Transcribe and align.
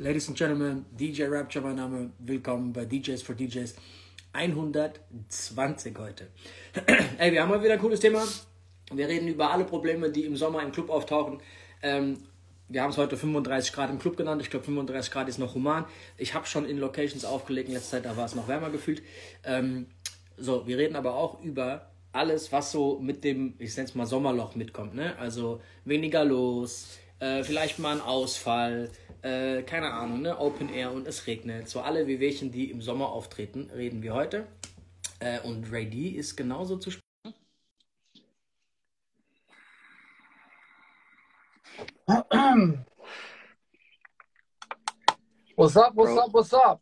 Ladies 0.00 0.28
and 0.28 0.38
Gentlemen, 0.38 0.86
DJ 0.96 1.24
Rapture 1.24 1.60
mein 1.60 1.74
Name. 1.74 2.12
Willkommen 2.20 2.72
bei 2.72 2.84
DJs 2.84 3.20
for 3.20 3.34
DJs 3.34 3.74
120 4.32 5.98
heute. 5.98 6.28
Ey, 7.18 7.32
wir 7.32 7.42
haben 7.42 7.48
heute 7.48 7.64
wieder 7.64 7.72
ein 7.72 7.80
cooles 7.80 7.98
Thema. 7.98 8.24
Wir 8.92 9.08
reden 9.08 9.26
über 9.26 9.50
alle 9.50 9.64
Probleme, 9.64 10.08
die 10.10 10.24
im 10.24 10.36
Sommer 10.36 10.62
im 10.62 10.70
Club 10.70 10.88
auftauchen. 10.88 11.42
Ähm, 11.82 12.18
wir 12.68 12.82
haben 12.82 12.90
es 12.90 12.96
heute 12.96 13.16
35 13.16 13.72
Grad 13.72 13.90
im 13.90 13.98
Club 13.98 14.16
genannt. 14.16 14.40
Ich 14.40 14.50
glaube, 14.50 14.66
35 14.66 15.10
Grad 15.10 15.28
ist 15.28 15.38
noch 15.38 15.56
human. 15.56 15.84
Ich 16.16 16.32
habe 16.32 16.46
schon 16.46 16.64
in 16.64 16.78
Locations 16.78 17.24
aufgelegt 17.24 17.66
in 17.66 17.74
letzter 17.74 17.96
Zeit, 17.96 18.04
da 18.04 18.16
war 18.16 18.26
es 18.26 18.36
noch 18.36 18.46
wärmer 18.46 18.70
gefühlt. 18.70 19.02
Ähm, 19.42 19.86
so, 20.36 20.64
wir 20.68 20.78
reden 20.78 20.94
aber 20.94 21.16
auch 21.16 21.42
über 21.42 21.90
alles, 22.12 22.52
was 22.52 22.70
so 22.70 23.00
mit 23.00 23.24
dem, 23.24 23.54
ich 23.58 23.76
nenne 23.76 23.88
es 23.88 23.96
mal 23.96 24.06
Sommerloch 24.06 24.54
mitkommt. 24.54 24.94
Ne? 24.94 25.18
Also 25.18 25.60
weniger 25.84 26.24
los, 26.24 26.98
äh, 27.18 27.42
vielleicht 27.42 27.80
mal 27.80 27.96
ein 27.96 28.00
Ausfall, 28.00 28.90
äh, 29.22 29.62
keine 29.62 29.92
Ahnung, 29.92 30.22
ne? 30.22 30.38
Open 30.38 30.72
Air 30.72 30.92
und 30.92 31.06
es 31.06 31.26
regnet. 31.26 31.68
So 31.68 31.80
alle 31.80 32.06
Wehwehchen, 32.06 32.50
die 32.52 32.70
im 32.70 32.80
Sommer 32.80 33.08
auftreten, 33.08 33.70
reden 33.74 34.02
wir 34.02 34.14
heute. 34.14 34.46
Äh, 35.20 35.40
und 35.40 35.70
Ray 35.72 35.88
D 35.88 36.10
ist 36.10 36.36
genauso 36.36 36.76
zu 36.76 36.90
sprechen. 36.90 37.08
What's 45.56 45.76
up, 45.76 45.94
what's 45.96 46.14
Bro. 46.14 46.20
up, 46.20 46.32
what's 46.32 46.54
up? 46.54 46.80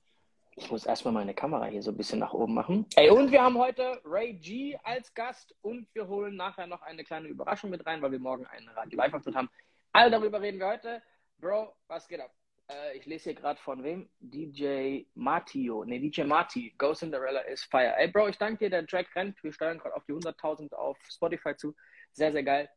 Ich 0.54 0.70
muss 0.70 0.86
erstmal 0.86 1.12
meine 1.12 1.34
Kamera 1.34 1.66
hier 1.66 1.82
so 1.82 1.90
ein 1.90 1.96
bisschen 1.96 2.18
nach 2.18 2.32
oben 2.32 2.54
machen. 2.54 2.86
Ey, 2.96 3.10
und 3.10 3.30
wir 3.30 3.42
haben 3.42 3.58
heute 3.58 4.00
Ray 4.04 4.34
G 4.34 4.76
als 4.84 5.12
Gast 5.14 5.54
und 5.62 5.86
wir 5.94 6.06
holen 6.08 6.36
nachher 6.36 6.66
noch 6.66 6.82
eine 6.82 7.02
kleine 7.04 7.28
Überraschung 7.28 7.70
mit 7.70 7.84
rein, 7.86 8.00
weil 8.02 8.12
wir 8.12 8.18
morgen 8.18 8.46
einen 8.46 8.68
Radio 8.68 8.98
Live-Auftritt 8.98 9.34
haben. 9.34 9.50
All 9.92 10.10
darüber 10.10 10.40
reden 10.40 10.58
wir 10.58 10.68
heute. 10.68 11.02
Bro, 11.38 11.74
was 11.88 12.08
geht 12.08 12.20
ab? 12.20 12.32
Äh, 12.68 12.96
ich 12.96 13.06
lese 13.06 13.24
hier 13.24 13.34
gerade 13.34 13.60
von 13.60 13.82
wem? 13.84 14.08
DJ 14.20 15.04
Martio. 15.14 15.84
Ne, 15.84 16.00
DJ 16.00 16.22
Marti. 16.22 16.74
Go 16.78 16.94
Cinderella 16.94 17.40
is 17.40 17.62
fire. 17.64 17.94
Ey, 17.96 18.08
Bro, 18.08 18.28
ich 18.28 18.38
danke 18.38 18.58
dir, 18.64 18.70
der 18.70 18.86
Track 18.86 19.14
rennt. 19.14 19.42
Wir 19.42 19.52
steuern 19.52 19.78
gerade 19.78 19.94
auf 19.94 20.04
die 20.04 20.12
100.000 20.12 20.74
auf 20.74 20.98
Spotify 21.08 21.54
zu. 21.56 21.74
Sehr, 22.12 22.32
sehr 22.32 22.42
geil. 22.42 22.68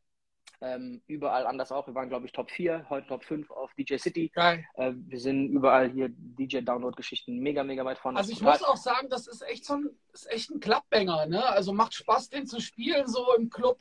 Ähm, 0.62 1.02
überall 1.06 1.46
anders 1.46 1.72
auch. 1.72 1.86
Wir 1.86 1.94
waren, 1.94 2.10
glaube 2.10 2.26
ich, 2.26 2.32
Top 2.32 2.50
4, 2.50 2.86
heute 2.90 3.06
Top 3.06 3.24
5 3.24 3.50
auf 3.50 3.72
DJ 3.74 3.96
City. 3.96 4.30
Geil. 4.34 4.64
Äh, 4.74 4.92
wir 4.94 5.18
sind 5.18 5.48
überall 5.48 5.90
hier 5.90 6.10
DJ-Download-Geschichten 6.10 7.38
mega, 7.38 7.64
mega 7.64 7.84
weit 7.84 7.98
vorne. 7.98 8.18
Also 8.18 8.32
ich 8.32 8.42
muss 8.42 8.62
auch 8.62 8.76
sagen, 8.76 9.08
das 9.08 9.26
ist 9.26 9.42
echt 9.42 9.64
so 9.64 9.74
ein, 9.74 9.90
ist 10.12 10.30
echt 10.30 10.50
ein 10.50 10.60
Klappbanger, 10.60 11.26
ne? 11.26 11.44
Also 11.46 11.72
macht 11.72 11.94
Spaß, 11.94 12.28
den 12.28 12.46
zu 12.46 12.60
spielen, 12.60 13.06
so 13.06 13.34
im 13.36 13.48
Club. 13.48 13.80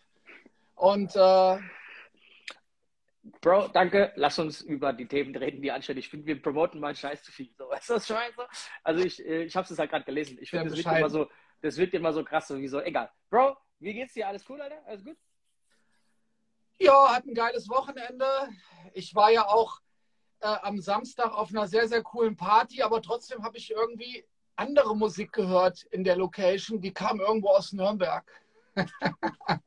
Und 0.76 1.14
äh, 1.18 1.58
Bro, 3.42 3.70
danke. 3.70 4.12
Lass 4.16 4.40
uns 4.40 4.62
über 4.62 4.94
die 4.94 5.08
Themen 5.08 5.36
reden, 5.36 5.62
die 5.62 5.72
anstehen. 5.72 5.98
Ich 5.98 6.10
finde, 6.10 6.26
wir 6.26 6.42
promoten 6.42 6.80
mal 6.80 6.96
Scheiß 6.96 7.24
zu 7.24 7.32
viel. 7.32 7.54
So, 7.58 7.72
ich 7.98 8.10
meine? 8.10 8.34
So? 8.36 8.44
Also 8.84 9.04
ich, 9.04 9.24
äh, 9.26 9.44
ich 9.44 9.56
habe 9.56 9.72
es 9.72 9.78
halt 9.78 9.92
gerade 9.92 10.06
gelesen. 10.06 10.38
Ich 10.42 10.50
finde, 10.50 10.70
das 10.70 10.78
wird 10.78 10.88
immer 10.98 11.10
so, 11.10 11.30
das 11.62 11.78
wird 11.78 11.94
immer 11.94 12.14
so 12.14 12.24
krass, 12.24 12.48
sowieso. 12.48 12.82
Egal. 12.82 13.12
Bro, 13.30 13.58
wie 13.80 13.94
geht's 13.94 14.14
dir? 14.14 14.28
Alles 14.28 14.50
cool, 14.50 14.62
Alter? 14.62 14.82
Alles 14.86 15.04
gut? 15.04 15.18
ja, 16.80 17.14
hat 17.14 17.26
ein 17.26 17.34
geiles 17.34 17.70
Wochenende. 17.70 18.26
Ich 18.94 19.14
war 19.14 19.32
ja 19.32 19.48
auch 19.48 19.80
äh, 20.40 20.48
am 20.48 20.80
Samstag 20.80 21.32
auf 21.32 21.50
einer 21.50 21.68
sehr, 21.68 21.88
sehr 21.88 22.02
coolen 22.02 22.36
Party, 22.38 22.82
aber 22.82 23.02
trotzdem 23.02 23.44
habe 23.44 23.58
ich 23.58 23.72
irgendwie 23.72 24.26
andere 24.56 24.96
Musik 24.96 25.34
gehört 25.34 25.84
in 25.92 26.04
der 26.04 26.16
Location. 26.16 26.82
Die 26.82 26.94
kam 26.94 27.20
irgendwo 27.20 27.50
aus 27.50 27.74
Nürnberg. 27.74 28.26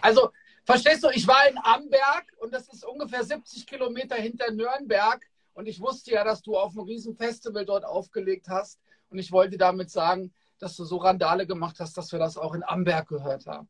also, 0.00 0.30
verstehst 0.68 1.02
du, 1.02 1.08
ich 1.08 1.26
war 1.26 1.48
in 1.48 1.56
Amberg 1.56 2.26
und 2.40 2.52
das 2.52 2.68
ist 2.68 2.84
ungefähr 2.84 3.24
70 3.24 3.66
Kilometer 3.66 4.16
hinter 4.16 4.52
Nürnberg. 4.52 5.24
Und 5.54 5.66
ich 5.66 5.80
wusste 5.80 6.12
ja, 6.12 6.24
dass 6.24 6.42
du 6.42 6.58
auf 6.58 6.72
einem 6.72 6.84
riesen 6.84 7.16
Festival 7.16 7.64
dort 7.64 7.86
aufgelegt 7.86 8.48
hast. 8.50 8.78
Und 9.08 9.18
ich 9.18 9.32
wollte 9.32 9.56
damit 9.56 9.90
sagen, 9.90 10.30
dass 10.58 10.76
du 10.76 10.84
so 10.84 10.98
Randale 10.98 11.46
gemacht 11.46 11.76
hast, 11.80 11.96
dass 11.96 12.12
wir 12.12 12.18
das 12.18 12.36
auch 12.36 12.54
in 12.54 12.62
Amberg 12.62 13.08
gehört 13.08 13.46
haben. 13.46 13.66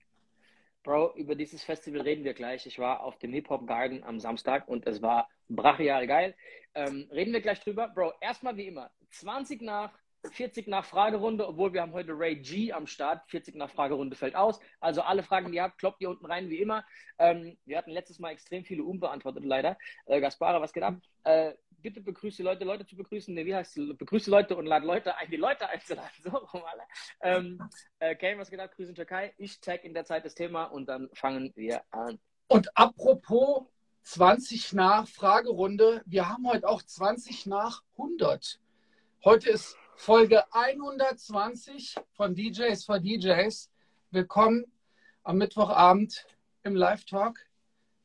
Bro, 0.83 1.15
über 1.15 1.37
dieses 1.37 1.63
Festival 1.63 2.01
reden 2.01 2.25
wir 2.25 2.35
gleich. 2.35 2.67
Ich 2.67 2.81
war 2.81 3.05
auf 3.05 3.17
dem 3.19 3.33
Hip-Hop 3.33 3.69
Garden 3.69 4.03
am 4.03 4.19
Samstag 4.19 4.67
und 4.67 4.85
es 4.87 5.01
war 5.01 5.29
brachial 5.49 6.07
geil. 6.09 6.35
Ähm, 6.75 7.09
reden 7.13 7.33
wir 7.33 7.41
gleich 7.41 7.61
drüber. 7.61 7.89
Bro, 7.95 8.15
erstmal 8.21 8.57
wie 8.57 8.67
immer, 8.67 8.91
20 9.11 9.63
nach, 9.63 9.93
40 10.33 10.67
nach 10.67 10.85
Fragerunde, 10.85 11.47
obwohl 11.47 11.73
wir 11.73 11.83
haben 11.83 11.93
heute 11.93 12.13
Ray 12.13 12.37
G 12.37 12.73
am 12.73 12.87
Start. 12.87 13.23
40 13.31 13.55
nach 13.55 13.71
Fragerunde 13.71 14.17
fällt 14.17 14.35
aus. 14.35 14.61
Also 14.81 15.03
alle 15.03 15.23
Fragen, 15.23 15.51
die 15.51 15.57
ihr 15.57 15.63
habt, 15.63 15.79
kloppt 15.79 16.01
ihr 16.01 16.11
unten 16.11 16.27
rein, 16.27 16.51
wie 16.51 16.61
immer. 16.61 16.85
Ähm, 17.19 17.57
wir 17.65 17.79
hatten 17.79 17.91
letztes 17.91 18.19
Mal 18.19 18.31
extrem 18.31 18.65
viele 18.65 18.85
unbeantwortet, 18.85 19.45
leider. 19.45 19.79
Äh, 20.07 20.21
Gaspara, 20.21 20.61
was 20.61 20.73
geht 20.73 20.83
ab? 20.83 20.97
Äh, 21.25 21.55
bitte 21.83 22.01
begrüße 22.01 22.43
Leute, 22.43 22.65
Leute 22.65 22.87
zu 22.87 22.97
begrüßen. 22.97 23.33
Nee, 23.33 23.47
wie 23.47 23.55
heißt 23.55 23.79
es? 23.79 23.97
Begrüße 23.97 24.31
Leute 24.31 24.57
und 24.57 24.67
lade 24.67 24.87
Leute 24.87 25.17
ein, 25.17 25.31
die 25.31 25.37
Leute 25.37 25.69
einzuladen. 25.69 26.11
So 26.23 26.31
rum 26.31 26.63
alle. 26.65 26.83
Ähm, 27.23 27.63
äh, 28.01 28.15
Kane, 28.17 28.39
was 28.39 28.51
geht 28.51 28.61
ab? 28.61 28.75
Grüße 28.75 28.91
in 28.91 28.97
Türkei. 28.97 29.35
Ich 29.39 29.61
tag 29.61 29.85
in 29.85 29.95
der 29.95 30.05
Zeit 30.05 30.25
das 30.25 30.35
Thema 30.35 30.65
und 30.65 30.87
dann 30.89 31.09
fangen 31.15 31.53
wir 31.55 31.83
an. 31.91 32.19
Und 32.49 32.77
apropos 32.77 33.67
20 34.03 34.73
nach 34.73 35.07
Fragerunde, 35.07 36.03
wir 36.07 36.29
haben 36.29 36.49
heute 36.49 36.69
auch 36.69 36.83
20 36.83 37.47
nach 37.47 37.83
100. 37.97 38.59
Heute 39.25 39.51
ist 39.51 39.77
Folge 40.01 40.45
120 40.55 41.97
von 42.13 42.37
DJs 42.37 42.85
for 42.85 43.01
DJs. 43.01 43.69
Willkommen 44.13 44.65
am 45.25 45.39
Mittwochabend 45.39 46.25
im 46.63 46.77
Live-Talk 46.77 47.41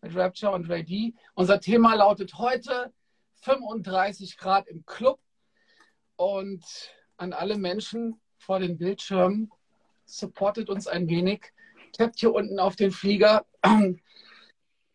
mit 0.02 0.16
Rapture 0.16 0.54
und 0.54 0.68
Ray 0.70 0.84
D. 0.84 1.14
Unser 1.36 1.62
Thema 1.62 1.94
lautet 1.94 2.40
heute 2.40 2.92
35 3.36 4.38
Grad 4.38 4.68
im 4.68 4.84
Club. 4.88 5.20
Und 6.16 6.66
an 7.18 7.32
alle 7.32 7.58
Menschen 7.58 8.20
vor 8.38 8.60
den 8.60 8.80
Bildschirmen, 8.80 9.52
supportet 10.06 10.70
uns 10.70 10.88
ein 10.88 11.08
wenig. 11.08 11.54
Tappt 11.94 12.20
hier 12.20 12.34
unten 12.34 12.60
auf 12.60 12.76
den 12.76 12.92
Flieger 12.92 13.46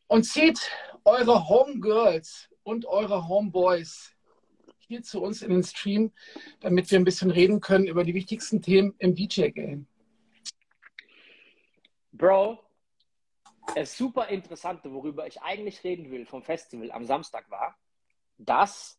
und 0.09 0.25
zieht 0.25 0.73
eure 1.05 1.49
Homegirls 1.49 2.51
und 2.65 2.87
eure 2.87 3.29
Homeboys 3.29 4.18
hier 4.89 5.03
zu 5.03 5.23
uns 5.23 5.43
in 5.43 5.51
den 5.51 5.63
Stream, 5.63 6.13
damit 6.61 6.91
wir 6.91 6.99
ein 6.99 7.05
bisschen 7.05 7.31
reden 7.31 7.61
können 7.61 7.87
über 7.87 8.05
die 8.05 8.15
wichtigsten 8.15 8.63
Themen 8.63 8.95
im 8.99 9.15
DJ-Game. 9.15 9.87
Bro, 12.13 12.59
das 13.75 13.97
super 13.97 14.29
Interessante, 14.29 14.91
worüber 14.93 15.27
ich 15.27 15.41
eigentlich 15.43 15.85
reden 15.85 16.11
will 16.11 16.25
vom 16.25 16.43
Festival 16.43 16.91
am 16.91 17.05
Samstag 17.05 17.51
war, 17.51 17.79
dass 18.39 18.99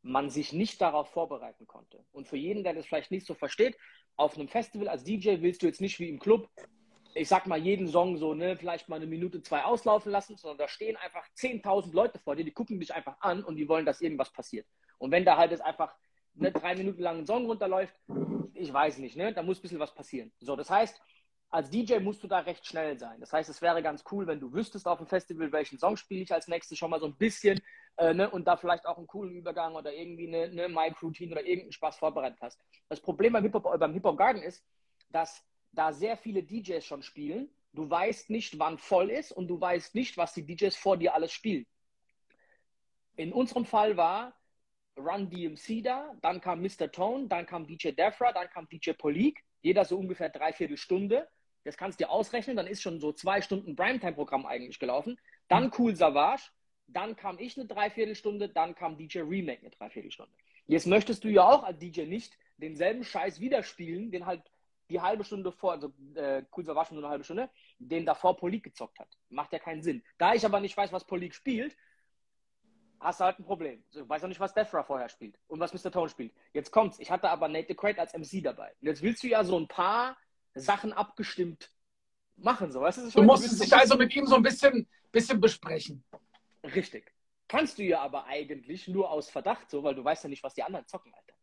man 0.00 0.30
sich 0.30 0.54
nicht 0.54 0.80
darauf 0.80 1.10
vorbereiten 1.10 1.66
konnte. 1.66 2.02
Und 2.10 2.26
für 2.26 2.38
jeden, 2.38 2.64
der 2.64 2.72
das 2.72 2.86
vielleicht 2.86 3.10
nicht 3.10 3.26
so 3.26 3.34
versteht, 3.34 3.76
auf 4.16 4.36
einem 4.36 4.48
Festival 4.48 4.88
als 4.88 5.04
DJ 5.04 5.42
willst 5.42 5.62
du 5.62 5.66
jetzt 5.66 5.82
nicht 5.82 5.98
wie 6.00 6.08
im 6.08 6.18
Club, 6.18 6.48
ich 7.18 7.28
sag 7.28 7.46
mal, 7.46 7.58
jeden 7.58 7.88
Song 7.88 8.16
so, 8.16 8.34
ne, 8.34 8.56
vielleicht 8.56 8.88
mal 8.88 8.96
eine 8.96 9.06
Minute, 9.06 9.42
zwei 9.42 9.64
auslaufen 9.64 10.12
lassen, 10.12 10.36
sondern 10.36 10.58
da 10.58 10.68
stehen 10.68 10.96
einfach 10.96 11.24
10.000 11.36 11.92
Leute 11.92 12.18
vor 12.18 12.36
dir, 12.36 12.44
die 12.44 12.52
gucken 12.52 12.80
dich 12.80 12.94
einfach 12.94 13.16
an 13.20 13.42
und 13.42 13.56
die 13.56 13.68
wollen, 13.68 13.86
dass 13.86 14.00
irgendwas 14.00 14.32
passiert. 14.32 14.66
Und 14.98 15.10
wenn 15.10 15.24
da 15.24 15.36
halt 15.36 15.50
jetzt 15.50 15.60
einfach 15.60 15.94
ne, 16.34 16.52
drei 16.52 16.74
Minuten 16.76 17.02
lang 17.02 17.18
ein 17.18 17.26
Song 17.26 17.46
runterläuft, 17.46 17.94
ich 18.54 18.72
weiß 18.72 18.98
nicht, 18.98 19.16
ne, 19.16 19.32
da 19.32 19.42
muss 19.42 19.58
ein 19.58 19.62
bisschen 19.62 19.80
was 19.80 19.94
passieren. 19.94 20.32
So, 20.40 20.56
das 20.56 20.70
heißt, 20.70 21.00
als 21.50 21.70
DJ 21.70 21.98
musst 21.98 22.22
du 22.22 22.28
da 22.28 22.40
recht 22.40 22.66
schnell 22.66 22.98
sein. 22.98 23.20
Das 23.20 23.32
heißt, 23.32 23.48
es 23.48 23.62
wäre 23.62 23.82
ganz 23.82 24.04
cool, 24.12 24.26
wenn 24.26 24.40
du 24.40 24.52
wüsstest 24.52 24.86
auf 24.86 24.98
dem 24.98 25.06
Festival, 25.06 25.50
welchen 25.52 25.78
Song 25.78 25.96
spiele 25.96 26.22
ich 26.22 26.32
als 26.32 26.46
nächstes, 26.46 26.76
schon 26.76 26.90
mal 26.90 27.00
so 27.00 27.06
ein 27.06 27.16
bisschen 27.16 27.60
äh, 27.96 28.12
ne, 28.12 28.28
und 28.28 28.46
da 28.46 28.56
vielleicht 28.56 28.86
auch 28.86 28.98
einen 28.98 29.06
coolen 29.06 29.34
Übergang 29.34 29.74
oder 29.74 29.92
irgendwie 29.92 30.28
eine, 30.28 30.44
eine 30.44 30.68
Mic-Routine 30.68 31.32
oder 31.32 31.42
irgendeinen 31.42 31.72
Spaß 31.72 31.96
vorbereitet 31.96 32.38
hast. 32.42 32.60
Das 32.88 33.00
Problem 33.00 33.32
beim 33.32 33.44
Hip-Hop 33.44 33.66
Hip 33.80 34.16
Garden 34.16 34.42
ist, 34.42 34.64
dass 35.10 35.42
da 35.72 35.92
sehr 35.92 36.16
viele 36.16 36.42
DJs 36.42 36.84
schon 36.84 37.02
spielen. 37.02 37.48
Du 37.72 37.88
weißt 37.88 38.30
nicht, 38.30 38.58
wann 38.58 38.78
voll 38.78 39.10
ist 39.10 39.32
und 39.32 39.48
du 39.48 39.60
weißt 39.60 39.94
nicht, 39.94 40.16
was 40.16 40.34
die 40.34 40.44
DJs 40.44 40.74
vor 40.76 40.96
dir 40.96 41.14
alles 41.14 41.32
spielen. 41.32 41.66
In 43.16 43.32
unserem 43.32 43.64
Fall 43.64 43.96
war 43.96 44.34
Run 44.96 45.30
DMC 45.30 45.82
da, 45.82 46.12
dann 46.22 46.40
kam 46.40 46.60
Mr. 46.60 46.90
Tone, 46.90 47.28
dann 47.28 47.46
kam 47.46 47.66
DJ 47.66 47.90
Defra, 47.90 48.32
dann 48.32 48.48
kam 48.50 48.68
DJ 48.68 48.92
Polik, 48.92 49.44
jeder 49.62 49.84
so 49.84 49.98
ungefähr 49.98 50.28
dreiviertel 50.28 50.76
Stunde. 50.76 51.28
Das 51.64 51.76
kannst 51.76 52.00
du 52.00 52.04
dir 52.04 52.10
ausrechnen, 52.10 52.56
dann 52.56 52.66
ist 52.66 52.82
schon 52.82 53.00
so 53.00 53.12
zwei 53.12 53.40
Stunden 53.42 53.76
Primetime-Programm 53.76 54.46
eigentlich 54.46 54.78
gelaufen. 54.78 55.18
Dann 55.48 55.72
Cool 55.76 55.94
Savage, 55.94 56.50
dann 56.86 57.16
kam 57.16 57.38
ich 57.38 57.56
eine 57.58 57.66
Dreiviertelstunde, 57.66 58.48
dann 58.48 58.74
kam 58.74 58.96
DJ 58.96 59.20
Remake 59.20 59.60
eine 59.60 59.70
Dreiviertelstunde. 59.70 60.32
Jetzt 60.66 60.86
möchtest 60.86 61.24
du 61.24 61.28
ja 61.28 61.44
auch 61.48 61.62
als 61.62 61.78
DJ 61.78 62.02
nicht 62.02 62.36
denselben 62.56 63.04
Scheiß 63.04 63.40
wieder 63.40 63.62
spielen, 63.62 64.10
den 64.10 64.26
halt 64.26 64.42
die 64.90 65.00
halbe 65.00 65.24
Stunde 65.24 65.52
vor, 65.52 65.72
also 65.72 65.92
äh, 66.14 66.42
Cool 66.56 66.64
Savage 66.64 66.94
nur 66.94 67.02
eine 67.02 67.10
halbe 67.10 67.24
Stunde, 67.24 67.50
den 67.78 68.06
davor 68.06 68.36
Polik 68.36 68.64
gezockt 68.64 68.98
hat. 68.98 69.08
Macht 69.28 69.52
ja 69.52 69.58
keinen 69.58 69.82
Sinn. 69.82 70.02
Da 70.16 70.34
ich 70.34 70.44
aber 70.44 70.60
nicht 70.60 70.76
weiß, 70.76 70.92
was 70.92 71.06
Polik 71.06 71.34
spielt, 71.34 71.76
hast 73.00 73.20
du 73.20 73.24
halt 73.24 73.38
ein 73.38 73.44
Problem. 73.44 73.84
Du 73.92 74.08
weißt 74.08 74.24
auch 74.24 74.28
nicht, 74.28 74.40
was 74.40 74.54
Defra 74.54 74.82
vorher 74.82 75.08
spielt 75.08 75.38
und 75.46 75.60
was 75.60 75.72
Mr. 75.72 75.90
Tone 75.90 76.08
spielt. 76.08 76.32
Jetzt 76.52 76.70
kommt's. 76.70 76.98
Ich 76.98 77.10
hatte 77.10 77.28
aber 77.28 77.48
Nate 77.48 77.66
the 77.68 77.74
Crate 77.74 78.00
als 78.00 78.14
MC 78.14 78.42
dabei. 78.42 78.74
Und 78.80 78.88
jetzt 78.88 79.02
willst 79.02 79.22
du 79.22 79.28
ja 79.28 79.44
so 79.44 79.58
ein 79.58 79.68
paar 79.68 80.16
Sachen 80.54 80.92
abgestimmt 80.92 81.70
machen, 82.36 82.72
so 82.72 82.80
weißt 82.80 82.98
du? 82.98 83.10
Du 83.10 83.22
musstest 83.22 83.62
dich 83.62 83.72
also 83.74 83.96
mit 83.96 84.14
ihm 84.14 84.26
so 84.26 84.36
ein 84.36 84.42
bisschen, 84.42 84.88
bisschen 85.12 85.40
besprechen. 85.40 86.04
Richtig. 86.64 87.12
kannst 87.46 87.78
du 87.78 87.82
ja 87.82 88.00
aber 88.00 88.26
eigentlich 88.26 88.88
nur 88.88 89.10
aus 89.10 89.30
Verdacht 89.30 89.70
so, 89.70 89.82
weil 89.82 89.94
du 89.94 90.04
weißt 90.04 90.24
ja 90.24 90.30
nicht, 90.30 90.42
was 90.42 90.54
die 90.54 90.62
anderen 90.62 90.86
zocken, 90.86 91.12
Alter. 91.14 91.34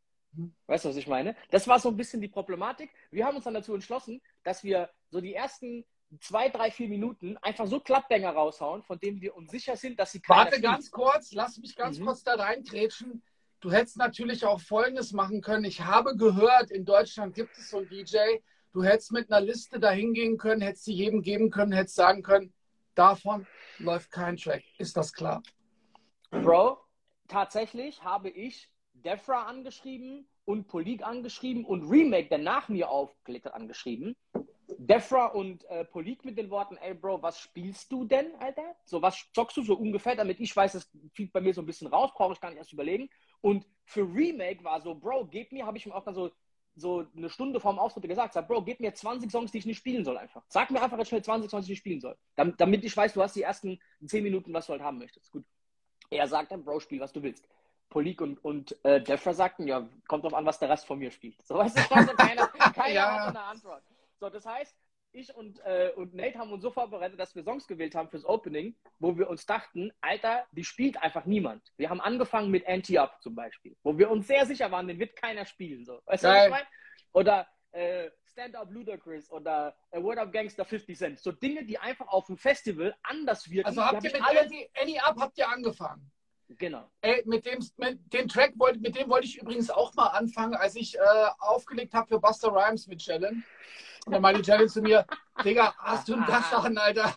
Weißt 0.67 0.85
du, 0.85 0.89
was 0.89 0.95
ich 0.95 1.07
meine? 1.07 1.35
Das 1.51 1.67
war 1.67 1.79
so 1.79 1.89
ein 1.89 1.97
bisschen 1.97 2.21
die 2.21 2.27
Problematik. 2.27 2.91
Wir 3.11 3.25
haben 3.25 3.35
uns 3.35 3.45
dann 3.45 3.53
dazu 3.53 3.73
entschlossen, 3.73 4.21
dass 4.43 4.63
wir 4.63 4.89
so 5.09 5.21
die 5.21 5.33
ersten 5.33 5.85
zwei, 6.19 6.49
drei, 6.49 6.71
vier 6.71 6.87
Minuten 6.87 7.37
einfach 7.37 7.67
so 7.67 7.79
Klappbänger 7.79 8.31
raushauen, 8.31 8.83
von 8.83 8.99
denen 8.99 9.21
wir 9.21 9.35
uns 9.35 9.51
sicher 9.51 9.75
sind, 9.75 9.99
dass 9.99 10.11
sie. 10.11 10.21
Warte 10.27 10.61
ganz 10.61 10.91
kurz, 10.91 11.31
lass 11.33 11.57
mich 11.57 11.75
ganz 11.75 11.99
mhm. 11.99 12.05
kurz 12.05 12.23
da 12.23 12.35
reingrätschen. 12.35 13.23
Du 13.61 13.71
hättest 13.71 13.97
natürlich 13.97 14.45
auch 14.45 14.61
Folgendes 14.61 15.11
machen 15.11 15.41
können. 15.41 15.65
Ich 15.65 15.81
habe 15.81 16.15
gehört, 16.15 16.71
in 16.71 16.85
Deutschland 16.85 17.33
gibt 17.33 17.57
es 17.57 17.69
so 17.69 17.77
einen 17.77 17.89
DJ. 17.89 18.17
Du 18.73 18.83
hättest 18.83 19.11
mit 19.11 19.31
einer 19.31 19.43
Liste 19.43 19.79
dahin 19.79 20.13
gehen 20.13 20.37
können, 20.37 20.61
hättest 20.61 20.85
sie 20.85 20.93
jedem 20.93 21.21
geben 21.21 21.49
können, 21.49 21.71
hättest 21.71 21.95
sagen 21.95 22.21
können, 22.21 22.53
davon 22.93 23.47
läuft 23.79 24.11
kein 24.11 24.37
Track. 24.37 24.63
Ist 24.77 24.97
das 24.97 25.13
klar? 25.13 25.41
Bro, 26.29 26.77
tatsächlich 27.27 28.03
habe 28.03 28.29
ich 28.29 28.69
Defra 29.05 29.43
angeschrieben 29.43 30.27
und 30.45 30.67
Polik 30.67 31.03
angeschrieben 31.05 31.63
und 31.65 31.89
Remake, 31.89 32.29
der 32.29 32.39
nach 32.39 32.69
mir 32.69 32.89
aufgelegt 32.89 33.45
hat, 33.45 33.53
angeschrieben. 33.53 34.15
Defra 34.77 35.27
und 35.27 35.63
äh, 35.65 35.85
Polik 35.85 36.25
mit 36.25 36.37
den 36.37 36.49
Worten, 36.49 36.77
ey 36.77 36.93
Bro, 36.93 37.21
was 37.21 37.39
spielst 37.39 37.91
du 37.91 38.03
denn, 38.05 38.35
Alter? 38.39 38.75
So, 38.83 39.01
was 39.01 39.25
zockst 39.33 39.57
du 39.57 39.63
so 39.63 39.75
ungefähr, 39.75 40.15
damit 40.15 40.39
ich 40.39 40.55
weiß, 40.55 40.73
das 40.73 40.89
fliegt 41.13 41.33
bei 41.33 41.41
mir 41.41 41.53
so 41.53 41.61
ein 41.61 41.65
bisschen 41.65 41.87
raus, 41.87 42.11
brauche 42.13 42.33
ich 42.33 42.41
gar 42.41 42.49
nicht 42.49 42.57
erst 42.57 42.73
überlegen. 42.73 43.09
Und 43.41 43.65
für 43.85 44.01
Remake 44.01 44.63
war 44.63 44.81
so, 44.81 44.95
Bro, 44.95 45.27
gib 45.27 45.51
mir, 45.51 45.65
habe 45.65 45.77
ich 45.77 45.85
ihm 45.85 45.91
auch 45.91 46.03
dann 46.03 46.15
so, 46.15 46.31
so 46.75 47.05
eine 47.15 47.29
Stunde 47.29 47.59
vorm 47.59 47.79
Auftritt 47.79 48.07
gesagt, 48.07 48.33
sag, 48.33 48.47
Bro, 48.47 48.63
gib 48.63 48.79
mir 48.79 48.93
20 48.93 49.31
Songs, 49.31 49.51
die 49.51 49.59
ich 49.59 49.65
nicht 49.65 49.77
spielen 49.77 50.03
soll 50.03 50.17
einfach. 50.17 50.43
Sag 50.49 50.71
mir 50.71 50.81
einfach 50.81 50.97
jetzt 50.97 51.09
schnell 51.09 51.23
20 51.23 51.49
Songs, 51.49 51.65
die 51.65 51.73
ich 51.73 51.77
nicht 51.77 51.79
spielen 51.79 52.01
soll. 52.01 52.17
Damit, 52.35 52.59
damit 52.59 52.83
ich 52.83 52.95
weiß, 52.95 53.13
du 53.13 53.21
hast 53.21 53.35
die 53.35 53.43
ersten 53.43 53.79
10 54.05 54.23
Minuten, 54.23 54.53
was 54.53 54.65
du 54.65 54.73
halt 54.73 54.81
haben 54.81 54.97
möchtest. 54.97 55.31
Gut. 55.31 55.45
Er 56.09 56.27
sagt 56.27 56.51
dann, 56.51 56.63
Bro, 56.63 56.79
spiel, 56.79 56.99
was 56.99 57.13
du 57.13 57.21
willst. 57.23 57.47
Polik 57.89 58.21
und, 58.21 58.43
und 58.43 58.75
äh, 58.83 59.01
Defra 59.01 59.33
sagten, 59.33 59.67
ja, 59.67 59.87
kommt 60.07 60.23
drauf 60.23 60.33
an, 60.33 60.45
was 60.45 60.59
der 60.59 60.69
Rest 60.69 60.85
von 60.85 60.99
mir 60.99 61.11
spielt. 61.11 61.41
So 61.45 61.55
weißt 61.55 61.77
du, 61.77 61.95
also 61.95 62.13
keiner, 62.13 62.47
keiner 62.73 62.93
ja. 62.93 63.27
eine 63.27 63.41
Antwort. 63.41 63.83
So, 64.19 64.29
das 64.29 64.45
heißt, 64.45 64.75
ich 65.15 65.33
und, 65.33 65.59
äh, 65.65 65.91
und 65.95 66.13
Nate 66.13 66.37
haben 66.37 66.51
uns 66.51 66.61
so 66.61 66.71
vorbereitet, 66.71 67.19
dass 67.19 67.35
wir 67.35 67.43
Songs 67.43 67.67
gewählt 67.67 67.95
haben 67.95 68.09
fürs 68.09 68.25
Opening, 68.25 68.75
wo 68.99 69.17
wir 69.17 69.29
uns 69.29 69.45
dachten, 69.45 69.91
Alter, 70.01 70.45
die 70.51 70.63
spielt 70.63 71.01
einfach 71.01 71.25
niemand. 71.25 71.71
Wir 71.77 71.89
haben 71.89 72.01
angefangen 72.01 72.51
mit 72.51 72.67
Anti-Up 72.67 73.21
zum 73.21 73.33
Beispiel, 73.33 73.75
wo 73.83 73.97
wir 73.97 74.11
uns 74.11 74.27
sehr 74.27 74.45
sicher 74.45 74.71
waren, 74.71 74.87
den 74.87 74.99
wird 74.99 75.15
keiner 75.15 75.45
spielen. 75.45 75.85
So. 75.85 76.01
Weißt 76.05 76.23
du, 76.23 76.27
was 76.27 76.45
ich 76.45 76.51
meine? 76.51 76.67
Oder 77.13 77.47
äh, 77.71 78.09
Stand 78.25 78.55
Up 78.55 78.69
Ludacris 78.69 79.31
oder 79.31 79.73
A 79.91 80.03
Word 80.03 80.17
Up 80.17 80.33
Gangster 80.33 80.65
50 80.65 80.97
Cent. 80.97 81.19
So 81.19 81.31
Dinge, 81.31 81.63
die 81.63 81.77
einfach 81.77 82.07
auf 82.07 82.25
dem 82.25 82.37
Festival 82.37 82.93
anders 83.03 83.49
wirken. 83.49 83.67
Also 83.67 83.85
habt 83.85 84.03
ihr 84.03 84.11
mit 84.11 84.21
alle... 84.21 84.49
Any-Up 84.81 85.15
habt 85.17 85.37
ihr 85.37 85.47
angefangen? 85.47 86.11
Genau. 86.49 86.89
Ey, 87.01 87.23
mit 87.25 87.45
dem, 87.45 87.59
mit 87.77 88.13
dem 88.13 88.27
Track, 88.27 88.53
wollte, 88.57 88.79
mit 88.79 88.95
dem 88.95 89.09
wollte 89.09 89.25
ich 89.25 89.41
übrigens 89.41 89.69
auch 89.69 89.93
mal 89.95 90.07
anfangen, 90.07 90.53
als 90.53 90.75
ich 90.75 90.95
äh, 90.95 90.99
aufgelegt 91.39 91.93
habe 91.93 92.07
für 92.07 92.19
Buster 92.19 92.49
Rhymes 92.49 92.87
mit 92.87 92.99
Challenge. 92.99 93.41
Und 94.05 94.13
dann 94.13 94.21
meinte 94.21 94.41
Challenge 94.43 94.69
zu 94.69 94.81
mir, 94.81 95.05
Digga, 95.43 95.73
hast 95.77 96.07
du 96.07 96.13
einen 96.13 96.25
Dach 96.25 96.63
an, 96.63 96.77
Alter? 96.77 97.15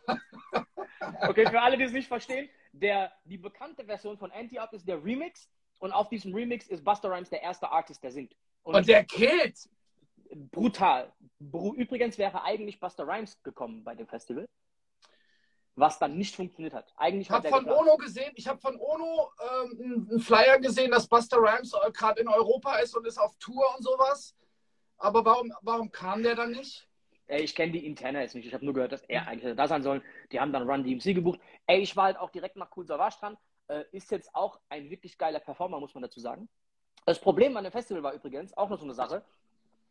okay, 1.29 1.47
für 1.47 1.61
alle, 1.61 1.77
die 1.77 1.85
es 1.85 1.93
nicht 1.93 2.09
verstehen, 2.09 2.49
der, 2.73 3.13
die 3.25 3.37
bekannte 3.37 3.85
Version 3.85 4.17
von 4.17 4.33
Anti-Up 4.33 4.73
ist 4.73 4.89
der 4.89 5.05
Remix 5.05 5.51
und 5.79 5.93
auf 5.93 6.09
diesem 6.09 6.35
Remix 6.35 6.67
ist 6.67 6.83
Buster 6.83 7.11
Rhymes 7.11 7.29
der 7.29 7.43
erste 7.43 7.71
Artist, 7.71 8.03
der 8.03 8.13
singt. 8.13 8.35
Und, 8.63 8.75
und 8.75 8.89
der 8.89 9.05
killt! 9.05 9.69
Brutal. 10.51 11.13
Übrigens 11.41 12.19
wäre 12.19 12.43
eigentlich 12.43 12.81
Buster 12.81 13.07
Rhymes 13.07 13.43
gekommen 13.43 13.83
bei 13.83 13.95
dem 13.95 14.07
Festival 14.07 14.47
was 15.79 15.99
dann 15.99 16.17
nicht 16.17 16.35
funktioniert 16.35 16.75
hat. 16.75 16.93
Eigentlich 16.97 17.29
ich 17.29 17.31
habe 17.31 17.49
von 17.49 17.61
geplant. 17.61 17.81
Ono 17.81 17.97
gesehen, 17.97 18.33
ich 18.35 18.49
habe 18.49 18.59
von 18.61 18.77
Ono 18.79 19.31
ähm, 19.41 20.07
einen 20.11 20.21
Flyer 20.21 20.59
gesehen, 20.59 20.91
dass 20.91 21.07
Buster 21.07 21.39
Rhymes 21.39 21.73
äh, 21.73 21.91
gerade 21.93 22.21
in 22.21 22.29
Europa 22.29 22.77
ist 22.79 22.97
und 22.97 23.07
ist 23.07 23.19
auf 23.19 23.35
Tour 23.39 23.65
und 23.77 23.83
sowas. 23.83 24.35
Aber 24.99 25.25
warum, 25.25 25.53
warum 25.63 25.91
kam 25.93 26.23
der 26.23 26.35
dann 26.35 26.51
nicht? 26.51 26.87
Ey, 27.29 27.43
ich 27.43 27.55
kenne 27.55 27.73
die 27.73 27.87
Interna 27.87 28.23
jetzt 28.23 28.35
nicht. 28.35 28.47
Ich 28.47 28.55
habe 28.55 28.65
nur 28.65 28.75
gehört, 28.75 28.93
dass 28.93 29.03
er 29.03 29.29
eigentlich 29.29 29.55
da 29.55 29.69
sein 29.69 29.83
soll. 29.83 30.03
Die 30.33 30.41
haben 30.41 30.53
dann 30.53 30.69
Run 30.69 30.83
DMC 30.83 31.15
gebucht. 31.15 31.39
Ey, 31.67 31.81
ich 31.81 31.95
war 31.95 32.05
halt 32.05 32.19
auch 32.19 32.31
direkt 32.31 32.57
nach 32.57 32.71
Cool 32.75 32.87
Savage 32.87 33.17
dran. 33.21 33.37
Äh, 33.69 33.85
ist 33.93 34.11
jetzt 34.11 34.35
auch 34.35 34.59
ein 34.71 34.91
wirklich 34.91 35.19
geiler 35.19 35.39
Performer, 35.39 35.79
muss 35.79 35.95
man 35.95 36.03
dazu 36.03 36.21
sagen. 36.21 36.49
Das 37.05 37.21
Problem 37.21 37.57
an 37.57 37.65
dem 37.65 37.73
Festival 37.73 38.03
war 38.03 38.15
übrigens 38.15 38.57
auch 38.57 38.69
noch 38.69 38.79
so 38.79 38.85
eine 38.85 38.95
Sache. 38.95 39.23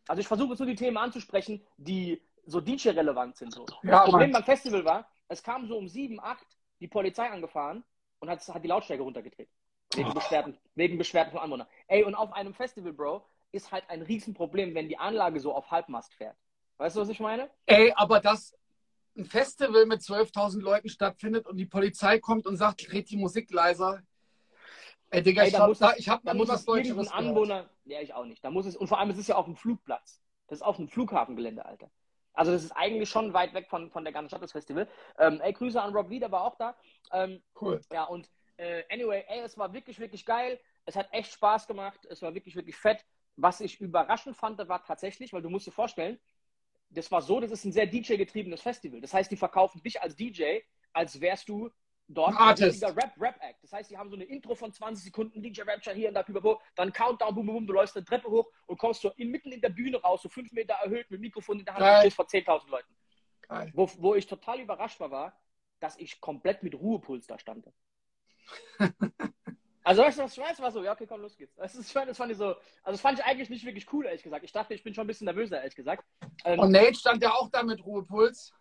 Also 0.07 0.19
ich 0.19 0.28
versuche 0.28 0.50
jetzt 0.50 0.60
nur 0.60 0.68
die 0.68 0.75
Themen 0.75 0.98
anzusprechen, 0.98 1.66
die 1.78 2.22
so 2.45 2.60
DJ-relevant 2.60 3.38
sind. 3.38 3.54
So. 3.54 3.66
Ja, 3.84 3.92
das 3.92 4.04
Problem 4.06 4.31
Mann. 4.31 4.42
beim 4.42 4.44
Festival 4.44 4.84
war, 4.86 5.10
es 5.27 5.44
kam 5.44 5.68
so 5.68 5.77
um 5.77 5.88
7, 5.88 6.19
8 6.19 6.45
die 6.79 6.88
Polizei 6.88 7.29
angefahren 7.29 7.83
und 8.19 8.29
hat, 8.29 8.45
hat 8.47 8.63
die 8.63 8.68
Lautstärke 8.68 9.03
runtergedreht. 9.03 9.50
Wegen. 9.94 10.13
Beschwerden, 10.13 10.57
wegen 10.75 10.97
Beschwerden 10.97 11.31
von 11.31 11.41
Anwohnern. 11.41 11.68
Ey, 11.88 12.03
und 12.03 12.13
auf 12.13 12.33
einem 12.33 12.53
Festival, 12.53 12.94
Bro, 12.94 13.25
ist 13.51 13.71
halt 13.71 13.89
ein 13.89 14.01
Riesenproblem, 14.01 14.75
wenn 14.75 14.89
die 14.89 14.97
Anlage 14.97 15.39
so 15.39 15.53
auf 15.53 15.71
Halbmast 15.71 16.13
fährt. 16.13 16.35
Weißt 16.77 16.95
du, 16.95 17.01
was 17.01 17.09
ich 17.09 17.19
meine? 17.19 17.50
Ey, 17.65 17.94
aber 17.95 18.19
dass 18.19 18.56
ein 19.18 19.25
Festival 19.25 19.85
mit 19.85 20.01
12.000 20.01 20.62
Leuten 20.62 20.89
stattfindet 20.89 21.47
und 21.47 21.57
die 21.57 21.65
Polizei 21.65 22.19
kommt 22.19 22.45
und 22.45 22.57
sagt, 22.57 22.91
dreht 22.91 23.09
die 23.09 23.18
Musik 23.18 23.50
leiser. 23.51 24.03
Ey, 25.09 25.24
Digga, 25.24 25.44
Ey, 25.44 25.50
ich 25.50 25.57
habe 25.57 25.75
da, 25.75 25.94
ich 25.95 26.09
hab 26.09 26.21
da 26.24 26.33
muss 26.33 26.50
was 26.50 26.65
Deutscheres 26.65 27.09
Anwohner, 27.12 27.69
ja, 27.85 28.01
ich 28.01 28.13
auch 28.13 28.25
nicht. 28.25 28.44
Da 28.44 28.51
muss 28.51 28.65
es, 28.65 28.75
und 28.75 28.88
vor 28.88 29.00
allem, 29.00 29.09
es 29.09 29.18
ist 29.18 29.27
ja 29.27 29.35
auf 29.35 29.45
dem 29.45 29.56
Flugplatz. 29.56 30.21
Das 30.47 30.59
ist 30.59 30.63
auf 30.63 30.75
dem 30.75 30.88
Flughafengelände, 30.89 31.65
Alter. 31.65 31.89
Also 32.38 32.51
das 32.51 32.63
ist 32.63 32.72
eigentlich 32.72 33.10
schon 33.10 33.34
weit 33.34 33.54
weg 33.54 33.68
von, 33.68 33.89
von 33.89 34.04
der 34.04 34.13
ganzen 34.13 34.30
Stadt, 34.30 34.44
das 34.44 34.51
Festival. 34.51 34.88
Ähm, 35.18 35.42
ey, 35.42 35.54
Grüße 35.54 35.81
an 35.81 35.94
Rob 35.94 36.10
Lee, 36.10 36.19
der 36.19 36.31
war 36.31 36.44
auch 36.44 36.56
da. 36.56 36.78
Ähm, 37.12 37.42
cool. 37.60 37.81
Ja, 37.92 38.04
und 38.04 38.30
äh, 38.57 38.84
anyway, 38.92 39.25
ey, 39.28 39.39
es 39.39 39.57
war 39.57 39.74
wirklich, 39.74 40.00
wirklich 40.00 40.25
geil. 40.25 40.60
Es 40.86 40.95
hat 40.95 41.10
echt 41.12 41.31
Spaß 41.34 41.68
gemacht. 41.68 42.06
Es 42.06 42.22
war 42.22 42.34
wirklich, 42.36 42.56
wirklich 42.56 42.75
fett. 42.75 43.04
Was 43.38 43.60
ich 43.60 43.81
überraschend 43.81 44.38
fand, 44.38 44.60
war 44.68 44.84
tatsächlich, 44.84 45.34
weil 45.34 45.42
du 45.42 45.50
musst 45.50 45.66
dir 45.66 45.72
vorstellen, 45.72 46.19
das 46.89 47.12
war 47.12 47.22
so, 47.22 47.39
das 47.39 47.51
ist 47.51 47.66
ein 47.66 47.72
sehr 47.72 47.88
DJ-getriebenes 47.88 48.62
Festival. 48.62 49.01
Das 49.01 49.13
heißt, 49.13 49.31
die 49.31 49.36
verkaufen 49.36 49.81
dich 49.81 50.01
als 50.01 50.16
DJ, 50.16 50.60
als 50.94 51.19
wärst 51.19 51.50
du 51.50 51.72
dort 52.07 52.36
ein 52.38 52.56
richtiger 52.56 52.95
Rap-Rap-Act. 52.95 53.63
Das 53.63 53.74
heißt, 53.74 53.92
die 53.92 53.98
haben 53.98 54.09
so 54.09 54.15
eine 54.15 54.25
Intro 54.25 54.56
von 54.56 54.71
20 54.71 55.06
Sekunden, 55.06 55.42
DJ 55.42 55.62
Rapture 55.62 55.95
hier 55.95 56.09
und 56.09 56.13
da, 56.13 56.24
pipapo, 56.24 56.62
dann 56.75 56.92
Countdown, 56.94 57.36
boom, 57.36 57.45
boom, 57.45 57.56
boom, 57.56 57.68
du 57.68 57.74
läufst 57.74 57.95
eine 57.95 58.06
Treppe 58.06 58.30
hoch 58.30 58.50
und 58.65 58.77
kommst 58.77 59.01
so 59.01 59.12
inmitten 59.18 59.51
in 59.51 59.62
der 59.62 59.69
Bühne 59.69 60.01
raus, 60.01 60.21
so 60.21 60.30
fünf 60.30 60.51
Meter 60.51 60.75
erhöht 60.75 61.09
mit 61.12 61.19
Mikrofon 61.19 61.59
in 61.59 61.65
der 61.65 61.74
Hand 61.74 61.83
Geil. 61.83 62.06
und 62.06 62.13
vor 62.13 62.25
10.000 62.25 62.69
Leuten. 62.69 62.95
Wo, 63.74 63.89
wo 63.98 64.15
ich 64.15 64.27
total 64.27 64.59
überrascht 64.59 65.00
war, 65.00 65.12
war, 65.12 65.39
dass 65.80 65.98
ich 65.98 66.19
komplett 66.19 66.63
mit 66.63 66.75
Ruhepuls 66.75 67.27
da 67.27 67.39
stand. 67.39 67.65
also, 69.83 70.01
weißt 70.01 70.19
du, 70.19 70.24
was 70.24 70.38
ich 70.38 70.43
weiß? 70.43 70.60
War 70.60 70.72
so, 70.72 70.84
ja, 70.84 70.93
okay, 70.93 71.08
komm, 71.08 71.22
los 71.22 71.38
geht's. 71.38 71.55
Das, 71.55 71.75
ist, 71.75 71.96
das, 71.96 72.17
fand 72.17 72.31
ich 72.31 72.38
so, 72.38 72.48
also, 72.48 72.58
das 72.84 73.01
fand 73.01 73.20
ich 73.20 73.25
eigentlich 73.25 73.50
nicht 73.50 73.65
wirklich 73.65 73.91
cool, 73.93 74.05
ehrlich 74.05 74.24
gesagt. 74.24 74.43
Ich 74.43 74.51
dachte, 74.51 74.74
ich 74.74 74.84
bin 74.84 74.93
schon 74.93 75.05
ein 75.05 75.08
bisschen 75.08 75.25
nervöser, 75.25 75.60
ehrlich 75.60 75.75
gesagt. 75.75 76.03
Ähm, 76.43 76.60
und 76.60 76.72
Nate 76.72 76.96
stand 76.96 77.24
ja 77.24 77.31
auch 77.31 77.50
da 77.50 77.63
mit 77.63 77.86
Ruhepuls. 77.86 78.53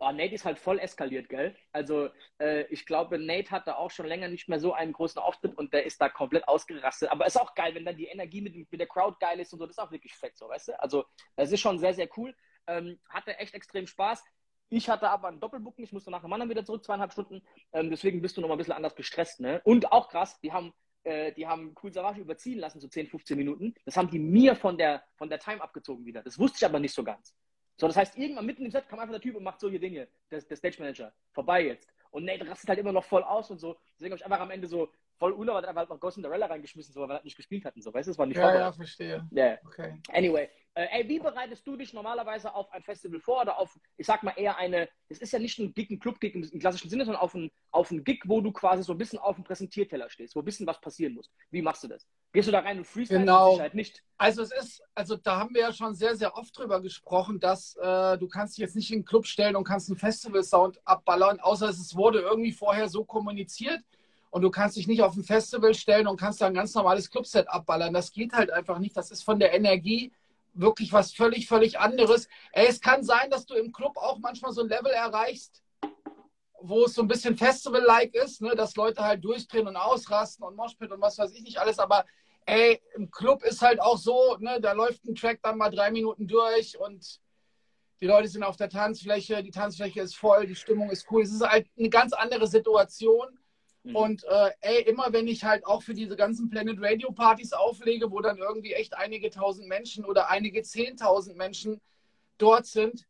Oh, 0.00 0.12
Nate 0.12 0.34
ist 0.34 0.44
halt 0.44 0.58
voll 0.58 0.78
eskaliert, 0.78 1.28
gell? 1.28 1.56
Also, 1.72 2.08
äh, 2.38 2.62
ich 2.70 2.86
glaube, 2.86 3.18
Nate 3.18 3.50
hatte 3.50 3.76
auch 3.76 3.90
schon 3.90 4.06
länger 4.06 4.28
nicht 4.28 4.48
mehr 4.48 4.60
so 4.60 4.72
einen 4.72 4.92
großen 4.92 5.20
Auftritt 5.20 5.56
und 5.58 5.72
der 5.72 5.86
ist 5.86 6.00
da 6.00 6.08
komplett 6.08 6.46
ausgerastet. 6.46 7.10
Aber 7.10 7.26
es 7.26 7.34
ist 7.34 7.40
auch 7.40 7.54
geil, 7.54 7.74
wenn 7.74 7.84
dann 7.84 7.96
die 7.96 8.06
Energie 8.06 8.40
mit, 8.40 8.54
mit 8.54 8.80
der 8.80 8.86
Crowd 8.86 9.16
geil 9.20 9.40
ist 9.40 9.52
und 9.52 9.58
so, 9.58 9.66
das 9.66 9.76
ist 9.76 9.82
auch 9.82 9.90
wirklich 9.90 10.14
fett, 10.14 10.36
so, 10.36 10.48
weißt 10.48 10.68
du? 10.68 10.80
Also, 10.80 11.04
es 11.36 11.50
ist 11.50 11.60
schon 11.60 11.78
sehr, 11.78 11.94
sehr 11.94 12.08
cool. 12.16 12.34
Ähm, 12.66 13.00
hatte 13.08 13.36
echt 13.38 13.54
extrem 13.54 13.86
Spaß. 13.86 14.22
Ich 14.70 14.88
hatte 14.88 15.08
aber 15.08 15.28
einen 15.28 15.40
Doppelbooking, 15.40 15.84
ich 15.84 15.92
musste 15.92 16.10
nach 16.10 16.22
dem 16.22 16.32
anderen 16.32 16.50
wieder 16.50 16.64
zurück, 16.64 16.84
zweieinhalb 16.84 17.12
Stunden. 17.12 17.42
Ähm, 17.72 17.90
deswegen 17.90 18.22
bist 18.22 18.36
du 18.36 18.40
noch 18.40 18.48
mal 18.48 18.54
ein 18.54 18.58
bisschen 18.58 18.74
anders 18.74 18.94
gestresst, 18.94 19.40
ne? 19.40 19.60
Und 19.64 19.90
auch 19.90 20.08
krass, 20.08 20.38
die 20.40 20.52
haben 20.52 20.74
äh, 21.04 21.32
die 21.32 21.46
haben 21.46 21.74
Cool 21.82 21.92
Savage 21.92 22.20
überziehen 22.20 22.58
lassen, 22.58 22.80
so 22.80 22.88
10, 22.88 23.06
15 23.06 23.36
Minuten. 23.36 23.74
Das 23.84 23.96
haben 23.96 24.10
die 24.10 24.18
mir 24.18 24.54
von 24.54 24.76
der, 24.76 25.02
von 25.16 25.30
der 25.30 25.38
Time 25.38 25.62
abgezogen 25.62 26.04
wieder. 26.04 26.22
Das 26.22 26.38
wusste 26.38 26.58
ich 26.60 26.64
aber 26.66 26.80
nicht 26.80 26.94
so 26.94 27.02
ganz. 27.02 27.34
So, 27.78 27.86
das 27.86 27.96
heißt, 27.96 28.18
irgendwann 28.18 28.46
mitten 28.46 28.64
im 28.64 28.70
Set 28.70 28.88
kam 28.88 28.98
einfach 28.98 29.14
der 29.14 29.20
Typ 29.20 29.36
und 29.36 29.44
macht 29.44 29.60
so 29.60 29.70
hier 29.70 29.78
Dinge, 29.78 30.08
der, 30.30 30.42
der 30.42 30.56
Stage 30.56 30.76
Manager, 30.80 31.12
vorbei 31.32 31.64
jetzt. 31.64 31.88
Und 32.10 32.24
Nate 32.24 32.48
rastet 32.48 32.68
halt 32.68 32.78
immer 32.78 32.92
noch 32.92 33.04
voll 33.04 33.22
aus 33.22 33.50
und 33.50 33.58
so. 33.58 33.78
Deswegen 33.94 34.12
habe 34.12 34.18
ich 34.18 34.24
einfach 34.24 34.40
am 34.40 34.50
Ende 34.50 34.66
so 34.66 34.90
voll 35.18 35.32
unerwartet 35.32 35.68
einfach 35.68 35.80
halt 35.80 35.90
noch 35.90 36.00
Ghost 36.00 36.16
in 36.16 36.22
the 36.22 36.26
Cinderella 36.26 36.46
reingeschmissen, 36.46 36.94
so, 36.94 37.00
weil 37.00 37.10
er 37.10 37.14
halt 37.14 37.24
nicht 37.24 37.36
gespielt 37.36 37.64
hatten. 37.64 37.82
So, 37.82 37.92
weißt 37.92 38.06
du, 38.06 38.10
das 38.10 38.18
war 38.18 38.26
nicht 38.26 38.36
Ja, 38.36 38.54
ja, 38.54 38.72
verstehe. 38.72 39.28
Yeah. 39.32 39.58
Okay. 39.66 40.00
Anyway, 40.12 40.48
äh, 40.74 40.86
ey, 40.90 41.08
wie 41.08 41.18
bereitest 41.18 41.66
du 41.66 41.76
dich 41.76 41.92
normalerweise 41.92 42.54
auf 42.54 42.70
ein 42.72 42.82
Festival 42.82 43.20
vor 43.20 43.42
oder 43.42 43.58
auf, 43.58 43.78
ich 43.96 44.06
sag 44.06 44.22
mal 44.22 44.34
eher 44.36 44.56
eine, 44.56 44.88
es 45.08 45.18
ist 45.18 45.32
ja 45.32 45.38
nicht 45.38 45.58
ein 45.58 45.74
Gig, 45.74 45.90
ein 45.90 45.98
Club-Gig 45.98 46.34
im, 46.34 46.42
im, 46.44 46.60
klassischen 46.60 46.88
Sinne, 46.88 47.04
sondern 47.04 47.20
auf 47.20 47.34
ein, 47.34 47.50
auf 47.70 47.90
ein 47.90 48.04
Gig, 48.04 48.22
wo 48.26 48.40
du 48.40 48.52
quasi 48.52 48.82
so 48.82 48.92
ein 48.92 48.98
bisschen 48.98 49.18
auf 49.18 49.34
dem 49.36 49.44
Präsentierteller 49.44 50.08
stehst, 50.08 50.36
wo 50.36 50.40
ein 50.40 50.44
bisschen 50.44 50.66
was 50.66 50.80
passieren 50.80 51.14
muss. 51.14 51.30
Wie 51.50 51.62
machst 51.62 51.82
du 51.82 51.88
das? 51.88 52.06
Gehst 52.32 52.48
du 52.48 52.52
da 52.52 52.60
rein 52.60 52.78
und 52.78 52.86
freestyle? 52.86 53.20
Genau. 53.20 53.58
nicht. 53.72 54.02
Also 54.18 54.42
es 54.42 54.52
ist, 54.52 54.82
also 54.94 55.16
da 55.16 55.38
haben 55.38 55.54
wir 55.54 55.62
ja 55.62 55.72
schon 55.72 55.94
sehr, 55.94 56.16
sehr 56.16 56.36
oft 56.36 56.56
drüber 56.56 56.80
gesprochen, 56.82 57.40
dass 57.40 57.76
äh, 57.76 58.18
du 58.18 58.28
kannst 58.28 58.56
dich 58.56 58.62
jetzt 58.62 58.76
nicht 58.76 58.90
in 58.90 58.96
einen 58.96 59.04
Club 59.04 59.26
stellen 59.26 59.56
und 59.56 59.64
kannst 59.64 59.88
einen 59.88 59.98
Festival-Sound 59.98 60.80
abballern, 60.84 61.40
außer 61.40 61.68
es 61.68 61.96
wurde 61.96 62.20
irgendwie 62.20 62.52
vorher 62.52 62.88
so 62.88 63.04
kommuniziert 63.04 63.80
und 64.30 64.42
du 64.42 64.50
kannst 64.50 64.76
dich 64.76 64.86
nicht 64.86 65.02
auf 65.02 65.16
ein 65.16 65.24
Festival 65.24 65.72
stellen 65.74 66.06
und 66.06 66.18
kannst 66.18 66.40
da 66.40 66.46
ein 66.46 66.54
ganz 66.54 66.74
normales 66.74 67.10
Clubset 67.10 67.48
abballern. 67.48 67.94
Das 67.94 68.12
geht 68.12 68.32
halt 68.32 68.50
einfach 68.50 68.78
nicht. 68.78 68.96
Das 68.96 69.10
ist 69.10 69.22
von 69.22 69.38
der 69.38 69.54
Energie 69.54 70.12
wirklich 70.54 70.92
was 70.92 71.12
völlig, 71.12 71.46
völlig 71.46 71.78
anderes. 71.78 72.28
Ey, 72.52 72.66
es 72.66 72.80
kann 72.80 73.04
sein, 73.04 73.30
dass 73.30 73.46
du 73.46 73.54
im 73.54 73.72
Club 73.72 73.96
auch 73.96 74.18
manchmal 74.18 74.52
so 74.52 74.62
ein 74.62 74.68
Level 74.68 74.92
erreichst. 74.92 75.62
Wo 76.60 76.84
es 76.84 76.94
so 76.94 77.02
ein 77.02 77.08
bisschen 77.08 77.36
Festival-like 77.36 78.14
ist, 78.14 78.42
ne, 78.42 78.54
dass 78.54 78.76
Leute 78.76 79.02
halt 79.02 79.24
durchdrehen 79.24 79.68
und 79.68 79.76
ausrasten 79.76 80.44
und 80.44 80.56
Moshpit 80.56 80.90
und 80.90 81.00
was 81.00 81.18
weiß 81.18 81.32
ich 81.32 81.42
nicht 81.42 81.58
alles, 81.58 81.78
aber 81.78 82.04
ey, 82.46 82.80
im 82.94 83.10
Club 83.10 83.42
ist 83.44 83.62
halt 83.62 83.80
auch 83.80 83.98
so, 83.98 84.36
ne, 84.38 84.60
da 84.60 84.72
läuft 84.72 85.04
ein 85.04 85.14
Track 85.14 85.40
dann 85.42 85.58
mal 85.58 85.70
drei 85.70 85.90
Minuten 85.90 86.26
durch 86.26 86.78
und 86.78 87.20
die 88.00 88.06
Leute 88.06 88.28
sind 88.28 88.42
auf 88.42 88.56
der 88.56 88.68
Tanzfläche, 88.68 89.42
die 89.42 89.50
Tanzfläche 89.50 90.00
ist 90.00 90.16
voll, 90.16 90.46
die 90.46 90.54
Stimmung 90.54 90.90
ist 90.90 91.06
cool. 91.10 91.22
Es 91.22 91.32
ist 91.32 91.42
halt 91.42 91.66
eine 91.76 91.88
ganz 91.88 92.12
andere 92.12 92.46
Situation. 92.46 93.26
Mhm. 93.82 93.96
Und 93.96 94.24
äh, 94.24 94.50
ey, 94.60 94.82
immer 94.82 95.12
wenn 95.12 95.26
ich 95.26 95.44
halt 95.44 95.66
auch 95.66 95.82
für 95.82 95.94
diese 95.94 96.14
ganzen 96.14 96.48
Planet 96.48 96.78
Radio 96.80 97.10
Partys 97.10 97.52
auflege, 97.52 98.10
wo 98.10 98.20
dann 98.20 98.38
irgendwie 98.38 98.72
echt 98.72 98.96
einige 98.96 99.30
tausend 99.30 99.68
Menschen 99.68 100.04
oder 100.04 100.30
einige 100.30 100.62
zehntausend 100.62 101.36
Menschen 101.36 101.80
dort 102.38 102.66
sind, 102.66 103.07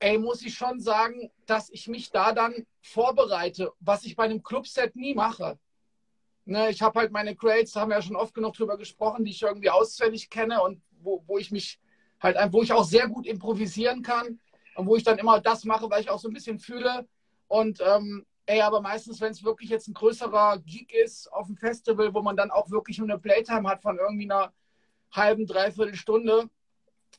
ey, 0.00 0.18
muss 0.18 0.42
ich 0.42 0.54
schon 0.54 0.80
sagen, 0.80 1.30
dass 1.46 1.70
ich 1.70 1.86
mich 1.86 2.10
da 2.10 2.32
dann 2.32 2.66
vorbereite, 2.82 3.72
was 3.80 4.04
ich 4.04 4.16
bei 4.16 4.24
einem 4.24 4.42
Clubset 4.42 4.96
nie 4.96 5.14
mache. 5.14 5.58
Ne, 6.46 6.70
ich 6.70 6.82
habe 6.82 6.98
halt 6.98 7.12
meine 7.12 7.36
Crates, 7.36 7.72
da 7.72 7.80
haben 7.80 7.90
wir 7.90 7.96
ja 7.96 8.02
schon 8.02 8.16
oft 8.16 8.34
genug 8.34 8.54
drüber 8.54 8.76
gesprochen, 8.76 9.24
die 9.24 9.30
ich 9.30 9.42
irgendwie 9.42 9.70
auswendig 9.70 10.30
kenne 10.30 10.62
und 10.62 10.82
wo, 11.02 11.22
wo 11.26 11.38
ich 11.38 11.50
mich 11.50 11.78
halt, 12.20 12.36
wo 12.52 12.62
ich 12.62 12.72
auch 12.72 12.84
sehr 12.84 13.08
gut 13.08 13.26
improvisieren 13.26 14.02
kann 14.02 14.40
und 14.74 14.86
wo 14.86 14.96
ich 14.96 15.04
dann 15.04 15.18
immer 15.18 15.40
das 15.40 15.64
mache, 15.64 15.88
weil 15.90 16.00
ich 16.00 16.10
auch 16.10 16.18
so 16.18 16.28
ein 16.28 16.34
bisschen 16.34 16.58
fühle. 16.58 17.06
Und 17.46 17.80
ähm, 17.86 18.26
ey, 18.46 18.62
aber 18.62 18.80
meistens, 18.80 19.20
wenn 19.20 19.32
es 19.32 19.44
wirklich 19.44 19.70
jetzt 19.70 19.86
ein 19.88 19.94
größerer 19.94 20.58
Geek 20.60 20.92
ist 20.94 21.32
auf 21.32 21.46
dem 21.46 21.56
Festival, 21.56 22.14
wo 22.14 22.22
man 22.22 22.36
dann 22.36 22.50
auch 22.50 22.70
wirklich 22.70 22.98
nur 22.98 23.08
eine 23.08 23.18
Playtime 23.18 23.68
hat 23.68 23.82
von 23.82 23.98
irgendwie 23.98 24.30
einer 24.30 24.52
halben, 25.12 25.46
dreiviertel 25.46 25.94
Stunde, 25.94 26.48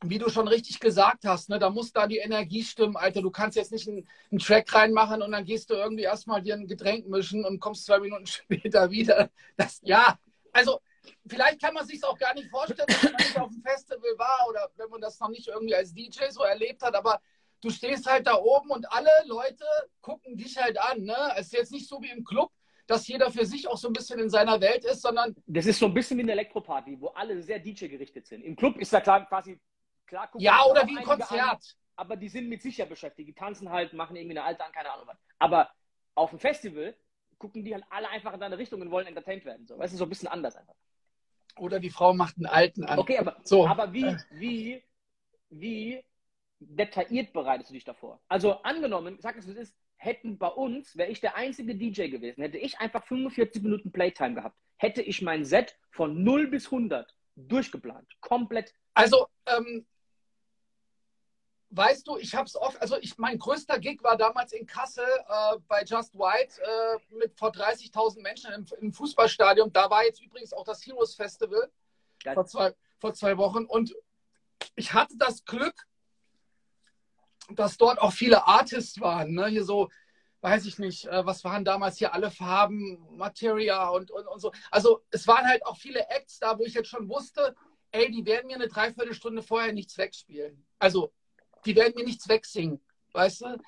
wie 0.04 0.18
du 0.18 0.30
schon 0.30 0.48
richtig 0.48 0.80
gesagt 0.80 1.26
hast, 1.26 1.50
ne, 1.50 1.60
da 1.60 1.70
muss 1.70 1.94
da 1.94 2.08
die 2.08 2.18
Energie 2.18 2.64
stimmen, 2.64 2.98
Alter. 2.98 3.22
Du 3.22 3.30
kannst 3.30 3.56
jetzt 3.56 3.72
nicht 3.72 3.88
einen, 3.88 4.08
einen 4.32 4.40
Track 4.40 4.74
reinmachen 4.74 5.22
und 5.22 5.32
dann 5.32 5.46
gehst 5.46 5.70
du 5.70 5.76
irgendwie 5.76 6.04
erstmal 6.04 6.42
dir 6.42 6.56
ein 6.56 6.68
Getränk 6.68 7.08
mischen 7.08 7.46
und 7.46 7.60
kommst 7.60 7.86
zwei 7.86 8.00
Minuten 8.00 8.26
später 8.28 8.90
wieder. 8.90 9.30
Das, 9.58 9.80
ja, 9.84 10.18
also 10.52 10.82
vielleicht 11.28 11.62
kann 11.62 11.74
man 11.74 11.86
sich 11.86 12.04
auch 12.04 12.18
gar 12.18 12.34
nicht 12.34 12.50
vorstellen, 12.50 12.88
wenn 13.02 13.12
man 13.12 13.22
nicht 13.22 13.40
auf 13.40 13.50
dem 13.50 13.62
Festival 13.62 14.18
war 14.18 14.48
oder 14.50 14.70
wenn 14.78 14.90
man 14.90 15.02
das 15.02 15.20
noch 15.20 15.30
nicht 15.30 15.48
irgendwie 15.48 15.76
als 15.76 15.94
DJ 15.94 16.30
so 16.30 16.42
erlebt 16.42 16.82
hat, 16.82 16.96
aber 16.96 17.22
du 17.62 17.70
stehst 17.70 18.10
halt 18.10 18.26
da 18.26 18.36
oben 18.36 18.72
und 18.72 18.92
alle 18.92 19.10
Leute 19.26 19.66
gucken 20.02 20.36
dich 20.36 20.58
halt 20.58 20.80
an. 20.80 21.04
Ne? 21.04 21.16
Es 21.36 21.48
ist 21.48 21.54
jetzt 21.54 21.72
nicht 21.72 21.88
so 21.88 22.02
wie 22.02 22.10
im 22.10 22.24
Club, 22.24 22.52
dass 22.88 23.08
jeder 23.08 23.32
für 23.32 23.46
sich 23.46 23.68
auch 23.68 23.78
so 23.78 23.88
ein 23.88 23.94
bisschen 23.94 24.20
in 24.20 24.30
seiner 24.32 24.60
Welt 24.60 24.84
ist, 24.84 25.02
sondern. 25.02 25.36
Das 25.46 25.68
ist 25.68 25.80
so 25.80 25.86
ein 25.86 25.94
bisschen 25.94 26.18
wie 26.18 26.24
eine 26.24 26.32
Elektroparty, 26.32 27.00
wo 27.00 27.08
alle 27.10 27.42
sehr 27.42 27.60
DJ 27.60 27.88
gerichtet 27.88 28.26
sind. 28.26 28.42
Im 28.42 28.56
Club 28.56 28.78
ist 28.78 28.92
da 28.92 29.00
klar 29.00 29.26
quasi 29.28 29.60
Klar, 30.12 30.30
ja, 30.40 30.66
oder 30.66 30.86
wie 30.88 30.98
ein 30.98 31.06
Konzert. 31.06 31.32
An, 31.40 31.58
aber 31.96 32.18
die 32.18 32.28
sind 32.28 32.50
mit 32.50 32.62
sich 32.62 32.78
ja 32.78 32.84
beschäftigt. 32.84 33.30
Die 33.30 33.34
tanzen 33.34 33.70
halt, 33.70 33.94
machen 33.94 34.18
irgendwie 34.18 34.38
eine 34.38 34.44
alte 34.44 34.66
an, 34.66 34.74
keine 34.74 34.92
Ahnung 34.92 35.08
was. 35.08 35.18
Aber 35.40 35.72
auf 36.16 36.32
dem 36.32 36.40
Festival 36.40 36.94
gucken 37.38 37.64
die 37.64 37.74
halt 37.74 37.86
alle 37.90 38.10
einfach 38.10 38.34
in 38.34 38.42
deine 38.42 38.58
Richtung 38.58 38.82
und 38.82 38.92
wollen 38.92 39.08
entertained 39.08 39.46
werden. 39.46 39.66
So. 39.66 39.80
Weißt 39.80 39.94
du, 39.94 39.98
so 39.98 40.04
ein 40.04 40.10
bisschen 40.10 40.28
anders 40.28 40.58
einfach. 40.58 40.74
Oder 41.56 41.80
die 41.80 41.90
Frau 41.90 42.14
macht 42.14 42.36
einen 42.36 42.46
alten 42.46 42.84
an. 42.84 43.00
Okay, 43.00 43.20
aber, 43.20 43.38
so. 43.46 43.66
aber 43.66 43.94
wie, 43.94 44.18
wie, 44.32 44.84
wie 45.50 46.04
detailliert 46.60 47.32
bereitest 47.32 47.70
du 47.70 47.74
dich 47.74 47.86
davor? 47.86 48.20
Also 48.28 48.62
angenommen, 48.64 49.16
sag 49.22 49.38
es 49.38 49.48
wie 49.48 49.52
es 49.52 49.58
ist, 49.58 49.76
hätten 49.96 50.38
bei 50.38 50.48
uns, 50.50 50.98
wäre 50.98 51.10
ich 51.10 51.22
der 51.22 51.38
einzige 51.38 51.74
DJ 51.74 52.10
gewesen, 52.10 52.42
hätte 52.42 52.58
ich 52.58 52.80
einfach 52.82 53.06
45 53.06 53.64
Minuten 53.64 53.94
Playtime 53.94 54.36
gehabt, 54.36 54.58
hätte 54.76 55.02
ich 55.02 55.22
mein 55.22 55.46
Set 55.46 55.78
von 55.90 56.22
0 56.22 56.48
bis 56.48 56.66
100 56.66 57.16
durchgeplant. 57.38 58.10
Komplett. 58.20 58.74
Also, 58.94 59.28
ähm, 59.46 59.86
weißt 61.72 62.08
du, 62.08 62.18
ich 62.18 62.36
habe 62.36 62.46
es 62.46 62.56
oft, 62.56 62.80
also 62.82 62.98
ich, 63.00 63.18
mein 63.18 63.40
größter 63.40 63.80
Gig 63.80 64.04
war 64.04 64.18
damals 64.18 64.52
in 64.52 64.68
Kassel 64.68 65.06
äh, 65.06 65.58
bei 65.68 65.84
Just 65.84 66.14
White 66.16 66.62
äh, 66.62 67.16
mit 67.16 67.38
vor 67.38 67.52
30.000 67.52 68.22
Menschen 68.22 68.52
im, 68.52 68.66
im, 68.82 68.94
Fußballstadion. 68.94 69.72
Da 69.72 69.90
war 69.90 70.04
jetzt 70.04 70.22
übrigens 70.22 70.54
auch 70.54 70.66
das 70.66 70.86
Heroes 70.86 71.16
Festival 71.16 71.72
vor 72.34 72.46
zwei, 72.46 72.76
vor 73.00 73.14
zwei 73.14 73.38
Wochen. 73.38 73.66
Und 73.66 73.96
ich 74.76 74.94
hatte 74.94 75.18
das 75.18 75.46
Glück, 75.46 75.88
dass 77.50 77.78
dort 77.78 78.00
auch 78.00 78.14
viele 78.14 78.46
Artists 78.46 79.00
waren. 79.00 79.34
Ne? 79.34 79.48
Hier 79.48 79.64
so, 79.64 79.90
weiß 80.42 80.66
ich 80.66 80.78
nicht, 80.78 81.06
äh, 81.06 81.26
was 81.26 81.44
waren 81.46 81.64
damals 81.64 81.98
hier 81.98 82.14
alle 82.14 82.32
Farben, 82.32 83.00
Materia 83.16 83.88
und, 83.90 84.12
und, 84.12 84.28
und 84.28 84.40
so. 84.40 84.52
Also 84.72 85.04
es 85.10 85.26
waren 85.26 85.48
halt 85.48 85.66
auch 85.66 85.78
viele 85.78 86.08
Acts 86.10 86.40
da, 86.40 86.60
wo 86.60 86.66
ich 86.66 86.74
jetzt 86.74 86.90
schon 86.90 87.08
wusste, 87.08 87.56
ey, 87.92 88.12
die 88.12 88.26
werden 88.26 88.48
mir 88.48 88.56
eine 88.56 88.68
Dreiviertelstunde 88.68 89.42
vorher 89.42 89.72
nichts 89.72 89.98
wegspielen. 89.98 90.66
Also 90.80 91.14
die 91.66 91.76
werden 91.76 91.94
mir 91.96 92.04
nichts 92.04 92.28
wegsingen, 92.28 92.82
weißt 93.14 93.42
du? 93.42 93.62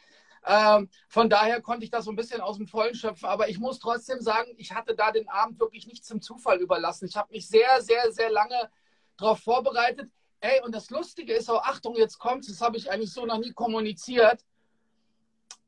Ähm, 0.46 0.90
von 1.08 1.30
daher 1.30 1.62
konnte 1.62 1.86
ich 1.86 1.92
das 1.92 2.06
so 2.06 2.12
ein 2.12 2.16
bisschen 2.16 2.42
aus 2.42 2.58
dem 2.58 2.68
Vollen 2.68 2.96
schöpfen. 2.96 3.30
Aber 3.30 3.50
ich 3.50 3.60
muss 3.60 3.80
trotzdem 3.80 4.20
sagen, 4.22 4.54
ich 4.58 4.74
hatte 4.74 4.96
da 4.96 5.12
den 5.12 5.30
Abend 5.30 5.60
wirklich 5.60 5.88
nicht 5.88 6.06
zum 6.06 6.22
Zufall 6.22 6.60
überlassen. 6.60 7.08
Ich 7.08 7.16
habe 7.16 7.32
mich 7.32 7.48
sehr, 7.48 7.82
sehr, 7.82 8.12
sehr 8.12 8.30
lange 8.30 8.70
darauf 9.18 9.40
vorbereitet. 9.40 10.12
Ey, 10.42 10.62
und 10.62 10.76
das 10.76 10.90
Lustige 10.90 11.34
ist 11.34 11.50
auch, 11.50 11.64
Achtung, 11.64 11.96
jetzt 11.96 12.20
kommt's, 12.20 12.48
das 12.48 12.60
habe 12.60 12.76
ich 12.76 12.92
eigentlich 12.92 13.14
so 13.14 13.26
noch 13.26 13.38
nie 13.38 13.54
kommuniziert. 13.54 14.44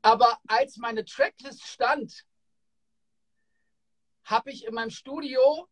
Aber 0.02 0.38
als 0.46 0.76
meine 0.76 1.04
Tracklist 1.04 1.66
stand, 1.66 2.26
habe 4.24 4.50
ich 4.50 4.66
in 4.66 4.74
meinem 4.74 4.90
Studio 4.90 5.68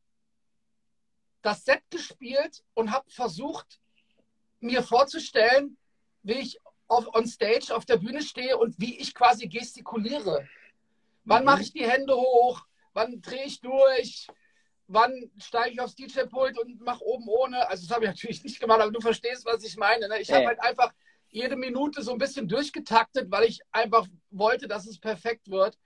das 1.43 1.65
Set 1.65 1.83
gespielt 1.91 2.65
und 2.73 2.91
habe 2.91 3.11
versucht, 3.11 3.79
mir 4.61 4.83
vorzustellen, 4.83 5.77
wie 6.25 6.33
ich 6.33 6.59
auf, 6.89 7.15
on 7.15 7.27
stage 7.27 7.75
auf 7.75 7.85
der 7.85 7.99
Bühne 7.99 8.23
stehe 8.23 8.59
und 8.59 8.79
wie 8.81 8.99
ich 8.99 9.15
quasi 9.15 9.47
gestikuliere. 9.47 10.49
Wann 11.25 11.43
mhm. 11.43 11.47
mache 11.47 11.63
ich 11.63 11.73
die 11.73 11.89
Hände 11.89 12.17
hoch? 12.17 12.63
Wann 12.93 13.21
drehe 13.21 13.45
ich 13.45 13.61
durch? 13.61 14.27
Wann 14.87 15.31
steige 15.39 15.71
ich 15.71 15.81
aufs 15.81 15.95
DJ-Pult 15.95 16.59
und 16.59 16.81
mache 16.81 17.05
oben 17.05 17.27
ohne? 17.29 17.69
Also, 17.69 17.87
das 17.87 17.95
habe 17.95 18.05
ich 18.05 18.11
natürlich 18.11 18.43
nicht 18.45 18.61
gemacht, 18.61 18.81
aber 18.81 18.93
du 18.93 19.01
verstehst, 19.01 19.47
was 19.47 19.65
ich 19.65 19.77
meine. 19.77 20.09
Ne? 20.09 20.21
Ich 20.21 20.29
ja. 20.29 20.37
habe 20.37 20.49
halt 20.49 20.61
einfach 20.61 20.93
jede 21.29 21.57
Minute 21.57 22.03
so 22.03 22.13
ein 22.13 22.19
bisschen 22.19 22.49
durchgetaktet, 22.49 23.31
weil 23.31 23.45
ich 23.45 23.61
einfach 23.73 24.07
wollte, 24.31 24.69
dass 24.69 24.87
es 24.87 24.99
perfekt 24.99 25.51
wird. 25.51 25.77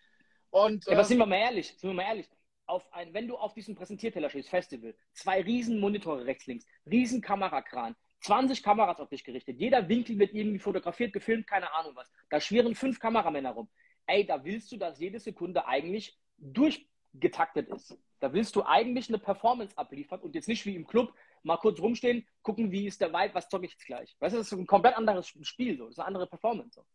Und, 0.51 0.87
ja, 0.87 0.93
aber 0.93 1.03
äh, 1.03 1.05
sind 1.05 1.19
wir 1.19 1.27
mal 1.27 1.37
ehrlich, 1.37 1.69
sind 1.79 1.91
wir 1.91 1.95
mal 1.95 2.03
ehrlich. 2.03 2.29
Auf 2.67 2.93
ein, 2.93 3.15
wenn 3.15 3.27
du 3.27 3.37
auf 3.37 3.55
diesem 3.55 3.75
Präsentierteller 3.75 4.29
stehst, 4.29 4.51
Festival, 4.51 4.95
zwei 5.15 5.41
riesen 5.41 5.81
Monitore 5.81 6.27
rechts, 6.27 6.47
links, 6.47 6.67
riesen 6.85 7.23
Kamerakran, 7.23 7.97
20 8.21 8.63
Kameras 8.63 9.01
auf 9.01 9.09
dich 9.09 9.25
gerichtet. 9.25 9.59
Jeder 9.59 9.89
Winkel 9.89 10.19
wird 10.19 10.35
irgendwie 10.35 10.59
fotografiert, 10.59 11.13
gefilmt, 11.13 11.47
keine 11.47 11.73
Ahnung 11.75 11.95
was. 11.95 12.11
Da 12.31 12.41
schwirren 12.41 12.75
fünf 12.75 12.99
Kameramänner 12.99 13.51
rum. 13.51 13.69
Ey, 14.07 14.27
da 14.27 14.45
willst 14.45 14.73
du, 14.73 14.77
dass 14.77 14.99
jede 14.99 15.21
Sekunde 15.21 15.67
eigentlich 15.67 16.19
durchgetaktet 16.39 17.69
ist. 17.69 17.97
Da 18.21 18.33
willst 18.33 18.57
du 18.57 18.65
eigentlich 18.65 19.09
eine 19.09 19.19
Performance 19.19 19.77
abliefern 19.77 20.21
und 20.21 20.35
jetzt 20.35 20.49
nicht 20.49 20.67
wie 20.67 20.75
im 20.75 20.87
Club 20.87 21.15
mal 21.43 21.57
kurz 21.57 21.79
rumstehen, 21.79 22.27
gucken, 22.43 22.73
wie 22.73 22.87
ist 22.87 23.01
der 23.01 23.13
Vibe, 23.13 23.35
was 23.35 23.49
zocke 23.49 23.67
ich 23.67 23.73
jetzt 23.73 23.87
gleich. 23.87 24.17
Weißt 24.19 24.35
du, 24.35 24.39
das 24.39 24.51
ist 24.51 24.59
ein 24.59 24.67
komplett 24.67 24.97
anderes 24.97 25.29
Spiel, 25.43 25.77
so. 25.77 25.85
das 25.85 25.93
ist 25.93 25.99
eine 26.01 26.07
andere 26.07 26.27
Performance. 26.27 26.75
So. 26.75 26.87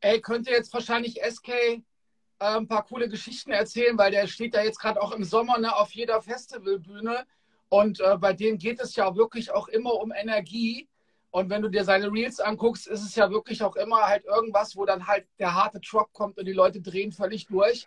Ey, 0.00 0.20
könnte 0.20 0.50
jetzt 0.50 0.72
wahrscheinlich 0.72 1.20
SK 1.22 1.48
äh, 1.48 1.82
ein 2.38 2.68
paar 2.68 2.86
coole 2.86 3.08
Geschichten 3.08 3.50
erzählen, 3.50 3.98
weil 3.98 4.12
der 4.12 4.26
steht 4.26 4.54
da 4.54 4.62
jetzt 4.62 4.78
gerade 4.78 5.02
auch 5.02 5.12
im 5.12 5.24
Sommer 5.24 5.58
ne, 5.58 5.74
auf 5.74 5.92
jeder 5.92 6.22
Festivalbühne 6.22 7.26
und 7.68 8.00
äh, 8.00 8.16
bei 8.18 8.32
denen 8.32 8.58
geht 8.58 8.80
es 8.80 8.96
ja 8.96 9.14
wirklich 9.14 9.50
auch 9.50 9.68
immer 9.68 9.94
um 9.94 10.12
Energie. 10.12 10.88
Und 11.30 11.50
wenn 11.50 11.60
du 11.60 11.68
dir 11.68 11.84
seine 11.84 12.10
Reels 12.10 12.40
anguckst, 12.40 12.86
ist 12.86 13.02
es 13.02 13.14
ja 13.14 13.30
wirklich 13.30 13.62
auch 13.62 13.76
immer 13.76 14.06
halt 14.06 14.24
irgendwas, 14.24 14.76
wo 14.76 14.86
dann 14.86 15.06
halt 15.06 15.26
der 15.38 15.54
harte 15.54 15.78
Drop 15.80 16.12
kommt 16.12 16.38
und 16.38 16.46
die 16.46 16.52
Leute 16.52 16.80
drehen 16.80 17.12
völlig 17.12 17.46
durch. 17.46 17.86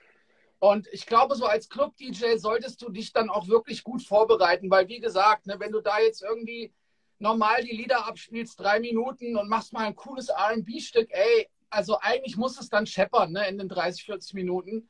Und 0.59 0.88
ich 0.91 1.07
glaube, 1.07 1.35
so 1.35 1.45
als 1.47 1.69
Club-DJ 1.69 2.38
solltest 2.38 2.83
du 2.83 2.91
dich 2.91 3.13
dann 3.13 3.31
auch 3.31 3.47
wirklich 3.47 3.83
gut 3.83 4.03
vorbereiten, 4.03 4.69
weil 4.69 4.88
wie 4.88 5.00
gesagt, 5.00 5.47
ne, 5.47 5.55
wenn 5.59 5.71
du 5.71 5.81
da 5.81 6.00
jetzt 6.00 6.21
irgendwie 6.21 6.71
normal 7.17 7.63
die 7.63 7.75
Lieder 7.75 8.05
abspielst, 8.05 8.59
drei 8.59 8.79
Minuten 8.79 9.35
und 9.38 9.50
machst 9.50 9.73
mal 9.73 9.85
ein 9.88 9.95
cooles 9.95 10.29
RB-Stück, 10.29 11.09
ey, 11.09 11.50
also 11.71 11.97
eigentlich 12.00 12.38
muss 12.38 12.59
es 12.59 12.69
dann 12.69 12.85
scheppern 12.85 13.31
ne, 13.31 13.47
in 13.47 13.57
den 13.57 13.69
30, 13.69 14.03
40 14.03 14.35
Minuten. 14.35 14.88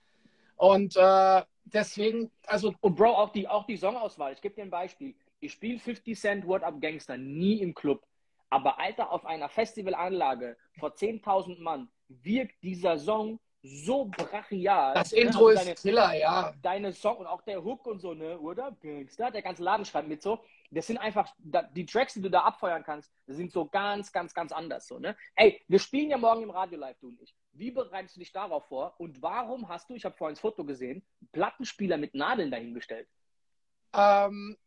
Und 0.57 0.97
äh, 0.97 1.41
deswegen, 1.73 2.31
also. 2.47 2.73
Und 2.81 2.95
Bro, 2.95 3.09
auch 3.15 3.31
die, 3.31 3.47
auch 3.47 3.65
die 3.65 3.77
Songauswahl. 3.77 4.33
Ich 4.33 4.41
gebe 4.41 4.55
dir 4.55 4.63
ein 4.63 4.69
Beispiel. 4.69 5.15
Ich 5.39 5.53
spiele 5.53 5.79
50 5.79 6.19
Cent 6.19 6.47
Word 6.47 6.63
Up 6.63 6.79
Gangster 6.79 7.17
nie 7.17 7.61
im 7.61 7.73
Club. 7.73 8.05
Aber 8.49 8.79
Alter, 8.79 9.11
auf 9.11 9.25
einer 9.25 9.49
Festivalanlage 9.49 10.57
vor 10.77 10.89
10.000 10.89 11.61
Mann 11.61 11.89
wirkt 12.09 12.61
dieser 12.63 12.97
Song 12.97 13.39
so 13.63 14.05
brachial. 14.05 14.93
Das 14.95 15.11
Intro 15.11 15.47
also 15.47 15.59
deine, 15.59 15.71
ist 15.73 15.81
Killer, 15.81 16.13
ja. 16.13 16.53
Deine 16.61 16.93
Song 16.93 17.17
und 17.17 17.27
auch 17.27 17.41
der 17.41 17.63
Hook 17.63 17.85
und 17.85 17.99
so, 17.99 18.13
ne? 18.13 18.39
Oder? 18.39 18.75
Gangster, 18.81 19.31
der 19.31 19.41
ganze 19.41 19.63
Laden 19.63 19.85
schreibt 19.85 20.07
mit 20.07 20.21
so. 20.21 20.39
Das 20.71 20.87
sind 20.87 20.97
einfach, 20.97 21.31
die 21.39 21.85
Tracks, 21.85 22.13
die 22.13 22.21
du 22.21 22.29
da 22.29 22.41
abfeuern 22.41 22.83
kannst, 22.83 23.11
das 23.27 23.37
sind 23.37 23.51
so 23.51 23.65
ganz, 23.65 24.11
ganz, 24.11 24.33
ganz 24.33 24.51
anders 24.51 24.87
so, 24.87 24.99
ne? 24.99 25.15
Ey, 25.35 25.61
wir 25.67 25.79
spielen 25.79 26.09
ja 26.09 26.17
morgen 26.17 26.43
im 26.43 26.49
Radio 26.49 26.79
live, 26.79 26.97
du 26.99 27.09
und 27.09 27.21
ich. 27.21 27.35
Wie 27.53 27.71
bereitest 27.71 28.15
du 28.15 28.19
dich 28.19 28.31
darauf 28.31 28.67
vor? 28.67 28.95
Und 28.97 29.21
warum 29.21 29.67
hast 29.67 29.89
du, 29.89 29.95
ich 29.95 30.05
habe 30.05 30.15
vorhin 30.15 30.35
das 30.35 30.41
Foto 30.41 30.63
gesehen, 30.63 31.03
Plattenspieler 31.31 31.97
mit 31.97 32.15
Nadeln 32.15 32.51
dahingestellt? 32.51 33.07
Ähm, 33.93 34.57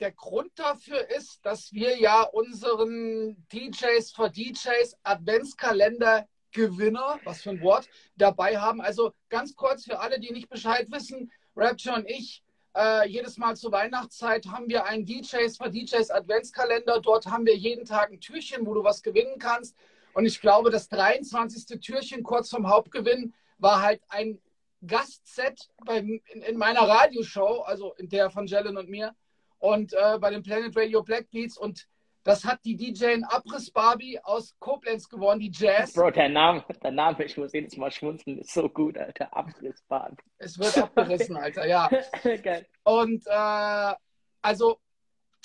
der 0.00 0.12
Grund 0.12 0.58
dafür 0.58 1.08
ist, 1.10 1.44
dass 1.44 1.72
wir 1.72 1.98
ja 1.98 2.22
unseren 2.22 3.36
DJs 3.52 4.12
for 4.12 4.30
DJs 4.30 4.96
Adventskalender 5.02 6.26
Gewinner, 6.52 7.20
was 7.24 7.42
für 7.42 7.50
ein 7.50 7.60
Wort, 7.60 7.88
dabei 8.16 8.58
haben. 8.58 8.80
Also 8.80 9.12
ganz 9.28 9.54
kurz 9.54 9.84
für 9.84 9.98
alle, 10.00 10.18
die 10.20 10.32
nicht 10.32 10.48
Bescheid 10.48 10.90
wissen, 10.90 11.30
Rapture 11.54 11.96
und 11.96 12.08
ich, 12.08 12.42
äh, 12.76 13.08
jedes 13.08 13.36
Mal 13.36 13.56
zur 13.56 13.72
Weihnachtszeit 13.72 14.46
haben 14.46 14.68
wir 14.68 14.84
einen 14.84 15.04
DJs 15.04 15.56
für 15.56 15.70
DJs 15.70 16.10
Adventskalender. 16.10 17.00
Dort 17.00 17.26
haben 17.26 17.46
wir 17.46 17.56
jeden 17.56 17.84
Tag 17.84 18.10
ein 18.10 18.20
Türchen, 18.20 18.66
wo 18.66 18.74
du 18.74 18.82
was 18.82 19.02
gewinnen 19.02 19.38
kannst. 19.38 19.76
Und 20.14 20.26
ich 20.26 20.40
glaube, 20.40 20.70
das 20.70 20.88
23. 20.88 21.80
Türchen 21.80 22.22
kurz 22.22 22.48
vom 22.48 22.68
Hauptgewinn 22.68 23.34
war 23.58 23.82
halt 23.82 24.00
ein 24.08 24.40
Gastset 24.86 25.70
bei, 25.84 25.98
in, 25.98 26.20
in, 26.42 26.56
meiner 26.56 26.82
Radioshow, 26.82 27.62
also 27.62 27.94
in 27.94 28.08
der 28.08 28.30
von 28.30 28.46
Jellen 28.46 28.76
und 28.76 28.88
mir, 28.88 29.14
und 29.58 29.92
äh, 29.92 30.18
bei 30.18 30.30
dem 30.30 30.42
Planet 30.42 30.76
Radio 30.76 31.02
Black 31.02 31.30
Beats. 31.30 31.58
Und 31.58 31.88
das 32.22 32.44
hat 32.44 32.60
die 32.64 32.76
DJ 32.76 33.22
Abriss 33.24 33.70
Barbie 33.70 34.20
aus 34.22 34.54
Koblenz 34.60 35.08
gewonnen, 35.08 35.40
die 35.40 35.50
Jazz. 35.52 35.94
Bro, 35.94 36.12
der 36.12 36.28
Name, 36.28 36.64
der 36.82 36.90
Name, 36.92 37.24
ich 37.24 37.36
muss 37.36 37.52
jedes 37.52 37.76
Mal 37.76 37.90
schmunzeln, 37.90 38.38
ist 38.38 38.52
so 38.54 38.68
gut, 38.68 38.96
Alter. 38.96 39.34
Abriss 39.36 39.82
Barbie. 39.88 40.22
Es 40.38 40.58
wird 40.58 40.78
abgerissen, 40.78 41.36
Alter, 41.36 41.66
ja. 41.66 41.88
Geil. 42.42 42.66
Und 42.84 43.26
äh, 43.26 43.94
also, 44.42 44.78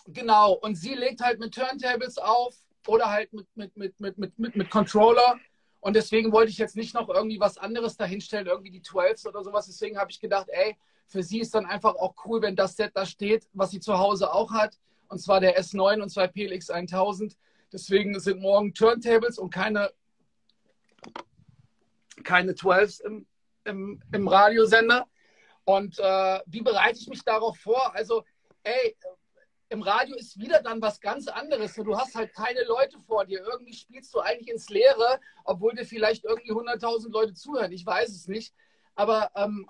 genau, 0.05 0.53
und 0.53 0.75
sie 0.75 0.93
legt 0.93 1.21
halt 1.21 1.39
mit 1.39 1.55
Turntables 1.55 2.17
auf 2.17 2.55
oder 2.87 3.09
halt 3.09 3.33
mit, 3.33 3.47
mit, 3.55 3.75
mit, 3.77 3.99
mit, 3.99 4.17
mit, 4.17 4.39
mit, 4.39 4.55
mit 4.55 4.69
Controller. 4.69 5.39
Und 5.81 5.95
deswegen 5.95 6.31
wollte 6.31 6.51
ich 6.51 6.57
jetzt 6.57 6.75
nicht 6.75 6.93
noch 6.93 7.09
irgendwie 7.09 7.39
was 7.39 7.57
anderes 7.57 7.95
dahinstellen, 7.95 8.47
irgendwie 8.47 8.71
die 8.71 8.81
12s 8.81 9.27
oder 9.27 9.43
sowas. 9.43 9.67
Deswegen 9.67 9.97
habe 9.97 10.11
ich 10.11 10.19
gedacht, 10.19 10.47
ey, 10.49 10.77
für 11.07 11.23
sie 11.23 11.39
ist 11.39 11.55
dann 11.55 11.65
einfach 11.65 11.95
auch 11.95 12.13
cool, 12.25 12.41
wenn 12.41 12.55
das 12.55 12.75
Set 12.75 12.91
da 12.93 13.05
steht, 13.05 13.47
was 13.53 13.71
sie 13.71 13.79
zu 13.79 13.97
Hause 13.97 14.31
auch 14.31 14.51
hat. 14.51 14.77
Und 15.07 15.19
zwar 15.19 15.39
der 15.39 15.59
S9 15.59 16.01
und 16.01 16.09
zwei 16.09 16.27
PLX 16.27 16.69
1000. 16.69 17.35
Deswegen 17.71 18.19
sind 18.19 18.41
morgen 18.41 18.73
Turntables 18.73 19.39
und 19.39 19.51
keine, 19.51 19.91
keine 22.23 22.53
12s 22.53 23.03
im, 23.03 23.25
im, 23.63 24.01
im 24.11 24.27
Radiosender. 24.27 25.07
Und 25.65 25.97
äh, 25.99 26.39
wie 26.45 26.61
bereite 26.61 26.99
ich 26.99 27.07
mich 27.07 27.23
darauf 27.23 27.57
vor? 27.57 27.95
Also, 27.95 28.23
ey, 28.63 28.95
im 29.69 29.83
Radio 29.83 30.15
ist 30.15 30.39
wieder 30.39 30.61
dann 30.61 30.81
was 30.81 30.99
ganz 30.99 31.27
anderes. 31.27 31.75
Du 31.75 31.97
hast 31.97 32.15
halt 32.15 32.33
keine 32.33 32.63
Leute 32.63 32.97
vor 32.99 33.25
dir. 33.25 33.43
Irgendwie 33.43 33.73
spielst 33.73 34.13
du 34.13 34.19
eigentlich 34.19 34.49
ins 34.49 34.69
Leere, 34.69 35.19
obwohl 35.43 35.75
dir 35.75 35.85
vielleicht 35.85 36.25
irgendwie 36.25 36.51
100.000 36.51 37.11
Leute 37.11 37.33
zuhören. 37.33 37.71
Ich 37.71 37.85
weiß 37.85 38.09
es 38.09 38.27
nicht. 38.27 38.53
Aber 38.95 39.31
ähm, 39.35 39.69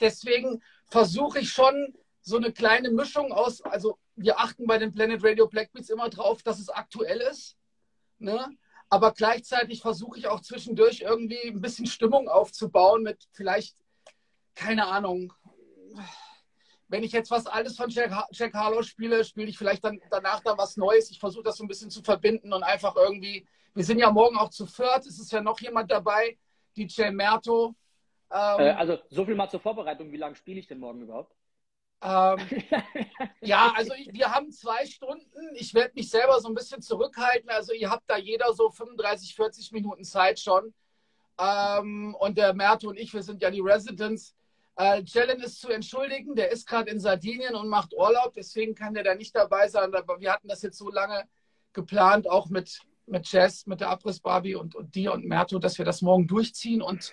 deswegen 0.00 0.62
versuche 0.86 1.38
ich 1.38 1.50
schon 1.50 1.94
so 2.22 2.36
eine 2.36 2.52
kleine 2.52 2.90
Mischung 2.90 3.32
aus. 3.32 3.62
Also, 3.62 3.98
wir 4.16 4.40
achten 4.40 4.66
bei 4.66 4.78
den 4.78 4.92
Planet 4.92 5.22
Radio 5.22 5.46
Blackbeats 5.46 5.90
immer 5.90 6.10
drauf, 6.10 6.42
dass 6.42 6.58
es 6.58 6.68
aktuell 6.68 7.20
ist. 7.20 7.56
Ne? 8.18 8.50
Aber 8.90 9.12
gleichzeitig 9.12 9.80
versuche 9.80 10.18
ich 10.18 10.26
auch 10.26 10.40
zwischendurch 10.40 11.02
irgendwie 11.02 11.46
ein 11.46 11.60
bisschen 11.60 11.86
Stimmung 11.86 12.28
aufzubauen 12.28 13.04
mit 13.04 13.28
vielleicht, 13.32 13.76
keine 14.56 14.86
Ahnung, 14.86 15.32
wenn 16.88 17.02
ich 17.02 17.12
jetzt 17.12 17.30
was 17.30 17.46
Altes 17.46 17.76
von 17.76 17.90
Jack, 17.90 18.12
Jack 18.30 18.54
Harlow 18.54 18.82
spiele, 18.82 19.24
spiele 19.24 19.48
ich 19.48 19.58
vielleicht 19.58 19.84
dann 19.84 20.00
danach 20.10 20.40
dann 20.40 20.58
was 20.58 20.76
Neues. 20.76 21.10
Ich 21.10 21.20
versuche 21.20 21.44
das 21.44 21.56
so 21.56 21.64
ein 21.64 21.68
bisschen 21.68 21.90
zu 21.90 22.02
verbinden 22.02 22.52
und 22.52 22.62
einfach 22.62 22.96
irgendwie. 22.96 23.46
Wir 23.74 23.84
sind 23.84 23.98
ja 23.98 24.10
morgen 24.10 24.36
auch 24.36 24.50
zu 24.50 24.66
viert. 24.66 25.06
Es 25.06 25.18
ist 25.18 25.30
ja 25.30 25.40
noch 25.40 25.60
jemand 25.60 25.90
dabei, 25.90 26.36
DJ 26.76 27.10
Merto. 27.10 27.74
Ähm, 28.30 28.60
äh, 28.60 28.70
also 28.70 28.98
so 29.10 29.24
viel 29.24 29.34
mal 29.34 29.48
zur 29.48 29.60
Vorbereitung. 29.60 30.10
Wie 30.10 30.16
lange 30.16 30.34
spiele 30.34 30.58
ich 30.58 30.66
denn 30.66 30.78
morgen 30.78 31.02
überhaupt? 31.02 31.34
Ähm, 32.00 32.38
ja, 33.40 33.72
also 33.76 33.92
wir 33.94 34.34
haben 34.34 34.50
zwei 34.50 34.86
Stunden. 34.86 35.54
Ich 35.54 35.74
werde 35.74 35.92
mich 35.94 36.10
selber 36.10 36.40
so 36.40 36.48
ein 36.48 36.54
bisschen 36.54 36.82
zurückhalten. 36.82 37.50
Also 37.50 37.72
ihr 37.72 37.90
habt 37.90 38.08
da 38.08 38.16
jeder 38.16 38.52
so 38.52 38.70
35, 38.70 39.34
40 39.34 39.72
Minuten 39.72 40.04
Zeit 40.04 40.40
schon. 40.40 40.74
Ähm, 41.38 42.16
und 42.18 42.38
der 42.38 42.54
Merto 42.54 42.88
und 42.88 42.98
ich, 42.98 43.12
wir 43.14 43.22
sind 43.22 43.42
ja 43.42 43.50
die 43.50 43.60
Residents. 43.60 44.34
Äh, 44.78 45.02
Jelen 45.04 45.40
ist 45.40 45.60
zu 45.60 45.70
entschuldigen, 45.70 46.36
der 46.36 46.52
ist 46.52 46.68
gerade 46.68 46.90
in 46.90 47.00
Sardinien 47.00 47.56
und 47.56 47.68
macht 47.68 47.92
Urlaub, 47.92 48.32
deswegen 48.34 48.76
kann 48.76 48.94
der 48.94 49.02
da 49.02 49.14
nicht 49.16 49.34
dabei 49.34 49.66
sein. 49.68 49.92
Aber 49.92 50.20
wir 50.20 50.32
hatten 50.32 50.46
das 50.46 50.62
jetzt 50.62 50.78
so 50.78 50.88
lange 50.88 51.28
geplant, 51.72 52.30
auch 52.30 52.48
mit, 52.48 52.80
mit 53.06 53.26
Jess, 53.30 53.66
mit 53.66 53.80
der 53.80 53.90
Abriss 53.90 54.20
Barbie 54.20 54.54
und, 54.54 54.76
und 54.76 54.94
dir 54.94 55.12
und 55.12 55.24
Merto, 55.24 55.58
dass 55.58 55.78
wir 55.78 55.84
das 55.84 56.00
morgen 56.00 56.28
durchziehen. 56.28 56.80
Und, 56.80 57.12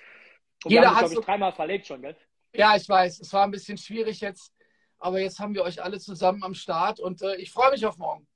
und 0.63 0.71
jeder 0.71 0.95
hat. 0.95 1.09
So, 1.09 1.19
ich, 1.19 1.25
dreimal 1.25 1.53
verlegt 1.53 1.87
schon, 1.87 2.03
gell? 2.03 2.15
Ja, 2.53 2.75
ich 2.75 2.87
weiß, 2.87 3.19
es 3.19 3.33
war 3.33 3.43
ein 3.43 3.51
bisschen 3.51 3.79
schwierig 3.79 4.21
jetzt, 4.21 4.53
aber 4.99 5.19
jetzt 5.19 5.39
haben 5.39 5.55
wir 5.55 5.63
euch 5.63 5.81
alle 5.83 5.99
zusammen 5.99 6.43
am 6.43 6.53
Start 6.53 6.99
und 6.99 7.21
äh, 7.23 7.35
ich 7.37 7.51
freue 7.51 7.71
mich 7.71 7.85
auf 7.85 7.97
morgen. 7.97 8.27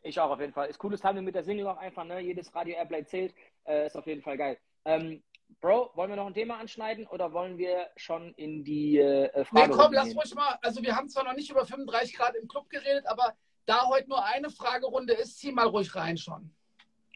Ich 0.00 0.18
auch 0.18 0.30
auf 0.30 0.40
jeden 0.40 0.52
Fall. 0.52 0.68
Ist 0.68 0.78
cooles 0.78 1.00
Timing 1.00 1.24
mit 1.24 1.34
der 1.34 1.44
Single 1.44 1.66
auch 1.66 1.76
einfach, 1.76 2.04
ne? 2.04 2.20
Jedes 2.20 2.52
Radio 2.54 2.74
Airplay 2.74 3.04
zählt. 3.04 3.34
Äh, 3.64 3.86
ist 3.86 3.96
auf 3.96 4.06
jeden 4.06 4.22
Fall 4.22 4.36
geil. 4.36 4.58
Ähm, 4.84 5.22
Bro, 5.60 5.90
wollen 5.94 6.10
wir 6.10 6.16
noch 6.16 6.26
ein 6.26 6.34
Thema 6.34 6.58
anschneiden 6.58 7.06
oder 7.06 7.32
wollen 7.32 7.58
wir 7.58 7.90
schon 7.96 8.34
in 8.34 8.64
die 8.64 8.98
äh, 8.98 9.44
Frage? 9.44 9.68
Nee, 9.68 9.76
komm, 9.76 9.92
lass 9.92 10.14
ruhig 10.14 10.34
mal. 10.34 10.58
Also, 10.62 10.82
wir 10.82 10.96
haben 10.96 11.08
zwar 11.08 11.24
noch 11.24 11.34
nicht 11.34 11.50
über 11.50 11.64
35 11.64 12.16
Grad 12.16 12.34
im 12.34 12.48
Club 12.48 12.68
geredet, 12.70 13.06
aber 13.06 13.34
da 13.66 13.86
heute 13.88 14.08
nur 14.08 14.24
eine 14.24 14.50
Fragerunde 14.50 15.14
ist, 15.14 15.38
zieh 15.38 15.52
mal 15.52 15.66
ruhig 15.66 15.94
rein 15.94 16.16
schon. 16.16 16.54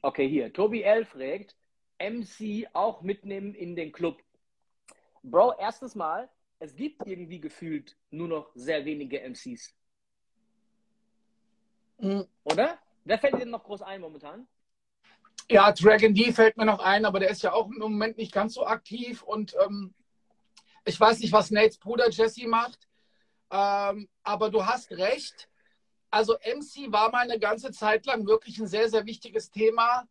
Okay, 0.02 0.28
hier. 0.28 0.52
Tobi 0.52 0.82
L. 0.82 1.04
fragt: 1.04 1.56
MC 1.98 2.68
auch 2.72 3.02
mitnehmen 3.02 3.54
in 3.54 3.76
den 3.76 3.92
Club. 3.92 4.22
Bro, 5.22 5.54
erstes 5.58 5.94
Mal, 5.94 6.28
es 6.58 6.76
gibt 6.76 7.06
irgendwie 7.06 7.40
gefühlt 7.40 7.96
nur 8.10 8.28
noch 8.28 8.50
sehr 8.54 8.84
wenige 8.84 9.20
MCs. 9.20 9.74
Mhm. 11.98 12.26
Oder? 12.44 12.78
Wer 13.04 13.18
fällt 13.18 13.34
dir 13.34 13.40
denn 13.40 13.50
noch 13.50 13.64
groß 13.64 13.82
ein 13.82 14.00
momentan? 14.00 14.46
Ja, 15.50 15.70
Dragon 15.72 16.12
D 16.12 16.32
fällt 16.32 16.56
mir 16.56 16.64
noch 16.64 16.80
ein, 16.80 17.04
aber 17.04 17.20
der 17.20 17.30
ist 17.30 17.42
ja 17.42 17.52
auch 17.52 17.68
im 17.68 17.78
Moment 17.78 18.18
nicht 18.18 18.32
ganz 18.32 18.54
so 18.54 18.66
aktiv 18.66 19.22
und 19.22 19.54
ähm, 19.64 19.94
ich 20.84 20.98
weiß 20.98 21.20
nicht, 21.20 21.32
was 21.32 21.50
Nates 21.50 21.78
Bruder 21.78 22.10
Jesse 22.10 22.48
macht, 22.48 22.88
ähm, 23.50 24.08
aber 24.24 24.50
du 24.50 24.66
hast 24.66 24.90
recht. 24.92 25.48
Also 26.10 26.34
MC 26.34 26.92
war 26.92 27.10
mal 27.10 27.28
eine 27.28 27.38
ganze 27.38 27.70
Zeit 27.70 28.06
lang 28.06 28.26
wirklich 28.26 28.58
ein 28.58 28.66
sehr, 28.66 28.88
sehr 28.88 29.06
wichtiges 29.06 29.50
Thema, 29.50 30.08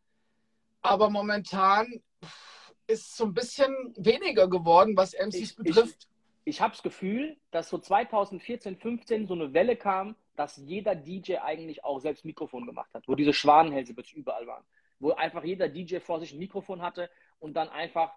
aber 0.82 1.10
momentan 1.10 2.02
ist 2.88 3.18
so 3.18 3.26
ein 3.26 3.34
bisschen 3.34 3.74
weniger 3.98 4.48
geworden, 4.48 4.96
was 4.96 5.14
MCs 5.14 5.36
ich, 5.36 5.56
betrifft. 5.56 6.08
Ich, 6.44 6.56
ich 6.56 6.62
habe 6.62 6.72
das 6.74 6.84
Gefühl, 6.84 7.36
dass 7.52 7.70
so 7.70 7.78
2014, 7.78 8.78
15 8.78 9.28
so 9.28 9.34
eine 9.34 9.54
Welle 9.54 9.76
kam, 9.76 10.16
dass 10.36 10.58
jeder 10.58 10.96
DJ 10.96 11.38
eigentlich 11.38 11.84
auch 11.84 12.00
selbst 12.00 12.24
Mikrofon 12.24 12.66
gemacht 12.66 12.94
hat, 12.94 13.08
wo 13.08 13.16
diese 13.16 13.34
Schwanenhälse 13.34 13.94
plötzlich 13.94 14.18
überall 14.18 14.48
waren 14.48 14.64
wo 15.00 15.12
einfach 15.12 15.44
jeder 15.44 15.70
DJ 15.70 16.00
vor 16.00 16.20
sich 16.20 16.34
ein 16.34 16.40
Mikrofon 16.40 16.82
hatte 16.82 17.10
und 17.40 17.54
dann 17.56 17.70
einfach, 17.70 18.14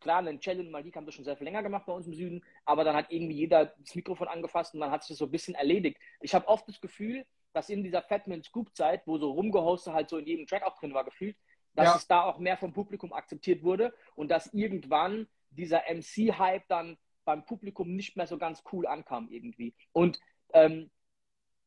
klar, 0.00 0.18
einen 0.18 0.40
Challenge 0.40 0.70
Malik 0.70 0.96
haben 0.96 1.06
das 1.06 1.14
schon 1.14 1.24
sehr 1.24 1.36
viel 1.36 1.44
länger 1.44 1.62
gemacht 1.62 1.86
bei 1.86 1.92
uns 1.92 2.06
im 2.06 2.14
Süden, 2.14 2.44
aber 2.64 2.84
dann 2.84 2.96
hat 2.96 3.10
irgendwie 3.10 3.36
jeder 3.36 3.66
das 3.78 3.94
Mikrofon 3.94 4.28
angefasst 4.28 4.74
und 4.74 4.80
dann 4.80 4.90
hat 4.90 5.02
sich 5.02 5.10
das 5.10 5.18
so 5.18 5.26
ein 5.26 5.30
bisschen 5.30 5.54
erledigt. 5.54 5.98
Ich 6.20 6.34
habe 6.34 6.48
oft 6.48 6.68
das 6.68 6.80
Gefühl, 6.80 7.24
dass 7.52 7.70
in 7.70 7.82
dieser 7.82 8.02
Fatman 8.02 8.42
Scoop 8.42 8.74
Zeit, 8.76 9.02
wo 9.06 9.18
so 9.18 9.30
rumgehostet 9.32 9.92
halt 9.92 10.08
so 10.08 10.18
in 10.18 10.26
jedem 10.26 10.46
Track 10.46 10.62
auch 10.62 10.78
drin 10.78 10.94
war, 10.94 11.04
gefühlt, 11.04 11.36
dass 11.74 11.86
ja. 11.86 11.96
es 11.96 12.06
da 12.06 12.22
auch 12.24 12.38
mehr 12.38 12.56
vom 12.56 12.72
Publikum 12.72 13.12
akzeptiert 13.12 13.62
wurde 13.62 13.94
und 14.14 14.30
dass 14.30 14.52
irgendwann 14.52 15.28
dieser 15.50 15.82
MC-Hype 15.88 16.66
dann 16.68 16.98
beim 17.24 17.44
Publikum 17.44 17.94
nicht 17.94 18.16
mehr 18.16 18.26
so 18.26 18.38
ganz 18.38 18.62
cool 18.72 18.86
ankam 18.86 19.28
irgendwie. 19.30 19.74
Und 19.92 20.18
ähm, 20.52 20.90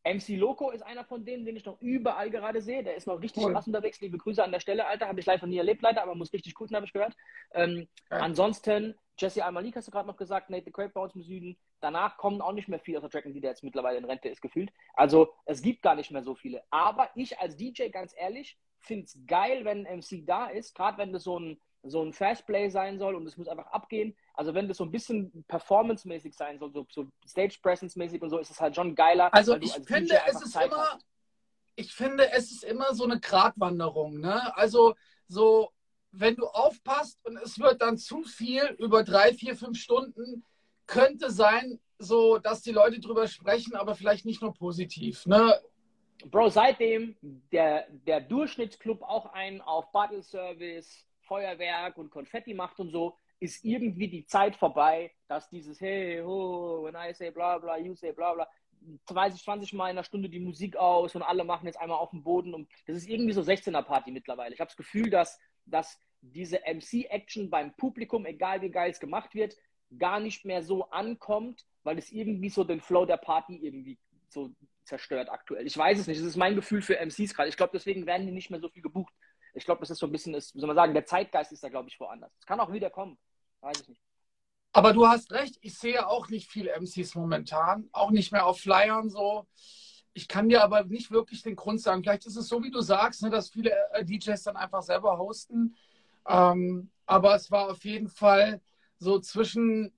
MC 0.03 0.37
Loco 0.37 0.71
ist 0.71 0.81
einer 0.81 1.05
von 1.05 1.25
denen, 1.25 1.45
den 1.45 1.55
ich 1.55 1.65
noch 1.65 1.79
überall 1.79 2.31
gerade 2.31 2.61
sehe. 2.61 2.83
Der 2.83 2.95
ist 2.95 3.05
noch 3.05 3.21
richtig 3.21 3.43
cool. 3.43 3.53
krass 3.53 3.67
unterwegs. 3.67 4.01
Liebe 4.01 4.17
Grüße 4.17 4.43
an 4.43 4.51
der 4.51 4.59
Stelle, 4.59 4.87
Alter. 4.87 5.07
Habe 5.07 5.19
ich 5.19 5.25
live 5.25 5.41
noch 5.41 5.49
nie 5.49 5.57
erlebt, 5.57 5.81
leider, 5.81 6.01
aber 6.01 6.15
muss 6.15 6.33
richtig 6.33 6.59
cool 6.59 6.67
sein, 6.67 6.77
habe 6.77 6.87
ich 6.87 6.93
gehört. 6.93 7.15
Ähm, 7.53 7.87
ja. 8.09 8.17
Ansonsten, 8.17 8.95
Jesse 9.19 9.45
Almalik 9.45 9.75
hast 9.75 9.87
du 9.87 9.91
gerade 9.91 10.07
noch 10.07 10.17
gesagt, 10.17 10.49
Nate 10.49 10.65
the 10.65 10.71
Crate 10.71 10.93
bei 10.93 11.01
uns 11.01 11.13
im 11.13 11.21
Süden. 11.21 11.57
Danach 11.81 12.17
kommen 12.17 12.41
auch 12.41 12.53
nicht 12.53 12.67
mehr 12.67 12.79
viele 12.79 12.97
aus 12.97 13.03
der 13.03 13.11
Tracken, 13.11 13.33
die 13.33 13.41
der 13.41 13.51
jetzt 13.51 13.63
mittlerweile 13.63 13.99
in 13.99 14.05
Rente 14.05 14.29
ist, 14.29 14.41
gefühlt. 14.41 14.71
Also, 14.95 15.33
es 15.45 15.61
gibt 15.61 15.83
gar 15.83 15.95
nicht 15.95 16.09
mehr 16.09 16.23
so 16.23 16.33
viele. 16.33 16.63
Aber 16.71 17.09
ich 17.15 17.37
als 17.39 17.55
DJ, 17.55 17.89
ganz 17.89 18.15
ehrlich, 18.17 18.57
finde 18.79 19.05
es 19.05 19.19
geil, 19.27 19.65
wenn 19.65 19.85
ein 19.85 19.99
MC 19.99 20.25
da 20.25 20.47
ist. 20.47 20.73
Gerade 20.73 20.97
wenn 20.97 21.13
das 21.13 21.23
so 21.23 21.39
ein 21.39 21.61
so 21.83 22.01
ein 22.01 22.13
Fastplay 22.13 22.69
sein 22.69 22.99
soll 22.99 23.15
und 23.15 23.25
es 23.25 23.37
muss 23.37 23.47
einfach 23.47 23.67
abgehen. 23.67 24.15
Also 24.33 24.53
wenn 24.53 24.67
das 24.67 24.77
so 24.77 24.85
ein 24.85 24.91
bisschen 24.91 25.43
performance-mäßig 25.47 26.35
sein 26.35 26.59
soll, 26.59 26.71
so, 26.71 26.85
so 26.89 27.07
Stage-Presence-mäßig 27.27 28.21
und 28.21 28.29
so, 28.29 28.37
ist 28.37 28.51
es 28.51 28.61
halt 28.61 28.75
schon 28.75 28.95
geiler. 28.95 29.33
Also 29.33 29.57
ich 29.57 29.73
finde, 29.73 30.19
es 30.27 30.41
ist 30.41 30.55
immer, 30.55 30.99
ich 31.75 31.93
finde, 31.93 32.31
es 32.31 32.51
ist 32.51 32.63
immer 32.63 32.93
so 32.93 33.03
eine 33.03 33.19
Gratwanderung. 33.19 34.19
Ne? 34.19 34.55
Also 34.55 34.95
so, 35.27 35.71
wenn 36.11 36.35
du 36.35 36.45
aufpasst 36.45 37.19
und 37.25 37.37
es 37.37 37.59
wird 37.59 37.81
dann 37.81 37.97
zu 37.97 38.23
viel 38.23 38.75
über 38.77 39.03
drei, 39.03 39.33
vier, 39.33 39.55
fünf 39.55 39.79
Stunden, 39.79 40.45
könnte 40.85 41.31
sein, 41.31 41.79
so, 41.97 42.37
dass 42.37 42.61
die 42.61 42.71
Leute 42.71 42.99
drüber 42.99 43.27
sprechen, 43.27 43.75
aber 43.75 43.95
vielleicht 43.95 44.25
nicht 44.25 44.41
nur 44.41 44.53
positiv. 44.53 45.25
Ne? 45.25 45.59
Bro, 46.25 46.49
seitdem 46.49 47.15
der, 47.21 47.87
der 47.89 48.21
Durchschnittsclub 48.21 49.01
auch 49.01 49.33
einen 49.33 49.61
auf 49.61 49.91
Battle 49.91 50.21
Service 50.21 51.05
Feuerwerk 51.31 51.97
und 51.97 52.09
Konfetti 52.09 52.53
macht 52.53 52.77
und 52.81 52.91
so, 52.91 53.15
ist 53.39 53.63
irgendwie 53.63 54.09
die 54.09 54.25
Zeit 54.25 54.57
vorbei, 54.57 55.13
dass 55.29 55.49
dieses 55.49 55.79
Hey, 55.79 56.19
ho, 56.21 56.83
when 56.83 56.95
I 56.95 57.13
say 57.13 57.31
bla 57.31 57.57
bla, 57.57 57.77
you 57.77 57.95
say 57.95 58.11
bla 58.11 58.33
bla, 58.33 58.49
20, 59.05 59.41
20 59.41 59.73
Mal 59.73 59.85
in 59.85 59.91
einer 59.91 60.03
Stunde 60.03 60.27
die 60.27 60.41
Musik 60.41 60.75
aus 60.75 61.15
und 61.15 61.21
alle 61.21 61.45
machen 61.45 61.67
jetzt 61.67 61.79
einmal 61.79 61.99
auf 61.99 62.09
dem 62.09 62.21
Boden 62.21 62.53
und 62.53 62.69
das 62.85 62.97
ist 62.97 63.07
irgendwie 63.07 63.31
so 63.31 63.39
16er 63.39 63.81
Party 63.81 64.11
mittlerweile. 64.11 64.53
Ich 64.53 64.59
habe 64.59 64.67
das 64.67 64.75
Gefühl, 64.75 65.09
dass, 65.09 65.39
dass 65.65 65.97
diese 66.19 66.59
MC-Action 66.67 67.49
beim 67.49 67.73
Publikum, 67.77 68.25
egal 68.25 68.61
wie 68.61 68.69
geil 68.69 68.91
es 68.91 68.99
gemacht 68.99 69.33
wird, 69.33 69.55
gar 69.97 70.19
nicht 70.19 70.43
mehr 70.43 70.63
so 70.63 70.89
ankommt, 70.89 71.65
weil 71.83 71.97
es 71.97 72.11
irgendwie 72.11 72.49
so 72.49 72.65
den 72.65 72.81
Flow 72.81 73.05
der 73.05 73.17
Party 73.17 73.55
irgendwie 73.55 73.97
so 74.27 74.51
zerstört 74.83 75.29
aktuell. 75.29 75.65
Ich 75.65 75.77
weiß 75.77 75.97
es 75.97 76.07
nicht. 76.07 76.19
Das 76.19 76.27
ist 76.27 76.35
mein 76.35 76.55
Gefühl 76.55 76.81
für 76.81 76.99
MCs 76.99 77.33
gerade. 77.33 77.47
Ich 77.47 77.57
glaube, 77.57 77.71
deswegen 77.73 78.05
werden 78.05 78.25
die 78.27 78.33
nicht 78.33 78.49
mehr 78.49 78.59
so 78.59 78.67
viel 78.67 78.81
gebucht. 78.81 79.13
Ich 79.53 79.65
glaube, 79.65 79.81
das 79.81 79.89
ist 79.89 79.99
so 79.99 80.05
ein 80.05 80.11
bisschen, 80.11 80.33
ist, 80.33 80.55
wie 80.55 80.59
soll 80.59 80.67
man 80.67 80.75
sagen, 80.75 80.93
der 80.93 81.05
Zeitgeist 81.05 81.51
ist 81.51 81.63
da, 81.63 81.69
glaube 81.69 81.89
ich, 81.89 81.99
woanders. 81.99 82.31
Es 82.39 82.45
kann 82.45 82.59
auch 82.59 82.71
wieder 82.71 82.89
kommen. 82.89 83.17
Weiß 83.61 83.79
ich 83.81 83.89
nicht. 83.89 84.01
Aber 84.73 84.93
du 84.93 85.07
hast 85.07 85.31
recht, 85.31 85.57
ich 85.61 85.77
sehe 85.77 86.07
auch 86.07 86.29
nicht 86.29 86.49
viele 86.49 86.71
MCs 86.71 87.15
momentan, 87.15 87.89
auch 87.91 88.11
nicht 88.11 88.31
mehr 88.31 88.45
auf 88.45 88.59
Flyern 88.59 89.09
so. 89.09 89.45
Ich 90.13 90.27
kann 90.27 90.49
dir 90.49 90.63
aber 90.63 90.83
nicht 90.83 91.11
wirklich 91.11 91.41
den 91.41 91.55
Grund 91.55 91.81
sagen. 91.81 92.03
Vielleicht 92.03 92.25
ist 92.25 92.37
es 92.37 92.47
so, 92.47 92.63
wie 92.63 92.71
du 92.71 92.81
sagst, 92.81 93.21
ne, 93.21 93.29
dass 93.29 93.49
viele 93.49 93.71
äh, 93.91 94.05
DJs 94.05 94.41
dann 94.43 94.57
einfach 94.57 94.81
selber 94.81 95.17
hosten. 95.17 95.75
Ähm, 96.27 96.89
aber 97.05 97.35
es 97.35 97.51
war 97.51 97.69
auf 97.69 97.83
jeden 97.83 98.07
Fall 98.07 98.61
so 98.97 99.19
zwischen 99.19 99.93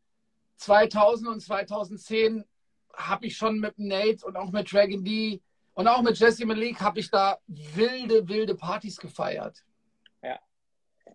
2000 0.58 1.30
und 1.30 1.40
2010 1.42 2.46
habe 2.94 3.26
ich 3.26 3.38
schon 3.38 3.60
mit 3.60 3.78
Nate 3.78 4.26
und 4.26 4.38
auch 4.38 4.52
mit 4.52 4.72
Dragon 4.72 5.04
D 5.04 5.42
und 5.74 5.88
auch 5.88 6.02
mit 6.02 6.18
Jesse 6.18 6.46
Malik 6.46 6.80
habe 6.82 7.00
ich 7.00 7.10
da 7.10 7.40
wilde, 7.48 8.28
wilde 8.28 8.56
Partys 8.56 8.98
gefeiert. 8.98 9.64
Ja. 10.22 10.40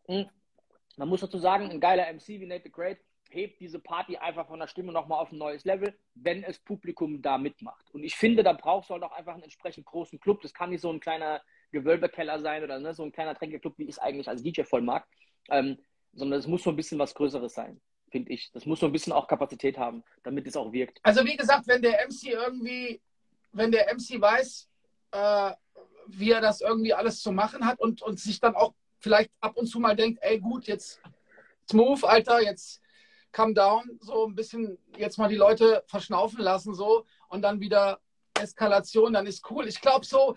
Hm. 0.06 0.28
Man 0.96 1.08
muss 1.08 1.20
dazu 1.20 1.38
sagen, 1.38 1.70
ein 1.70 1.80
geiler 1.80 2.12
MC 2.12 2.26
wie 2.26 2.46
Nate 2.46 2.64
the 2.64 2.72
Great 2.72 2.98
hebt 3.30 3.60
diese 3.60 3.78
Party 3.78 4.16
einfach 4.16 4.46
von 4.46 4.58
der 4.58 4.68
Stimme 4.68 4.92
nochmal 4.92 5.20
auf 5.20 5.32
ein 5.32 5.38
neues 5.38 5.64
Level, 5.64 5.96
wenn 6.14 6.42
es 6.42 6.58
Publikum 6.58 7.20
da 7.22 7.38
mitmacht. 7.38 7.90
Und 7.92 8.04
ich 8.04 8.16
finde, 8.16 8.42
da 8.42 8.52
brauchst 8.52 8.90
du 8.90 8.94
halt 8.94 9.02
auch 9.02 9.12
einfach 9.12 9.34
einen 9.34 9.42
entsprechend 9.42 9.86
großen 9.86 10.18
Club. 10.18 10.40
Das 10.42 10.54
kann 10.54 10.70
nicht 10.70 10.80
so 10.80 10.90
ein 10.90 11.00
kleiner 11.00 11.42
Gewölbekeller 11.70 12.40
sein 12.40 12.64
oder 12.64 12.78
ne, 12.78 12.94
so 12.94 13.02
ein 13.02 13.12
kleiner 13.12 13.34
Tränkeclub, 13.34 13.78
wie 13.78 13.84
ich 13.84 13.90
es 13.90 13.98
eigentlich 13.98 14.28
als 14.28 14.42
DJ 14.42 14.62
voll 14.62 14.82
mag, 14.82 15.06
ähm, 15.50 15.78
sondern 16.14 16.40
es 16.40 16.46
muss 16.46 16.62
so 16.62 16.70
ein 16.70 16.76
bisschen 16.76 16.98
was 16.98 17.14
Größeres 17.14 17.52
sein, 17.52 17.80
finde 18.10 18.32
ich. 18.32 18.50
Das 18.52 18.66
muss 18.66 18.80
so 18.80 18.86
ein 18.86 18.92
bisschen 18.92 19.12
auch 19.12 19.28
Kapazität 19.28 19.76
haben, 19.78 20.02
damit 20.22 20.46
es 20.46 20.56
auch 20.56 20.72
wirkt. 20.72 20.98
Also 21.02 21.24
wie 21.24 21.36
gesagt, 21.36 21.66
wenn 21.66 21.82
der 21.82 22.06
MC 22.06 22.32
irgendwie, 22.32 23.00
wenn 23.52 23.72
der 23.72 23.92
MC 23.92 24.20
weiß, 24.20 24.68
äh, 25.12 25.52
wie 26.06 26.30
er 26.30 26.40
das 26.40 26.60
irgendwie 26.60 26.94
alles 26.94 27.20
zu 27.22 27.32
machen 27.32 27.66
hat 27.66 27.80
und, 27.80 28.02
und 28.02 28.18
sich 28.18 28.40
dann 28.40 28.54
auch 28.54 28.74
vielleicht 28.98 29.30
ab 29.40 29.56
und 29.56 29.66
zu 29.66 29.78
mal 29.78 29.96
denkt, 29.96 30.20
ey 30.22 30.38
gut, 30.38 30.66
jetzt 30.66 31.00
smooth, 31.70 32.02
Alter, 32.04 32.40
jetzt 32.42 32.80
come 33.32 33.54
down, 33.54 33.98
so 34.00 34.26
ein 34.26 34.34
bisschen 34.34 34.78
jetzt 34.96 35.18
mal 35.18 35.28
die 35.28 35.36
Leute 35.36 35.84
verschnaufen 35.86 36.40
lassen 36.40 36.74
so 36.74 37.04
und 37.28 37.42
dann 37.42 37.60
wieder 37.60 38.00
Eskalation, 38.38 39.12
dann 39.12 39.26
ist 39.26 39.48
cool. 39.50 39.66
Ich 39.68 39.80
glaube 39.80 40.06
so, 40.06 40.36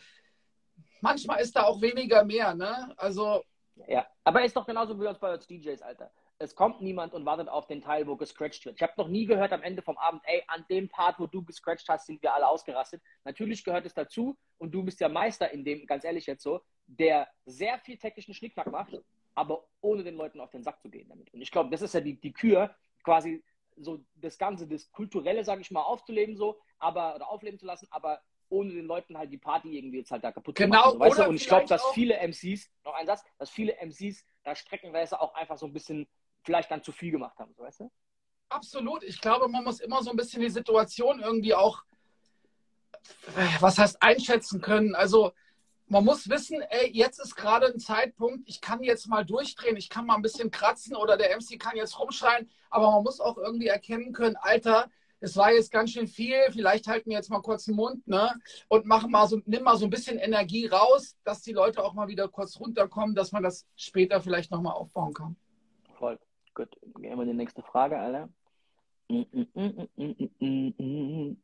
manchmal 1.02 1.42
ist 1.42 1.56
da 1.56 1.64
auch 1.64 1.82
weniger 1.82 2.24
mehr, 2.24 2.54
ne? 2.54 2.94
Also. 2.98 3.44
Ja, 3.88 4.06
aber 4.24 4.44
ist 4.44 4.56
doch 4.56 4.66
genauso 4.66 5.00
wie 5.00 5.12
bei 5.20 5.34
uns 5.34 5.48
DJs, 5.48 5.82
Alter. 5.82 6.12
Es 6.42 6.56
kommt 6.56 6.82
niemand 6.82 7.14
und 7.14 7.24
wartet 7.24 7.50
auf 7.50 7.68
den 7.68 7.82
Teil, 7.82 8.08
wo 8.08 8.16
gescratcht 8.16 8.66
wird. 8.66 8.76
Ich 8.76 8.82
habe 8.82 8.94
noch 8.98 9.08
nie 9.08 9.26
gehört 9.26 9.54
am 9.54 9.62
Ende 9.62 9.84
vom 9.84 9.98
Abend, 9.98 10.24
ey, 10.26 10.44
an 10.48 10.66
dem 10.70 10.90
Part, 10.90 11.20
wo 11.20 11.28
du 11.28 11.44
gescratcht 11.44 11.88
hast, 11.88 12.08
sind 12.08 12.22
wir 12.24 12.34
alle 12.34 12.48
ausgerastet. 12.48 13.02
Natürlich 13.24 13.64
gehört 13.64 13.86
es 13.86 13.94
dazu 13.94 14.36
und 14.58 14.72
du 14.72 14.84
bist 14.84 15.00
ja 15.00 15.08
Meister 15.08 15.52
in 15.52 15.64
dem, 15.64 15.86
ganz 15.86 16.04
ehrlich 16.04 16.26
jetzt 16.26 16.42
so, 16.42 16.62
der 16.88 17.28
sehr 17.46 17.78
viel 17.80 17.98
technischen 17.98 18.34
Schnickschnack 18.34 18.72
macht, 18.72 19.00
aber 19.36 19.68
ohne 19.82 20.04
den 20.04 20.16
Leuten 20.16 20.40
auf 20.40 20.50
den 20.50 20.64
Sack 20.64 20.82
zu 20.82 20.90
gehen 20.90 21.08
damit. 21.10 21.32
Und 21.32 21.42
ich 21.42 21.52
glaube, 21.52 21.70
das 21.70 21.84
ist 21.84 21.94
ja 21.94 22.02
die, 22.02 22.20
die 22.20 22.34
Kür, 22.34 22.76
quasi 23.04 23.44
so 23.78 24.04
das 24.16 24.38
Ganze, 24.38 24.68
das 24.68 24.92
Kulturelle, 24.92 25.44
sage 25.44 25.62
ich 25.62 25.70
mal, 25.70 25.84
aufzuleben 25.84 26.36
so, 26.36 26.60
aber 26.80 27.16
oder 27.16 27.30
aufleben 27.30 27.60
zu 27.60 27.68
lassen, 27.68 27.88
aber 27.92 28.22
ohne 28.50 28.74
den 28.74 28.86
Leuten 28.86 29.18
halt 29.18 29.32
die 29.32 29.38
Party 29.38 29.78
irgendwie 29.78 30.00
jetzt 30.00 30.12
halt 30.12 30.24
da 30.24 30.32
kaputt 30.32 30.56
genau, 30.56 30.92
zu 30.92 30.98
machen. 30.98 31.00
Weißt 31.00 31.20
du? 31.20 31.30
Und 31.30 31.36
ich 31.36 31.48
glaube, 31.48 31.68
dass 31.68 31.86
viele 31.94 32.16
MCs, 32.16 32.70
noch 32.84 32.94
ein 32.96 33.06
Satz, 33.06 33.24
dass 33.38 33.50
viele 33.50 33.78
MCs 33.82 34.26
da 34.44 34.56
streckenweise 34.56 35.22
auch 35.22 35.34
einfach 35.36 35.58
so 35.58 35.66
ein 35.66 35.74
bisschen 35.74 36.08
vielleicht 36.44 36.72
dann 36.72 36.84
zu 36.84 36.92
viel 36.92 37.12
gemacht 37.12 37.38
haben, 37.40 37.54
so, 37.54 37.64
weißt 37.64 37.82
du? 37.82 37.92
Absolut. 38.50 39.04
Ich 39.04 39.22
glaube, 39.22 39.48
man 39.48 39.64
muss 39.64 39.80
immer 39.80 40.04
so 40.04 40.12
ein 40.12 40.18
bisschen 40.18 40.42
die 40.42 40.50
Situation 40.50 41.22
irgendwie 41.22 41.56
auch, 41.56 41.84
was 43.60 43.78
heißt, 43.78 44.02
einschätzen 44.02 44.62
können. 44.62 44.94
Also 44.94 45.32
man 45.88 46.06
muss 46.06 46.30
wissen, 46.30 46.62
ey, 46.62 46.90
jetzt 46.92 47.20
ist 47.20 47.36
gerade 47.36 47.68
ein 47.68 47.80
Zeitpunkt, 47.80 48.48
ich 48.48 48.62
kann 48.62 48.84
jetzt 48.84 49.08
mal 49.08 49.26
durchdrehen, 49.26 49.78
ich 49.78 49.90
kann 49.90 50.06
mal 50.06 50.16
ein 50.16 50.22
bisschen 50.22 50.52
kratzen 50.52 50.96
oder 50.96 51.18
der 51.18 51.36
MC 51.36 51.60
kann 51.60 51.76
jetzt 51.76 52.00
rumschreien, 52.00 52.50
aber 52.70 52.92
man 52.92 53.04
muss 53.04 53.20
auch 53.20 53.38
irgendwie 53.38 53.68
erkennen 53.68 54.14
können, 54.14 54.38
Alter, 54.38 54.90
es 55.20 55.36
war 55.38 55.52
jetzt 55.54 55.72
ganz 55.72 55.92
schön 55.92 56.08
viel, 56.08 56.38
vielleicht 56.52 56.88
halten 56.88 57.10
wir 57.10 57.18
jetzt 57.18 57.30
mal 57.30 57.42
kurz 57.42 57.66
den 57.66 57.76
Mund, 57.76 58.08
ne? 58.08 58.34
Und 58.70 58.86
machen 58.86 59.12
mal 59.12 59.28
so, 59.28 59.40
nimm 59.46 59.64
mal 59.64 59.78
so 59.78 59.86
ein 59.86 59.92
bisschen 59.92 60.18
Energie 60.18 60.66
raus, 60.66 61.16
dass 61.24 61.42
die 61.42 61.54
Leute 61.54 61.84
auch 61.84 61.94
mal 61.94 62.08
wieder 62.08 62.28
kurz 62.28 62.60
runterkommen, 62.60 63.14
dass 63.14 63.32
man 63.32 63.44
das 63.44 63.68
später 63.76 64.22
vielleicht 64.22 64.50
nochmal 64.50 64.74
aufbauen 64.74 65.14
kann. 65.14 65.36
Voll. 66.00 66.18
Gut. 66.54 66.78
Gehen 66.98 67.18
wir 67.18 67.26
die 67.26 67.34
nächste 67.34 67.64
Frage, 67.64 67.98
Alter. 67.98 68.30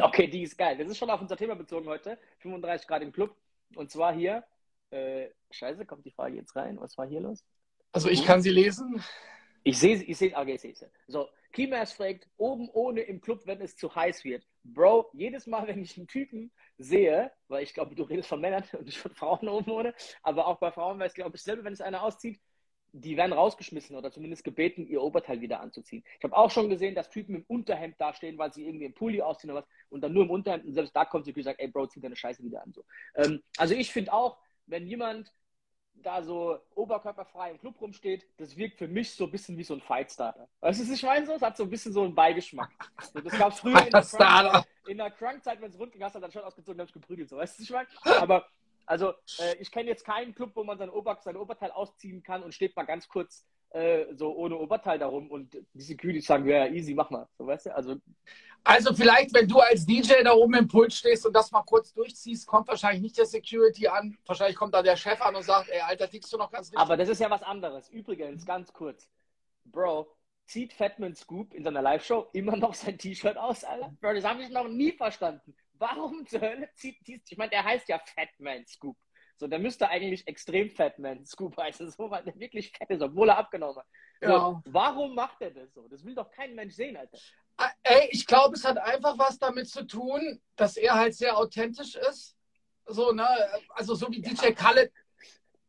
Okay, 0.00 0.26
die 0.26 0.42
ist 0.42 0.56
geil. 0.56 0.78
Das 0.78 0.88
ist 0.88 0.96
schon 0.96 1.10
auf 1.10 1.20
unser 1.20 1.36
Thema 1.36 1.54
bezogen 1.54 1.86
heute. 1.86 2.18
35 2.38 2.88
Grad 2.88 3.02
im 3.02 3.12
Club. 3.12 3.36
Und 3.74 3.90
zwar 3.90 4.14
hier, 4.14 4.42
äh, 4.90 5.28
scheiße, 5.50 5.84
kommt 5.84 6.06
die 6.06 6.10
Frage 6.10 6.36
jetzt 6.36 6.56
rein. 6.56 6.80
Was 6.80 6.96
war 6.96 7.06
hier 7.06 7.20
los? 7.20 7.44
Also 7.92 8.08
ich 8.08 8.24
kann 8.24 8.40
sie 8.40 8.50
lesen. 8.50 9.02
Ich 9.64 9.78
sehe 9.78 9.98
sie, 9.98 10.04
ich 10.04 10.16
sehe 10.16 10.34
okay, 10.34 10.54
ich 10.54 10.60
sehe 10.60 10.74
sie. 10.74 10.86
So, 11.08 11.28
Kimas 11.52 11.92
fragt, 11.92 12.28
oben 12.36 12.68
ohne 12.70 13.00
im 13.00 13.20
Club, 13.20 13.42
wenn 13.46 13.60
es 13.60 13.76
zu 13.76 13.94
heiß 13.94 14.24
wird. 14.24 14.46
Bro, 14.62 15.10
jedes 15.12 15.46
Mal, 15.46 15.66
wenn 15.66 15.82
ich 15.82 15.96
einen 15.96 16.06
Typen 16.06 16.52
sehe, 16.78 17.32
weil 17.48 17.64
ich 17.64 17.74
glaube, 17.74 17.94
du 17.94 18.02
redest 18.02 18.28
von 18.28 18.40
Männern 18.40 18.64
und 18.72 18.84
nicht 18.84 18.98
von 18.98 19.14
Frauen 19.14 19.48
oben 19.48 19.70
ohne, 19.70 19.94
aber 20.22 20.46
auch 20.46 20.58
bei 20.58 20.70
Frauen 20.70 20.98
weiß, 20.98 21.14
glaube 21.14 21.36
ich, 21.36 21.42
selber, 21.42 21.64
wenn 21.64 21.72
es 21.72 21.80
einer 21.80 22.02
auszieht, 22.02 22.40
die 23.00 23.16
werden 23.16 23.32
rausgeschmissen 23.32 23.96
oder 23.96 24.10
zumindest 24.10 24.44
gebeten, 24.44 24.86
ihr 24.86 25.02
Oberteil 25.02 25.40
wieder 25.40 25.60
anzuziehen. 25.60 26.02
Ich 26.18 26.24
habe 26.24 26.36
auch 26.36 26.50
schon 26.50 26.68
gesehen, 26.68 26.94
dass 26.94 27.10
Typen 27.10 27.34
im 27.34 27.44
Unterhemd 27.48 28.00
dastehen, 28.00 28.38
weil 28.38 28.52
sie 28.52 28.66
irgendwie 28.66 28.86
im 28.86 28.94
Pulli 28.94 29.20
ausziehen 29.20 29.50
oder 29.50 29.62
was 29.62 29.68
und 29.90 30.00
dann 30.00 30.12
nur 30.12 30.24
im 30.24 30.30
Unterhemd 30.30 30.64
und 30.64 30.74
selbst 30.74 30.94
da 30.94 31.04
kommt 31.04 31.24
sie 31.24 31.32
und 31.32 31.42
sagt, 31.42 31.60
ey 31.60 31.68
Bro, 31.68 31.88
zieh 31.88 32.00
deine 32.00 32.16
Scheiße 32.16 32.42
wieder 32.42 32.62
an. 32.62 32.72
So. 32.72 32.84
Ähm, 33.14 33.42
also 33.56 33.74
ich 33.74 33.92
finde 33.92 34.12
auch, 34.12 34.38
wenn 34.66 34.86
jemand 34.86 35.32
da 36.02 36.22
so 36.22 36.58
oberkörperfrei 36.74 37.50
im 37.50 37.58
Club 37.58 37.80
rumsteht, 37.80 38.26
das 38.36 38.56
wirkt 38.56 38.78
für 38.78 38.88
mich 38.88 39.14
so 39.14 39.24
ein 39.24 39.30
bisschen 39.30 39.56
wie 39.56 39.64
so 39.64 39.74
ein 39.74 39.80
Fightstarter. 39.80 40.48
Weißt 40.60 40.80
du, 40.80 40.84
was 40.84 40.90
ich 40.90 41.02
meine? 41.02 41.26
So? 41.26 41.32
Es 41.32 41.42
hat 41.42 41.56
so 41.56 41.64
ein 41.64 41.70
bisschen 41.70 41.92
so 41.92 42.02
einen 42.02 42.14
Beigeschmack. 42.14 42.70
So, 43.12 43.20
das 43.20 43.38
gab 43.38 43.52
es 43.52 43.60
früher 43.60 43.84
in 43.84 43.90
der, 43.90 44.02
Crunk, 44.02 44.66
in 44.88 44.98
der 44.98 45.10
Crunk-Zeit, 45.10 45.60
wenn 45.60 45.70
es 45.70 45.78
rund 45.78 45.92
ging, 45.92 46.02
hast 46.02 46.14
du 46.14 46.20
dann 46.20 46.32
schon 46.32 46.42
ausgezogen 46.42 46.80
und 46.80 46.92
geprügelt. 46.92 47.28
So. 47.28 47.36
Weißt 47.36 47.58
du, 47.58 47.62
was 47.62 47.68
ich 47.68 47.74
meine? 48.04 48.20
Aber 48.20 48.46
also 48.86 49.10
äh, 49.38 49.56
ich 49.58 49.70
kenne 49.70 49.88
jetzt 49.90 50.04
keinen 50.04 50.34
Club, 50.34 50.52
wo 50.54 50.64
man 50.64 50.78
sein, 50.78 50.90
Ober 50.90 51.18
sein 51.22 51.36
Oberteil 51.36 51.70
ausziehen 51.72 52.22
kann 52.22 52.42
und 52.42 52.54
steht 52.54 52.74
mal 52.76 52.84
ganz 52.84 53.08
kurz 53.08 53.44
äh, 53.70 54.14
so 54.14 54.34
ohne 54.34 54.56
Oberteil 54.56 54.98
darum 54.98 55.30
und 55.30 55.56
die 55.74 55.82
Security 55.82 56.20
sagen, 56.20 56.46
ja, 56.46 56.66
easy, 56.66 56.94
mach 56.94 57.10
mal. 57.10 57.28
So, 57.36 57.46
weißt 57.46 57.66
du? 57.66 57.74
also, 57.74 57.96
also 58.64 58.94
vielleicht, 58.94 59.34
wenn 59.34 59.48
du 59.48 59.58
als 59.58 59.84
DJ 59.84 60.22
da 60.24 60.32
oben 60.32 60.54
im 60.54 60.68
Pult 60.68 60.92
stehst 60.92 61.26
und 61.26 61.32
das 61.32 61.50
mal 61.50 61.62
kurz 61.62 61.92
durchziehst, 61.92 62.46
kommt 62.46 62.68
wahrscheinlich 62.68 63.02
nicht 63.02 63.18
der 63.18 63.26
Security 63.26 63.88
an. 63.88 64.16
Wahrscheinlich 64.24 64.56
kommt 64.56 64.74
da 64.74 64.82
der 64.82 64.96
Chef 64.96 65.20
an 65.20 65.34
und 65.34 65.42
sagt, 65.42 65.68
ey, 65.68 65.80
Alter, 65.80 66.08
tickst 66.08 66.32
du 66.32 66.38
noch 66.38 66.50
ganz 66.50 66.68
richtig. 66.68 66.78
Aber 66.78 66.96
das 66.96 67.08
ist 67.08 67.20
ja 67.20 67.28
was 67.28 67.42
anderes. 67.42 67.88
Übrigens, 67.90 68.46
ganz 68.46 68.72
kurz. 68.72 69.10
Bro, 69.64 70.08
zieht 70.46 70.72
Fatman 70.72 71.14
Scoop 71.14 71.52
in 71.52 71.64
seiner 71.64 71.82
Live-Show 71.82 72.28
immer 72.32 72.56
noch 72.56 72.74
sein 72.74 72.98
T-Shirt 72.98 73.36
aus, 73.36 73.64
Alter? 73.64 73.92
Bro, 74.00 74.14
das 74.14 74.24
habe 74.24 74.42
ich 74.42 74.50
noch 74.50 74.68
nie 74.68 74.92
verstanden. 74.92 75.54
Warum 75.78 76.26
zur 76.26 76.40
Hölle 76.40 76.68
zieht 76.74 76.98
dies? 77.06 77.22
Ich 77.28 77.36
meine, 77.36 77.50
der 77.50 77.64
heißt 77.64 77.88
ja 77.88 77.98
Fatman 77.98 78.66
Scoop. 78.66 78.96
So, 79.38 79.46
der 79.46 79.58
müsste 79.58 79.88
eigentlich 79.88 80.26
extrem 80.26 80.70
Fatman 80.70 81.24
Scoop 81.24 81.56
heißen, 81.60 81.90
so, 81.90 82.10
weil 82.10 82.24
der 82.24 82.38
wirklich 82.38 82.72
fett 82.72 82.90
ist, 82.90 83.02
obwohl 83.02 83.28
er 83.28 83.38
abgenommen 83.38 83.76
hat. 83.76 83.86
So, 84.20 84.30
ja. 84.30 84.62
Warum 84.66 85.14
macht 85.14 85.40
er 85.42 85.50
das 85.50 85.72
so? 85.74 85.86
Das 85.88 86.04
will 86.04 86.14
doch 86.14 86.30
kein 86.30 86.54
Mensch 86.54 86.74
sehen, 86.74 86.96
Alter. 86.96 87.18
Ah, 87.58 87.70
ey, 87.82 88.08
ich 88.10 88.26
glaube, 88.26 88.54
es 88.54 88.64
hat 88.64 88.78
einfach 88.78 89.18
was 89.18 89.38
damit 89.38 89.68
zu 89.68 89.86
tun, 89.86 90.40
dass 90.56 90.76
er 90.76 90.94
halt 90.94 91.14
sehr 91.14 91.36
authentisch 91.36 91.94
ist. 91.94 92.36
So, 92.86 93.12
ne? 93.12 93.26
Also 93.70 93.94
so 93.94 94.10
wie 94.10 94.20
DJ 94.20 94.52
Khaled. 94.52 94.92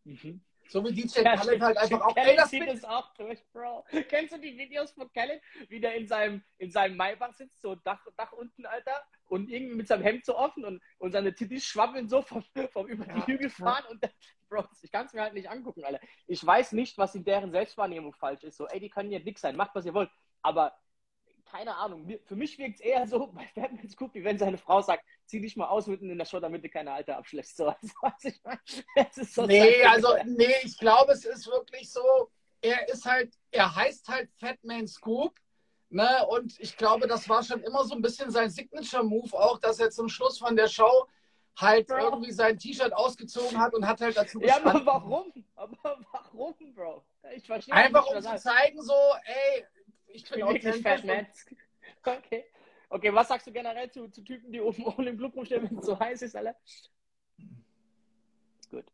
Mhm. 0.04 0.42
So 0.70 0.84
wie 0.86 0.94
DJ 0.94 1.22
ja, 1.22 1.36
Khaled 1.36 1.62
halt 1.62 1.78
einfach 1.78 2.02
auch. 2.02 2.16
Ey, 2.16 2.36
das 2.36 2.50
zieht 2.50 2.68
es 2.68 2.84
auch 2.84 3.14
durch, 3.16 3.42
Bro. 3.52 3.86
Kennst 4.10 4.34
du 4.34 4.38
die 4.38 4.58
Videos 4.58 4.92
von 4.92 5.12
Khaled, 5.14 5.42
wie 5.70 5.80
der 5.80 5.96
in 5.96 6.08
seinem, 6.08 6.44
in 6.58 6.72
seinem 6.72 6.98
Maybach 6.98 7.34
sitzt, 7.34 7.62
so 7.62 7.76
Dach, 7.76 8.06
Dach 8.18 8.34
unten, 8.34 8.66
Alter? 8.66 9.02
Und 9.28 9.50
irgendwie 9.50 9.76
mit 9.76 9.88
seinem 9.88 10.04
Hemd 10.04 10.26
so 10.26 10.38
offen 10.38 10.66
und, 10.66 10.82
und 10.98 11.12
seine 11.12 11.34
Tittis 11.34 11.66
schwabbeln 11.66 12.08
so 12.08 12.22
vom, 12.22 12.44
vom 12.72 12.88
über 12.88 13.06
die 13.06 13.20
ja, 13.20 13.26
Hügel 13.26 13.50
fahren 13.50 13.84
ja. 13.86 13.92
und 13.92 14.04
dann, 14.04 14.12
Bro, 14.50 14.66
ich 14.82 14.92
kann 14.92 15.06
es 15.06 15.14
mir 15.14 15.22
halt 15.22 15.34
nicht 15.34 15.50
angucken, 15.50 15.84
Alter. 15.84 16.00
Ich 16.26 16.46
weiß 16.46 16.72
nicht, 16.72 16.98
was 16.98 17.16
in 17.16 17.26
deren 17.26 17.52
Selbstwahrnehmung 17.52 18.14
falsch 18.14 18.44
ist. 18.44 18.58
So, 18.58 18.68
ey, 18.68 18.80
die 18.80 18.90
können 18.90 19.12
ja 19.12 19.20
dick 19.20 19.40
sein, 19.40 19.58
macht 19.58 19.76
was 19.76 19.86
ihr 19.86 19.94
wollt. 19.94 20.10
Aber 20.42 20.74
keine 21.52 21.76
Ahnung, 21.76 22.08
für 22.26 22.36
mich 22.36 22.58
wirkt 22.58 22.76
es 22.76 22.82
eher 22.82 23.08
so 23.08 23.28
bei 23.34 23.50
Batman 23.56 23.90
Scoop, 23.90 24.14
wie 24.14 24.24
wenn 24.24 24.38
seine 24.38 24.58
Frau 24.58 24.82
sagt, 24.82 25.04
zieh 25.26 25.42
dich 25.42 25.56
mal 25.56 25.68
aus 25.68 25.88
mitten 25.88 26.10
in 26.10 26.18
der 26.18 26.26
Show, 26.26 26.40
damit 26.40 26.64
du 26.64 26.70
keine 26.70 26.92
Alte 26.92 27.16
abschlägst. 27.16 27.58
So, 27.58 27.68
also, 28.02 28.28
ich 28.28 28.42
mein, 28.44 28.60
so 29.12 29.46
nee, 29.46 29.84
also, 29.84 30.16
nee, 30.26 30.56
ich 30.64 30.78
glaube, 30.78 31.14
es 31.14 31.26
ist 31.26 31.48
wirklich 31.48 31.92
so, 31.92 32.32
er 32.62 32.88
ist 32.90 33.06
halt, 33.06 33.34
er 33.52 33.76
heißt 33.76 34.08
halt 34.08 34.30
Fatman 34.40 34.88
Scoop 34.88 35.38
Ne? 35.90 36.26
Und 36.28 36.60
ich 36.60 36.76
glaube, 36.76 37.08
das 37.08 37.30
war 37.30 37.44
schon 37.44 37.62
immer 37.62 37.86
so 37.86 37.96
ein 37.96 38.02
bisschen 38.02 38.30
sein 38.30 38.50
Signature-Move 38.50 39.34
auch, 39.34 39.60
dass 39.60 39.80
er 39.80 39.90
zum 39.90 40.10
Schluss 40.10 40.38
von 40.38 40.56
der 40.56 40.68
Show 40.68 41.08
halt 41.56 41.90
ja. 41.90 42.00
irgendwie 42.00 42.32
sein 42.32 42.58
T-Shirt 42.58 42.94
ausgezogen 42.94 43.60
hat 43.60 43.74
und 43.74 43.88
hat 43.88 44.02
halt 44.02 44.18
dazu 44.18 44.40
Ja, 44.42 44.58
aber 44.58 44.86
warum? 44.86 45.34
Aber 45.56 45.78
warum? 46.12 46.56
rum, 46.60 46.74
Bro? 46.76 47.04
Ich 47.36 47.48
verstehe 47.48 47.74
Einfach 47.74 48.06
nicht, 48.14 48.16
um 48.16 48.22
zu 48.22 48.44
zeigen, 48.44 48.82
so, 48.82 48.94
ey, 49.26 49.66
ich 50.08 50.24
bin 50.30 50.40
bin 50.40 50.44
authentisch. 50.44 51.46
Okay. 52.04 52.46
Okay, 52.90 53.14
was 53.14 53.28
sagst 53.28 53.48
du 53.48 53.52
generell 53.52 53.92
zu, 53.92 54.08
zu 54.10 54.22
Typen, 54.24 54.52
die 54.52 54.62
oben 54.62 54.86
ohne 54.86 55.10
im 55.10 55.18
Club 55.18 55.36
rumstehen, 55.36 55.70
wenn 55.70 55.80
es 55.80 55.86
so 55.86 56.00
heiß 56.00 56.22
ist, 56.22 56.36
Alter? 56.36 56.56
Gut. 58.70 58.86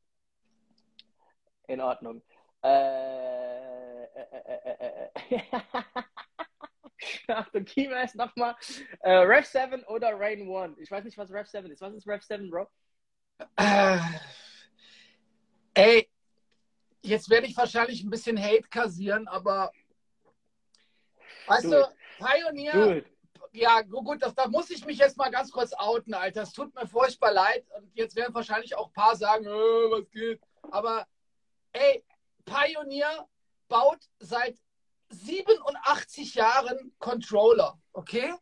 In 1.67 1.82
Ordnung. 1.82 2.21
Äh, 2.63 4.03
äh, 4.03 4.27
äh, 4.32 4.60
äh, 4.65 5.10
äh. 5.29 5.41
Achtung, 7.28 7.66
Kima 7.66 8.02
ist 8.02 8.16
nochmal. 8.16 8.56
Äh, 9.00 9.12
Rev 9.12 9.46
7 9.46 9.84
oder 9.86 10.20
Rain 10.20 10.42
1? 10.50 10.78
Ich 10.80 10.92
weiß 10.92 11.04
nicht, 11.04 11.18
was 11.18 11.32
Rev 11.32 11.48
7 11.50 11.70
ist. 11.72 11.82
Was 11.82 11.94
ist 11.94 12.08
Rev 12.08 12.24
7, 12.24 12.50
Bro? 12.50 12.68
Äh, 13.58 13.98
ey, 15.74 16.10
jetzt 17.02 17.30
werde 17.30 17.48
ich 17.48 17.58
wahrscheinlich 17.58 18.04
ein 18.04 18.10
bisschen 18.10 18.42
Hate 18.42 18.68
kassieren, 18.70 19.28
aber 19.28 19.72
weißt 21.48 21.66
Do 21.66 21.72
du. 21.72 21.96
Pioneer, 22.18 23.04
ja 23.52 23.82
gu- 23.82 24.04
gut, 24.04 24.22
das, 24.22 24.34
da 24.36 24.48
muss 24.48 24.70
ich 24.70 24.86
mich 24.86 24.98
jetzt 24.98 25.18
mal 25.18 25.30
ganz 25.32 25.52
kurz 25.52 25.74
outen, 25.74 26.13
Alter. 26.13 26.44
Es 26.44 26.54
tut 26.54 26.74
mir 26.76 26.88
furchtbar 26.88 27.32
leid 27.34 27.66
und 27.76 27.92
jetzt 27.96 28.16
werden 28.16 28.34
wahrscheinlich 28.34 28.76
auch 28.76 28.88
ein 28.88 28.94
paar 28.94 29.16
sagen, 29.16 29.46
äh, 29.46 29.50
was 29.50 30.10
geht. 30.12 30.42
Aber 30.72 31.06
ey, 31.74 32.04
Pioneer 32.46 33.28
baut 33.68 34.00
seit 34.20 34.58
87 35.13 36.36
Jahren 36.36 36.93
Controller, 36.99 37.80
okay? 37.93 38.34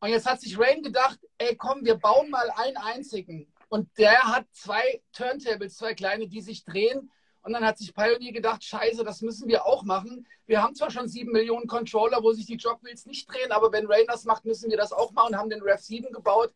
Und 0.00 0.08
jetzt 0.08 0.26
hat 0.26 0.40
sich 0.40 0.58
Rain 0.58 0.82
gedacht, 0.82 1.18
ey 1.38 1.56
komm, 1.56 1.84
wir 1.84 1.96
bauen 1.96 2.30
mal 2.30 2.50
einen 2.56 2.76
einzigen. 2.78 3.52
Und 3.68 3.88
der 3.98 4.20
hat 4.22 4.46
zwei 4.52 5.02
Turntables, 5.12 5.76
zwei 5.76 5.94
kleine, 5.94 6.26
die 6.26 6.40
sich 6.40 6.64
drehen. 6.64 7.10
Und 7.42 7.52
dann 7.52 7.64
hat 7.64 7.78
sich 7.78 7.94
Pioneer 7.94 8.32
gedacht, 8.32 8.64
scheiße, 8.64 9.04
das 9.04 9.22
müssen 9.22 9.48
wir 9.48 9.64
auch 9.64 9.82
machen. 9.84 10.26
Wir 10.46 10.62
haben 10.62 10.74
zwar 10.74 10.90
schon 10.90 11.08
sieben 11.08 11.32
Millionen 11.32 11.66
Controller, 11.66 12.22
wo 12.22 12.32
sich 12.32 12.46
die 12.46 12.56
Jogwheels 12.56 13.06
nicht 13.06 13.30
drehen, 13.30 13.52
aber 13.52 13.72
wenn 13.72 13.86
Rain 13.86 14.04
das 14.08 14.24
macht, 14.24 14.44
müssen 14.44 14.70
wir 14.70 14.76
das 14.76 14.92
auch 14.92 15.12
machen 15.12 15.28
und 15.28 15.38
haben 15.38 15.50
den 15.50 15.62
Rev 15.62 15.80
7 15.80 16.12
gebaut. 16.12 16.52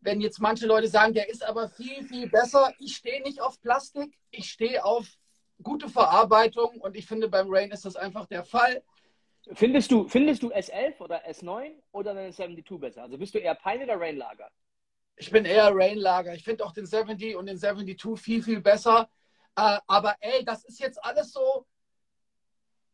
Wenn 0.00 0.20
jetzt 0.20 0.40
manche 0.40 0.66
Leute 0.66 0.88
sagen, 0.88 1.12
der 1.12 1.28
ist 1.28 1.44
aber 1.44 1.68
viel, 1.68 2.02
viel 2.04 2.28
besser. 2.28 2.72
Ich 2.78 2.96
stehe 2.96 3.22
nicht 3.22 3.40
auf 3.40 3.60
Plastik, 3.60 4.16
ich 4.30 4.50
stehe 4.50 4.84
auf 4.84 5.06
gute 5.62 5.88
Verarbeitung 5.88 6.80
und 6.80 6.96
ich 6.96 7.06
finde, 7.06 7.28
beim 7.28 7.46
Rain 7.48 7.70
ist 7.70 7.84
das 7.84 7.96
einfach 7.96 8.26
der 8.26 8.44
Fall. 8.44 8.82
Findest 9.52 9.90
du, 9.90 10.06
findest 10.08 10.42
du 10.42 10.50
S11 10.52 11.00
oder 11.00 11.26
S9 11.28 11.72
oder 11.92 12.14
den 12.14 12.32
72 12.32 12.78
besser? 12.78 13.02
Also 13.02 13.16
bist 13.18 13.34
du 13.34 13.38
eher 13.38 13.54
Pine 13.54 13.84
oder 13.84 13.98
Rain 13.98 14.16
Lager? 14.16 14.50
Ich 15.18 15.30
bin 15.30 15.44
eher 15.44 15.70
Rain-Lager. 15.72 16.34
Ich 16.34 16.44
finde 16.44 16.64
auch 16.64 16.72
den 16.72 16.86
70 16.86 17.36
und 17.36 17.46
den 17.46 17.58
72 17.58 18.18
viel, 18.18 18.42
viel 18.42 18.60
besser. 18.60 19.08
Äh, 19.56 19.78
aber 19.86 20.16
ey, 20.20 20.44
das 20.44 20.64
ist 20.64 20.78
jetzt 20.78 21.02
alles 21.04 21.32
so 21.32 21.66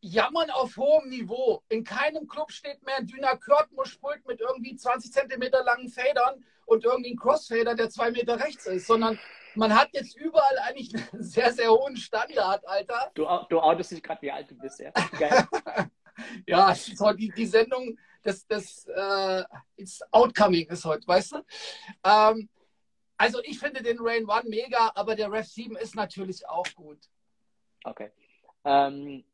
Jammern 0.05 0.51
auf 0.51 0.77
hohem 0.77 1.09
Niveau. 1.09 1.63
In 1.67 1.83
keinem 1.83 2.27
Club 2.27 2.51
steht 2.51 2.83
mehr 2.85 2.97
ein 2.97 3.07
Düner 3.07 3.37
Kurt-Muschpult 3.37 4.25
mit 4.27 4.39
irgendwie 4.39 4.75
20 4.75 5.11
Zentimeter 5.11 5.63
langen 5.63 5.89
Federn 5.89 6.45
und 6.65 6.85
irgendwie 6.85 7.13
ein 7.13 7.17
Crossfader, 7.17 7.73
der 7.73 7.89
zwei 7.89 8.11
Meter 8.11 8.39
rechts 8.39 8.67
ist, 8.67 8.85
sondern 8.85 9.19
man 9.55 9.73
hat 9.73 9.89
jetzt 9.93 10.15
überall 10.15 10.59
eigentlich 10.63 10.93
einen 10.93 11.23
sehr, 11.23 11.51
sehr 11.51 11.71
hohen 11.71 11.97
Standard, 11.97 12.67
Alter. 12.67 13.11
Du, 13.15 13.25
du 13.49 13.59
outest 13.59 13.91
dich 13.91 14.03
gerade, 14.03 14.21
wie 14.21 14.31
alt 14.31 14.49
du 14.49 14.55
bist, 14.55 14.79
ja. 14.79 14.91
Ja, 16.47 16.73
heute 16.99 17.17
die, 17.17 17.29
die 17.29 17.45
Sendung 17.45 17.97
des, 18.23 18.47
des 18.47 18.85
äh, 18.87 19.43
it's 19.75 20.01
Outcoming 20.11 20.65
ist 20.69 20.85
heute, 20.85 21.05
weißt 21.05 21.33
du? 21.33 21.37
Ähm, 22.05 22.47
also 23.17 23.41
ich 23.43 23.59
finde 23.59 23.83
den 23.83 23.97
Rain 23.99 24.25
One 24.25 24.47
mega, 24.47 24.91
aber 24.95 25.15
der 25.15 25.29
Rev 25.29 25.45
7 25.45 25.75
ist 25.75 25.95
natürlich 25.95 26.47
auch 26.47 26.67
gut. 26.75 26.99
Okay. 27.83 28.11
Ähm, 28.63 29.25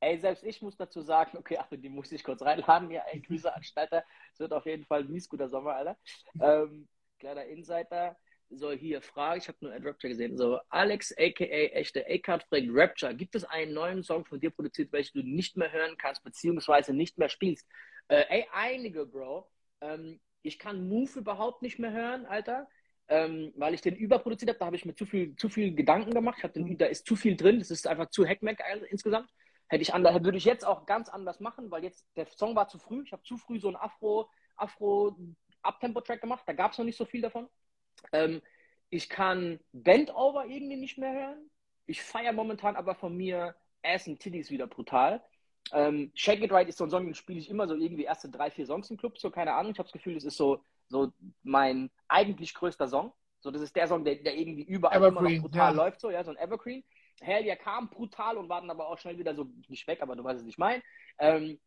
ey, 0.00 0.18
selbst 0.18 0.44
ich 0.44 0.60
muss 0.62 0.76
dazu 0.76 1.00
sagen, 1.02 1.36
okay, 1.38 1.58
ach, 1.58 1.68
die 1.70 1.88
muss 1.88 2.12
ich 2.12 2.24
kurz 2.24 2.42
reinladen. 2.42 2.90
Ja, 2.90 3.02
ey, 3.10 3.20
Grüße 3.20 3.54
an 3.54 3.62
Stalter. 3.62 4.04
Es 4.32 4.40
wird 4.40 4.52
auf 4.52 4.66
jeden 4.66 4.84
Fall 4.84 5.00
ein 5.00 5.10
mies 5.10 5.28
guter 5.28 5.48
Sommer, 5.48 5.74
Alter. 5.74 5.96
Ähm, 6.40 6.88
kleiner 7.18 7.44
Insider. 7.44 8.16
So, 8.50 8.70
hier 8.70 9.02
Frage, 9.02 9.38
ich 9.38 9.48
habe 9.48 9.58
nur 9.62 9.74
Ed 9.74 9.84
Rapture 9.84 10.10
gesehen. 10.10 10.36
So, 10.36 10.60
Alex, 10.68 11.12
aka 11.18 11.44
echte 11.44 12.04
A-Card, 12.06 12.44
fragt 12.44 12.66
Rapture, 12.68 13.14
gibt 13.14 13.34
es 13.34 13.44
einen 13.44 13.72
neuen 13.72 14.02
Song 14.02 14.24
von 14.24 14.38
dir 14.38 14.50
produziert, 14.50 14.92
welchen 14.92 15.18
du 15.18 15.26
nicht 15.26 15.56
mehr 15.56 15.72
hören 15.72 15.96
kannst, 15.98 16.22
beziehungsweise 16.22 16.92
nicht 16.94 17.18
mehr 17.18 17.28
spielst? 17.28 17.66
Äh, 18.08 18.24
ey, 18.28 18.46
einige, 18.52 19.06
Bro. 19.06 19.48
Ähm, 19.80 20.20
ich 20.42 20.58
kann 20.58 20.88
Move 20.88 21.18
überhaupt 21.18 21.62
nicht 21.62 21.78
mehr 21.78 21.92
hören, 21.92 22.26
Alter. 22.26 22.68
Ähm, 23.06 23.52
weil 23.56 23.74
ich 23.74 23.82
den 23.82 23.96
überproduziert 23.96 24.48
habe, 24.50 24.58
da 24.58 24.66
habe 24.66 24.76
ich 24.76 24.86
mir 24.86 24.94
zu 24.94 25.04
viel, 25.04 25.36
zu 25.36 25.48
viel 25.48 25.74
Gedanken 25.74 26.12
gemacht. 26.12 26.38
Den, 26.54 26.78
da 26.78 26.86
ist 26.86 27.06
zu 27.06 27.16
viel 27.16 27.36
drin, 27.36 27.58
das 27.58 27.70
ist 27.70 27.86
einfach 27.86 28.08
zu 28.10 28.26
Hackmack 28.26 28.62
insgesamt. 28.90 29.28
Hätte 29.68 29.82
ich 29.82 29.94
anders, 29.94 30.22
würde 30.22 30.38
ich 30.38 30.44
jetzt 30.44 30.66
auch 30.66 30.86
ganz 30.86 31.08
anders 31.08 31.40
machen, 31.40 31.70
weil 31.70 31.82
jetzt 31.84 32.06
der 32.16 32.26
Song 32.26 32.54
war 32.54 32.68
zu 32.68 32.78
früh. 32.78 33.02
Ich 33.04 33.12
habe 33.12 33.22
zu 33.22 33.36
früh 33.36 33.58
so 33.58 33.68
einen 33.68 33.76
Afro, 33.76 34.28
Afro 34.56 35.16
Uptempo-Track 35.62 36.20
gemacht, 36.20 36.44
da 36.46 36.52
gab 36.52 36.72
es 36.72 36.78
noch 36.78 36.84
nicht 36.84 36.98
so 36.98 37.04
viel 37.04 37.22
davon. 37.22 37.48
Ähm, 38.12 38.42
ich 38.90 39.08
kann 39.08 39.58
Bendover 39.72 40.46
irgendwie 40.46 40.76
nicht 40.76 40.98
mehr 40.98 41.12
hören. 41.12 41.50
Ich 41.86 42.02
feiere 42.02 42.32
momentan 42.32 42.76
aber 42.76 42.94
von 42.94 43.16
mir 43.16 43.54
Ass 43.82 44.06
and 44.06 44.20
Titties 44.20 44.50
wieder 44.50 44.66
brutal. 44.66 45.22
Ähm, 45.72 46.12
Shake 46.14 46.42
It 46.42 46.52
Right 46.52 46.68
ist 46.68 46.78
so 46.78 46.84
ein 46.84 46.90
Song, 46.90 47.04
den 47.04 47.14
spiele 47.14 47.38
ich 47.38 47.48
immer 47.48 47.66
so 47.66 47.74
irgendwie 47.74 48.04
erste 48.04 48.28
drei, 48.28 48.50
vier 48.50 48.66
Songs 48.66 48.90
im 48.90 48.96
Club, 48.96 49.18
so 49.18 49.30
keine 49.30 49.54
Ahnung. 49.54 49.72
Ich 49.72 49.78
habe 49.78 49.86
das 49.86 49.92
Gefühl, 49.92 50.14
das 50.14 50.24
ist 50.24 50.36
so, 50.36 50.62
so 50.88 51.12
mein 51.42 51.90
eigentlich 52.08 52.54
größter 52.54 52.88
Song. 52.88 53.12
So, 53.40 53.50
das 53.50 53.62
ist 53.62 53.76
der 53.76 53.88
Song, 53.88 54.04
der, 54.04 54.16
der 54.16 54.36
irgendwie 54.36 54.62
überall 54.62 54.96
immer 54.96 55.22
noch 55.22 55.40
brutal 55.40 55.72
ja. 55.74 55.82
läuft, 55.82 56.00
so, 56.00 56.10
ja, 56.10 56.24
so 56.24 56.30
ein 56.30 56.38
Evergreen. 56.38 56.82
Hell 57.20 57.44
yeah 57.44 57.56
kam 57.56 57.88
brutal 57.88 58.36
und 58.36 58.48
war 58.48 58.60
dann 58.60 58.70
aber 58.70 58.88
auch 58.88 58.98
schnell 58.98 59.18
wieder 59.18 59.34
so 59.34 59.46
nicht 59.68 59.86
weg, 59.86 60.02
aber 60.02 60.16
du 60.16 60.24
weißt 60.24 60.40
es 60.40 60.46
nicht 60.46 60.58
mein. 60.58 60.82
Ähm, 61.18 61.58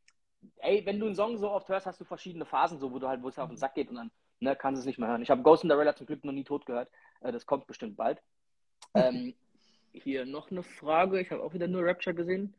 ey, 0.57 0.85
wenn 0.85 0.99
du 0.99 1.05
einen 1.05 1.15
Song 1.15 1.37
so 1.37 1.49
oft 1.49 1.67
hörst, 1.69 1.85
hast 1.85 1.99
du 1.99 2.05
verschiedene 2.05 2.45
Phasen, 2.45 2.79
so 2.79 2.91
wo 2.91 2.99
du 2.99 3.07
halt, 3.07 3.21
wo 3.23 3.29
es 3.29 3.39
auf 3.39 3.49
den 3.49 3.57
Sack 3.57 3.75
geht 3.75 3.89
und 3.89 3.95
dann 3.95 4.11
ne, 4.39 4.55
kannst 4.55 4.79
du 4.79 4.81
es 4.81 4.85
nicht 4.85 4.99
mehr 4.99 5.09
hören. 5.09 5.21
Ich 5.21 5.29
habe 5.29 5.41
Ghost 5.41 5.63
in 5.63 5.69
the 5.69 5.73
Cinderella 5.73 5.95
zum 5.95 6.07
Glück 6.07 6.23
noch 6.23 6.33
nie 6.33 6.43
tot 6.43 6.65
gehört. 6.65 6.89
Äh, 7.21 7.31
das 7.31 7.45
kommt 7.45 7.67
bestimmt 7.67 7.95
bald. 7.95 8.21
Ähm, 8.93 9.33
hier 9.93 10.25
noch 10.25 10.51
eine 10.51 10.63
Frage. 10.63 11.19
Ich 11.19 11.31
habe 11.31 11.43
auch 11.43 11.53
wieder 11.53 11.67
nur 11.67 11.85
Rapture 11.85 12.15
gesehen. 12.15 12.53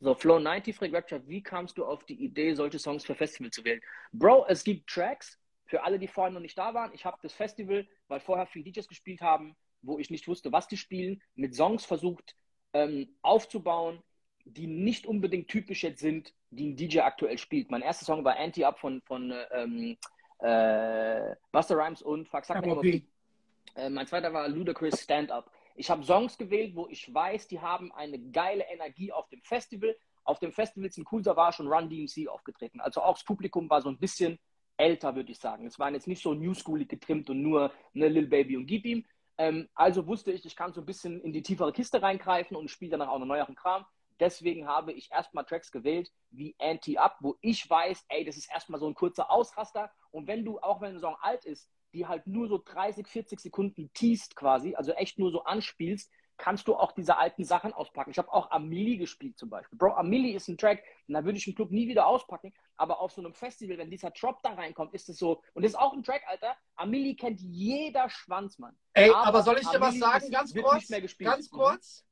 So, 0.00 0.12
Flow90 0.12 0.74
fragt 0.74 0.94
Rapture, 0.94 1.26
wie 1.28 1.42
kamst 1.42 1.78
du 1.78 1.84
auf 1.84 2.04
die 2.04 2.24
Idee, 2.24 2.54
solche 2.54 2.78
Songs 2.78 3.04
für 3.04 3.14
Festival 3.14 3.52
zu 3.52 3.64
wählen? 3.64 3.80
Bro, 4.12 4.46
es 4.48 4.64
gibt 4.64 4.90
Tracks, 4.90 5.38
für 5.72 5.84
alle, 5.84 5.98
die 5.98 6.08
vorhin 6.08 6.34
noch 6.34 6.40
nicht 6.40 6.58
da 6.58 6.74
waren. 6.74 6.92
Ich 6.92 7.06
habe 7.06 7.18
das 7.22 7.32
Festival, 7.32 7.86
weil 8.08 8.20
vorher 8.20 8.46
viele 8.46 8.64
DJs 8.64 8.88
gespielt 8.88 9.22
haben, 9.22 9.56
wo 9.82 9.98
ich 9.98 10.10
nicht 10.10 10.28
wusste, 10.28 10.52
was 10.52 10.68
die 10.68 10.76
spielen, 10.76 11.22
mit 11.34 11.54
Songs 11.54 11.84
versucht 11.84 12.36
ähm, 12.72 13.08
aufzubauen, 13.22 14.02
die 14.44 14.66
nicht 14.66 15.06
unbedingt 15.06 15.48
typisch 15.48 15.82
jetzt 15.82 16.00
sind, 16.00 16.34
die 16.50 16.68
ein 16.68 16.76
DJ 16.76 17.00
aktuell 17.00 17.38
spielt. 17.38 17.70
Mein 17.70 17.82
erster 17.82 18.04
Song 18.04 18.24
war 18.24 18.38
Anti-Up 18.38 18.78
von, 18.78 19.00
von 19.02 19.32
ähm, 19.52 19.96
äh, 20.38 21.34
Buster 21.52 21.76
Rhymes 21.76 22.02
und 22.02 22.28
Fuck 22.28 22.44
Suck 22.44 22.66
MOP. 22.66 22.84
äh, 22.84 23.88
mein 23.88 24.06
zweiter 24.06 24.32
war 24.32 24.48
Ludacris 24.48 25.02
Stand 25.02 25.30
Up. 25.30 25.50
Ich 25.74 25.90
habe 25.90 26.04
Songs 26.04 26.36
gewählt, 26.36 26.74
wo 26.74 26.88
ich 26.88 27.12
weiß, 27.12 27.48
die 27.48 27.60
haben 27.60 27.92
eine 27.92 28.18
geile 28.18 28.64
Energie 28.64 29.12
auf 29.12 29.28
dem 29.28 29.42
Festival. 29.42 29.96
Auf 30.24 30.38
dem 30.38 30.52
Festival 30.52 30.90
in 30.94 31.04
Coolser 31.04 31.36
war 31.36 31.52
schon 31.52 31.66
Run 31.66 31.88
DMC 31.88 32.28
aufgetreten. 32.28 32.80
Also 32.80 33.02
auch 33.02 33.14
das 33.14 33.24
Publikum 33.24 33.70
war 33.70 33.80
so 33.80 33.88
ein 33.88 33.98
bisschen 33.98 34.38
älter, 34.76 35.14
würde 35.14 35.32
ich 35.32 35.38
sagen. 35.38 35.66
Es 35.66 35.78
waren 35.78 35.94
jetzt 35.94 36.06
nicht 36.06 36.22
so 36.22 36.34
newschoolig 36.34 36.88
getrimmt 36.88 37.30
und 37.30 37.42
nur 37.42 37.72
ne, 37.92 38.08
Lil 38.08 38.26
Baby 38.26 38.56
und 38.56 38.66
Gib 38.66 38.84
ihm. 38.84 39.04
Ähm, 39.42 39.68
also 39.74 40.06
wusste 40.06 40.30
ich, 40.30 40.44
ich 40.46 40.54
kann 40.54 40.72
so 40.72 40.80
ein 40.80 40.86
bisschen 40.86 41.20
in 41.20 41.32
die 41.32 41.42
tiefere 41.42 41.72
Kiste 41.72 42.00
reingreifen 42.00 42.56
und 42.56 42.70
spiele 42.70 42.92
danach 42.92 43.08
auch 43.08 43.18
noch 43.18 43.26
neueren 43.26 43.56
Kram. 43.56 43.84
Deswegen 44.20 44.68
habe 44.68 44.92
ich 44.92 45.10
erstmal 45.10 45.44
Tracks 45.44 45.72
gewählt 45.72 46.12
wie 46.30 46.54
Anti-Up, 46.60 47.16
wo 47.18 47.34
ich 47.40 47.68
weiß, 47.68 48.04
ey, 48.10 48.24
das 48.24 48.36
ist 48.36 48.48
erstmal 48.52 48.78
so 48.78 48.86
ein 48.86 48.94
kurzer 48.94 49.32
Ausraster. 49.32 49.90
Und 50.12 50.28
wenn 50.28 50.44
du, 50.44 50.60
auch 50.60 50.80
wenn 50.80 50.94
ein 50.94 51.00
Song 51.00 51.16
alt 51.20 51.44
ist, 51.44 51.68
die 51.92 52.06
halt 52.06 52.24
nur 52.28 52.46
so 52.46 52.62
30, 52.64 53.08
40 53.08 53.40
Sekunden 53.40 53.90
teast 53.94 54.36
quasi, 54.36 54.76
also 54.76 54.92
echt 54.92 55.18
nur 55.18 55.32
so 55.32 55.42
anspielst, 55.42 56.12
kannst 56.38 56.66
du 56.66 56.74
auch 56.74 56.92
diese 56.92 57.18
alten 57.18 57.44
Sachen 57.44 57.72
auspacken. 57.72 58.10
Ich 58.10 58.18
habe 58.18 58.32
auch 58.32 58.50
Amelie 58.50 58.96
gespielt 58.96 59.38
zum 59.38 59.48
Beispiel. 59.50 59.78
Bro, 59.78 59.92
Amelie 59.94 60.34
ist 60.34 60.48
ein 60.48 60.58
Track, 60.58 60.82
den 61.06 61.14
würde 61.24 61.38
ich 61.38 61.46
im 61.46 61.54
Club 61.54 61.70
nie 61.70 61.86
wieder 61.88 62.06
auspacken, 62.06 62.52
aber 62.76 63.00
auf 63.00 63.12
so 63.12 63.20
einem 63.20 63.32
Festival, 63.34 63.78
wenn 63.78 63.90
dieser 63.90 64.10
Drop 64.10 64.42
da 64.42 64.54
reinkommt, 64.54 64.92
ist 64.94 65.08
es 65.08 65.18
so, 65.18 65.42
und 65.54 65.62
das 65.62 65.72
ist 65.72 65.78
auch 65.78 65.92
ein 65.92 66.02
Track, 66.02 66.22
Alter, 66.26 66.56
Amelie 66.74 67.14
kennt 67.14 67.40
jeder 67.40 68.08
Schwanzmann. 68.08 68.76
Ey, 68.94 69.10
aber, 69.10 69.42
soll 69.42 69.58
ich 69.58 69.68
dir 69.68 69.80
was 69.80 69.88
Amelie 69.90 70.00
sagen, 70.00 70.24
ist- 70.24 70.32
ganz 70.32 70.54
kurz? 70.54 70.74
nicht 70.74 70.90
mehr 70.90 71.00
gespielt. 71.00 71.30
Ganz 71.30 71.50
Mhm. 71.52 71.56
kurz. 71.56 72.04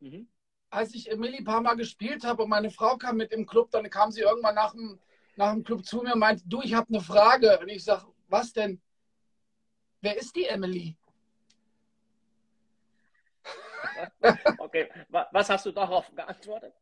Mhm. 0.00 0.28
Als 0.68 0.94
ich 0.94 1.10
Emily 1.10 1.38
ein 1.38 1.44
paar 1.44 1.60
Mal 1.62 1.76
gespielt 1.76 2.24
habe 2.24 2.42
und 2.42 2.50
meine 2.50 2.70
Frau 2.70 2.96
kam 2.98 3.16
mit 3.16 3.32
im 3.32 3.46
Club, 3.46 3.70
dann 3.70 3.88
kam 3.88 4.10
sie 4.10 4.20
irgendwann 4.20 4.56
nach 4.56 4.72
dem, 4.72 4.98
nach 5.36 5.52
dem 5.52 5.62
Club 5.64 5.84
zu 5.86 6.02
mir 6.02 6.12
und 6.14 6.18
meinte, 6.18 6.42
du, 6.46 6.60
ich 6.60 6.74
habe 6.74 6.88
eine 6.88 7.00
Frage. 7.00 7.58
Und 7.60 7.68
ich 7.68 7.84
sage, 7.84 8.04
was 8.28 8.52
denn? 8.52 8.82
Wer 10.02 10.16
ist 10.18 10.34
die 10.36 10.44
Emily? 10.44 10.96
Okay, 14.58 14.88
wa- 15.08 15.28
was 15.32 15.48
hast 15.50 15.66
du 15.66 15.72
darauf 15.72 16.10
geantwortet? 16.14 16.74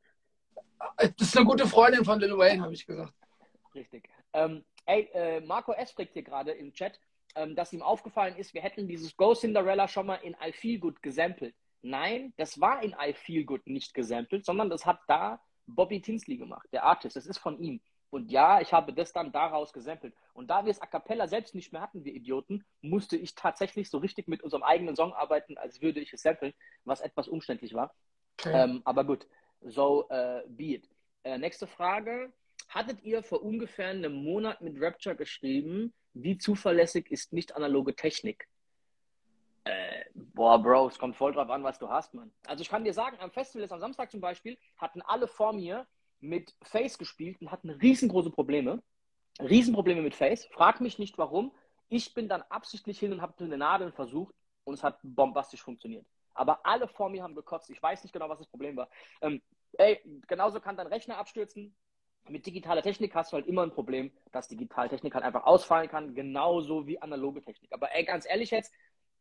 Das 0.98 1.28
ist 1.28 1.36
eine 1.36 1.46
gute 1.46 1.66
Freundin 1.66 2.04
von 2.04 2.20
Lil 2.20 2.36
Wayne, 2.36 2.62
habe 2.62 2.74
ich 2.74 2.86
gesagt. 2.86 3.12
Richtig. 3.74 4.08
Ähm, 4.32 4.64
ey, 4.86 5.08
äh, 5.14 5.40
Marco 5.40 5.72
S. 5.72 5.92
fragt 5.92 6.12
hier 6.12 6.22
gerade 6.22 6.52
im 6.52 6.72
Chat, 6.72 6.98
ähm, 7.34 7.54
dass 7.56 7.72
ihm 7.72 7.82
aufgefallen 7.82 8.36
ist, 8.36 8.54
wir 8.54 8.62
hätten 8.62 8.86
dieses 8.86 9.16
Go 9.16 9.34
Cinderella 9.34 9.88
schon 9.88 10.06
mal 10.06 10.16
in 10.16 10.36
I 10.44 10.52
Feel 10.52 10.78
Good 10.78 11.02
gesampelt. 11.02 11.54
nein, 11.82 12.32
das 12.36 12.60
war 12.60 12.82
in 12.82 12.94
I 13.00 13.12
Feel 13.12 13.44
Good 13.44 13.66
nicht 13.66 13.92
gesampelt, 13.94 14.44
sondern 14.46 14.70
das 14.70 14.86
hat 14.86 15.00
da 15.08 15.40
Bobby 15.66 16.00
Tinsley 16.00 16.36
gemacht, 16.36 16.66
der 16.72 16.84
Artist. 16.84 17.16
Das 17.16 17.26
ist 17.26 17.38
von 17.38 17.58
ihm. 17.58 17.80
Und 18.14 18.30
ja, 18.30 18.60
ich 18.60 18.72
habe 18.72 18.92
das 18.92 19.12
dann 19.12 19.32
daraus 19.32 19.72
gesampelt. 19.72 20.14
Und 20.34 20.48
da 20.48 20.64
wir 20.64 20.70
es 20.70 20.80
a 20.80 20.86
cappella 20.86 21.26
selbst 21.26 21.52
nicht 21.52 21.72
mehr 21.72 21.82
hatten, 21.82 22.04
wir 22.04 22.14
Idioten, 22.14 22.64
musste 22.80 23.16
ich 23.16 23.34
tatsächlich 23.34 23.90
so 23.90 23.98
richtig 23.98 24.28
mit 24.28 24.40
unserem 24.40 24.62
eigenen 24.62 24.94
Song 24.94 25.12
arbeiten, 25.12 25.58
als 25.58 25.82
würde 25.82 25.98
ich 25.98 26.12
es 26.12 26.22
samplen, 26.22 26.54
was 26.84 27.00
etwas 27.00 27.26
umständlich 27.26 27.74
war. 27.74 27.92
Okay. 28.38 28.52
Ähm, 28.54 28.82
aber 28.84 29.02
gut, 29.02 29.26
so 29.62 30.04
uh, 30.04 30.42
be 30.46 30.74
it. 30.74 30.88
Äh, 31.24 31.38
nächste 31.38 31.66
Frage. 31.66 32.32
Hattet 32.68 33.02
ihr 33.02 33.24
vor 33.24 33.42
ungefähr 33.42 33.88
einem 33.88 34.14
Monat 34.14 34.60
mit 34.60 34.80
Rapture 34.80 35.16
geschrieben, 35.16 35.92
wie 36.12 36.38
zuverlässig 36.38 37.10
ist 37.10 37.32
nicht 37.32 37.56
analoge 37.56 37.96
Technik? 37.96 38.46
Äh, 39.64 40.04
boah, 40.14 40.62
Bro, 40.62 40.86
es 40.86 41.00
kommt 41.00 41.16
voll 41.16 41.32
drauf 41.32 41.50
an, 41.50 41.64
was 41.64 41.80
du 41.80 41.88
hast, 41.88 42.14
Mann. 42.14 42.32
Also 42.46 42.62
ich 42.62 42.68
kann 42.68 42.84
dir 42.84 42.94
sagen, 42.94 43.16
am 43.18 43.32
Festival 43.32 43.64
ist 43.64 43.72
am 43.72 43.80
Samstag 43.80 44.12
zum 44.12 44.20
Beispiel, 44.20 44.56
hatten 44.76 45.02
alle 45.02 45.26
vor 45.26 45.52
mir 45.52 45.84
mit 46.24 46.54
Face 46.62 46.98
gespielt 46.98 47.40
und 47.40 47.50
hatten 47.50 47.70
riesengroße 47.70 48.30
Probleme. 48.30 48.82
Riesenprobleme 49.40 50.02
mit 50.02 50.14
Face. 50.14 50.46
Frag 50.46 50.80
mich 50.80 50.98
nicht 50.98 51.18
warum. 51.18 51.52
Ich 51.88 52.14
bin 52.14 52.28
dann 52.28 52.42
absichtlich 52.42 52.98
hin 52.98 53.12
und 53.12 53.20
habe 53.20 53.34
eine 53.44 53.58
Nadeln 53.58 53.92
versucht 53.92 54.34
und 54.64 54.74
es 54.74 54.82
hat 54.82 54.98
bombastisch 55.02 55.62
funktioniert. 55.62 56.06
Aber 56.34 56.64
alle 56.66 56.88
vor 56.88 57.10
mir 57.10 57.22
haben 57.22 57.34
gekotzt. 57.34 57.70
Ich 57.70 57.82
weiß 57.82 58.02
nicht 58.02 58.12
genau, 58.12 58.28
was 58.28 58.38
das 58.38 58.48
Problem 58.48 58.76
war. 58.76 58.88
Ähm, 59.20 59.42
ey, 59.72 60.00
genauso 60.26 60.60
kann 60.60 60.76
dein 60.76 60.86
Rechner 60.86 61.18
abstürzen. 61.18 61.76
Mit 62.28 62.46
digitaler 62.46 62.82
Technik 62.82 63.14
hast 63.14 63.32
du 63.32 63.36
halt 63.36 63.46
immer 63.46 63.62
ein 63.62 63.70
Problem, 63.70 64.10
dass 64.32 64.48
digitale 64.48 64.88
Technik 64.88 65.14
halt 65.14 65.24
einfach 65.24 65.44
ausfallen 65.44 65.88
kann, 65.88 66.14
genauso 66.14 66.86
wie 66.86 67.00
analoge 67.00 67.42
Technik. 67.42 67.70
Aber 67.72 67.94
ey, 67.94 68.04
ganz 68.04 68.26
ehrlich 68.26 68.50
jetzt, 68.50 68.72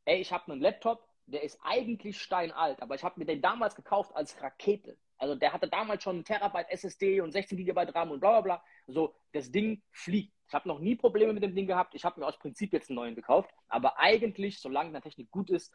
ey, 0.05 0.21
ich 0.21 0.31
habe 0.31 0.51
einen 0.51 0.61
Laptop, 0.61 1.05
der 1.25 1.43
ist 1.43 1.59
eigentlich 1.63 2.21
steinalt, 2.21 2.81
aber 2.81 2.95
ich 2.95 3.03
habe 3.03 3.19
mir 3.19 3.25
den 3.25 3.41
damals 3.41 3.75
gekauft 3.75 4.15
als 4.15 4.41
Rakete. 4.41 4.97
Also 5.23 5.35
der 5.35 5.53
hatte 5.53 5.69
damals 5.69 6.03
schon 6.03 6.17
einen 6.17 6.25
Terabyte 6.25 6.69
SSD 6.69 7.21
und 7.21 7.31
16 7.31 7.57
GB 7.57 7.81
RAM 7.95 8.11
und 8.11 8.19
bla 8.19 8.31
bla 8.31 8.41
bla. 8.41 8.63
So, 8.87 9.15
das 9.31 9.49
Ding 9.49 9.81
fliegt. 9.89 10.33
Ich 10.49 10.53
habe 10.53 10.67
noch 10.67 10.79
nie 10.79 10.97
Probleme 10.97 11.31
mit 11.31 11.41
dem 11.41 11.55
Ding 11.55 11.65
gehabt. 11.65 11.95
Ich 11.95 12.03
habe 12.03 12.19
mir 12.19 12.27
aus 12.27 12.37
Prinzip 12.37 12.73
jetzt 12.73 12.89
einen 12.89 12.97
neuen 12.97 13.15
gekauft. 13.15 13.49
Aber 13.69 13.97
eigentlich, 13.97 14.59
solange 14.59 14.91
die 14.91 14.99
Technik 14.99 15.31
gut 15.31 15.49
ist, 15.49 15.71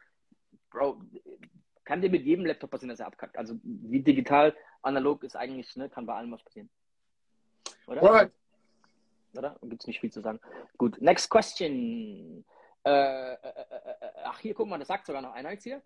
Bro, 0.69 1.01
kann 1.83 1.99
dir 1.99 2.11
mit 2.11 2.25
jedem 2.25 2.45
Laptop 2.45 2.69
passieren, 2.69 2.89
dass 2.89 2.99
er 2.99 3.07
abkackt. 3.07 3.39
Also 3.39 3.55
wie 3.63 4.01
digital, 4.01 4.55
analog 4.83 5.23
ist 5.23 5.35
eigentlich, 5.35 5.75
ne, 5.75 5.89
kann 5.89 6.05
bei 6.05 6.13
allem 6.13 6.31
was 6.31 6.43
passieren. 6.43 6.69
Oder? 7.87 8.03
Right. 8.03 8.31
Oder? 9.33 9.57
Gibt 9.63 9.81
es 9.81 9.87
nicht 9.87 9.99
viel 9.99 10.11
zu 10.11 10.21
sagen. 10.21 10.39
Gut, 10.77 11.01
next 11.01 11.27
question. 11.27 12.45
Äh, 12.85 13.33
äh, 13.33 13.33
äh, 13.33 13.95
ach, 14.25 14.37
hier, 14.41 14.53
guck 14.53 14.67
mal, 14.67 14.77
das 14.77 14.89
sagt 14.89 15.07
sogar 15.07 15.23
noch 15.23 15.33
einer 15.33 15.53
jetzt 15.53 15.63
hier. 15.63 15.81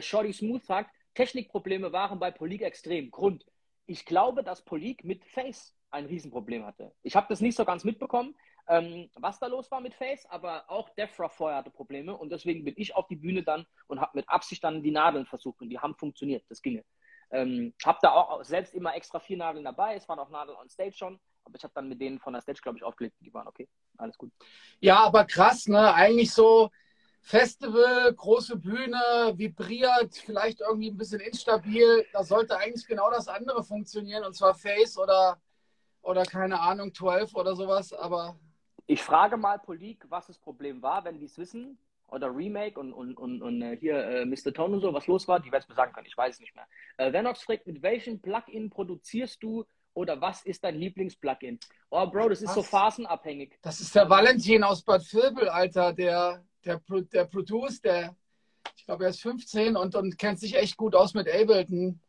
Shorty 0.00 0.34
Smooth 0.34 0.64
sagt, 0.66 0.90
Technikprobleme 1.18 1.90
waren 1.92 2.20
bei 2.20 2.30
Polik 2.30 2.62
extrem. 2.62 3.10
Grund, 3.10 3.44
ich 3.86 4.04
glaube, 4.04 4.44
dass 4.44 4.64
Polik 4.64 5.02
mit 5.02 5.24
Face 5.24 5.74
ein 5.90 6.06
Riesenproblem 6.06 6.64
hatte. 6.64 6.94
Ich 7.02 7.16
habe 7.16 7.26
das 7.28 7.40
nicht 7.40 7.56
so 7.56 7.64
ganz 7.64 7.82
mitbekommen, 7.82 8.36
ähm, 8.68 9.10
was 9.16 9.40
da 9.40 9.48
los 9.48 9.68
war 9.72 9.80
mit 9.80 9.94
Face, 9.94 10.26
aber 10.26 10.70
auch 10.70 10.88
Defra 10.90 11.28
vorher 11.28 11.58
hatte 11.58 11.72
Probleme 11.72 12.16
und 12.16 12.30
deswegen 12.30 12.62
bin 12.64 12.74
ich 12.76 12.94
auf 12.94 13.08
die 13.08 13.16
Bühne 13.16 13.42
dann 13.42 13.66
und 13.88 14.00
habe 14.00 14.12
mit 14.14 14.28
Absicht 14.28 14.62
dann 14.62 14.80
die 14.80 14.92
Nadeln 14.92 15.26
versucht 15.26 15.60
und 15.60 15.70
die 15.70 15.80
haben 15.80 15.96
funktioniert, 15.96 16.44
das 16.48 16.62
ginge. 16.62 16.84
Ähm, 17.32 17.74
habe 17.84 17.98
da 18.00 18.12
auch 18.12 18.44
selbst 18.44 18.72
immer 18.72 18.94
extra 18.94 19.18
vier 19.18 19.38
Nadeln 19.38 19.64
dabei, 19.64 19.96
es 19.96 20.08
waren 20.08 20.20
auch 20.20 20.30
Nadeln 20.30 20.56
on 20.56 20.68
Stage 20.68 20.92
schon, 20.92 21.18
aber 21.42 21.56
ich 21.56 21.64
habe 21.64 21.74
dann 21.74 21.88
mit 21.88 22.00
denen 22.00 22.20
von 22.20 22.32
der 22.32 22.42
Stage, 22.42 22.60
glaube 22.62 22.78
ich, 22.78 22.84
aufgelegt, 22.84 23.16
die 23.18 23.34
waren 23.34 23.48
okay, 23.48 23.68
alles 23.96 24.16
gut. 24.16 24.30
Ja, 24.78 25.00
aber 25.00 25.24
krass, 25.24 25.66
ne? 25.66 25.92
Eigentlich 25.92 26.30
so 26.32 26.70
Festival, 27.20 28.12
große 28.14 28.56
Bühne, 28.56 29.32
vibriert, 29.34 30.16
vielleicht 30.16 30.60
irgendwie 30.60 30.90
ein 30.90 30.96
bisschen 30.96 31.20
instabil. 31.20 32.06
Da 32.12 32.24
sollte 32.24 32.56
eigentlich 32.56 32.86
genau 32.86 33.10
das 33.10 33.28
andere 33.28 33.62
funktionieren, 33.62 34.24
und 34.24 34.34
zwar 34.34 34.54
Face 34.54 34.98
oder, 34.98 35.40
oder 36.02 36.24
keine 36.24 36.60
Ahnung, 36.60 36.94
12 36.94 37.34
oder 37.34 37.54
sowas, 37.54 37.92
aber. 37.92 38.38
Ich 38.86 39.02
frage 39.02 39.36
mal 39.36 39.58
Polik, 39.58 40.06
was 40.08 40.28
das 40.28 40.38
Problem 40.38 40.80
war, 40.80 41.04
wenn 41.04 41.18
die 41.18 41.26
es 41.26 41.36
wissen. 41.36 41.78
Oder 42.10 42.34
Remake 42.34 42.80
und, 42.80 42.94
und, 42.94 43.18
und, 43.18 43.42
und 43.42 43.60
äh, 43.60 43.76
hier 43.76 44.02
äh, 44.02 44.24
Mr. 44.24 44.54
Tone 44.54 44.76
und 44.76 44.80
so, 44.80 44.94
was 44.94 45.06
los 45.06 45.28
war, 45.28 45.40
die 45.40 45.52
werden 45.52 45.64
es 45.64 45.68
mir 45.68 45.74
sagen 45.74 45.92
können, 45.92 46.06
ich 46.06 46.16
weiß 46.16 46.36
es 46.36 46.40
nicht 46.40 46.54
mehr. 46.54 46.66
Äh, 46.96 47.12
Venox 47.12 47.42
fragt, 47.42 47.66
mit 47.66 47.82
welchem 47.82 48.22
Plugin 48.22 48.70
produzierst 48.70 49.42
du 49.42 49.66
oder 49.92 50.18
was 50.18 50.42
ist 50.46 50.64
dein 50.64 50.76
Lieblings-Plugin? 50.76 51.58
Oh, 51.90 52.06
Bro, 52.06 52.30
das 52.30 52.40
ist 52.40 52.48
was? 52.48 52.54
so 52.54 52.62
phasenabhängig. 52.62 53.58
Das 53.60 53.80
ist 53.80 53.94
der 53.94 54.08
Valentin 54.08 54.64
aus 54.64 54.82
Bad 54.82 55.02
Vilbel, 55.12 55.50
Alter, 55.50 55.92
der, 55.92 56.46
der, 56.64 56.80
der 57.12 57.24
Produce, 57.24 57.80
der, 57.80 58.16
ich 58.76 58.84
glaube, 58.84 59.04
er 59.04 59.10
ist 59.10 59.22
15 59.22 59.76
und, 59.76 59.94
und 59.94 60.18
kennt 60.18 60.40
sich 60.40 60.54
echt 60.54 60.76
gut 60.76 60.94
aus 60.94 61.14
mit 61.14 61.28
Ableton. 61.28 62.00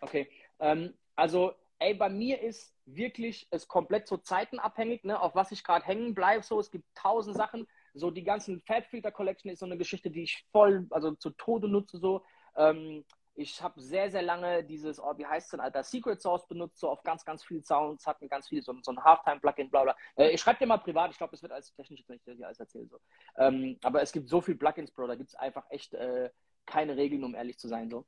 Okay, 0.00 0.28
ähm, 0.60 0.94
also, 1.16 1.52
ey, 1.78 1.94
bei 1.94 2.08
mir 2.08 2.40
ist 2.40 2.74
wirklich 2.86 3.46
es 3.50 3.66
komplett 3.66 4.08
so 4.08 4.16
zeitenabhängig, 4.16 5.04
ne, 5.04 5.20
auf 5.20 5.34
was 5.34 5.52
ich 5.52 5.64
gerade 5.64 5.86
hängen 5.86 6.14
bleibe. 6.14 6.42
So, 6.42 6.60
es 6.60 6.70
gibt 6.70 6.84
tausend 6.94 7.36
Sachen. 7.36 7.66
So, 7.94 8.10
die 8.10 8.24
ganzen 8.24 8.60
Fat 8.60 8.86
Filter 8.86 9.12
Collection 9.12 9.50
ist 9.50 9.60
so 9.60 9.66
eine 9.66 9.78
Geschichte, 9.78 10.10
die 10.10 10.24
ich 10.24 10.44
voll, 10.52 10.86
also 10.90 11.14
zu 11.14 11.30
Tode 11.30 11.68
nutze. 11.68 11.98
So, 11.98 12.24
ähm, 12.56 13.04
ich 13.36 13.60
habe 13.62 13.80
sehr, 13.80 14.10
sehr 14.10 14.22
lange 14.22 14.62
dieses, 14.62 15.00
oh, 15.00 15.12
wie 15.16 15.26
heißt 15.26 15.46
es 15.46 15.50
denn, 15.50 15.60
Alter, 15.60 15.82
Secret 15.82 16.20
Source 16.20 16.46
benutzt, 16.46 16.78
so 16.78 16.88
auf 16.88 17.02
ganz, 17.02 17.24
ganz 17.24 17.44
viele 17.44 17.62
Sounds, 17.62 18.06
hatten 18.06 18.28
ganz 18.28 18.48
viele, 18.48 18.62
so, 18.62 18.74
so 18.82 18.92
ein 18.92 19.02
Halftime-Plugin, 19.02 19.70
bla 19.70 19.82
bla. 19.82 19.96
Äh, 20.16 20.30
ich 20.30 20.40
schreibe 20.40 20.60
dir 20.60 20.66
mal 20.66 20.78
privat, 20.78 21.10
ich 21.10 21.18
glaube, 21.18 21.34
es 21.34 21.42
wird 21.42 21.52
alles 21.52 21.72
technisch, 21.74 22.04
wenn 22.06 22.16
ich 22.16 22.22
dir 22.22 22.46
alles 22.46 22.60
erzähle. 22.60 22.86
So. 22.86 22.98
Ähm, 23.38 23.78
aber 23.82 24.02
es 24.02 24.12
gibt 24.12 24.28
so 24.28 24.40
viele 24.40 24.56
Plugins, 24.56 24.92
Bro, 24.92 25.08
da 25.08 25.16
gibt 25.16 25.30
es 25.30 25.34
einfach 25.34 25.64
echt 25.70 25.94
äh, 25.94 26.30
keine 26.66 26.96
Regeln, 26.96 27.24
um 27.24 27.34
ehrlich 27.34 27.58
zu 27.58 27.68
sein, 27.68 27.90
so. 27.90 28.04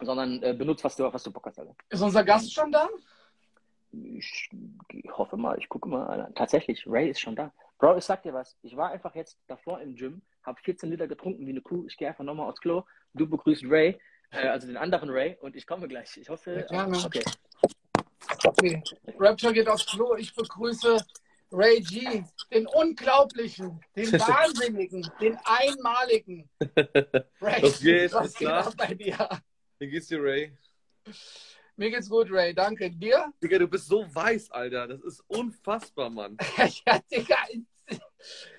Sondern 0.00 0.42
äh, 0.42 0.54
benutzt, 0.54 0.84
was 0.84 0.96
du, 0.96 1.12
was 1.12 1.22
du 1.22 1.30
Bock 1.30 1.46
hast, 1.46 1.58
Alter. 1.58 1.76
Ist 1.90 2.00
unser 2.00 2.24
Gast 2.24 2.52
schon 2.52 2.72
da? 2.72 2.88
Ich, 3.92 4.48
ich 4.88 5.10
hoffe 5.18 5.36
mal, 5.36 5.58
ich 5.58 5.68
gucke 5.68 5.88
mal. 5.88 6.06
Alter. 6.06 6.34
Tatsächlich, 6.34 6.84
Ray 6.86 7.10
ist 7.10 7.20
schon 7.20 7.36
da. 7.36 7.52
Bro, 7.78 7.98
ich 7.98 8.04
sag 8.04 8.22
dir 8.22 8.32
was, 8.32 8.56
ich 8.62 8.76
war 8.76 8.90
einfach 8.90 9.14
jetzt 9.16 9.38
davor 9.48 9.80
im 9.80 9.96
Gym, 9.96 10.22
habe 10.44 10.58
14 10.62 10.88
Liter 10.88 11.08
getrunken 11.08 11.44
wie 11.46 11.50
eine 11.50 11.60
Kuh, 11.60 11.84
ich 11.88 11.96
gehe 11.96 12.08
einfach 12.08 12.22
nochmal 12.22 12.48
aufs 12.48 12.60
Klo, 12.60 12.84
du 13.12 13.28
begrüßt 13.28 13.64
Ray 13.66 13.98
äh, 14.32 14.48
also 14.48 14.66
den 14.66 14.76
anderen 14.76 15.10
Ray, 15.10 15.36
und 15.40 15.56
ich 15.56 15.66
komme 15.66 15.88
gleich. 15.88 16.16
Ich 16.16 16.28
hoffe. 16.28 16.66
Ja, 16.70 16.86
okay. 16.86 17.22
okay. 18.44 18.82
Rapture 19.18 19.52
geht 19.52 19.68
aufs 19.68 19.86
Klo. 19.86 20.16
Ich 20.16 20.34
begrüße 20.34 20.98
Ray 21.52 21.80
G, 21.80 22.24
den 22.50 22.66
unglaublichen, 22.66 23.80
den 23.94 24.12
wahnsinnigen, 24.12 25.08
den 25.20 25.38
einmaligen. 25.44 26.48
Ray, 27.40 27.62
was 27.62 27.80
geht? 27.80 28.12
Was 28.12 28.34
geht 28.34 28.48
ab 28.48 28.74
bei 28.76 28.94
dir? 28.94 29.28
Wie 29.78 29.88
geht's 29.88 30.08
dir, 30.08 30.22
Ray? 30.22 30.56
Mir 31.76 31.90
geht's 31.90 32.08
gut, 32.08 32.28
Ray. 32.30 32.54
Danke. 32.54 32.90
Dir? 32.90 33.32
Digga, 33.42 33.58
du 33.58 33.68
bist 33.68 33.86
so 33.86 34.06
weiß, 34.14 34.50
Alter. 34.50 34.88
Das 34.88 35.02
ist 35.02 35.20
unfassbar, 35.26 36.08
Mann. 36.10 36.36
ja, 36.86 36.98
Digga. 37.10 37.36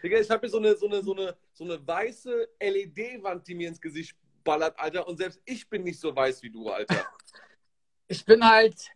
Digga, 0.03 0.19
ich 0.19 0.29
habe 0.29 0.41
hier 0.41 0.49
so 0.49 0.57
eine, 0.57 0.75
so, 0.75 0.87
eine, 0.87 1.01
so, 1.01 1.15
eine, 1.15 1.35
so 1.53 1.63
eine 1.63 1.87
weiße 1.87 2.49
LED-Wand, 2.59 3.47
die 3.47 3.55
mir 3.55 3.69
ins 3.69 3.79
Gesicht 3.79 4.15
ballert, 4.43 4.77
Alter. 4.79 5.07
Und 5.07 5.17
selbst 5.17 5.41
ich 5.45 5.69
bin 5.69 5.83
nicht 5.83 5.99
so 5.99 6.15
weiß 6.15 6.41
wie 6.43 6.51
du, 6.51 6.69
Alter. 6.69 7.05
Ich 8.09 8.25
bin 8.25 8.47
halt 8.47 8.91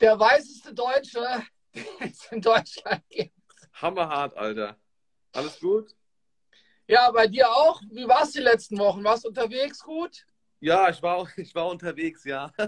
der 0.00 0.20
weißeste 0.20 0.74
Deutsche, 0.74 1.26
den 1.74 2.10
es 2.12 2.30
in 2.30 2.40
Deutschland 2.40 3.02
gibt. 3.08 3.32
Hammerhart, 3.72 4.36
Alter. 4.36 4.78
Alles 5.32 5.58
gut? 5.58 5.96
Ja, 6.86 7.10
bei 7.10 7.26
dir 7.26 7.48
auch? 7.48 7.80
Wie 7.90 8.06
war 8.06 8.22
es 8.22 8.32
die 8.32 8.40
letzten 8.40 8.78
Wochen? 8.78 9.02
Warst 9.02 9.24
du 9.24 9.28
unterwegs 9.28 9.80
gut? 9.80 10.26
Ja, 10.60 10.90
ich 10.90 11.02
war, 11.02 11.26
ich 11.36 11.54
war 11.54 11.68
unterwegs, 11.68 12.24
ja. 12.24 12.52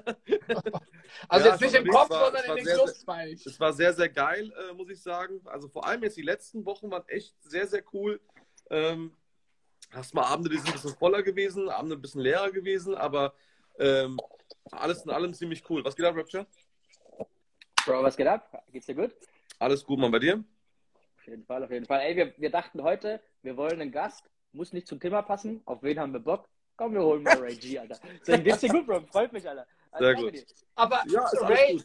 also 1.28 1.46
ja, 1.46 1.52
jetzt 1.52 1.60
nicht 1.60 1.74
im 1.74 1.86
Kopf, 1.88 2.08
war, 2.08 2.24
sondern 2.24 2.44
in 2.44 2.56
den 2.56 2.64
sehr, 2.64 2.74
Clubs, 2.76 3.06
meine 3.06 3.30
ich. 3.30 3.44
Es 3.44 3.60
war 3.60 3.72
sehr, 3.74 3.92
sehr 3.92 4.08
geil, 4.08 4.50
äh, 4.50 4.72
muss 4.72 4.88
ich 4.88 5.02
sagen. 5.02 5.42
Also 5.44 5.68
vor 5.68 5.86
allem 5.86 6.02
jetzt 6.02 6.16
die 6.16 6.22
letzten 6.22 6.64
Wochen 6.64 6.90
waren 6.90 7.06
echt 7.08 7.34
sehr, 7.42 7.66
sehr 7.66 7.84
cool. 7.92 8.20
Ähm, 8.70 9.14
Hast 9.94 10.14
mal 10.14 10.24
Abende, 10.24 10.48
die 10.48 10.56
sind 10.56 10.68
ein 10.68 10.72
bisschen 10.72 10.96
voller 10.96 11.22
gewesen, 11.22 11.68
Abende 11.68 11.96
ein 11.96 12.00
bisschen 12.02 12.22
leerer 12.22 12.50
gewesen, 12.50 12.94
aber 12.94 13.34
ähm, 13.78 14.18
alles 14.70 15.04
in 15.04 15.10
allem 15.10 15.34
ziemlich 15.34 15.68
cool. 15.68 15.84
Was 15.84 15.94
geht 15.94 16.06
ab, 16.06 16.16
Rapture? 16.16 16.46
Bro, 17.84 18.02
was 18.02 18.16
geht 18.16 18.26
ab? 18.26 18.64
Geht's 18.72 18.86
dir 18.86 18.94
gut? 18.94 19.14
Alles 19.58 19.84
gut, 19.84 19.98
Mann, 19.98 20.10
bei 20.10 20.18
dir? 20.18 20.42
Auf 21.18 21.26
jeden 21.26 21.44
Fall, 21.44 21.64
auf 21.64 21.70
jeden 21.70 21.84
Fall. 21.84 22.00
Ey, 22.00 22.16
wir, 22.16 22.34
wir 22.38 22.50
dachten 22.50 22.82
heute, 22.82 23.20
wir 23.42 23.56
wollen 23.56 23.80
einen 23.80 23.92
Gast, 23.92 24.30
muss 24.52 24.72
nicht 24.72 24.88
zum 24.88 24.98
Thema 24.98 25.22
passen. 25.22 25.60
Auf 25.66 25.82
wen 25.82 25.98
haben 25.98 26.12
wir 26.12 26.20
Bock? 26.20 26.48
Komm, 26.76 26.94
wir 26.94 27.02
holen 27.02 27.22
mal 27.22 27.36
Ray 27.40 27.56
G, 27.56 27.78
Alter. 27.78 27.98
So, 28.22 28.38
geht's 28.38 28.60
dir 28.60 28.70
gut, 28.70 28.86
Bro? 28.86 29.02
Freut 29.02 29.32
mich, 29.32 29.46
Alter. 29.46 29.66
Also, 29.90 30.04
Sehr 30.06 30.14
gut. 30.14 30.34
Dir. 30.34 30.44
Aber 30.74 31.02
ja, 31.06 31.24
Ray, 31.42 31.82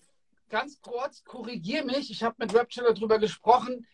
ganz 0.50 0.82
kurz, 0.82 1.24
korrigier 1.26 1.84
mich. 1.84 2.10
Ich 2.10 2.24
habe 2.24 2.36
mit 2.40 2.56
Rapture 2.56 2.94
darüber 2.94 3.20
gesprochen. 3.20 3.86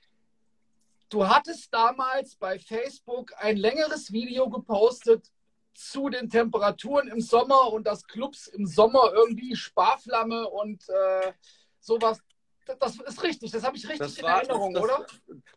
Du 1.14 1.28
hattest 1.28 1.72
damals 1.72 2.36
bei 2.36 2.57
Facebook 2.57 3.34
ein 3.38 3.57
längeres 3.57 4.11
Video 4.11 4.49
gepostet 4.49 5.32
zu 5.76 6.09
den 6.09 6.28
Temperaturen 6.28 7.07
im 7.07 7.22
Sommer 7.22 7.72
und 7.72 7.86
dass 7.86 8.07
Clubs 8.07 8.47
im 8.47 8.66
Sommer 8.66 9.11
irgendwie 9.14 9.55
Sparflamme 9.55 10.49
und 10.49 10.84
äh, 10.89 11.32
sowas. 11.80 12.20
Das 12.80 12.95
ist 12.99 13.22
richtig, 13.22 13.51
das 13.51 13.64
habe 13.64 13.78
ich 13.78 13.84
richtig 13.84 13.99
das 13.99 14.18
in 14.18 14.24
war, 14.24 14.38
Erinnerung, 14.39 14.74
das, 14.74 14.84
oder? 14.84 15.05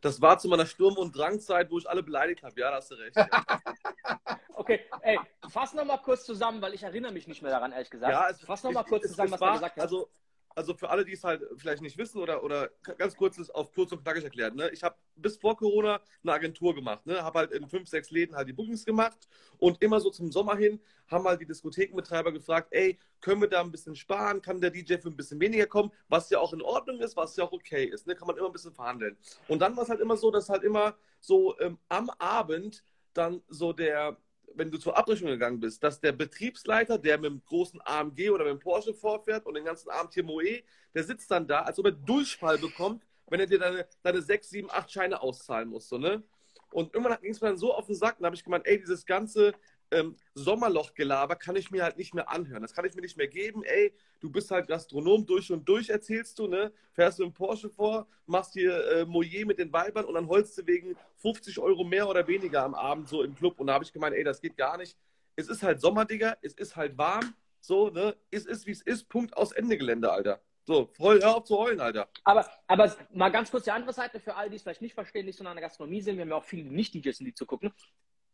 Das 0.02 0.20
war 0.20 0.38
zu 0.38 0.48
meiner 0.48 0.66
Sturm- 0.66 0.98
und 0.98 1.16
Drangzeit, 1.16 1.70
wo 1.70 1.78
ich 1.78 1.88
alle 1.88 2.02
beleidigt 2.02 2.42
habe. 2.42 2.60
Ja, 2.60 2.70
da 2.72 2.76
hast 2.76 2.90
du 2.90 2.96
recht. 2.96 3.16
Ja. 3.16 3.26
Okay, 4.58 4.80
ey, 5.02 5.18
fass 5.50 5.74
noch 5.74 5.84
mal 5.84 5.98
kurz 5.98 6.24
zusammen, 6.24 6.60
weil 6.62 6.72
ich 6.74 6.82
erinnere 6.82 7.12
mich 7.12 7.28
nicht 7.28 7.40
mehr 7.42 7.50
daran, 7.52 7.72
ehrlich 7.72 7.90
gesagt. 7.90 8.10
Ja, 8.10 8.28
es, 8.30 8.40
fass 8.40 8.62
noch 8.64 8.72
mal 8.72 8.80
ich- 8.80 8.86
kurz 8.88 9.04
es- 9.04 9.10
zusammen, 9.10 9.28
es 9.28 9.32
was 9.34 9.40
war, 9.40 9.48
du 9.50 9.54
gesagt 9.58 9.76
hast. 9.76 9.82
Also, 9.82 10.08
also 10.56 10.74
für 10.74 10.88
alle, 10.88 11.04
die 11.04 11.12
es 11.12 11.22
halt 11.22 11.42
vielleicht 11.56 11.82
nicht 11.82 11.98
wissen 11.98 12.18
oder, 12.18 12.42
oder 12.42 12.70
ganz 12.96 13.14
kurz 13.14 13.38
auf 13.50 13.72
kurz 13.72 13.92
und 13.92 14.02
knackig 14.02 14.24
erklärt. 14.24 14.54
Ne? 14.54 14.70
Ich 14.70 14.82
habe 14.82 14.96
bis 15.14 15.36
vor 15.36 15.56
Corona 15.56 16.00
eine 16.22 16.32
Agentur 16.32 16.74
gemacht. 16.74 17.04
Ne? 17.06 17.22
Habe 17.22 17.40
halt 17.40 17.52
in 17.52 17.68
fünf, 17.68 17.88
sechs 17.88 18.10
Läden 18.10 18.34
halt 18.34 18.48
die 18.48 18.54
Bookings 18.54 18.84
gemacht 18.84 19.28
und 19.58 19.82
immer 19.82 20.00
so 20.00 20.10
zum 20.10 20.32
Sommer 20.32 20.56
hin 20.56 20.80
haben 21.08 21.24
halt 21.24 21.40
die 21.40 21.46
Diskothekenbetreiber 21.46 22.32
gefragt, 22.32 22.68
ey, 22.70 22.98
können 23.20 23.42
wir 23.42 23.48
da 23.48 23.60
ein 23.60 23.70
bisschen 23.70 23.94
sparen? 23.94 24.40
Kann 24.40 24.60
der 24.60 24.70
DJ 24.70 24.96
für 24.96 25.08
ein 25.08 25.16
bisschen 25.16 25.38
weniger 25.40 25.66
kommen? 25.66 25.92
Was 26.08 26.30
ja 26.30 26.38
auch 26.38 26.54
in 26.54 26.62
Ordnung 26.62 27.00
ist, 27.00 27.16
was 27.16 27.36
ja 27.36 27.44
auch 27.44 27.52
okay 27.52 27.84
ist. 27.84 28.06
Ne? 28.06 28.14
Kann 28.14 28.26
man 28.26 28.36
immer 28.36 28.46
ein 28.46 28.52
bisschen 28.52 28.72
verhandeln. 28.72 29.16
Und 29.48 29.60
dann 29.60 29.76
war 29.76 29.84
es 29.84 29.90
halt 29.90 30.00
immer 30.00 30.16
so, 30.16 30.30
dass 30.30 30.48
halt 30.48 30.64
immer 30.64 30.96
so 31.20 31.58
ähm, 31.60 31.78
am 31.88 32.08
Abend 32.18 32.82
dann 33.12 33.42
so 33.48 33.72
der, 33.72 34.16
wenn 34.56 34.70
du 34.70 34.78
zur 34.78 34.96
Abrechnung 34.96 35.30
gegangen 35.30 35.60
bist, 35.60 35.82
dass 35.82 36.00
der 36.00 36.12
Betriebsleiter, 36.12 36.98
der 36.98 37.18
mit 37.18 37.30
dem 37.30 37.42
großen 37.44 37.80
AMG 37.84 38.30
oder 38.30 38.44
mit 38.44 38.54
dem 38.54 38.58
Porsche 38.58 38.94
vorfährt 38.94 39.46
und 39.46 39.54
den 39.54 39.64
ganzen 39.64 39.90
Abend 39.90 40.14
hier 40.14 40.24
Moe, 40.24 40.62
der 40.94 41.04
sitzt 41.04 41.30
dann 41.30 41.46
da, 41.46 41.62
als 41.62 41.78
ob 41.78 41.86
er 41.86 41.92
Durchfall 41.92 42.58
bekommt, 42.58 43.04
wenn 43.28 43.40
er 43.40 43.46
dir 43.46 43.58
deine, 43.58 43.86
deine 44.02 44.22
sechs, 44.22 44.50
sieben, 44.50 44.70
acht 44.70 44.90
Scheine 44.90 45.20
auszahlen 45.20 45.68
muss. 45.68 45.88
So, 45.88 45.98
ne? 45.98 46.22
Und 46.70 46.94
irgendwann 46.94 47.20
ging 47.20 47.32
es 47.32 47.40
mir 47.40 47.48
dann 47.48 47.58
so 47.58 47.72
auf 47.72 47.86
den 47.86 47.94
Sack, 47.94 48.16
dann 48.18 48.26
habe 48.26 48.36
ich 48.36 48.44
gemeint, 48.44 48.66
ey, 48.66 48.78
dieses 48.78 49.06
ganze 49.06 49.52
ähm, 49.90 50.16
Sommerlochgelaber 50.34 51.36
kann 51.36 51.56
ich 51.56 51.70
mir 51.70 51.84
halt 51.84 51.96
nicht 51.96 52.14
mehr 52.14 52.28
anhören. 52.28 52.62
Das 52.62 52.74
kann 52.74 52.84
ich 52.84 52.94
mir 52.94 53.02
nicht 53.02 53.16
mehr 53.16 53.28
geben. 53.28 53.62
Ey, 53.64 53.94
du 54.20 54.30
bist 54.30 54.50
halt 54.50 54.66
Gastronom 54.66 55.26
durch 55.26 55.50
und 55.52 55.68
durch, 55.68 55.88
erzählst 55.88 56.38
du, 56.38 56.48
ne? 56.48 56.72
Fährst 56.92 57.18
du 57.18 57.24
im 57.24 57.32
Porsche 57.32 57.70
vor, 57.70 58.06
machst 58.26 58.54
hier 58.54 58.84
äh, 58.88 59.04
Moyer 59.04 59.46
mit 59.46 59.58
den 59.58 59.72
Weibern 59.72 60.04
und 60.04 60.14
dann 60.14 60.28
holst 60.28 60.58
du 60.58 60.66
wegen 60.66 60.96
50 61.16 61.58
Euro 61.58 61.84
mehr 61.84 62.08
oder 62.08 62.26
weniger 62.26 62.64
am 62.64 62.74
Abend 62.74 63.08
so 63.08 63.22
im 63.22 63.34
Club. 63.34 63.60
Und 63.60 63.68
da 63.68 63.74
habe 63.74 63.84
ich 63.84 63.92
gemeint, 63.92 64.16
ey, 64.16 64.24
das 64.24 64.40
geht 64.40 64.56
gar 64.56 64.76
nicht. 64.76 64.96
Es 65.36 65.48
ist 65.48 65.62
halt 65.62 65.80
Sommer, 65.80 66.04
Digga, 66.04 66.36
es 66.42 66.54
ist 66.54 66.76
halt 66.76 66.96
warm, 66.98 67.34
so, 67.60 67.90
ne? 67.90 68.16
Es 68.30 68.46
ist, 68.46 68.66
wie 68.66 68.72
es 68.72 68.82
ist, 68.82 69.08
Punkt 69.08 69.36
aus 69.36 69.52
Ende 69.52 69.76
Gelände, 69.76 70.10
Alter. 70.10 70.40
So, 70.64 70.86
voll, 70.94 71.20
hör 71.20 71.36
auf 71.36 71.44
zu 71.44 71.56
heulen, 71.58 71.80
Alter. 71.80 72.08
Aber, 72.24 72.44
aber 72.66 72.96
mal 73.12 73.28
ganz 73.28 73.52
kurz 73.52 73.64
die 73.64 73.70
andere 73.70 73.92
Seite 73.92 74.18
für 74.18 74.34
alle, 74.34 74.50
die 74.50 74.56
es 74.56 74.62
vielleicht 74.62 74.82
nicht 74.82 74.94
verstehen, 74.94 75.24
nicht 75.24 75.38
so 75.38 75.44
in 75.44 75.50
der 75.52 75.60
Gastronomie 75.60 76.00
sind. 76.00 76.16
Wir 76.16 76.22
haben 76.22 76.30
ja 76.30 76.36
auch 76.36 76.44
viele 76.44 76.68
Nicht-DJs, 76.72 77.18
die 77.18 77.34
zu 77.34 77.46
gucken. 77.46 77.72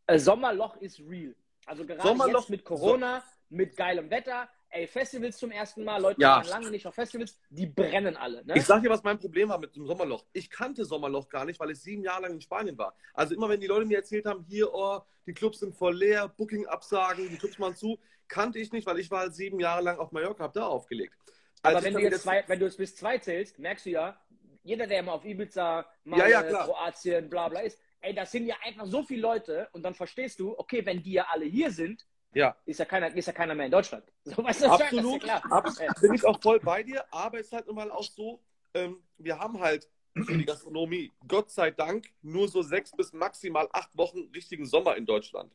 Äh, 0.06 0.18
Sommerloch 0.18 0.76
ist 0.78 1.00
real. 1.00 1.34
Also 1.66 1.84
gerade 1.86 2.02
Sommerloch- 2.02 2.40
jetzt 2.40 2.50
mit 2.50 2.64
Corona, 2.64 3.22
mit 3.48 3.76
geilem 3.76 4.10
Wetter, 4.10 4.48
ey, 4.70 4.86
Festivals 4.86 5.36
zum 5.36 5.50
ersten 5.50 5.84
Mal, 5.84 6.00
Leute 6.00 6.20
Ja. 6.20 6.36
waren 6.36 6.46
lange 6.48 6.70
nicht 6.70 6.86
auf 6.86 6.94
Festivals, 6.94 7.38
die 7.50 7.66
brennen 7.66 8.16
alle. 8.16 8.44
Ne? 8.44 8.54
Ich 8.56 8.64
sag 8.64 8.82
dir, 8.82 8.90
was 8.90 9.02
mein 9.02 9.18
Problem 9.18 9.50
war 9.50 9.58
mit 9.58 9.76
dem 9.76 9.86
Sommerloch. 9.86 10.24
Ich 10.32 10.48
kannte 10.50 10.84
Sommerloch 10.84 11.28
gar 11.28 11.44
nicht, 11.44 11.60
weil 11.60 11.70
ich 11.70 11.80
sieben 11.80 12.02
Jahre 12.02 12.22
lang 12.22 12.32
in 12.32 12.40
Spanien 12.40 12.76
war. 12.78 12.94
Also 13.12 13.34
immer, 13.34 13.48
wenn 13.48 13.60
die 13.60 13.66
Leute 13.66 13.84
mir 13.86 13.98
erzählt 13.98 14.24
haben, 14.26 14.44
hier, 14.48 14.72
oh, 14.72 15.00
die 15.26 15.34
Clubs 15.34 15.60
sind 15.60 15.74
voll 15.74 15.94
leer, 15.96 16.28
Booking-Absagen, 16.28 17.28
die 17.28 17.36
Clubs 17.36 17.58
machen 17.58 17.76
zu, 17.76 17.98
kannte 18.28 18.58
ich 18.58 18.72
nicht, 18.72 18.86
weil 18.86 18.98
ich 18.98 19.10
war 19.10 19.20
halt 19.20 19.34
sieben 19.34 19.60
Jahre 19.60 19.82
lang 19.82 19.98
auf 19.98 20.10
Mallorca, 20.12 20.44
hab 20.44 20.54
da 20.54 20.66
aufgelegt. 20.66 21.14
Aber 21.62 21.76
Als 21.76 21.84
wenn 21.84 21.92
ich 21.92 21.98
du, 21.98 22.10
jetzt 22.10 22.22
zwei, 22.22 22.42
wenn 22.46 22.58
du 22.58 22.64
jetzt 22.64 22.78
bis 22.78 22.96
zwei 22.96 23.18
zählst, 23.18 23.58
merkst 23.58 23.86
du 23.86 23.90
ja, 23.90 24.18
jeder, 24.64 24.86
der 24.86 25.02
mal 25.02 25.12
auf 25.12 25.24
Ibiza, 25.24 25.86
mal 26.04 26.18
Ja, 26.18 26.26
ja. 26.28 26.42
Kroatien, 26.64 27.28
bla 27.28 27.48
bla 27.48 27.60
ist, 27.60 27.78
ey, 28.02 28.14
das 28.14 28.30
sind 28.30 28.46
ja 28.46 28.56
einfach 28.64 28.86
so 28.86 29.02
viele 29.02 29.22
Leute 29.22 29.68
und 29.72 29.82
dann 29.82 29.94
verstehst 29.94 30.38
du, 30.40 30.58
okay, 30.58 30.84
wenn 30.84 31.02
die 31.02 31.12
ja 31.12 31.26
alle 31.30 31.44
hier 31.46 31.70
sind, 31.70 32.06
Ja, 32.34 32.56
ist 32.64 32.78
ja 32.78 32.84
keiner, 32.84 33.14
ist 33.14 33.26
ja 33.26 33.32
keiner 33.32 33.54
mehr 33.54 33.66
in 33.66 33.72
Deutschland. 33.72 34.04
So, 34.24 34.42
weißt 34.42 34.62
du, 34.62 34.66
absolut. 34.70 35.24
ja. 35.24 35.36
Absolut. 35.50 36.00
Bin 36.00 36.14
ich 36.14 36.24
auch 36.24 36.40
voll 36.40 36.60
bei 36.60 36.82
dir, 36.82 37.04
aber 37.10 37.38
es 37.40 37.46
ist 37.46 37.52
halt 37.52 37.66
immer 37.68 37.92
auch 37.94 38.02
so, 38.04 38.40
ähm, 38.74 39.02
wir 39.18 39.38
haben 39.38 39.60
halt 39.60 39.88
für 40.14 40.36
die 40.36 40.44
Gastronomie, 40.44 41.10
Gott 41.26 41.50
sei 41.50 41.70
Dank, 41.70 42.06
nur 42.22 42.46
so 42.48 42.62
sechs 42.62 42.92
bis 42.92 43.12
maximal 43.12 43.68
acht 43.72 43.96
Wochen 43.96 44.30
richtigen 44.34 44.66
Sommer 44.66 44.96
in 44.96 45.06
Deutschland. 45.06 45.50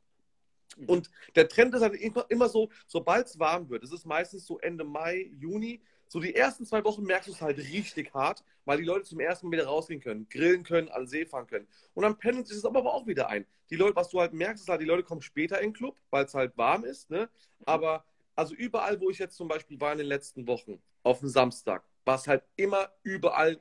Und 0.85 1.09
der 1.35 1.47
Trend 1.47 1.73
ist 1.73 1.81
halt 1.81 1.95
immer, 1.95 2.25
immer 2.29 2.49
so, 2.49 2.69
sobald 2.87 3.25
es 3.27 3.39
warm 3.39 3.69
wird, 3.69 3.83
es 3.83 3.91
ist 3.91 4.05
meistens 4.05 4.45
so 4.45 4.59
Ende 4.59 4.83
Mai, 4.83 5.31
Juni, 5.39 5.81
so 6.07 6.19
die 6.19 6.35
ersten 6.35 6.65
zwei 6.65 6.83
Wochen 6.83 7.03
merkst 7.03 7.27
du 7.27 7.33
es 7.33 7.41
halt 7.41 7.57
richtig 7.57 8.13
hart, 8.13 8.43
weil 8.65 8.77
die 8.77 8.83
Leute 8.83 9.03
zum 9.03 9.19
ersten 9.19 9.47
Mal 9.47 9.53
wieder 9.53 9.67
rausgehen 9.67 9.99
können, 9.99 10.27
grillen 10.29 10.63
können, 10.63 10.89
an 10.89 11.07
See 11.07 11.25
fahren 11.25 11.47
können. 11.47 11.67
Und 11.93 12.03
dann 12.03 12.17
pendelt 12.17 12.47
sich 12.47 12.57
das 12.57 12.65
aber 12.65 12.93
auch 12.93 13.07
wieder 13.07 13.29
ein. 13.29 13.45
Die 13.69 13.75
Leute, 13.75 13.95
was 13.95 14.09
du 14.09 14.19
halt 14.19 14.33
merkst, 14.33 14.63
ist 14.63 14.69
halt, 14.69 14.81
die 14.81 14.85
Leute 14.85 15.03
kommen 15.03 15.21
später 15.21 15.59
in 15.59 15.69
den 15.69 15.73
Club, 15.73 15.97
weil 16.09 16.25
es 16.25 16.33
halt 16.33 16.57
warm 16.57 16.83
ist, 16.83 17.09
ne? 17.09 17.29
Aber 17.65 18.05
also 18.35 18.53
überall, 18.53 19.01
wo 19.01 19.09
ich 19.09 19.17
jetzt 19.17 19.35
zum 19.35 19.47
Beispiel 19.47 19.79
war 19.81 19.91
in 19.91 19.97
den 19.97 20.07
letzten 20.07 20.47
Wochen, 20.47 20.79
auf 21.03 21.19
dem 21.19 21.29
Samstag, 21.29 21.83
war 22.05 22.15
es 22.15 22.27
halt 22.27 22.43
immer 22.55 22.91
überall 23.03 23.59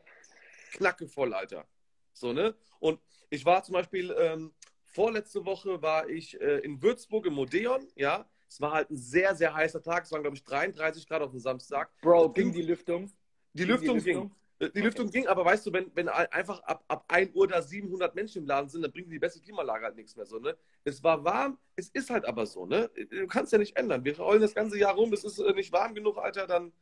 knackevoll, 0.73 1.33
Alter. 1.33 1.67
So, 2.13 2.33
ne? 2.33 2.55
Und 2.79 3.01
ich 3.31 3.45
war 3.45 3.63
zum 3.63 3.73
Beispiel, 3.73 4.15
ähm, 4.19 4.53
vorletzte 4.85 5.45
Woche 5.45 5.83
war 5.83 6.09
ich 6.09 6.41
äh, 6.41 6.59
in 6.59 6.83
Würzburg 6.83 7.27
im 7.27 7.39
Odeon, 7.39 7.87
ja. 7.97 8.29
Es 8.49 8.61
war 8.61 8.73
halt 8.73 8.91
ein 8.91 8.97
sehr, 8.97 9.35
sehr 9.35 9.55
heißer 9.55 9.83
Tag. 9.83 10.05
Es 10.05 10.13
waren, 10.13 10.23
glaube 10.23 10.37
ich, 10.37 10.45
33 10.45 11.07
Grad 11.09 11.23
auf 11.23 11.31
dem 11.31 11.41
Samstag. 11.41 11.91
Bro, 12.01 12.31
ging 12.31 12.53
die 12.53 12.63
Lüftung. 12.63 13.11
Die 13.53 13.65
Ging 13.65 13.69
Lüftung 13.69 14.01
ging. 14.03 14.31
Äh, 14.59 14.71
Die 14.71 14.81
Lüftung 14.81 15.11
ging, 15.11 15.27
aber 15.27 15.45
weißt 15.45 15.67
du, 15.67 15.73
wenn, 15.73 15.91
wenn 15.95 16.09
ein- 16.09 16.33
einfach 16.33 16.61
ab, 16.61 16.85
ab 16.89 17.05
1 17.09 17.35
Uhr 17.35 17.47
da 17.47 17.61
700 17.61 18.15
Menschen 18.15 18.43
im 18.43 18.47
Laden 18.47 18.69
sind, 18.71 18.83
dann 18.83 18.93
bringt 18.93 19.11
die 19.13 19.19
beste 19.19 19.41
Klimaanlage 19.41 19.85
halt 19.85 19.97
nichts 19.97 20.17
mehr 20.17 20.25
so, 20.27 20.39
ne? 20.39 20.57
Es 20.85 21.03
war 21.03 21.23
warm, 21.25 21.59
es 21.75 21.89
ist 21.91 22.09
halt 22.09 22.25
aber 22.25 22.47
so, 22.47 22.65
ne? 22.65 22.91
Du 23.11 23.27
kannst 23.27 23.53
ja 23.53 23.59
nicht 23.59 23.77
ändern. 23.77 24.05
Wir 24.05 24.17
rollen 24.19 24.41
das 24.41 24.55
ganze 24.55 24.79
Jahr 24.79 24.95
rum, 24.95 25.13
es 25.13 25.25
ist 25.25 25.39
äh, 25.39 25.53
nicht 25.53 25.73
warm 25.73 25.95
genug, 25.95 26.17
Alter, 26.17 26.47
dann 26.47 26.73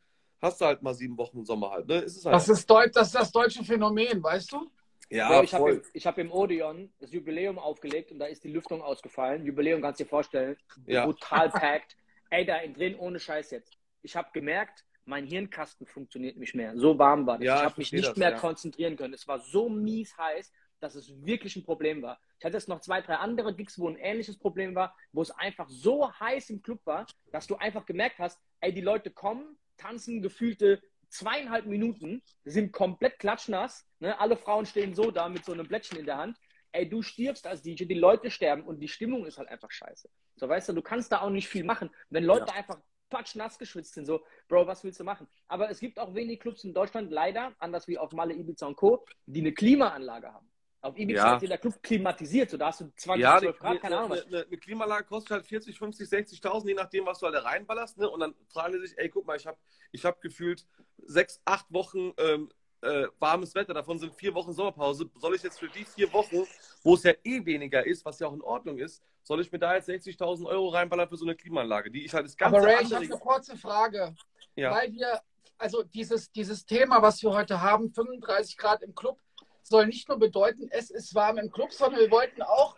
hast 0.41 0.61
du 0.61 0.67
halt 0.67 0.83
mal 0.83 0.95
sieben 0.95 1.17
Wochen 1.19 1.45
Sommer 1.45 1.71
halt, 1.73 1.89
ne? 1.89 1.97
Es 1.97 2.17
ist 2.17 2.27
halt 2.27 2.35
Das 2.37 2.49
ist, 2.49 2.71
Deut 2.71 2.95
das 2.95 3.09
ist 3.09 3.15
das 3.17 3.33
deutsche 3.33 3.65
Phänomen, 3.65 4.23
weißt 4.23 4.53
du? 4.53 4.71
Ja, 5.11 5.43
ich 5.43 5.55
habe 5.55 5.83
im, 5.93 6.01
hab 6.01 6.19
im 6.19 6.33
Odeon 6.33 6.93
das 6.99 7.13
Jubiläum 7.13 7.59
aufgelegt 7.59 8.11
und 8.11 8.19
da 8.19 8.27
ist 8.27 8.43
die 8.45 8.49
Lüftung 8.49 8.83
ausgefallen. 8.83 9.45
Jubiläum 9.45 9.83
kannst 9.83 10.01
du 10.01 10.05
dir 10.05 10.11
vorstellen. 10.11 10.57
Ja. 10.87 11.05
Brutal 11.05 11.51
packed. 11.51 11.97
Ey, 12.31 12.45
da 12.45 12.59
drin 12.67 12.97
ohne 12.97 13.21
Scheiß 13.21 13.51
jetzt. 13.51 13.77
Ich 14.03 14.17
habe 14.17 14.29
gemerkt, 14.33 14.85
mein 15.05 15.27
Hirnkasten 15.27 15.87
funktioniert 15.87 16.37
nicht 16.37 16.55
mehr. 16.55 16.77
So 16.77 16.99
warm 16.99 17.27
war 17.27 17.39
das. 17.39 17.47
Ja, 17.47 17.57
ich 17.59 17.65
habe 17.65 17.75
mich 17.79 17.93
nicht 17.93 18.09
das, 18.09 18.17
mehr 18.17 18.31
ja. 18.31 18.39
konzentrieren 18.39 18.97
können. 18.97 19.15
Es 19.15 19.29
war 19.29 19.39
so 19.39 19.69
mies 19.69 20.17
heiß, 20.17 20.53
dass 20.81 20.95
es 20.95 21.13
wirklich 21.25 21.57
ein 21.57 21.65
Problem 21.65 22.03
war. 22.03 22.19
Ich 22.39 22.45
hatte 22.45 22.57
jetzt 22.57 22.69
noch 22.69 22.81
zwei, 22.81 23.01
drei 23.01 23.17
andere 23.17 23.55
Gigs, 23.55 23.79
wo 23.79 23.89
ein 23.89 23.97
ähnliches 23.97 24.39
Problem 24.39 24.75
war, 24.75 24.97
wo 25.13 25.23
es 25.23 25.31
einfach 25.31 25.69
so 25.69 26.13
heiß 26.13 26.51
im 26.51 26.63
Club 26.63 26.81
war, 26.85 27.07
dass 27.33 27.47
du 27.47 27.57
einfach 27.57 27.87
gemerkt 27.87 28.19
hast, 28.19 28.41
ey, 28.61 28.73
die 28.73 28.81
Leute 28.81 29.11
kommen, 29.11 29.57
tanzen 29.77 30.23
gefühlte 30.23 30.83
zweieinhalb 31.15 31.67
Minuten, 31.67 32.23
sind 32.45 32.73
komplett 32.73 33.19
klatschnass. 33.19 33.87
Ne? 34.01 34.19
Alle 34.19 34.37
Frauen 34.37 34.67
stehen 34.67 34.95
so 34.95 35.11
da 35.11 35.29
mit 35.29 35.45
so 35.45 35.53
einem 35.53 35.67
Blättchen 35.67 35.99
in 35.99 36.07
der 36.07 36.19
Hand. 36.19 36.39
Ey, 36.73 36.89
du 36.89 37.03
stirbst 37.03 37.47
als 37.47 37.63
DJ, 37.63 37.85
die 37.85 37.95
Leute 37.95 38.31
sterben 38.31 38.65
und 38.65 38.81
die 38.81 38.89
Stimmung 38.89 39.25
ist 39.27 39.39
halt 39.39 39.49
einfach 39.49 39.71
scheiße. 39.71 40.09
So, 40.37 40.49
weißt 40.49 40.69
du, 40.69 40.73
du 40.73 40.83
kannst 40.83 41.13
da 41.13 41.21
auch 41.21 41.31
nicht 41.31 41.49
viel 41.49 41.63
machen. 41.63 41.91
Wenn 42.11 42.25
Leute 42.25 42.53
einfach 42.53 42.81
patschnass 43.11 43.59
geschwitzt 43.59 43.95
sind, 43.95 44.07
so, 44.07 44.25
Bro, 44.49 44.67
was 44.67 44.83
willst 44.83 44.99
du 44.99 45.05
machen? 45.05 45.29
Aber 45.47 45.71
es 45.71 45.79
gibt 45.79 46.01
auch 46.01 46.15
wenig 46.15 46.41
Clubs 46.41 46.65
in 46.65 46.75
Deutschland, 46.75 47.13
leider, 47.13 47.55
anders 47.61 47.87
wie 47.87 47.97
auf 47.97 48.13
Malle, 48.13 48.35
Ibiza 48.35 48.67
und 48.67 48.77
Co., 48.77 49.05
die 49.27 49.41
eine 49.41 49.53
Klimaanlage 49.53 50.33
haben. 50.33 50.51
Auf 50.85 50.99
Ibiza 50.99 51.27
Ja. 51.27 51.37
ist 51.37 51.43
jeder 51.43 51.57
Club 51.57 51.83
klimatisiert, 51.83 52.51
so 52.51 52.59
da 52.59 52.67
hast 52.67 52.83
du 52.83 52.93
20, 52.95 53.23
Ja, 53.23 53.39
12 53.39 53.59
Grad, 53.59 53.81
keine 53.81 53.97
Ahnung 53.97 54.11
was. 54.11 54.27
eine, 54.27 54.37
eine, 54.37 54.47
eine 54.47 54.59
Klimaanlage 54.59 55.05
kostet 55.05 55.31
halt 55.31 55.47
40, 55.47 55.79
50, 55.79 56.07
60.000, 56.07 56.69
je 56.69 56.75
nachdem, 56.75 57.07
was 57.07 57.19
du 57.21 57.25
halt 57.25 57.35
da 57.35 57.41
reinballerst. 57.41 57.97
Ne? 57.97 58.11
Und 58.11 58.21
dann 58.21 58.35
fragen 58.49 58.75
die 58.75 58.87
sich, 58.87 58.99
ey, 58.99 59.09
guck 59.09 59.27
mal, 59.27 59.35
ich 59.35 59.47
habe 59.47 59.57
ich 59.93 60.05
hab 60.05 60.21
gefühlt 60.21 60.67
sechs, 61.07 61.41
acht 61.47 61.73
Wochen 61.73 62.13
ähm, 62.19 62.51
äh, 62.83 63.07
warmes 63.19 63.55
Wetter, 63.55 63.73
davon 63.73 63.99
sind 63.99 64.15
vier 64.15 64.35
Wochen 64.35 64.53
Sommerpause. 64.53 65.09
Soll 65.15 65.35
ich 65.35 65.43
jetzt 65.43 65.59
für 65.59 65.69
die 65.69 65.87
vier 65.87 66.13
Wochen, 66.13 66.47
wo 66.83 66.95
es 66.95 67.03
ja 67.03 67.15
eh 67.25 67.43
weniger 67.47 67.87
ist, 67.87 68.05
was 68.05 68.19
ja 68.19 68.27
auch 68.27 68.35
in 68.35 68.43
Ordnung 68.43 68.77
ist, 68.77 69.03
soll 69.23 69.41
ich 69.41 69.51
mir 69.51 69.59
da 69.59 69.75
jetzt 69.77 69.89
60.000 69.89 70.45
Euro 70.45 70.69
reinballern 70.69 71.09
für 71.09 71.17
so 71.17 71.25
eine 71.25 71.35
Klimaanlage, 71.35 71.91
die 71.91 72.05
ich 72.05 72.13
halt 72.13 72.27
das 72.27 72.37
ganze 72.37 72.59
Aber 72.59 72.67
Ray, 72.67 72.83
ich 72.83 72.93
habe 72.93 73.07
eine 73.07 73.19
kurze 73.19 73.57
Frage. 73.57 74.15
Ja. 74.55 74.71
Weil 74.71 74.93
wir, 74.93 75.19
also 75.57 75.83
dieses, 75.83 76.31
dieses 76.31 76.67
Thema, 76.67 77.01
was 77.01 77.23
wir 77.23 77.33
heute 77.33 77.63
haben, 77.63 77.89
35 77.91 78.59
Grad 78.59 78.83
im 78.83 78.95
Club, 78.95 79.19
soll 79.65 79.87
nicht 79.87 80.09
nur 80.09 80.19
bedeuten, 80.19 80.69
es 80.71 80.91
ist 80.91 81.15
warm 81.15 81.39
im 81.39 81.51
Club, 81.51 81.73
sondern 81.73 82.01
wir 82.01 82.11
wollten 82.11 82.43
auch 82.43 82.77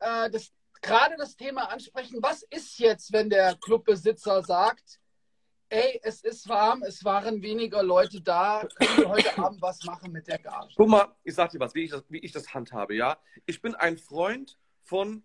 äh, 0.00 0.30
das, 0.30 0.52
gerade 0.82 1.16
das 1.16 1.36
Thema 1.36 1.70
ansprechen. 1.70 2.18
Was 2.20 2.42
ist 2.42 2.78
jetzt, 2.78 3.12
wenn 3.12 3.30
der 3.30 3.56
Clubbesitzer 3.56 4.42
sagt, 4.42 5.00
ey, 5.68 6.00
es 6.02 6.22
ist 6.22 6.48
warm, 6.48 6.82
es 6.82 7.04
waren 7.04 7.42
weniger 7.42 7.82
Leute 7.82 8.20
da, 8.20 8.66
können 8.76 8.96
wir 8.96 9.08
heute 9.08 9.38
Abend 9.38 9.60
was 9.60 9.82
machen 9.84 10.12
mit 10.12 10.26
der 10.26 10.38
Gage? 10.38 10.72
Guck 10.76 10.88
mal, 10.88 11.14
ich 11.24 11.34
sag 11.34 11.50
dir 11.50 11.60
was, 11.60 11.74
wie 11.74 11.84
ich 11.84 11.90
das, 11.90 12.04
wie 12.08 12.18
ich 12.18 12.32
das 12.32 12.54
handhabe, 12.54 12.94
ja. 12.94 13.18
Ich 13.46 13.60
bin 13.60 13.74
ein 13.74 13.98
Freund 13.98 14.58
von, 14.82 15.22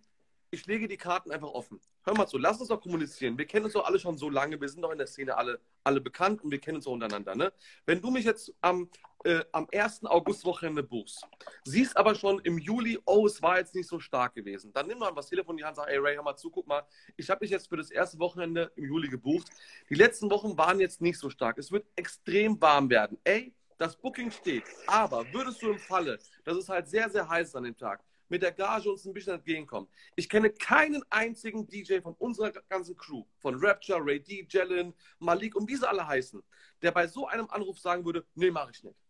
ich 0.51 0.65
lege 0.65 0.87
die 0.87 0.97
Karten 0.97 1.31
einfach 1.31 1.49
offen. 1.49 1.79
Hör 2.03 2.15
mal 2.15 2.27
zu, 2.27 2.37
lass 2.37 2.59
uns 2.59 2.69
doch 2.69 2.81
kommunizieren. 2.81 3.37
Wir 3.37 3.45
kennen 3.45 3.65
uns 3.65 3.73
doch 3.73 3.85
alle 3.85 3.99
schon 3.99 4.17
so 4.17 4.29
lange, 4.29 4.59
wir 4.59 4.69
sind 4.69 4.81
doch 4.81 4.91
in 4.91 4.97
der 4.97 5.07
Szene 5.07 5.37
alle, 5.37 5.59
alle 5.83 6.01
bekannt 6.01 6.43
und 6.43 6.51
wir 6.51 6.59
kennen 6.59 6.77
uns 6.77 6.87
auch 6.87 6.93
untereinander. 6.93 7.35
Ne? 7.35 7.53
Wenn 7.85 8.01
du 8.01 8.09
mich 8.09 8.25
jetzt 8.25 8.53
am, 8.61 8.89
äh, 9.23 9.43
am 9.51 9.67
1. 9.71 10.05
August-Wochenende 10.05 10.83
buchst, 10.83 11.27
siehst 11.63 11.97
aber 11.97 12.15
schon 12.15 12.39
im 12.39 12.57
Juli, 12.57 12.99
oh, 13.05 13.25
es 13.25 13.41
war 13.41 13.57
jetzt 13.57 13.75
nicht 13.75 13.87
so 13.87 13.99
stark 13.99 14.33
gewesen, 14.35 14.71
dann 14.73 14.87
nimm 14.87 14.99
mal 14.99 15.11
das 15.13 15.27
Telefon 15.27 15.55
in 15.55 15.57
die 15.57 15.63
Hand 15.65 15.77
und 15.77 15.83
sag, 15.83 15.91
ey 15.91 15.97
Ray, 15.97 16.15
hör 16.15 16.23
mal 16.23 16.35
zu, 16.35 16.49
guck 16.49 16.67
mal, 16.67 16.83
ich 17.17 17.29
habe 17.29 17.41
dich 17.41 17.51
jetzt 17.51 17.67
für 17.67 17.77
das 17.77 17.91
erste 17.91 18.19
Wochenende 18.19 18.71
im 18.75 18.85
Juli 18.85 19.09
gebucht. 19.09 19.47
Die 19.89 19.95
letzten 19.95 20.29
Wochen 20.31 20.57
waren 20.57 20.79
jetzt 20.79 21.01
nicht 21.01 21.17
so 21.17 21.29
stark. 21.29 21.57
Es 21.57 21.71
wird 21.71 21.85
extrem 21.95 22.59
warm 22.61 22.89
werden. 22.89 23.17
Ey, 23.23 23.53
das 23.77 23.95
Booking 23.95 24.31
steht. 24.31 24.63
Aber 24.87 25.25
würdest 25.33 25.61
du 25.61 25.71
im 25.71 25.79
Falle, 25.79 26.19
dass 26.43 26.57
es 26.57 26.69
halt 26.69 26.87
sehr, 26.87 27.09
sehr 27.09 27.27
heiß 27.27 27.49
ist 27.49 27.55
an 27.55 27.63
dem 27.63 27.77
Tag, 27.77 28.03
mit 28.29 28.43
der 28.43 28.51
Gage 28.51 28.91
uns 28.91 29.05
ein 29.05 29.13
bisschen 29.13 29.35
entgegenkommt. 29.35 29.89
Ich 30.15 30.29
kenne 30.29 30.51
keinen 30.51 31.03
einzigen 31.09 31.67
DJ 31.67 31.99
von 31.99 32.13
unserer 32.15 32.51
ganzen 32.69 32.95
Crew, 32.95 33.25
von 33.39 33.55
Rapture, 33.55 34.05
Ray 34.05 34.19
D, 34.21 34.45
Jalen, 34.47 34.93
Malik 35.17 35.55
und 35.55 35.67
wie 35.67 35.75
sie 35.75 35.87
alle 35.87 36.05
heißen, 36.05 36.41
der 36.81 36.91
bei 36.91 37.07
so 37.07 37.27
einem 37.27 37.49
Anruf 37.49 37.79
sagen 37.79 38.05
würde, 38.05 38.25
nee, 38.35 38.51
mache 38.51 38.71
ich 38.71 38.83
nicht. 38.83 39.08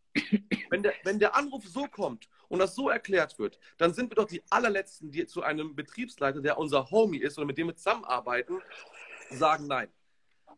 Wenn 0.70 0.84
der, 0.84 0.94
wenn 1.04 1.20
der 1.20 1.36
Anruf 1.36 1.66
so 1.68 1.88
kommt 1.88 2.30
und 2.48 2.60
das 2.60 2.76
so 2.76 2.90
erklärt 2.90 3.40
wird, 3.40 3.60
dann 3.78 3.94
sind 3.94 4.12
wir 4.12 4.16
doch 4.16 4.28
die 4.28 4.44
allerletzten, 4.50 5.12
die 5.12 5.26
zu 5.26 5.42
einem 5.42 5.76
Betriebsleiter, 5.76 6.42
der 6.42 6.58
unser 6.58 6.92
Homie 6.92 7.18
ist 7.18 7.38
oder 7.38 7.48
mit 7.48 7.58
dem 7.58 7.68
wir 7.68 7.76
zusammenarbeiten, 7.76 8.62
sagen 9.32 9.68
nein. 9.68 9.90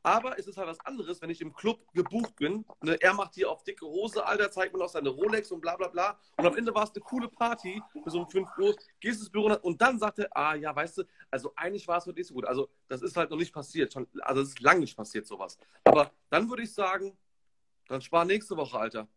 Aber 0.04 0.40
es 0.40 0.48
ist 0.48 0.58
halt 0.58 0.68
was 0.68 0.80
anderes, 0.80 1.22
wenn 1.22 1.30
ich 1.30 1.42
im 1.42 1.54
Club 1.54 1.80
gebucht 1.94 2.36
bin. 2.38 2.66
Ne, 2.82 2.98
er 3.02 3.14
macht 3.14 3.36
hier 3.36 3.52
auf 3.52 3.64
dicke 3.64 3.86
Hose, 3.86 4.26
Alter, 4.26 4.50
zeigt 4.52 4.74
mir 4.74 4.80
noch 4.80 4.90
seine 4.90 5.10
Rolex 5.10 5.52
und 5.52 5.62
bla 5.62 5.76
bla 5.76 5.90
bla. 5.90 6.20
Und 6.38 6.46
am 6.46 6.58
Ende 6.58 6.74
war 6.74 6.84
es 6.84 6.92
eine 6.92 7.02
coole 7.02 7.28
Party 7.28 7.82
bis 8.04 8.16
um 8.16 8.28
5 8.28 8.50
Uhr. 8.58 8.76
Gehst 9.00 9.20
ins 9.20 9.30
Büro 9.30 9.54
und 9.62 9.80
dann 9.80 10.00
sagt 10.00 10.20
er, 10.20 10.36
ah 10.36 10.56
ja, 10.56 10.76
weißt 10.76 11.00
du, 11.00 11.04
also 11.30 11.54
eigentlich 11.56 11.88
war 11.88 12.00
es 12.00 12.06
heute 12.06 12.18
nicht 12.18 12.28
so 12.28 12.34
gut. 12.34 12.46
Also 12.46 12.70
das 12.88 13.04
ist 13.04 13.16
halt 13.16 13.30
noch 13.30 13.38
nicht 13.38 13.54
passiert. 13.54 13.94
Schon, 13.94 14.08
also 14.22 14.42
es 14.42 14.50
ist 14.50 14.62
lange 14.62 14.80
nicht 14.80 14.98
passiert, 14.98 15.28
sowas. 15.28 15.58
Aber 15.84 16.12
dann 16.30 16.50
würde 16.50 16.64
ich 16.64 16.74
sagen, 16.74 17.16
dann 17.88 18.02
spar 18.02 18.26
nächste 18.26 18.58
Woche, 18.58 18.80
Alter. 18.80 19.08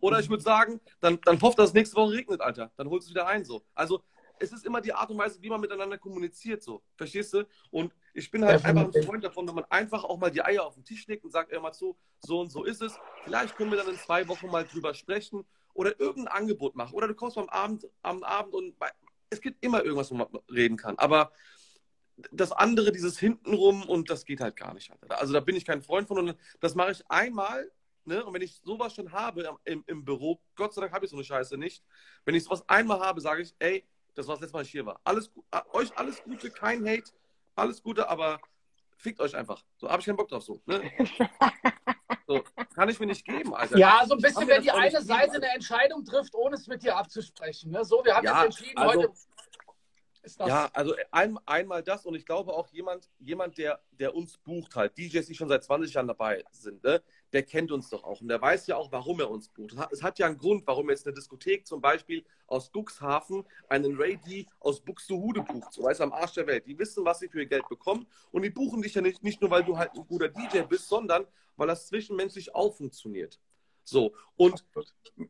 Oder 0.00 0.20
ich 0.20 0.30
würde 0.30 0.42
sagen, 0.42 0.80
dann, 1.00 1.20
dann 1.24 1.40
hofft, 1.40 1.58
dass 1.58 1.68
es 1.70 1.74
nächste 1.74 1.96
Woche 1.96 2.12
regnet, 2.12 2.40
Alter. 2.40 2.72
Dann 2.76 2.88
holst 2.88 3.06
du 3.06 3.10
es 3.10 3.14
wieder 3.14 3.26
ein, 3.26 3.44
so. 3.44 3.62
Also 3.74 4.02
es 4.38 4.52
ist 4.52 4.64
immer 4.64 4.80
die 4.80 4.92
Art 4.92 5.10
und 5.10 5.18
Weise, 5.18 5.40
wie 5.42 5.50
man 5.50 5.60
miteinander 5.60 5.98
kommuniziert, 5.98 6.62
so. 6.62 6.82
Verstehst 6.96 7.34
du? 7.34 7.46
Und 7.70 7.92
ich 8.14 8.30
bin 8.30 8.44
halt 8.44 8.64
einfach 8.64 8.92
ein 8.92 9.02
Freund 9.04 9.22
davon, 9.22 9.46
wenn 9.46 9.54
man 9.54 9.64
einfach 9.68 10.04
auch 10.04 10.18
mal 10.18 10.30
die 10.30 10.42
Eier 10.42 10.64
auf 10.64 10.74
den 10.74 10.84
Tisch 10.84 11.06
legt 11.06 11.24
und 11.24 11.30
sagt, 11.30 11.52
ey, 11.52 11.60
mal 11.60 11.74
so, 11.74 11.96
so 12.20 12.40
und 12.40 12.50
so 12.50 12.64
ist 12.64 12.82
es. 12.82 12.98
Vielleicht 13.24 13.56
können 13.56 13.70
wir 13.70 13.78
dann 13.78 13.88
in 13.88 13.98
zwei 13.98 14.26
Wochen 14.28 14.48
mal 14.48 14.64
drüber 14.64 14.94
sprechen 14.94 15.44
oder 15.74 15.98
irgendein 16.00 16.34
Angebot 16.34 16.74
machen. 16.74 16.94
Oder 16.94 17.08
du 17.08 17.14
kommst 17.14 17.36
am 17.36 17.48
Abend, 17.48 17.86
am 18.02 18.22
Abend 18.22 18.54
und 18.54 18.74
es 19.28 19.40
gibt 19.40 19.62
immer 19.64 19.84
irgendwas, 19.84 20.10
wo 20.10 20.16
man 20.16 20.28
reden 20.50 20.76
kann. 20.76 20.98
Aber 20.98 21.32
das 22.32 22.52
andere, 22.52 22.92
dieses 22.92 23.18
Hintenrum 23.18 23.82
und 23.84 24.10
das 24.10 24.24
geht 24.24 24.40
halt 24.40 24.56
gar 24.56 24.74
nicht. 24.74 24.90
Also 25.08 25.32
da 25.32 25.40
bin 25.40 25.56
ich 25.56 25.64
kein 25.64 25.82
Freund 25.82 26.08
von 26.08 26.18
und 26.18 26.36
das 26.60 26.74
mache 26.74 26.92
ich 26.92 27.10
einmal. 27.10 27.70
Ne? 28.10 28.24
Und 28.24 28.34
wenn 28.34 28.42
ich 28.42 28.60
sowas 28.64 28.92
schon 28.92 29.12
habe 29.12 29.56
im, 29.64 29.84
im 29.86 30.04
Büro, 30.04 30.40
Gott 30.56 30.74
sei 30.74 30.80
Dank 30.80 30.92
habe 30.92 31.04
ich 31.04 31.12
so 31.12 31.16
eine 31.16 31.24
Scheiße 31.24 31.56
nicht. 31.56 31.82
Wenn 32.24 32.34
ich 32.34 32.42
sowas 32.42 32.68
einmal 32.68 32.98
habe, 32.98 33.20
sage 33.20 33.42
ich, 33.42 33.54
ey, 33.60 33.86
das 34.16 34.26
war 34.26 34.34
das 34.34 34.42
letzte 34.42 34.56
Mal, 34.56 34.62
ich 34.64 34.70
hier 34.70 34.84
war. 34.84 35.00
Alles, 35.04 35.30
euch 35.72 35.96
alles 35.96 36.20
Gute, 36.24 36.50
kein 36.50 36.84
Hate, 36.84 37.12
alles 37.54 37.80
Gute, 37.80 38.08
aber 38.08 38.40
fickt 38.96 39.20
euch 39.20 39.36
einfach. 39.36 39.64
So 39.76 39.88
habe 39.88 40.00
ich 40.00 40.06
keinen 40.06 40.16
Bock 40.16 40.28
drauf. 40.28 40.42
So, 40.42 40.60
ne? 40.66 40.90
so, 42.26 42.42
kann 42.74 42.88
ich 42.88 42.98
mir 42.98 43.06
nicht 43.06 43.24
geben, 43.24 43.54
Alter. 43.54 43.78
Ja, 43.78 44.04
so 44.04 44.14
ein 44.14 44.20
bisschen, 44.20 44.48
wenn 44.48 44.62
die 44.62 44.72
eine 44.72 45.00
Seite 45.00 45.34
eine 45.34 45.54
Entscheidung 45.54 46.04
trifft, 46.04 46.34
ohne 46.34 46.56
es 46.56 46.66
mit 46.66 46.82
dir 46.82 46.96
abzusprechen. 46.96 47.70
Ne? 47.70 47.84
So, 47.84 48.04
wir 48.04 48.16
haben 48.16 48.24
ja, 48.24 48.44
jetzt 48.44 48.58
entschieden, 48.58 48.78
also, 48.78 49.02
heute 49.02 49.12
ja, 50.38 50.70
also 50.72 50.94
ein, 51.10 51.38
einmal 51.46 51.82
das 51.82 52.06
und 52.06 52.14
ich 52.14 52.24
glaube 52.24 52.52
auch 52.52 52.68
jemand, 52.68 53.08
jemand 53.18 53.58
der, 53.58 53.80
der 53.92 54.14
uns 54.14 54.36
bucht 54.38 54.76
halt, 54.76 54.96
DJs, 54.96 55.26
die 55.26 55.34
schon 55.34 55.48
seit 55.48 55.64
20 55.64 55.92
Jahren 55.94 56.08
dabei 56.08 56.44
sind, 56.50 56.82
ne, 56.84 57.02
der 57.32 57.42
kennt 57.42 57.72
uns 57.72 57.88
doch 57.90 58.04
auch 58.04 58.20
und 58.20 58.28
der 58.28 58.40
weiß 58.40 58.66
ja 58.66 58.76
auch, 58.76 58.90
warum 58.92 59.20
er 59.20 59.30
uns 59.30 59.48
bucht. 59.48 59.76
Es 59.90 60.02
hat 60.02 60.18
ja 60.18 60.26
einen 60.26 60.38
Grund, 60.38 60.66
warum 60.66 60.90
jetzt 60.90 61.06
eine 61.06 61.14
Diskothek 61.14 61.66
zum 61.66 61.80
Beispiel 61.80 62.24
aus 62.46 62.70
Cuxhaven 62.72 63.44
einen 63.68 63.96
Ray 63.96 64.16
D 64.16 64.46
aus 64.58 64.80
Buxtehude 64.80 65.42
bucht, 65.42 65.72
so 65.72 65.82
weiß 65.82 66.00
am 66.00 66.12
Arsch 66.12 66.34
der 66.34 66.46
Welt. 66.46 66.66
Die 66.66 66.78
wissen, 66.78 67.04
was 67.04 67.20
sie 67.20 67.28
für 67.28 67.40
ihr 67.40 67.46
Geld 67.46 67.68
bekommen 67.68 68.06
und 68.32 68.42
die 68.42 68.50
buchen 68.50 68.82
dich 68.82 68.94
ja 68.94 69.02
nicht, 69.02 69.22
nicht 69.22 69.40
nur, 69.40 69.50
weil 69.50 69.64
du 69.64 69.78
halt 69.78 69.92
ein 69.94 70.06
guter 70.06 70.28
DJ 70.28 70.62
bist, 70.62 70.88
sondern 70.88 71.26
weil 71.56 71.68
das 71.68 71.86
zwischenmenschlich 71.86 72.54
auch 72.54 72.74
funktioniert. 72.74 73.38
So, 73.84 74.14
und 74.36 74.64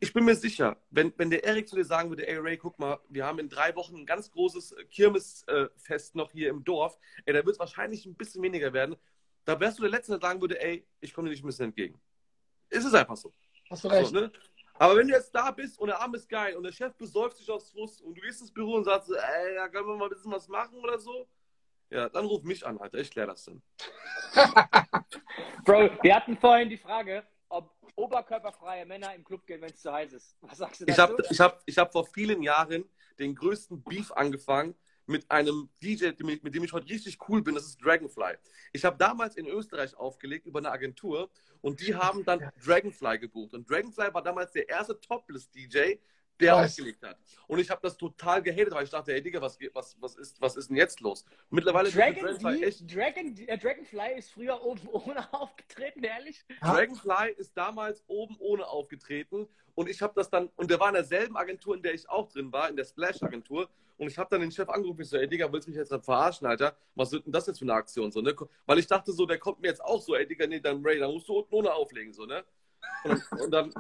ich 0.00 0.12
bin 0.12 0.24
mir 0.24 0.34
sicher, 0.34 0.76
wenn, 0.90 1.12
wenn 1.16 1.30
der 1.30 1.44
Erik 1.44 1.68
zu 1.68 1.76
dir 1.76 1.84
sagen 1.84 2.10
würde, 2.10 2.28
ey 2.28 2.36
Ray, 2.36 2.56
guck 2.56 2.78
mal, 2.78 3.00
wir 3.08 3.24
haben 3.24 3.38
in 3.38 3.48
drei 3.48 3.74
Wochen 3.76 3.96
ein 3.96 4.06
ganz 4.06 4.30
großes 4.30 4.74
Kirmesfest 4.90 6.14
noch 6.14 6.30
hier 6.32 6.50
im 6.50 6.64
Dorf, 6.64 6.98
ey, 7.24 7.32
da 7.32 7.44
wird 7.44 7.54
es 7.54 7.58
wahrscheinlich 7.58 8.06
ein 8.06 8.14
bisschen 8.14 8.42
weniger 8.42 8.72
werden, 8.72 8.96
da 9.44 9.58
wärst 9.58 9.78
du 9.78 9.82
der 9.82 9.90
Letzte, 9.90 10.12
der 10.12 10.20
sagen 10.20 10.40
würde, 10.40 10.60
ey, 10.60 10.86
ich 11.00 11.14
komme 11.14 11.28
dir 11.28 11.32
nicht 11.32 11.42
ein 11.42 11.46
bisschen 11.46 11.66
entgegen. 11.66 12.00
Ist 12.68 12.84
es 12.84 12.94
einfach 12.94 13.16
so. 13.16 13.32
Hast 13.70 13.84
du 13.84 13.88
recht. 13.88 14.10
So, 14.10 14.20
ne? 14.20 14.32
Aber 14.74 14.96
wenn 14.96 15.08
du 15.08 15.14
jetzt 15.14 15.34
da 15.34 15.50
bist 15.50 15.78
und 15.78 15.88
der 15.88 16.00
Arm 16.00 16.14
ist 16.14 16.28
geil 16.28 16.56
und 16.56 16.62
der 16.62 16.72
Chef 16.72 16.94
besäuft 16.94 17.36
sich 17.36 17.50
aufs 17.50 17.70
Fuß 17.70 18.00
und 18.00 18.14
du 18.14 18.20
gehst 18.20 18.40
ins 18.40 18.52
Büro 18.52 18.74
und 18.74 18.84
sagst, 18.84 19.10
ey, 19.10 19.54
da 19.54 19.68
können 19.68 19.86
wir 19.86 19.96
mal 19.96 20.04
ein 20.06 20.10
bisschen 20.10 20.32
was 20.32 20.48
machen 20.48 20.78
oder 20.78 20.98
so, 20.98 21.28
ja, 21.90 22.08
dann 22.08 22.24
ruf 22.24 22.44
mich 22.44 22.64
an, 22.64 22.78
Alter, 22.78 22.98
ich 22.98 23.10
klär 23.10 23.26
das 23.26 23.44
dann. 23.44 23.62
Bro, 25.64 25.90
wir 26.02 26.14
hatten 26.14 26.36
vorhin 26.36 26.68
die 26.68 26.78
Frage, 26.78 27.24
oberkörperfreie 27.96 28.86
Männer 28.86 29.14
im 29.14 29.24
Club 29.24 29.46
gehen, 29.46 29.60
wenn 29.60 29.70
es 29.70 29.80
zu 29.80 29.92
heiß 29.92 30.12
ist. 30.12 30.36
Was 30.40 30.58
sagst 30.58 30.80
du 30.80 30.86
dazu? 30.86 30.92
Ich 30.92 30.98
habe 30.98 31.22
ich 31.30 31.40
hab, 31.40 31.62
ich 31.66 31.78
hab 31.78 31.92
vor 31.92 32.06
vielen 32.06 32.42
Jahren 32.42 32.84
den 33.18 33.34
größten 33.34 33.82
Beef 33.82 34.10
angefangen 34.12 34.74
mit 35.06 35.30
einem 35.30 35.68
DJ, 35.82 36.10
mit 36.22 36.54
dem 36.54 36.64
ich 36.64 36.72
heute 36.72 36.88
richtig 36.88 37.18
cool 37.28 37.42
bin, 37.42 37.54
das 37.54 37.66
ist 37.66 37.84
Dragonfly. 37.84 38.36
Ich 38.72 38.84
habe 38.84 38.96
damals 38.96 39.36
in 39.36 39.46
Österreich 39.46 39.94
aufgelegt 39.96 40.46
über 40.46 40.60
eine 40.60 40.70
Agentur 40.70 41.30
und 41.60 41.80
die 41.80 41.94
haben 41.94 42.24
dann 42.24 42.50
Dragonfly 42.64 43.18
gebucht. 43.18 43.54
Und 43.54 43.68
Dragonfly 43.68 44.14
war 44.14 44.22
damals 44.22 44.52
der 44.52 44.68
erste 44.68 44.98
Topless-DJ, 44.98 45.98
der 46.40 46.54
was? 46.54 46.70
aufgelegt 46.70 47.02
hat. 47.02 47.18
Und 47.46 47.58
ich 47.58 47.70
habe 47.70 47.80
das 47.82 47.96
total 47.96 48.42
gehatet, 48.42 48.72
weil 48.72 48.84
ich 48.84 48.90
dachte, 48.90 49.12
ey 49.12 49.22
Digga, 49.22 49.40
was, 49.40 49.58
was, 49.72 49.96
was, 50.00 50.16
ist, 50.16 50.40
was 50.40 50.56
ist 50.56 50.70
denn 50.70 50.76
jetzt 50.76 51.00
los? 51.00 51.24
Mittlerweile 51.50 51.90
Dragon, 51.90 52.22
Dragonfly 52.22 52.64
echt. 52.64 52.94
Dragon, 52.94 53.36
äh, 53.46 53.58
Dragonfly 53.58 54.18
ist 54.18 54.30
früher 54.32 54.62
oben 54.62 54.88
ohne 54.92 55.32
aufgetreten, 55.32 56.02
ehrlich? 56.04 56.44
Dragonfly 56.60 57.34
ist 57.36 57.56
damals 57.56 58.04
oben 58.06 58.36
ohne 58.38 58.66
aufgetreten 58.66 59.48
und 59.74 59.88
ich 59.88 60.02
habe 60.02 60.12
das 60.14 60.28
dann, 60.28 60.50
und 60.56 60.70
der 60.70 60.78
war 60.78 60.88
in 60.88 60.94
derselben 60.94 61.36
Agentur, 61.36 61.74
in 61.74 61.82
der 61.82 61.94
ich 61.94 62.08
auch 62.08 62.28
drin 62.28 62.52
war, 62.52 62.68
in 62.68 62.76
der 62.76 62.84
Splash-Agentur. 62.84 63.68
Und 63.96 64.08
ich 64.08 64.18
habe 64.18 64.28
dann 64.30 64.40
den 64.40 64.50
Chef 64.50 64.68
angerufen, 64.68 65.02
ich 65.02 65.08
so, 65.08 65.16
ey 65.16 65.28
Digga, 65.28 65.52
willst 65.52 65.66
du 65.66 65.70
mich 65.70 65.78
jetzt 65.78 66.04
verarschen, 66.04 66.46
Alter? 66.46 66.74
Was 66.94 67.12
wird 67.12 67.26
denn 67.26 67.32
das 67.32 67.46
jetzt 67.46 67.58
für 67.58 67.64
eine 67.64 67.74
Aktion? 67.74 68.10
So, 68.10 68.20
ne? 68.20 68.34
Weil 68.66 68.78
ich 68.78 68.86
dachte 68.86 69.12
so, 69.12 69.26
der 69.26 69.38
kommt 69.38 69.60
mir 69.60 69.68
jetzt 69.68 69.82
auch 69.82 70.00
so, 70.00 70.14
ey 70.14 70.26
Digga, 70.26 70.46
nee, 70.46 70.60
dann 70.60 70.84
Ray, 70.84 70.98
dann 70.98 71.12
musst 71.12 71.28
du 71.28 71.38
unten 71.38 71.54
ohne 71.54 71.72
auflegen, 71.72 72.12
so, 72.12 72.24
ne? 72.24 72.44
Und, 73.04 73.22
und 73.40 73.50
dann 73.50 73.72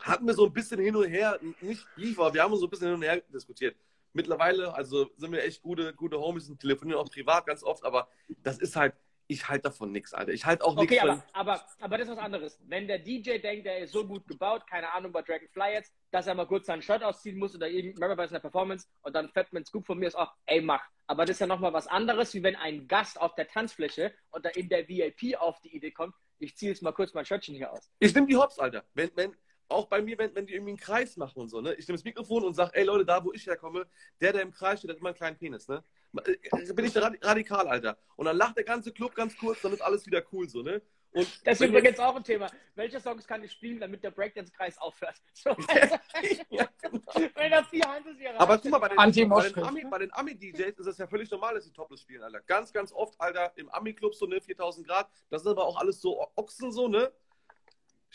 hatten 0.00 0.26
wir 0.26 0.34
so 0.34 0.46
ein 0.46 0.52
bisschen 0.52 0.80
hin 0.80 0.96
und 0.96 1.08
her, 1.08 1.38
nicht 1.60 1.86
liefer, 1.96 2.32
wir 2.32 2.42
haben 2.42 2.56
so 2.56 2.66
ein 2.66 2.70
bisschen 2.70 2.88
hin 2.88 2.96
und 2.96 3.02
her 3.02 3.22
diskutiert. 3.32 3.76
Mittlerweile, 4.12 4.74
also 4.74 5.10
sind 5.16 5.32
wir 5.32 5.44
echt 5.44 5.62
gute, 5.62 5.92
gute 5.94 6.18
Homies 6.18 6.48
und 6.48 6.58
telefonieren 6.58 7.00
auch 7.00 7.10
privat 7.10 7.46
ganz 7.46 7.62
oft, 7.62 7.84
aber 7.84 8.08
das 8.42 8.58
ist 8.58 8.74
halt, 8.74 8.94
ich 9.28 9.48
halte 9.48 9.64
davon 9.64 9.92
nichts, 9.92 10.14
Alter. 10.14 10.32
Ich 10.32 10.46
halte 10.46 10.64
auch 10.64 10.76
nichts 10.76 10.92
okay, 10.92 11.00
aber, 11.00 11.24
aber, 11.32 11.64
aber 11.80 11.98
das 11.98 12.08
ist 12.08 12.16
was 12.16 12.24
anderes. 12.24 12.58
Wenn 12.66 12.86
der 12.86 12.98
DJ 12.98 13.38
denkt, 13.38 13.66
der 13.66 13.80
ist 13.80 13.92
so 13.92 14.06
gut 14.06 14.26
gebaut, 14.26 14.66
keine 14.68 14.92
Ahnung 14.92 15.12
bei 15.12 15.22
Dragonfly 15.22 15.72
jetzt, 15.72 15.92
dass 16.10 16.26
er 16.26 16.34
mal 16.34 16.46
kurz 16.46 16.66
seinen 16.66 16.82
Shirt 16.82 17.02
ausziehen 17.02 17.38
muss 17.38 17.54
oder 17.54 17.68
irgendwann 17.68 18.16
bei 18.16 18.26
seiner 18.26 18.40
Performance 18.40 18.86
und 19.02 19.14
dann 19.14 19.28
fährt 19.30 19.52
man 19.52 19.64
Scoop 19.64 19.86
von 19.86 19.98
mir 19.98 20.06
ist 20.06 20.14
auch, 20.14 20.32
ey, 20.46 20.60
mach. 20.60 20.82
Aber 21.08 21.24
das 21.24 21.36
ist 21.36 21.40
ja 21.40 21.46
nochmal 21.46 21.72
was 21.72 21.86
anderes, 21.86 22.34
wie 22.34 22.42
wenn 22.42 22.56
ein 22.56 22.88
Gast 22.88 23.20
auf 23.20 23.34
der 23.34 23.48
Tanzfläche 23.48 24.14
oder 24.32 24.56
in 24.56 24.68
der 24.68 24.88
VIP 24.88 25.36
auf 25.38 25.60
die 25.60 25.74
Idee 25.74 25.90
kommt, 25.90 26.14
ich 26.38 26.56
ziehe 26.56 26.70
jetzt 26.72 26.82
mal 26.82 26.92
kurz 26.92 27.14
mein 27.14 27.24
Shirtchen 27.24 27.54
hier 27.54 27.72
aus. 27.72 27.90
Ich 27.98 28.14
nehme 28.14 28.26
die 28.26 28.36
Hops, 28.36 28.58
Alter. 28.58 28.84
Wenn, 28.94 29.10
wenn, 29.14 29.36
auch 29.68 29.86
bei 29.86 30.00
mir, 30.02 30.18
wenn, 30.18 30.34
wenn 30.34 30.46
die 30.46 30.54
irgendwie 30.54 30.72
einen 30.72 30.78
Kreis 30.80 31.16
machen 31.16 31.40
und 31.40 31.48
so, 31.48 31.60
ne? 31.60 31.74
Ich 31.74 31.86
nehme 31.88 31.96
das 31.96 32.04
Mikrofon 32.04 32.44
und 32.44 32.54
sage, 32.54 32.72
ey 32.74 32.84
Leute, 32.84 33.04
da 33.04 33.24
wo 33.24 33.32
ich 33.32 33.46
herkomme, 33.46 33.86
der, 34.20 34.32
der 34.32 34.42
im 34.42 34.52
Kreis 34.52 34.78
steht, 34.78 34.90
hat 34.90 34.98
immer 34.98 35.08
einen 35.08 35.16
kleinen 35.16 35.36
Penis, 35.36 35.68
ne? 35.68 35.82
Äh, 36.24 36.72
bin 36.72 36.84
ich 36.84 36.92
da 36.92 37.10
radikal, 37.22 37.66
Alter. 37.68 37.98
Und 38.16 38.26
dann 38.26 38.36
lacht 38.36 38.56
der 38.56 38.64
ganze 38.64 38.92
Club 38.92 39.14
ganz 39.14 39.36
kurz, 39.36 39.60
dann 39.62 39.72
ist 39.72 39.82
alles 39.82 40.06
wieder 40.06 40.22
cool, 40.32 40.48
so, 40.48 40.62
ne? 40.62 40.82
Und 41.16 41.46
das 41.46 41.58
ist 41.60 41.68
übrigens 41.68 41.98
auch 41.98 42.14
ein 42.14 42.24
Thema. 42.24 42.50
Welche 42.74 43.00
Songs 43.00 43.26
kann 43.26 43.42
ich 43.42 43.50
spielen, 43.50 43.80
damit 43.80 44.04
der 44.04 44.10
Breakdance-Kreis 44.10 44.76
aufhört? 44.78 45.14
So, 45.32 45.50
ja, 46.50 46.68
genau. 46.82 47.00
Wenn 47.34 47.50
das 47.50 47.70
die 47.70 47.80
Hand 47.80 48.06
ist, 48.06 48.18
Aber 48.36 48.58
guck 48.58 48.70
mal, 48.70 48.78
bei 48.78 48.88
den, 48.88 49.28
bei 49.28 49.48
den, 49.48 49.64
Ami, 49.64 49.84
bei 49.84 49.98
den 49.98 50.12
Ami-DJs 50.12 50.78
ist 50.78 50.86
es 50.86 50.98
ja 50.98 51.06
völlig 51.06 51.30
normal, 51.30 51.54
dass 51.54 51.64
sie 51.64 51.72
Topless 51.72 52.02
spielen, 52.02 52.22
Alter. 52.22 52.40
Ganz, 52.40 52.72
ganz 52.72 52.92
oft, 52.92 53.18
Alter, 53.18 53.52
im 53.56 53.70
Ami-Club 53.70 54.14
so, 54.14 54.26
ne, 54.26 54.42
4000 54.42 54.86
Grad. 54.86 55.08
Das 55.30 55.42
sind 55.42 55.52
aber 55.52 55.64
auch 55.64 55.78
alles 55.78 56.02
so 56.02 56.26
Ochsen, 56.36 56.70
so, 56.70 56.88
ne? 56.88 57.10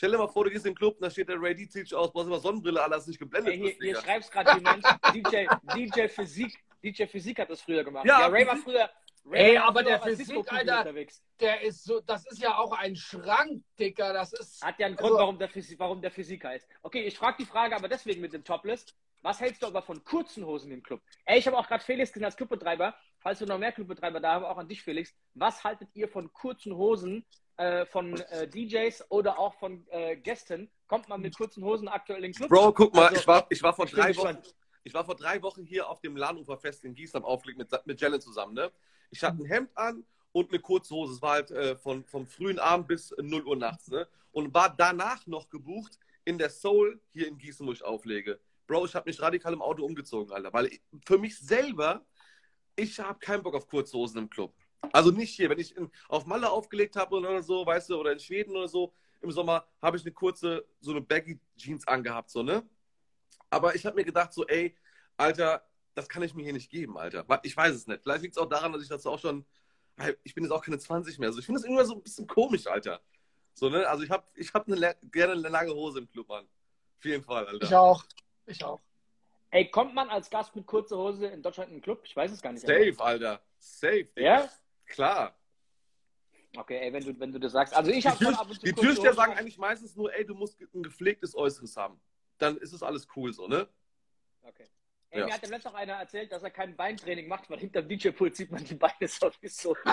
Stell 0.02 0.10
dir 0.10 0.18
mal 0.18 0.28
vor, 0.28 0.46
du 0.46 0.50
gehst 0.50 0.66
in 0.66 0.72
den 0.72 0.78
Club, 0.80 0.98
da 1.00 1.12
steht 1.12 1.30
der 1.30 1.40
Ray 1.40 1.54
D, 1.54 1.70
zieht 1.70 1.88
sich 1.88 1.94
aus, 1.94 2.12
brauchst 2.12 2.26
immer 2.26 2.40
Sonnenbrille, 2.40 2.82
alles 2.82 3.06
nicht 3.06 3.20
geblendet. 3.20 3.54
Hey, 3.54 3.60
hier, 3.60 3.76
hier 3.80 4.02
schreibst 4.02 4.32
gerade 4.32 4.58
jemand, 4.58 4.84
DJ, 5.14 5.46
DJ 5.76 6.08
Physik, 6.08 6.58
DJ 6.84 7.06
Physik 7.06 7.38
hat 7.38 7.52
das 7.52 7.62
früher 7.62 7.84
gemacht. 7.84 8.04
Ja, 8.08 8.22
ja 8.22 8.26
Ray 8.26 8.48
war 8.48 8.58
früher. 8.58 8.90
Ray 9.26 9.52
Ey, 9.52 9.56
war 9.58 9.66
aber 9.66 9.84
der 9.84 10.02
Physik, 10.02 10.36
Alter, 10.52 10.80
unterwegs. 10.80 11.22
der 11.40 11.62
ist 11.62 11.84
so, 11.84 12.00
das 12.00 12.26
ist 12.32 12.42
ja 12.42 12.58
auch 12.58 12.72
ein 12.72 12.96
Schrank, 12.96 13.64
Dicker, 13.78 14.12
das 14.12 14.34
ist... 14.34 14.66
Hat 14.66 14.80
ja 14.80 14.88
einen 14.88 14.96
Grund, 14.96 15.12
also, 15.12 15.22
warum, 15.22 15.38
der 15.38 15.50
Physik, 15.50 15.78
warum 15.78 16.02
der 16.02 16.10
Physik 16.10 16.46
heißt. 16.46 16.68
Okay, 16.82 17.04
ich 17.04 17.16
frage 17.16 17.38
die 17.38 17.46
Frage 17.46 17.76
aber 17.76 17.88
deswegen 17.88 18.22
mit 18.22 18.34
dem 18.34 18.44
Topless. 18.44 18.88
Was 19.22 19.40
hältst 19.40 19.62
du 19.62 19.68
aber 19.68 19.84
von 19.84 20.04
kurzen 20.04 20.44
Hosen 20.48 20.72
im 20.72 20.82
Club? 20.82 21.00
Ey, 21.26 21.38
ich 21.38 21.46
habe 21.46 21.60
auch 21.60 21.68
gerade 21.68 21.84
Felix 21.84 22.12
gesehen 22.12 22.26
als 22.26 22.36
Clubbetreiber. 22.36 22.96
Falls 23.22 23.40
wir 23.40 23.48
noch 23.48 23.60
mehr 23.60 23.72
Clubbetreiber 23.72 24.20
da 24.20 24.34
haben, 24.34 24.46
auch 24.46 24.58
an 24.58 24.68
dich, 24.68 24.82
Felix. 24.82 25.14
Was 25.36 25.64
haltet 25.64 25.90
ihr 25.94 26.08
von 26.08 26.34
kurzen 26.34 26.76
Hosen 26.76 27.26
äh, 27.58 27.86
von 27.86 28.20
äh, 28.20 28.48
DJs 28.48 29.06
oder 29.10 29.38
auch 29.38 29.54
von 29.56 29.86
äh, 29.90 30.18
Gästen 30.18 30.72
kommt 30.88 31.08
man 31.08 31.22
mit 31.22 31.38
kurzen 31.38 31.64
Hosen 31.64 31.88
aktuell 31.88 32.24
in 32.24 32.34
Club. 32.34 32.50
Bro, 32.50 32.74
guck 32.74 32.96
mal, 32.96 33.08
also, 33.08 33.22
ich, 33.22 33.28
war, 33.28 33.46
ich, 33.50 33.62
war 33.62 33.74
vor 33.74 33.86
drei 33.86 34.16
Wochen, 34.18 34.38
ich 34.84 34.94
war 34.94 35.06
vor 35.06 35.16
drei 35.16 35.42
Wochen 35.44 35.64
hier 35.64 35.88
auf 35.88 36.02
dem 36.02 36.18
Lahnuferfest 36.18 36.84
in 36.86 36.96
Gießen 36.96 37.18
am 37.18 37.24
Aufleg 37.24 37.58
mit, 37.58 37.70
mit 37.86 38.02
Jalen 38.02 38.20
zusammen. 38.20 38.56
Ne? 38.56 38.72
Ich 39.12 39.24
hatte 39.24 39.44
ein 39.44 39.46
Hemd 39.46 39.70
an 39.78 40.04
und 40.32 40.50
eine 40.50 40.60
kurze 40.60 40.96
Hose. 40.96 41.14
Es 41.14 41.22
war 41.22 41.34
halt 41.34 41.52
äh, 41.52 41.76
von, 41.76 42.04
vom 42.06 42.26
frühen 42.26 42.58
Abend 42.58 42.88
bis 42.88 43.14
0 43.18 43.46
Uhr 43.46 43.56
nachts. 43.56 43.90
Ne? 43.90 44.08
Und 44.32 44.54
war 44.54 44.76
danach 44.76 45.28
noch 45.28 45.50
gebucht 45.50 46.00
in 46.26 46.38
der 46.38 46.50
Soul 46.50 47.00
hier 47.12 47.28
in 47.28 47.38
Gießen, 47.38 47.66
wo 47.68 47.72
ich 47.72 47.84
auflege. 47.84 48.40
Bro, 48.66 48.86
ich 48.86 48.96
habe 48.96 49.10
mich 49.10 49.22
radikal 49.22 49.54
im 49.54 49.62
Auto 49.62 49.86
umgezogen, 49.86 50.34
Alter. 50.34 50.52
Weil 50.52 50.68
ich, 50.68 50.82
für 51.06 51.18
mich 51.18 51.38
selber, 51.38 52.04
ich 52.82 53.00
habe 53.00 53.20
keinen 53.20 53.44
Bock 53.44 53.56
auf 53.56 53.68
kurze 53.68 53.98
Hosen 53.98 54.18
im 54.18 54.30
Club. 54.30 54.54
Also 54.92 55.12
nicht 55.12 55.36
hier, 55.36 55.50
wenn 55.50 55.60
ich 55.60 55.76
in, 55.76 55.92
auf 56.10 56.26
Malle 56.26 56.50
aufgelegt 56.50 56.96
habe 56.96 57.16
oder 57.16 57.44
so, 57.44 57.66
weißt 57.66 57.90
du, 57.90 58.00
oder 58.00 58.12
in 58.12 58.20
Schweden 58.20 58.56
oder 58.56 58.68
so, 58.68 58.94
im 59.22 59.32
Sommer 59.32 59.68
habe 59.82 59.98
ich 59.98 60.04
eine 60.04 60.12
kurze, 60.12 60.66
so 60.80 60.92
eine 60.92 61.02
Baggy 61.02 61.40
Jeans 61.56 61.88
angehabt, 61.88 62.32
so, 62.32 62.42
ne? 62.42 62.68
Aber 63.52 63.76
ich 63.76 63.86
habe 63.86 63.96
mir 63.96 64.06
gedacht, 64.06 64.34
so, 64.34 64.48
ey, 64.48 64.76
Alter, 65.18 65.64
das 65.94 66.10
kann 66.10 66.24
ich 66.24 66.34
mir 66.34 66.44
hier 66.44 66.54
nicht 66.54 66.72
geben, 66.72 66.98
Alter. 66.98 67.26
Ich 67.44 67.56
weiß 67.56 67.76
es 67.76 67.86
nicht. 67.86 68.02
Vielleicht 68.02 68.24
liegt 68.24 68.36
es 68.36 68.42
auch 68.42 68.50
daran, 68.50 68.74
dass 68.74 68.82
ich 68.82 68.90
das 68.90 69.06
auch 69.06 69.20
schon, 69.20 69.46
ich 70.24 70.34
bin 70.34 70.44
jetzt 70.44 70.54
auch 70.54 70.64
keine 70.64 70.80
20 70.80 71.20
mehr. 71.20 71.30
Also 71.30 71.40
ich 71.40 71.46
finde 71.46 71.60
das 71.60 71.66
irgendwie 71.68 71.86
so 71.86 71.96
ein 71.96 72.02
bisschen 72.02 72.26
komisch, 72.26 72.66
Alter. 72.66 73.02
So, 73.54 73.70
ne? 73.70 73.88
Also 73.88 74.04
ich 74.04 74.10
habe 74.10 74.26
ich 74.36 74.54
hab 74.54 74.66
gerne 74.66 75.34
eine 75.34 75.50
lange 75.50 75.74
Hose 75.74 76.00
im 76.00 76.10
Club, 76.10 76.30
Mann. 76.30 76.46
Auf 76.98 77.06
jeden 77.06 77.24
Fall, 77.24 77.46
Alter. 77.46 77.66
Ich 77.66 77.76
auch. 77.76 78.04
Ich 78.46 78.64
auch. 78.64 78.80
Ey, 79.52 79.70
kommt 79.70 79.94
man 79.94 80.10
als 80.10 80.30
Gast 80.30 80.56
mit 80.56 80.66
kurzer 80.66 80.98
Hose 80.98 81.28
in 81.28 81.42
Deutschland 81.42 81.70
in 81.70 81.78
den 81.78 81.82
Club? 81.82 82.02
Ich 82.06 82.16
weiß 82.16 82.32
es 82.32 82.42
gar 82.42 82.54
nicht. 82.54 82.66
Safe, 82.66 82.96
Alter. 83.00 83.42
Safe. 83.58 84.08
Ja? 84.16 84.50
Klar. 84.86 85.38
Okay, 86.56 86.80
ey, 86.80 86.94
wenn 86.94 87.04
du, 87.04 87.20
wenn 87.20 87.34
du 87.34 87.40
das 87.40 87.52
sagst. 87.52 87.74
Also 87.74 87.92
ich 87.92 88.08
habe 88.08 88.18
Die, 88.18 88.26
Tür, 88.26 88.46
die 88.64 88.74
Türsteher 88.74 89.14
sagen 89.14 89.34
eigentlich 89.34 89.58
meistens 89.58 89.96
nur, 89.96 90.14
ey, 90.14 90.26
du 90.26 90.36
musst 90.36 90.60
ein 90.74 90.84
gepflegtes 90.84 91.36
Äußeres 91.36 91.76
haben. 91.76 92.00
Dann 92.38 92.58
ist 92.58 92.72
es 92.74 92.82
alles 92.82 93.08
cool 93.16 93.34
so, 93.34 93.48
ne? 93.48 93.68
Okay. 94.42 94.66
Ey, 95.10 95.20
ja. 95.20 95.26
Mir 95.26 95.34
hat 95.34 95.42
letztens 95.42 95.66
auch 95.66 95.74
einer 95.74 95.94
erzählt, 95.94 96.32
dass 96.32 96.44
er 96.44 96.52
kein 96.52 96.76
Beintraining 96.78 97.28
macht, 97.28 97.50
weil 97.50 97.60
hinter 97.60 97.82
dem 97.82 97.90
DJ-Pult 97.90 98.36
sieht 98.36 98.52
man 98.52 98.64
die 98.64 98.76
Beine 98.76 99.08
sowieso. 99.08 99.76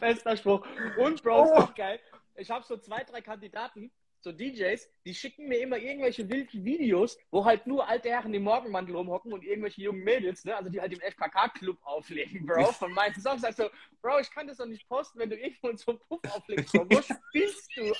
Bester 0.00 0.36
Spruch. 0.36 0.66
Und 0.96 1.22
Bro, 1.22 1.42
oh. 1.42 1.64
ist 1.64 1.76
geil. 1.76 2.00
Ich 2.36 2.50
habe 2.50 2.64
so 2.64 2.78
zwei, 2.78 3.04
drei 3.04 3.20
Kandidaten, 3.20 3.92
so 4.22 4.32
DJs, 4.32 4.88
die 5.04 5.14
schicken 5.14 5.48
mir 5.48 5.60
immer 5.60 5.78
irgendwelche 5.78 6.28
wilden 6.28 6.64
Videos, 6.64 7.18
wo 7.30 7.44
halt 7.44 7.66
nur 7.66 7.88
alte 7.88 8.10
Herren 8.10 8.34
im 8.34 8.42
Morgenmantel 8.42 8.94
rumhocken 8.94 9.32
und 9.32 9.44
irgendwelche 9.44 9.82
jungen 9.82 10.04
Mädels, 10.04 10.44
ne, 10.44 10.56
also 10.56 10.70
die 10.70 10.80
halt 10.80 10.92
im 10.92 11.00
FKK-Club 11.00 11.78
auflegen, 11.82 12.46
Bro, 12.46 12.72
von 12.72 12.92
meinen 12.92 13.14
Songs. 13.20 13.42
Sagst 13.42 13.58
so, 13.58 13.70
Bro, 14.02 14.20
ich 14.20 14.30
kann 14.30 14.46
das 14.46 14.58
doch 14.58 14.66
nicht 14.66 14.88
posten, 14.88 15.18
wenn 15.18 15.30
du 15.30 15.36
irgendwo 15.36 15.74
so 15.76 15.92
einen 15.92 16.00
Puff 16.00 16.20
auflegst. 16.34 16.72
Bro. 16.72 16.86
Wo 16.90 17.02
spielst 17.02 17.70
du? 17.76 17.92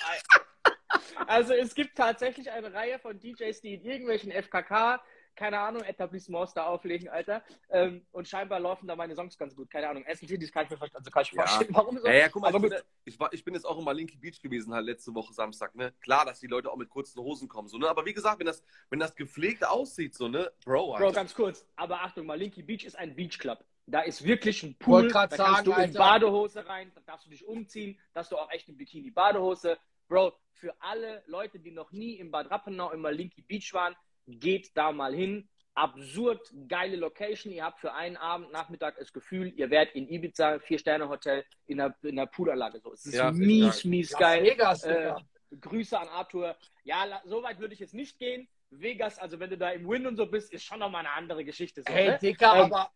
Also 1.25 1.53
es 1.53 1.73
gibt 1.73 1.95
tatsächlich 1.95 2.51
eine 2.51 2.73
Reihe 2.73 2.99
von 2.99 3.19
DJs, 3.19 3.61
die 3.61 3.75
in 3.75 3.83
irgendwelchen 3.83 4.31
FKK 4.31 5.01
keine 5.35 5.59
Ahnung, 5.59 5.83
Etablissements 5.83 6.53
da 6.53 6.65
auflegen, 6.65 7.09
Alter. 7.09 7.43
Ähm, 7.69 8.05
und 8.11 8.27
scheinbar 8.27 8.59
laufen 8.59 8.87
da 8.87 8.95
meine 8.95 9.15
Songs 9.15 9.37
ganz 9.37 9.55
gut. 9.55 9.69
Keine 9.69 9.89
Ahnung. 9.89 10.03
Essen 10.05 10.27
das 10.27 10.51
kann 10.51 10.65
ich 10.65 10.71
mir 10.71 10.77
verstehen. 10.77 10.97
Also 10.97 11.11
kann 11.11 11.23
ich 11.23 11.31
ja. 11.31 11.47
verstehen, 11.47 11.75
warum 11.75 11.97
so. 11.97 12.07
Ja, 12.07 12.13
ja, 12.13 12.29
guck 12.29 12.41
mal, 12.41 12.49
Aber 12.49 12.65
ich, 12.65 12.71
bin, 12.71 12.81
ich, 13.05 13.19
war, 13.19 13.33
ich 13.33 13.43
bin 13.43 13.53
jetzt 13.53 13.65
auch 13.65 13.77
in 13.77 13.83
Malinki 13.83 14.17
Beach 14.17 14.41
gewesen, 14.41 14.73
halt 14.73 14.85
letzte 14.85 15.13
Woche 15.13 15.33
Samstag, 15.33 15.75
ne? 15.75 15.93
Klar, 16.01 16.25
dass 16.25 16.39
die 16.39 16.47
Leute 16.47 16.69
auch 16.71 16.77
mit 16.77 16.89
kurzen 16.89 17.19
Hosen 17.21 17.47
kommen, 17.47 17.67
so, 17.67 17.77
ne? 17.77 17.89
Aber 17.89 18.05
wie 18.05 18.13
gesagt, 18.13 18.39
wenn 18.39 18.47
das, 18.47 18.63
wenn 18.89 18.99
das 18.99 19.15
gepflegt 19.15 19.65
aussieht, 19.65 20.15
so, 20.15 20.27
ne? 20.27 20.51
Bro, 20.65 20.93
Alter. 20.93 21.05
Bro, 21.05 21.13
ganz 21.13 21.33
kurz. 21.33 21.65
Aber 21.75 22.01
Achtung, 22.01 22.25
Malinki 22.25 22.63
Beach 22.63 22.83
ist 22.83 22.95
ein 22.95 23.15
Beachclub. 23.15 23.63
Da 23.87 24.01
ist 24.01 24.23
wirklich 24.23 24.63
ein 24.63 24.75
Pool. 24.75 25.07
Da 25.07 25.27
kannst 25.27 25.37
sagen, 25.37 25.65
du 25.65 25.73
in 25.73 25.93
Badehose 25.93 26.67
rein, 26.67 26.91
da 26.93 27.01
darfst 27.01 27.25
du 27.25 27.29
dich 27.31 27.45
umziehen, 27.45 27.99
da 28.13 28.21
hast 28.21 28.31
du 28.31 28.37
auch 28.37 28.49
echt 28.51 28.69
ein 28.69 28.77
Bikini-Badehose. 28.77 29.77
Bro, 30.07 30.33
für 30.53 30.75
alle 30.79 31.23
Leute, 31.25 31.59
die 31.59 31.71
noch 31.71 31.91
nie 31.91 32.13
im 32.13 32.31
Bad 32.31 32.51
Rappenau 32.51 32.91
im 32.91 33.01
Malinki 33.01 33.41
Beach 33.41 33.73
waren, 33.73 33.95
geht 34.27 34.75
da 34.75 34.91
mal 34.91 35.13
hin 35.13 35.49
absurd 35.73 36.51
geile 36.67 36.95
Location. 36.97 37.51
Ihr 37.53 37.63
habt 37.63 37.79
für 37.79 37.93
einen 37.93 38.17
Abend, 38.17 38.51
Nachmittag 38.51 38.97
das 38.97 39.13
Gefühl, 39.13 39.53
ihr 39.55 39.69
werdet 39.69 39.95
in 39.95 40.07
Ibiza, 40.07 40.59
Vier-Sterne-Hotel, 40.59 41.45
in 41.67 41.77
der, 41.77 41.95
in 42.03 42.15
der 42.17 42.25
Puderanlage. 42.25 42.79
So. 42.79 42.93
Es 42.93 43.05
ist 43.05 43.15
ja, 43.15 43.31
mies, 43.31 43.85
mies 43.85 44.11
geil. 44.11 44.43
Vegas, 44.43 44.83
äh, 44.83 45.13
Grüße 45.59 45.97
an 45.99 46.07
Arthur. 46.09 46.55
Ja, 46.83 47.21
so 47.25 47.43
weit 47.43 47.59
würde 47.59 47.73
ich 47.73 47.79
jetzt 47.79 47.93
nicht 47.93 48.19
gehen. 48.19 48.47
Vegas, 48.69 49.19
also 49.19 49.39
wenn 49.39 49.49
du 49.49 49.57
da 49.57 49.71
im 49.71 49.87
Win 49.87 50.07
und 50.07 50.15
so 50.15 50.25
bist, 50.25 50.53
ist 50.53 50.63
schon 50.63 50.79
nochmal 50.79 51.05
eine 51.05 51.13
andere 51.13 51.43
Geschichte. 51.43 51.83
So, 51.85 51.93
hey, 51.93 52.09
ne? 52.09 52.19
Dicker, 52.21 52.55
ähm, 52.55 52.73
aber 52.73 52.91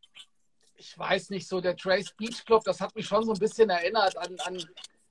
ich 0.78 0.98
weiß 0.98 1.30
nicht, 1.32 1.48
so 1.48 1.60
der 1.60 1.76
Trace 1.76 2.14
Beach 2.18 2.46
Club, 2.46 2.64
das 2.64 2.80
hat 2.80 2.96
mich 2.96 3.06
schon 3.06 3.24
so 3.24 3.34
ein 3.34 3.40
bisschen 3.40 3.70
erinnert 3.70 4.18
an, 4.18 4.36
an, 4.46 4.64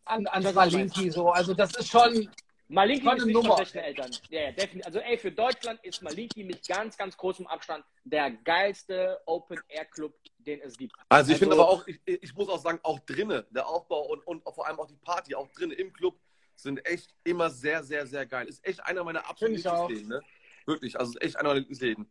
an, 0.05 0.27
an 0.27 0.55
Valinki. 0.55 1.11
So. 1.11 1.31
Also 1.31 1.55
das 1.55 1.75
ist 1.77 1.89
schon, 1.89 2.31
Malinki 2.75 3.09
ist 3.09 3.27
nicht 3.27 3.35
Nummer. 3.35 3.65
von 3.65 3.81
Eltern. 3.81 4.11
Ja, 4.31 4.43
ja, 4.43 4.53
definitiv. 4.53 4.87
Also 4.87 4.99
ey, 4.99 5.17
für 5.17 5.31
Deutschland 5.31 5.79
ist 5.85 6.03
Malinki 6.03 6.43
mit 6.43 6.67
ganz, 6.67 6.97
ganz 6.97 7.17
großem 7.17 7.47
Abstand 7.47 7.85
der 8.03 8.33
geilste 8.33 9.21
Open-Air-Club, 9.27 10.13
den 10.39 10.61
es 10.61 10.77
gibt. 10.77 10.93
Also 11.09 11.31
ich 11.31 11.35
also, 11.35 11.39
finde 11.39 11.55
aber 11.55 11.69
auch, 11.71 11.87
ich, 11.87 12.01
ich, 12.05 12.35
muss 12.35 12.49
auch 12.49 12.59
sagen, 12.59 12.81
auch 12.83 12.99
drinnen, 13.01 13.45
der 13.51 13.69
Aufbau 13.69 14.03
und, 14.07 14.27
und 14.27 14.43
vor 14.43 14.67
allem 14.67 14.81
auch 14.81 14.89
die 14.89 14.97
Party, 14.97 15.35
auch 15.35 15.49
drinnen 15.53 15.73
im 15.73 15.93
Club, 15.93 16.19
sind 16.57 16.85
echt 16.87 17.15
immer 17.23 17.49
sehr, 17.49 17.85
sehr, 17.85 18.07
sehr 18.07 18.27
geil. 18.27 18.47
Ist 18.49 18.65
echt 18.67 18.85
einer 18.85 19.05
meiner 19.05 19.29
absoluten 19.29 19.57
Lieblingsläden. 19.57 20.09
Ne? 20.09 20.21
Wirklich, 20.67 20.99
also 20.99 21.17
echt 21.21 21.37
einer 21.37 21.51
meiner 21.51 21.61
Lieblingsläden. 21.61 22.11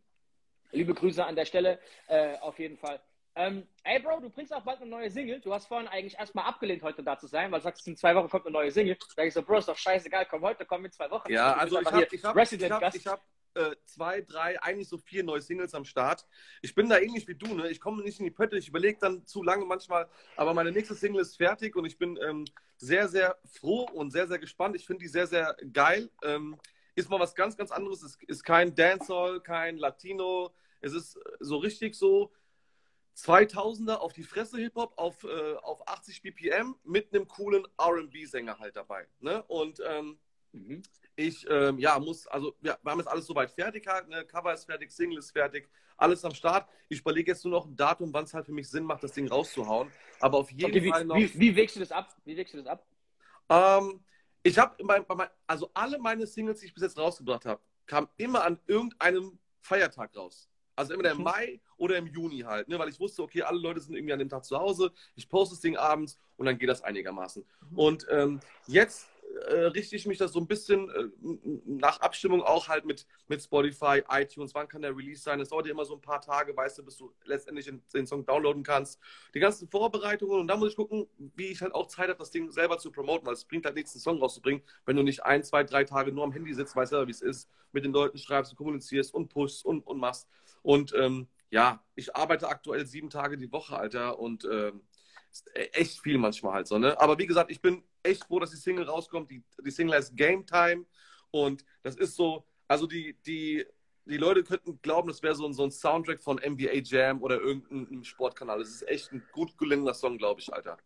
Liebe 0.72 0.94
Grüße 0.94 1.24
an 1.24 1.36
der 1.36 1.44
Stelle, 1.44 1.78
äh, 2.08 2.38
auf 2.38 2.58
jeden 2.58 2.78
Fall. 2.78 3.00
Ähm, 3.36 3.66
ey, 3.82 4.00
Bro, 4.00 4.20
du 4.20 4.30
bringst 4.30 4.52
auch 4.54 4.62
bald 4.62 4.80
eine 4.80 4.90
neue 4.90 5.10
Single. 5.10 5.40
Du 5.40 5.52
hast 5.52 5.66
vorhin 5.66 5.88
eigentlich 5.88 6.16
erstmal 6.18 6.44
abgelehnt, 6.44 6.82
heute 6.82 7.02
da 7.02 7.18
zu 7.18 7.26
sein, 7.26 7.50
weil 7.50 7.58
du 7.58 7.64
sagst, 7.64 7.86
in 7.88 7.96
zwei 7.96 8.14
Wochen 8.14 8.28
kommt 8.28 8.46
eine 8.46 8.52
neue 8.52 8.70
Single. 8.70 8.94
Da 8.94 9.06
sag 9.16 9.26
ich 9.26 9.34
so, 9.34 9.42
Bro, 9.42 9.58
ist 9.58 9.68
doch 9.68 9.76
scheißegal, 9.76 10.26
komm 10.30 10.42
heute, 10.42 10.64
komm 10.64 10.84
in 10.84 10.92
zwei 10.92 11.10
Wochen. 11.10 11.32
Ja, 11.32 11.54
also 11.54 11.80
ich 11.80 11.86
habe 11.86 12.06
ich 12.10 12.24
hab, 12.24 12.36
ich 12.36 12.70
hab, 12.70 12.94
ich 12.94 13.06
hab, 13.06 13.20
äh, 13.54 13.74
zwei, 13.86 14.20
drei, 14.20 14.60
eigentlich 14.62 14.88
so 14.88 14.98
vier 14.98 15.24
neue 15.24 15.40
Singles 15.40 15.74
am 15.74 15.84
Start. 15.84 16.26
Ich 16.62 16.74
bin 16.74 16.88
da 16.88 16.98
ähnlich 16.98 17.26
wie 17.26 17.34
du, 17.34 17.54
ne? 17.54 17.70
Ich 17.70 17.80
komme 17.80 18.02
nicht 18.02 18.18
in 18.18 18.24
die 18.24 18.30
Pötte, 18.30 18.56
ich 18.56 18.68
überlege 18.68 18.98
dann 19.00 19.26
zu 19.26 19.42
lange 19.42 19.64
manchmal, 19.64 20.08
aber 20.36 20.54
meine 20.54 20.72
nächste 20.72 20.94
Single 20.94 21.22
ist 21.22 21.36
fertig 21.36 21.74
und 21.76 21.84
ich 21.84 21.98
bin 21.98 22.18
ähm, 22.22 22.44
sehr, 22.76 23.08
sehr 23.08 23.36
froh 23.60 23.88
und 23.92 24.10
sehr, 24.10 24.26
sehr 24.26 24.38
gespannt. 24.38 24.76
Ich 24.76 24.86
finde 24.86 25.02
die 25.02 25.08
sehr, 25.08 25.26
sehr 25.26 25.56
geil. 25.72 26.10
Ähm, 26.22 26.56
ist 26.94 27.10
mal 27.10 27.20
was 27.20 27.34
ganz, 27.34 27.56
ganz 27.56 27.70
anderes. 27.72 28.02
Es 28.02 28.18
ist 28.28 28.44
kein 28.44 28.74
Dancehall, 28.74 29.40
kein 29.40 29.76
Latino. 29.76 30.52
Es 30.80 30.92
ist 30.92 31.18
so 31.40 31.56
richtig 31.56 31.94
so 31.94 32.30
2000er 33.16 33.96
auf 33.96 34.12
die 34.12 34.24
Fresse 34.24 34.58
Hip-Hop 34.58 34.94
auf, 34.96 35.24
äh, 35.24 35.54
auf 35.62 35.86
80 35.86 36.22
BPM 36.22 36.74
mit 36.84 37.14
einem 37.14 37.28
coolen 37.28 37.64
RB-Sänger 37.80 38.58
halt 38.58 38.76
dabei. 38.76 39.06
Ne? 39.20 39.42
Und 39.44 39.80
ähm, 39.86 40.18
mhm. 40.52 40.82
ich 41.16 41.46
ähm, 41.48 41.78
ja, 41.78 41.98
muss, 41.98 42.26
also 42.26 42.56
ja, 42.60 42.76
wir 42.82 42.90
haben 42.90 42.98
jetzt 42.98 43.08
alles 43.08 43.26
soweit 43.26 43.52
fertig 43.52 43.86
halt, 43.86 44.08
ne? 44.08 44.24
Cover 44.24 44.52
ist 44.52 44.64
fertig, 44.64 44.90
Single 44.90 45.18
ist 45.18 45.30
fertig, 45.30 45.68
alles 45.96 46.24
am 46.24 46.34
Start. 46.34 46.68
Ich 46.88 47.00
überlege 47.00 47.30
jetzt 47.30 47.44
nur 47.44 47.52
noch 47.52 47.66
ein 47.66 47.76
Datum, 47.76 48.12
wann 48.12 48.24
es 48.24 48.34
halt 48.34 48.46
für 48.46 48.52
mich 48.52 48.68
Sinn 48.68 48.84
macht, 48.84 49.04
das 49.04 49.12
Ding 49.12 49.28
rauszuhauen. 49.28 49.90
Aber 50.20 50.38
auf 50.38 50.50
jeden 50.50 50.64
okay, 50.64 50.90
Fall 50.90 51.02
wie, 51.02 51.06
noch. 51.06 51.16
Wie, 51.16 51.38
wie 51.38 51.56
wägst 51.56 51.76
du 51.76 51.80
das 51.80 51.92
ab? 51.92 52.14
Wie 52.24 52.36
wägst 52.36 52.54
du 52.54 52.58
das 52.58 52.66
ab? 52.66 52.86
Ähm, 53.48 54.04
ich 54.42 54.58
habe, 54.58 54.76
also 55.46 55.70
alle 55.72 55.98
meine 55.98 56.26
Singles, 56.26 56.60
die 56.60 56.66
ich 56.66 56.74
bis 56.74 56.82
jetzt 56.82 56.98
rausgebracht 56.98 57.46
habe, 57.46 57.62
kamen 57.86 58.08
immer 58.16 58.44
an 58.44 58.58
irgendeinem 58.66 59.38
Feiertag 59.60 60.16
raus. 60.16 60.50
Also 60.76 60.94
immer 60.94 61.10
im 61.10 61.18
mhm. 61.18 61.24
Mai 61.24 61.60
oder 61.76 61.96
im 61.96 62.06
Juni 62.06 62.40
halt, 62.40 62.68
ne? 62.68 62.78
weil 62.78 62.88
ich 62.88 62.98
wusste, 62.98 63.22
okay, 63.22 63.42
alle 63.42 63.58
Leute 63.58 63.80
sind 63.80 63.94
irgendwie 63.94 64.12
an 64.12 64.18
dem 64.18 64.28
Tag 64.28 64.44
zu 64.44 64.58
Hause, 64.58 64.92
ich 65.14 65.28
poste 65.28 65.54
das 65.54 65.60
Ding 65.60 65.76
abends 65.76 66.18
und 66.36 66.46
dann 66.46 66.58
geht 66.58 66.68
das 66.68 66.82
einigermaßen. 66.82 67.44
Mhm. 67.70 67.78
Und 67.78 68.06
ähm, 68.10 68.40
jetzt 68.66 69.08
äh, 69.46 69.66
richte 69.66 69.96
ich 69.96 70.06
mich 70.06 70.18
das 70.18 70.32
so 70.32 70.40
ein 70.40 70.46
bisschen 70.46 70.88
äh, 70.90 71.08
nach 71.64 72.00
Abstimmung 72.00 72.42
auch 72.42 72.68
halt 72.68 72.84
mit, 72.84 73.06
mit 73.28 73.42
Spotify, 73.42 74.02
iTunes, 74.08 74.54
wann 74.54 74.68
kann 74.68 74.82
der 74.82 74.96
Release 74.96 75.22
sein? 75.22 75.40
Es 75.40 75.48
dauert 75.48 75.66
ja 75.66 75.72
immer 75.72 75.84
so 75.84 75.94
ein 75.94 76.00
paar 76.00 76.20
Tage, 76.20 76.56
weißt 76.56 76.78
du, 76.78 76.84
bis 76.84 76.96
du 76.96 77.12
letztendlich 77.24 77.66
den, 77.66 77.82
den, 77.92 78.06
Song 78.06 78.24
downloaden 78.24 78.62
kannst. 78.62 79.00
Die 79.34 79.40
ganzen 79.40 79.68
Vorbereitungen 79.68 80.40
und 80.40 80.48
dann 80.48 80.58
muss 80.58 80.70
ich 80.70 80.76
gucken, 80.76 81.06
wie 81.36 81.46
ich 81.46 81.60
halt 81.62 81.74
auch 81.74 81.86
Zeit 81.86 82.08
habe, 82.08 82.18
das 82.18 82.30
Ding 82.30 82.50
selber 82.50 82.78
zu 82.78 82.90
promoten, 82.90 83.26
weil 83.26 83.34
es 83.34 83.44
bringt 83.44 83.64
halt 83.66 83.74
nichts, 83.74 83.94
einen 83.94 84.02
Song 84.02 84.18
rauszubringen, 84.18 84.62
wenn 84.86 84.96
du 84.96 85.02
nicht 85.02 85.24
ein, 85.24 85.42
zwei, 85.42 85.64
drei 85.64 85.84
Tage 85.84 86.12
nur 86.12 86.24
am 86.24 86.32
Handy 86.32 86.54
sitzt, 86.54 86.76
weißt 86.76 86.92
du, 86.92 87.06
wie 87.06 87.10
es 87.10 87.22
ist, 87.22 87.50
mit 87.72 87.84
den 87.84 87.92
Leuten 87.92 88.18
schreibst 88.18 88.52
und 88.52 88.56
kommunizierst 88.56 89.12
und 89.14 89.28
pushst 89.28 89.64
und, 89.64 89.86
und 89.86 89.98
machst. 89.98 90.28
Und 90.62 90.94
ähm, 90.96 91.28
ja, 91.50 91.84
ich 91.94 92.16
arbeite 92.16 92.48
aktuell 92.48 92.86
sieben 92.86 93.10
Tage 93.10 93.36
die 93.36 93.52
Woche, 93.52 93.76
Alter, 93.76 94.18
und 94.18 94.44
ähm, 94.50 94.80
echt 95.54 96.00
viel 96.00 96.18
manchmal 96.18 96.54
halt 96.54 96.66
so, 96.66 96.78
ne? 96.78 97.00
Aber 97.00 97.18
wie 97.18 97.26
gesagt, 97.26 97.50
ich 97.50 97.60
bin 97.60 97.82
echt 98.02 98.24
froh, 98.24 98.40
dass 98.40 98.50
die 98.50 98.56
Single 98.56 98.84
rauskommt. 98.84 99.30
Die, 99.30 99.42
die 99.64 99.70
Single 99.70 99.96
heißt 99.96 100.16
Game 100.16 100.46
Time 100.46 100.86
und 101.30 101.64
das 101.82 101.96
ist 101.96 102.16
so, 102.16 102.46
also 102.68 102.86
die, 102.86 103.16
die, 103.26 103.64
die 104.04 104.16
Leute 104.16 104.44
könnten 104.44 104.80
glauben, 104.82 105.08
das 105.08 105.22
wäre 105.22 105.34
so, 105.34 105.50
so 105.52 105.64
ein 105.64 105.70
Soundtrack 105.70 106.22
von 106.22 106.38
NBA 106.38 106.82
Jam 106.84 107.22
oder 107.22 107.40
irgendeinem 107.40 108.04
Sportkanal. 108.04 108.58
Das 108.58 108.68
ist 108.68 108.88
echt 108.88 109.12
ein 109.12 109.26
gut 109.32 109.56
gelungener 109.58 109.94
Song, 109.94 110.18
glaube 110.18 110.40
ich, 110.40 110.52
Alter. 110.52 110.76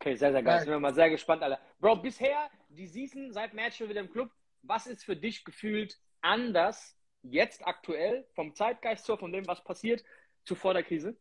Okay, 0.00 0.16
sehr, 0.16 0.32
sehr 0.32 0.42
geil. 0.42 0.60
Ich 0.62 0.68
bin 0.68 0.80
mal 0.80 0.94
sehr 0.94 1.10
gespannt, 1.10 1.42
Alter. 1.42 1.60
Bro, 1.78 1.96
bisher, 1.96 2.50
die 2.68 2.86
Season 2.86 3.32
seit 3.32 3.54
Match 3.54 3.78
schon 3.78 3.88
wieder 3.88 4.00
im 4.00 4.10
Club, 4.10 4.30
was 4.62 4.86
ist 4.86 5.04
für 5.04 5.16
dich 5.16 5.44
gefühlt 5.44 5.98
anders 6.20 6.96
jetzt 7.22 7.66
aktuell, 7.66 8.26
vom 8.34 8.54
Zeitgeist 8.54 9.04
zur, 9.04 9.18
von 9.18 9.32
dem, 9.32 9.46
was 9.46 9.62
passiert, 9.62 10.04
zu 10.44 10.54
vor 10.54 10.74
der 10.74 10.82
Krise? 10.82 11.16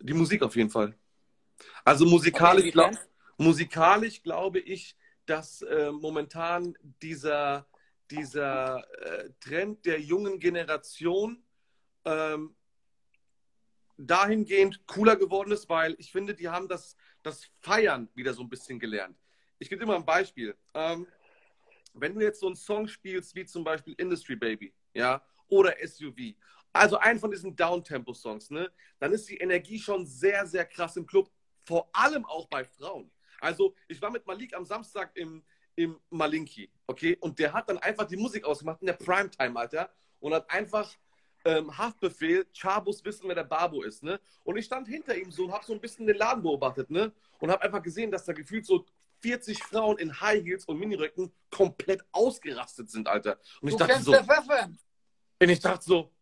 Die 0.00 0.12
Musik 0.12 0.42
auf 0.42 0.56
jeden 0.56 0.70
Fall. 0.70 0.94
Also 1.84 2.04
musikalisch, 2.06 2.72
glaub, 2.72 2.94
musikalisch 3.36 4.22
glaube 4.22 4.60
ich, 4.60 4.96
dass 5.26 5.62
äh, 5.62 5.90
momentan 5.90 6.76
dieser, 7.02 7.66
dieser 8.10 8.86
äh, 9.02 9.30
Trend 9.40 9.84
der 9.86 10.00
jungen 10.00 10.38
Generation 10.38 11.42
ähm, 12.04 12.54
dahingehend 13.96 14.86
cooler 14.86 15.16
geworden 15.16 15.52
ist, 15.52 15.68
weil 15.68 15.94
ich 15.98 16.10
finde, 16.10 16.34
die 16.34 16.48
haben 16.48 16.68
das, 16.68 16.96
das 17.22 17.48
Feiern 17.60 18.08
wieder 18.14 18.34
so 18.34 18.42
ein 18.42 18.48
bisschen 18.48 18.78
gelernt. 18.78 19.16
Ich 19.58 19.68
gebe 19.68 19.84
immer 19.84 19.94
ein 19.94 20.04
Beispiel. 20.04 20.56
Ähm, 20.74 21.06
wenn 21.94 22.14
du 22.14 22.20
jetzt 22.20 22.40
so 22.40 22.46
einen 22.46 22.56
Song 22.56 22.88
spielst, 22.88 23.34
wie 23.34 23.46
zum 23.46 23.62
Beispiel 23.62 23.94
Industry 23.96 24.36
Baby, 24.36 24.74
ja, 24.94 25.22
oder 25.48 25.74
SUV, 25.86 26.34
also 26.72 26.98
einen 26.98 27.20
von 27.20 27.30
diesen 27.30 27.54
Downtempo-Songs, 27.54 28.50
ne, 28.50 28.70
dann 28.98 29.12
ist 29.12 29.28
die 29.28 29.36
Energie 29.36 29.78
schon 29.78 30.04
sehr, 30.04 30.44
sehr 30.46 30.66
krass 30.66 30.96
im 30.96 31.06
Club, 31.06 31.30
vor 31.64 31.88
allem 31.92 32.24
auch 32.24 32.46
bei 32.48 32.64
Frauen. 32.64 33.10
Also, 33.40 33.74
ich 33.88 34.00
war 34.00 34.10
mit 34.10 34.26
Malik 34.26 34.54
am 34.54 34.64
Samstag 34.64 35.10
im, 35.16 35.42
im 35.76 36.00
Malinki, 36.10 36.70
okay, 36.86 37.16
und 37.20 37.38
der 37.38 37.52
hat 37.52 37.68
dann 37.68 37.78
einfach 37.78 38.06
die 38.06 38.16
Musik 38.16 38.44
ausgemacht 38.44 38.80
in 38.80 38.86
der 38.86 38.94
Primetime, 38.94 39.58
Alter, 39.58 39.90
und 40.20 40.32
hat 40.32 40.48
einfach 40.50 40.90
ähm, 41.44 41.76
Haftbefehl, 41.76 42.46
Chabus 42.52 43.04
wissen, 43.04 43.28
wer 43.28 43.34
der 43.34 43.44
Babo 43.44 43.82
ist, 43.82 44.02
ne? 44.02 44.18
Und 44.44 44.56
ich 44.56 44.64
stand 44.64 44.88
hinter 44.88 45.14
ihm 45.16 45.30
so 45.30 45.44
und 45.44 45.52
habe 45.52 45.64
so 45.64 45.74
ein 45.74 45.80
bisschen 45.80 46.06
den 46.06 46.16
Laden 46.16 46.42
beobachtet, 46.42 46.90
ne? 46.90 47.12
Und 47.38 47.50
habe 47.50 47.62
einfach 47.62 47.82
gesehen, 47.82 48.10
dass 48.10 48.24
da 48.24 48.32
gefühlt 48.32 48.64
so 48.64 48.86
40 49.20 49.62
Frauen 49.62 49.98
in 49.98 50.20
High 50.20 50.42
Heels 50.44 50.64
und 50.64 50.78
Miniröcken 50.78 51.32
komplett 51.50 52.02
ausgerastet 52.12 52.90
sind, 52.90 53.08
Alter. 53.08 53.38
Und 53.60 53.68
ich 53.68 53.74
Du 53.74 53.78
dachte 53.78 53.92
kennst 53.92 54.06
so, 54.06 54.12
und 55.40 55.50
ich 55.50 55.60
dachte 55.60 55.84
so, 55.84 56.12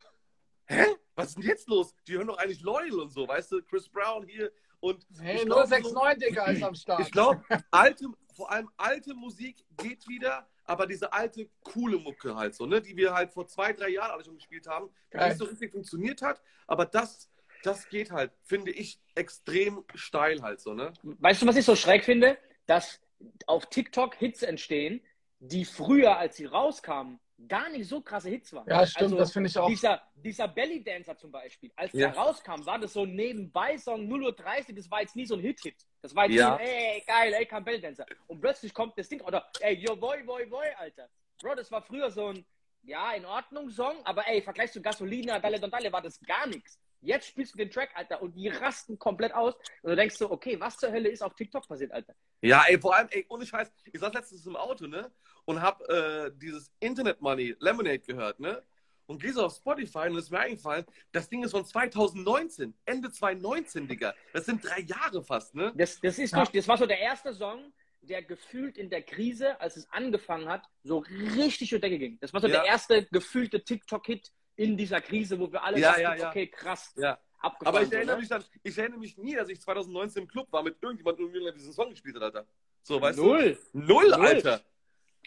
hä? 0.66 0.86
Was 1.14 1.28
ist 1.28 1.36
denn 1.36 1.44
jetzt 1.44 1.68
los? 1.68 1.94
Die 2.06 2.14
hören 2.14 2.28
doch 2.28 2.38
eigentlich 2.38 2.62
Loyal 2.62 3.00
und 3.00 3.10
so, 3.10 3.28
weißt 3.28 3.52
du? 3.52 3.62
Chris 3.62 3.88
Brown 3.88 4.26
hier 4.26 4.50
und 4.82 5.06
Hey, 5.20 5.36
ich 5.36 5.44
glaub, 5.46 5.68
069, 5.68 6.28
Digga, 6.28 6.44
ist 6.46 6.62
am 6.62 6.74
Start. 6.74 7.00
ich 7.00 7.12
glaube, 7.12 7.42
alte, 7.70 8.06
vor 8.34 8.50
allem 8.50 8.68
alte 8.76 9.14
Musik 9.14 9.64
geht 9.76 10.08
wieder, 10.08 10.46
aber 10.64 10.86
diese 10.86 11.12
alte, 11.12 11.48
coole 11.62 11.98
Mucke 11.98 12.34
halt 12.34 12.54
so, 12.54 12.66
ne, 12.66 12.82
die 12.82 12.96
wir 12.96 13.14
halt 13.14 13.32
vor 13.32 13.46
zwei, 13.46 13.72
drei 13.72 13.90
Jahren 13.90 14.10
alle 14.10 14.24
schon 14.24 14.34
gespielt 14.34 14.66
haben, 14.66 14.90
die 15.12 15.18
nicht 15.18 15.38
so 15.38 15.44
richtig 15.44 15.70
funktioniert 15.72 16.20
hat, 16.20 16.42
aber 16.66 16.84
das, 16.84 17.30
das 17.62 17.88
geht 17.88 18.10
halt, 18.10 18.32
finde 18.42 18.72
ich, 18.72 19.00
extrem 19.14 19.84
steil 19.94 20.42
halt 20.42 20.60
so, 20.60 20.74
ne? 20.74 20.92
Weißt 21.02 21.42
du, 21.42 21.46
was 21.46 21.56
ich 21.56 21.64
so 21.64 21.76
schräg 21.76 22.04
finde? 22.04 22.36
Dass 22.66 23.00
auf 23.46 23.66
TikTok 23.66 24.16
Hits 24.16 24.42
entstehen, 24.42 25.00
die 25.38 25.64
früher, 25.64 26.18
als 26.18 26.36
sie 26.36 26.46
rauskamen, 26.46 27.20
gar 27.48 27.68
nicht 27.70 27.88
so 27.88 28.00
krasse 28.00 28.28
Hits 28.28 28.52
waren. 28.52 28.68
Ja, 28.68 28.86
stimmt, 28.86 29.02
Also, 29.04 29.16
das 29.18 29.32
finde 29.32 29.48
ich 29.48 29.58
auch. 29.58 29.66
Dieser, 29.68 30.02
dieser 30.14 30.48
Belly 30.48 30.82
Dancer 30.82 31.16
zum 31.16 31.30
Beispiel, 31.30 31.70
als 31.76 31.92
Ja. 31.92 32.08
der 32.10 32.16
rauskam, 32.16 32.64
war 32.64 32.78
das 32.78 32.92
so 32.92 33.02
ein 33.02 33.14
Nebenbei-Song 33.14 34.06
0.30 34.08 34.68
Uhr, 34.70 34.74
das 34.74 34.90
war 34.90 35.00
jetzt 35.00 35.16
nie 35.16 35.26
so 35.26 35.34
ein 35.34 35.40
Hit-Hit. 35.40 35.76
Das 36.00 36.14
war 36.14 36.26
jetzt 36.26 36.38
Ja. 36.40 36.56
so, 36.56 36.64
ey, 36.64 37.02
geil, 37.06 37.32
ey, 37.34 37.46
kam 37.46 37.64
Belly 37.64 37.80
Dancer. 37.80 38.06
Und 38.26 38.40
plötzlich 38.40 38.72
kommt 38.72 38.96
das 38.98 39.08
Ding, 39.08 39.20
oder, 39.20 39.46
ey, 39.60 39.74
yo, 39.74 39.96
boy, 39.96 40.22
boy, 40.22 40.46
boy, 40.46 40.66
Alter. 40.78 41.08
Bro, 41.40 41.54
das 41.56 41.70
war 41.70 41.82
früher 41.82 42.10
so 42.10 42.28
ein, 42.28 42.44
ja, 42.82 43.12
in 43.12 43.24
Ordnung 43.24 43.70
Song, 43.70 43.96
aber 44.04 44.26
ey, 44.28 44.42
Vergleich 44.42 44.72
zu 44.72 44.80
Gasolina, 44.82 45.38
Dalle 45.38 45.58
Don 45.60 45.70
Dalle 45.70 45.92
war 45.92 46.02
das 46.02 46.20
gar 46.20 46.46
nichts. 46.46 46.78
Jetzt 47.02 47.26
spielst 47.26 47.54
du 47.54 47.58
den 47.58 47.70
Track, 47.70 47.90
Alter, 47.94 48.22
und 48.22 48.34
die 48.34 48.48
rasten 48.48 48.96
komplett 48.98 49.34
aus. 49.34 49.54
Und 49.82 49.90
du 49.90 49.96
denkst 49.96 50.16
so, 50.16 50.30
okay, 50.30 50.58
was 50.60 50.76
zur 50.76 50.92
Hölle 50.92 51.08
ist 51.08 51.22
auf 51.22 51.34
TikTok 51.34 51.66
passiert, 51.66 51.90
Alter? 51.92 52.14
Ja, 52.40 52.64
ey, 52.68 52.78
vor 52.78 52.94
allem, 52.94 53.08
ey, 53.10 53.26
ohne 53.28 53.44
Scheiß, 53.44 53.72
ich 53.92 54.00
saß 54.00 54.14
letztens 54.14 54.46
im 54.46 54.56
Auto, 54.56 54.86
ne, 54.86 55.10
und 55.44 55.60
hab 55.60 55.82
äh, 55.88 56.30
dieses 56.34 56.70
Internet 56.78 57.20
Money, 57.20 57.56
Lemonade 57.58 57.98
gehört, 57.98 58.38
ne, 58.38 58.62
und 59.06 59.20
geh 59.20 59.30
so 59.30 59.44
auf 59.44 59.54
Spotify 59.54 60.08
und 60.08 60.16
es 60.16 60.24
ist 60.24 60.30
mir 60.30 60.38
eingefallen, 60.38 60.86
das 61.10 61.28
Ding 61.28 61.42
ist 61.42 61.50
von 61.50 61.64
2019, 61.64 62.72
Ende 62.84 63.10
2019, 63.10 63.88
Digga. 63.88 64.14
Das 64.32 64.46
sind 64.46 64.64
drei 64.64 64.80
Jahre 64.80 65.22
fast, 65.24 65.54
ne? 65.54 65.72
Das, 65.74 66.00
das, 66.00 66.18
ist 66.18 66.30
Ja. 66.30 66.38
durch, 66.38 66.50
das 66.50 66.68
war 66.68 66.78
so 66.78 66.86
der 66.86 67.00
erste 67.00 67.34
Song, 67.34 67.72
der 68.00 68.22
gefühlt 68.22 68.78
in 68.78 68.90
der 68.90 69.02
Krise, 69.02 69.60
als 69.60 69.76
es 69.76 69.90
angefangen 69.90 70.48
hat, 70.48 70.64
so 70.82 70.98
richtig 70.98 71.70
durch 71.70 71.80
Decke 71.82 71.98
ging. 71.98 72.18
Das 72.20 72.32
war 72.32 72.40
so 72.40 72.46
Ja. 72.46 72.60
der 72.60 72.64
erste 72.64 73.06
gefühlte 73.06 73.62
TikTok-Hit 73.62 74.32
in 74.56 74.76
dieser 74.76 75.00
Krise, 75.00 75.38
wo 75.38 75.50
wir 75.50 75.62
alle 75.62 75.78
Ja, 75.78 75.98
ja, 75.98 76.14
ja. 76.14 76.28
okay, 76.30 76.46
krass, 76.46 76.92
Ja. 76.96 77.18
abgefahren. 77.38 77.74
Aber 77.76 77.82
ich 77.82 77.88
so, 77.90 77.94
erinnere 77.96 78.16
ne? 78.16 78.20
mich 78.20 78.28
dann, 78.28 78.44
ich 78.62 78.78
erinnere 78.78 78.98
mich 79.00 79.16
nie, 79.18 79.34
dass 79.34 79.48
ich 79.48 79.60
2019 79.60 80.22
im 80.22 80.28
Club 80.28 80.50
war 80.52 80.62
mit 80.62 80.76
irgendjemandem, 80.82 81.32
der 81.32 81.52
diesen 81.52 81.72
Song 81.72 81.90
gespielt 81.90 82.16
hat, 82.16 82.22
Alter. 82.22 82.46
So, 82.82 83.00
weißt 83.00 83.18
Null. 83.18 83.58
du? 83.72 83.78
Null, 83.78 84.08
Null. 84.10 84.14
Alter. 84.14 84.60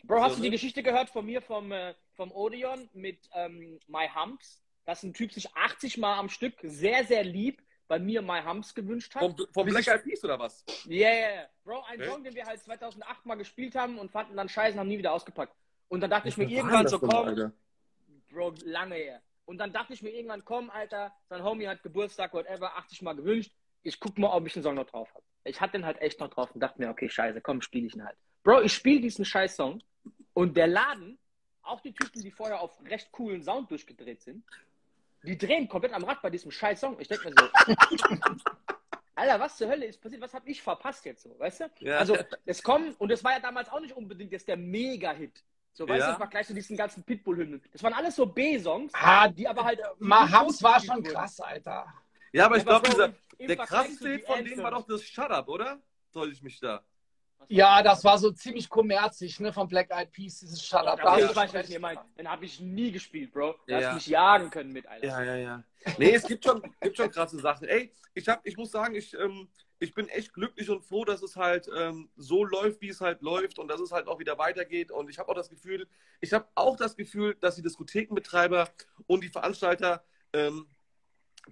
Bro, 0.03 0.21
hast 0.21 0.32
So, 0.34 0.36
du 0.38 0.43
die 0.43 0.49
ne? 0.49 0.55
Geschichte 0.55 0.84
gehört 0.84 1.09
von 1.09 1.26
mir 1.26 1.41
vom, 1.41 1.71
äh, 1.71 1.95
vom 2.13 2.32
Odeon 2.32 2.89
mit 2.93 3.17
ähm, 3.34 3.80
My 3.88 4.07
Humps? 4.13 4.61
Dass 4.86 5.01
ein 5.01 5.13
Typ 5.15 5.32
sich 5.34 5.51
80 5.55 5.97
Mal 5.97 6.19
am 6.19 6.30
Stück 6.30 6.53
sehr, 6.61 7.03
sehr 7.05 7.23
lieb 7.23 7.63
bei 7.88 7.97
mir 7.97 8.21
My 8.21 8.41
Humps 8.45 8.76
gewünscht 8.76 9.15
hat. 9.15 9.21
Vom, 9.23 9.36
vom 9.51 9.65
Black 9.65 9.82
ich- 9.82 9.88
Eyed 9.88 10.03
Peas 10.03 10.23
oder 10.23 10.38
was? 10.38 10.63
Yeah, 10.88 11.11
yeah, 11.11 11.30
yeah. 11.34 11.49
Bro, 11.63 11.82
ein 11.88 11.99
Okay. 11.99 12.09
Song, 12.11 12.23
den 12.23 12.36
wir 12.36 12.45
halt 12.45 12.61
2008 12.61 13.26
mal 13.26 13.34
gespielt 13.36 13.73
haben 13.73 13.97
und 13.97 14.11
fanden 14.11 14.36
dann 14.38 14.47
scheiße 14.47 14.73
und 14.73 14.80
haben 14.82 14.88
nie 14.88 14.99
wieder 14.99 15.11
ausgepackt. 15.13 15.55
Und 15.88 16.01
dann 16.01 16.09
dachte 16.11 16.28
ich 16.30 16.38
mir 16.38 16.45
Was 16.45 16.51
war 16.51 16.57
irgendwann 16.57 16.88
so, 16.88 16.99
komm, 16.99 17.09
Alter? 17.28 17.51
Bro, 18.36 18.53
lange 18.65 18.95
her. 18.95 19.21
Und 19.45 19.59
dann 19.59 19.71
dachte 19.71 19.93
ich 19.93 20.01
mir 20.01 20.09
irgendwann, 20.09 20.43
komm, 20.43 20.69
Alter, 20.69 21.13
sein 21.29 21.41
Homie 21.41 21.67
hat 21.67 21.81
Geburtstag, 21.83 22.33
whatever, 22.33 22.75
80 22.75 23.01
Mal 23.01 23.15
gewünscht. 23.15 23.53
Ich 23.81 23.97
guck 23.99 24.17
mal, 24.17 24.36
ob 24.36 24.45
ich 24.45 24.53
den 24.53 24.63
Song 24.63 24.75
noch 24.75 24.88
drauf 24.88 25.09
habe. 25.13 25.23
Ich 25.45 25.61
hatte 25.61 25.73
den 25.73 25.86
halt 25.86 26.01
echt 26.01 26.19
noch 26.19 26.29
drauf 26.29 26.51
und 26.53 26.59
dachte 26.59 26.81
mir, 26.81 26.89
okay, 26.89 27.07
scheiße, 27.07 27.39
komm, 27.39 27.61
spiel 27.61 27.86
ich 27.86 27.95
ihn 27.95 28.03
halt. 28.03 28.17
Bro, 28.43 28.63
ich 28.63 28.73
spiele 28.73 28.99
diesen 28.99 29.23
scheiß 29.23 29.55
Song 29.55 29.81
und 30.33 30.57
der 30.57 30.67
Laden, 30.67 31.17
auch 31.61 31.79
die 31.79 31.93
Typen, 31.93 32.21
die 32.21 32.31
vorher 32.31 32.59
auf 32.59 32.77
recht 32.83 33.11
coolen 33.11 33.41
Sound 33.41 33.71
durchgedreht 33.71 34.21
sind, 34.21 34.43
die 35.23 35.38
drehen 35.38 35.69
komplett 35.69 35.93
am 35.93 36.03
Rad 36.03 36.21
bei 36.21 36.29
diesem 36.29 36.51
scheiß 36.51 36.81
Song. 36.81 36.99
Ich 36.99 37.07
denke 37.07 37.29
mir 37.29 37.36
so, 37.39 37.45
Alter, 39.15 39.39
was 39.39 39.55
zur 39.55 39.69
Hölle 39.69 39.86
ist 39.86 40.01
passiert? 40.01 40.21
Was 40.21 40.33
habe 40.33 40.49
ich 40.49 40.61
verpasst 40.61 41.05
jetzt 41.05 41.23
so, 41.23 41.39
weißt 41.39 41.61
du? 41.61 41.69
Ja. 41.79 41.99
Also, 41.99 42.17
es 42.45 42.61
kommen, 42.61 42.93
und 42.95 43.11
es 43.11 43.23
war 43.23 43.31
ja 43.31 43.39
damals 43.39 43.69
auch 43.69 43.79
nicht 43.79 43.95
unbedingt 43.95 44.33
jetzt 44.33 44.47
der 44.47 44.57
Mega-Hit. 44.57 45.43
So, 45.76 45.86
weißt 45.89 45.99
Ja. 45.99 46.05
du, 46.07 46.11
im 46.13 46.17
Vergleich 46.19 46.47
zu 46.47 46.53
diesen 46.53 46.78
ganzen 46.78 47.03
Pitbull-Hymnen. 47.03 47.61
Das 47.73 47.84
waren 47.84 47.93
alles 47.93 48.15
so 48.15 48.26
B-Songs, 48.26 48.93
Ah, 48.95 49.28
die 49.28 49.45
aber 49.45 49.65
halt. 49.65 49.82
Mahams 49.99 50.63
war 50.63 50.80
schon 50.80 50.97
wurden. 51.03 51.11
krass, 51.13 51.38
Alter. 51.41 51.86
Ja, 52.32 52.45
aber 52.45 52.55
ich 52.55 52.63
Ja, 52.63 52.69
glaube, 52.69 52.88
dieser, 52.89 53.05
im 53.38 53.47
der 53.49 53.57
Vergleich 53.57 53.67
krasseste 53.67 54.09
Hit 54.09 54.26
von 54.26 54.45
denen 54.45 54.63
war 54.63 54.71
doch 54.71 54.88
das 54.88 55.03
Shut 55.03 55.30
Up, 55.30 55.49
oder? 55.49 55.82
Soll 56.11 56.32
ich 56.32 56.41
mich 56.41 56.61
da? 56.61 56.82
Ja, 57.49 57.84
das 57.84 58.05
war 58.05 58.17
so 58.17 58.32
ziemlich 58.32 58.69
kommerzig, 58.69 59.38
ne, 59.41 59.51
von 59.51 59.67
Black 59.67 59.91
Eyed 59.91 60.11
Peas, 60.13 60.39
dieses 60.39 60.65
Shut 60.65 60.80
Up. 60.88 61.01
Hast 61.03 61.30
ich 61.30 61.36
weiß, 61.36 61.53
was 61.53 61.69
ihr 61.69 61.80
meint. 61.82 61.99
Den 62.17 62.30
habe 62.32 62.45
ich 62.45 62.57
nie 62.61 62.93
gespielt, 62.93 63.34
Bro. 63.34 63.55
Da 63.67 63.73
Ja. 63.73 63.78
hast 63.80 63.89
du 63.89 63.95
mich 63.95 64.07
jagen 64.07 64.49
können 64.49 64.71
mit, 64.71 64.88
Alter. 64.88 65.05
Ja, 65.05 65.23
ja, 65.23 65.36
ja. 65.36 65.63
Nee, 65.97 66.15
es 66.15 66.26
gibt 66.26 66.45
schon, 66.45 66.63
gibt 66.82 66.95
schon 66.95 67.11
krasse 67.11 67.38
Sachen. 67.39 67.67
Ey, 67.67 67.91
ich, 68.13 68.28
hab, 68.30 68.39
ich 68.47 68.55
muss 68.55 68.71
sagen, 68.71 68.95
ich, 68.95 69.13
ähm, 69.13 69.49
ich 69.80 69.93
bin 69.93 70.07
echt 70.09 70.34
glücklich 70.34 70.69
und 70.69 70.84
froh, 70.84 71.03
dass 71.05 71.21
es 71.21 71.36
halt 71.36 71.69
ähm, 71.76 72.09
so 72.15 72.45
läuft, 72.45 72.82
wie 72.82 72.89
es 72.89 73.01
halt 73.01 73.21
läuft 73.21 73.59
und 73.59 73.67
dass 73.67 73.82
es 73.82 73.91
halt 73.91 74.07
auch 74.07 74.19
wieder 74.19 74.38
weitergeht. 74.38 74.91
Und 74.91 75.09
ich 75.09 75.19
habe 75.19 75.30
auch 75.30 75.36
das 75.36 75.49
Gefühl, 75.49 75.88
ich 76.21 76.34
habe 76.34 76.47
auch 76.55 76.78
das 76.78 76.95
Gefühl, 76.95 77.36
dass 77.41 77.55
die 77.55 77.61
Diskothekenbetreiber 77.61 78.69
und 79.07 79.23
die 79.23 79.30
Veranstalter 79.30 80.03
ähm, 80.34 80.67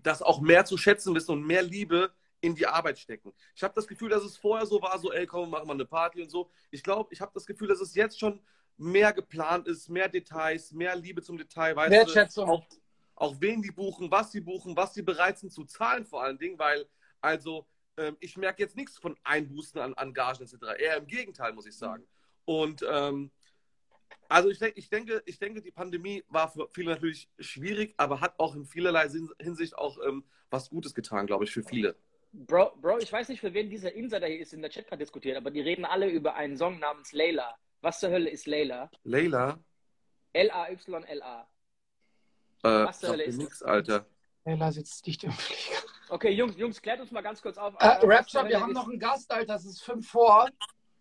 das 0.02 0.22
auch 0.22 0.42
mehr 0.42 0.66
zu 0.66 0.78
schätzen 0.78 1.14
wissen 1.14 1.32
und 1.32 1.46
mehr 1.46 1.64
Liebe 1.64 2.12
in 2.42 2.56
die 2.56 2.68
Arbeit 2.68 3.00
stecken. 3.00 3.34
Ich 3.56 3.64
habe 3.64 3.74
das 3.74 3.88
Gefühl, 3.88 4.10
dass 4.10 4.24
es 4.24 4.38
vorher 4.38 4.66
so 4.66 4.82
war, 4.82 4.98
so, 5.00 5.12
ey, 5.12 5.26
komm, 5.26 5.52
machen 5.52 5.68
wir 5.68 5.74
eine 5.74 5.86
Party 5.86 6.22
und 6.22 6.30
so. 6.30 6.50
Ich 6.72 6.84
glaube, 6.84 7.14
ich 7.14 7.22
habe 7.22 7.32
das 7.34 7.46
Gefühl, 7.46 7.68
dass 7.68 7.80
es 7.80 7.96
jetzt 7.96 8.20
schon 8.20 8.42
mehr 8.78 9.14
geplant 9.14 9.68
ist, 9.68 9.90
mehr 9.90 10.10
Details, 10.10 10.72
mehr 10.72 10.96
Liebe 10.96 11.22
zum 11.22 11.38
Detail. 11.38 11.76
Weißt 11.76 11.92
Wertschätzung. 11.92 12.50
auch, 12.50 12.66
auch 13.16 13.36
wen 13.40 13.62
die 13.62 13.72
buchen, 13.72 14.10
was 14.10 14.32
sie 14.32 14.42
buchen, 14.42 14.76
was 14.76 14.94
sie 14.94 15.04
bereit 15.04 15.40
sind 15.40 15.52
zu 15.52 15.66
zahlen 15.66 16.06
vor 16.06 16.24
allen 16.24 16.38
Dingen, 16.38 16.58
weil, 16.58 16.86
also, 17.22 17.66
ähm, 17.98 18.18
ich 18.20 18.38
merke 18.38 18.62
jetzt 18.62 18.76
nichts 18.76 18.98
von 18.98 19.18
Einbußen 19.24 19.80
an, 19.80 19.94
an 19.94 20.14
Gagen 20.14 20.44
etc. 20.44 20.56
Eher 20.80 20.98
im 20.98 21.08
Gegenteil, 21.08 21.54
muss 21.54 21.66
ich 21.66 21.78
sagen. 21.78 22.06
Und 22.46 22.86
ähm, 22.90 23.32
also 24.30 24.50
ich, 24.50 24.60
denk, 24.60 24.78
ich, 24.78 24.90
denke, 24.90 25.22
ich 25.26 25.40
denke, 25.40 25.62
die 25.62 25.72
Pandemie 25.72 26.24
war 26.28 26.52
für 26.52 26.68
viele 26.72 26.92
natürlich 26.92 27.30
schwierig, 27.40 27.94
aber 27.98 28.22
hat 28.22 28.40
auch 28.40 28.56
in 28.56 28.66
vielerlei 28.66 29.08
Hinsicht 29.40 29.78
auch 29.78 29.98
ähm, 30.06 30.24
was 30.50 30.70
Gutes 30.70 30.94
getan, 30.94 31.28
glaube 31.28 31.44
ich, 31.44 31.52
für 31.52 31.64
viele. 31.64 31.96
Bro, 32.32 32.78
Bro, 32.82 33.00
ich 33.00 33.12
weiß 33.12 33.30
nicht, 33.30 33.42
für 33.42 33.54
wen 33.54 33.70
dieser 33.70 33.94
Insider 33.94 34.28
hier 34.28 34.40
ist 34.40 34.54
in 34.54 34.62
der 34.62 34.72
Chat 34.72 34.88
gerade 34.88 35.04
diskutiert, 35.04 35.38
aber 35.38 35.52
die 35.52 35.62
reden 35.62 35.86
alle 35.86 36.10
über 36.10 36.36
einen 36.36 36.58
Song 36.58 36.80
namens 36.80 37.12
Layla. 37.12 37.56
Was 37.82 38.00
zur 38.00 38.10
Hölle 38.10 38.30
ist 38.30 38.48
Layla? 38.48 38.90
Leila, 39.04 39.60
L-A-Y-L-A. 40.34 41.42
äh, 42.64 42.68
Was 42.86 43.00
zur 43.00 43.10
Hölle 43.10 43.24
ist 43.24 43.38
nix, 43.38 43.60
das? 43.60 43.68
Alter. 43.68 44.06
Ella 44.46 44.72
sitzt 44.72 45.06
dicht 45.06 45.24
im 45.24 45.32
Flieger. 45.32 45.93
Okay, 46.14 46.30
Jungs, 46.30 46.56
Jungs, 46.58 46.80
klärt 46.80 47.00
uns 47.00 47.10
mal 47.10 47.22
ganz 47.22 47.42
kurz 47.42 47.58
auf. 47.58 47.74
Äh, 47.80 48.00
zur 48.00 48.10
Rapture, 48.12 48.48
wir 48.48 48.62
haben 48.62 48.70
ist- 48.70 48.76
noch 48.76 48.88
einen 48.88 49.00
Gast, 49.00 49.32
Alter, 49.32 49.56
es 49.56 49.66
ist 49.66 49.82
fünf 49.84 50.08
vor. 50.08 50.48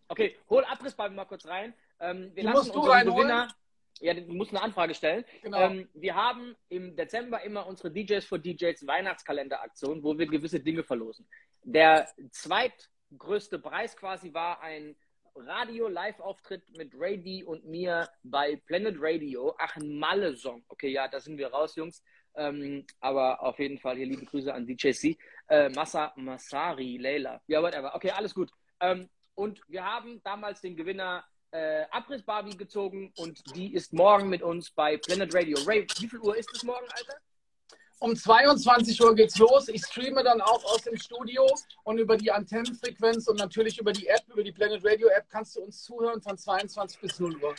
Okay, 0.09 0.37
hol 0.49 0.65
Abrissball 0.65 1.11
mal 1.11 1.27
kurz 1.27 1.47
rein. 1.47 1.75
Ähm, 2.01 2.31
wir 2.35 2.37
Die 2.37 2.41
lassen 2.43 2.57
musst 2.57 2.75
du 2.75 2.79
unseren 2.79 2.93
reinholen. 2.95 3.29
Gewinner. 3.29 3.49
Ja, 4.01 4.15
du 4.15 4.33
musst 4.33 4.53
eine 4.53 4.63
Anfrage 4.63 4.95
stellen. 4.95 5.25
Genau. 5.43 5.61
Ähm, 5.61 5.89
wir 5.93 6.15
haben 6.15 6.57
im 6.71 6.97
Dezember 6.97 7.43
immer 7.43 7.67
unsere 7.67 7.91
DJs 7.91 8.25
for 8.25 8.39
DJs 8.39 8.87
Weihnachtskalender-Aktion, 8.87 10.03
wo 10.03 10.19
wir 10.19 10.27
gewisse 10.27 10.61
Dinge 10.61 10.83
verlosen. 10.83 11.29
Der 11.63 12.09
zweitgrößte 12.31 13.59
Preis 13.59 13.95
quasi 13.97 14.33
war 14.33 14.63
ein 14.63 14.97
Radio-Live-Auftritt 15.35 16.63
mit 16.77 16.93
Ray 16.99 17.23
D 17.23 17.45
und 17.45 17.65
mir 17.67 18.09
bei 18.23 18.57
Planet 18.67 18.97
Radio. 18.99 19.55
Ach, 19.59 19.77
ein 19.77 19.99
Malle-Song. 19.99 20.65
Okay, 20.69 20.89
ja, 20.89 21.07
da 21.09 21.21
sind 21.21 21.37
wir 21.39 21.49
raus, 21.49 21.77
Jungs. 21.77 22.03
Ähm, 22.35 22.87
aber 23.01 23.43
auf 23.43 23.59
jeden 23.59 23.79
Fall 23.79 23.97
hier 23.97 24.07
liebe 24.07 24.25
Grüße 24.25 24.53
an 24.53 24.67
DJ 24.67 24.93
C. 24.93 25.19
Äh, 25.49 25.69
Massa 25.71 26.13
Masari, 26.17 26.97
Leila. 26.97 27.41
Ja, 27.47 27.63
whatever. 27.63 27.95
Okay, 27.95 28.11
alles 28.11 28.35
gut. 28.35 28.51
Ähm, 28.81 29.09
und 29.35 29.61
wir 29.69 29.85
haben 29.85 30.21
damals 30.25 30.61
den 30.61 30.77
Gewinner 30.77 31.25
äh, 31.51 31.85
Abriss 31.91 32.23
Barbie 32.23 32.57
gezogen 32.57 33.13
und 33.19 33.43
die 33.55 33.75
ist 33.75 33.93
morgen 33.93 34.29
mit 34.29 34.43
uns 34.43 34.71
bei 34.71 34.97
Planet 34.97 35.35
Radio. 35.35 35.59
Ray, 35.67 35.87
wie 35.99 36.09
viel 36.09 36.21
Uhr 36.21 36.37
ist 36.37 36.51
es 36.55 36.63
morgen, 36.63 36.87
Alter? 36.97 37.19
um 38.03 38.17
22 38.17 39.01
Uhr 39.01 39.15
geht's 39.15 39.39
los. 39.39 39.69
Ich 39.69 39.85
streame 39.87 40.25
dann 40.25 40.41
auch 40.41 40.65
aus 40.65 40.83
dem 40.83 40.97
Studio 40.97 41.47
und 41.85 41.99
über 41.99 42.17
die 42.17 42.33
Antennenfrequenz 42.33 43.29
und 43.29 43.39
natürlich 43.39 43.79
über 43.79 43.93
die 43.93 44.09
App, 44.09 44.23
über 44.29 44.43
die 44.43 44.51
Planet 44.51 44.85
Radio 44.85 45.07
App 45.09 45.27
kannst 45.31 45.55
du 45.55 45.61
uns 45.61 45.85
zuhören 45.85 46.21
von 46.21 46.37
22 46.37 47.01
bis 47.01 47.21
0 47.21 47.37
Uhr. 47.37 47.55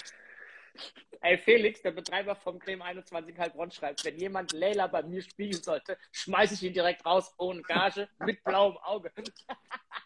Ey, 1.22 1.38
Felix, 1.38 1.82
der 1.82 1.92
Betreiber 1.92 2.36
vom 2.36 2.60
Creme 2.60 2.82
21 2.82 3.38
Heilbronn 3.38 3.72
schreibt, 3.72 4.04
wenn 4.04 4.18
jemand 4.18 4.52
Leila 4.52 4.88
bei 4.88 5.04
mir 5.04 5.22
spielen 5.22 5.54
sollte, 5.54 5.98
schmeiße 6.12 6.56
ich 6.56 6.64
ihn 6.64 6.74
direkt 6.74 7.06
raus, 7.06 7.34
ohne 7.38 7.62
Gage, 7.62 8.10
mit 8.20 8.44
blauem 8.44 8.78
Auge. 8.80 9.10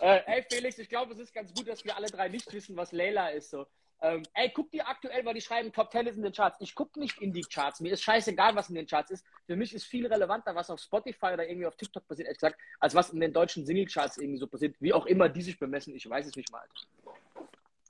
äh, 0.00 0.20
ey, 0.26 0.42
Felix, 0.50 0.78
ich 0.78 0.88
glaube, 0.88 1.12
es 1.12 1.18
ist 1.18 1.34
ganz 1.34 1.52
gut, 1.52 1.68
dass 1.68 1.84
wir 1.84 1.94
alle 1.94 2.06
drei 2.06 2.28
nicht 2.28 2.50
wissen, 2.50 2.76
was 2.78 2.92
Leila 2.92 3.28
ist. 3.28 3.50
So. 3.50 3.66
Ähm, 4.00 4.22
ey, 4.34 4.50
guck 4.54 4.70
die 4.70 4.80
aktuell, 4.80 5.24
weil 5.24 5.34
die 5.34 5.40
schreiben 5.40 5.72
Top 5.72 5.90
10 5.90 6.06
ist 6.06 6.16
in 6.16 6.22
den 6.22 6.32
Charts. 6.32 6.58
Ich 6.60 6.74
gucke 6.74 6.98
nicht 6.98 7.20
in 7.20 7.32
die 7.32 7.42
Charts. 7.42 7.80
Mir 7.80 7.92
ist 7.92 8.02
scheißegal, 8.02 8.54
was 8.54 8.68
in 8.68 8.74
den 8.74 8.86
Charts 8.86 9.10
ist. 9.10 9.26
Für 9.46 9.56
mich 9.56 9.74
ist 9.74 9.84
viel 9.84 10.06
relevanter, 10.06 10.54
was 10.54 10.70
auf 10.70 10.80
Spotify 10.80 11.32
oder 11.34 11.46
irgendwie 11.46 11.66
auf 11.66 11.76
TikTok 11.76 12.06
passiert, 12.06 12.26
ehrlich 12.26 12.38
gesagt, 12.38 12.58
als 12.80 12.94
was 12.94 13.10
in 13.10 13.20
den 13.20 13.32
deutschen 13.32 13.66
Single-Charts 13.66 14.18
irgendwie 14.18 14.38
so 14.38 14.46
passiert. 14.46 14.76
Wie 14.80 14.92
auch 14.92 15.06
immer 15.06 15.28
die 15.28 15.42
sich 15.42 15.58
bemessen, 15.58 15.94
ich 15.94 16.08
weiß 16.08 16.26
es 16.26 16.36
nicht 16.36 16.50
mal. 16.50 16.66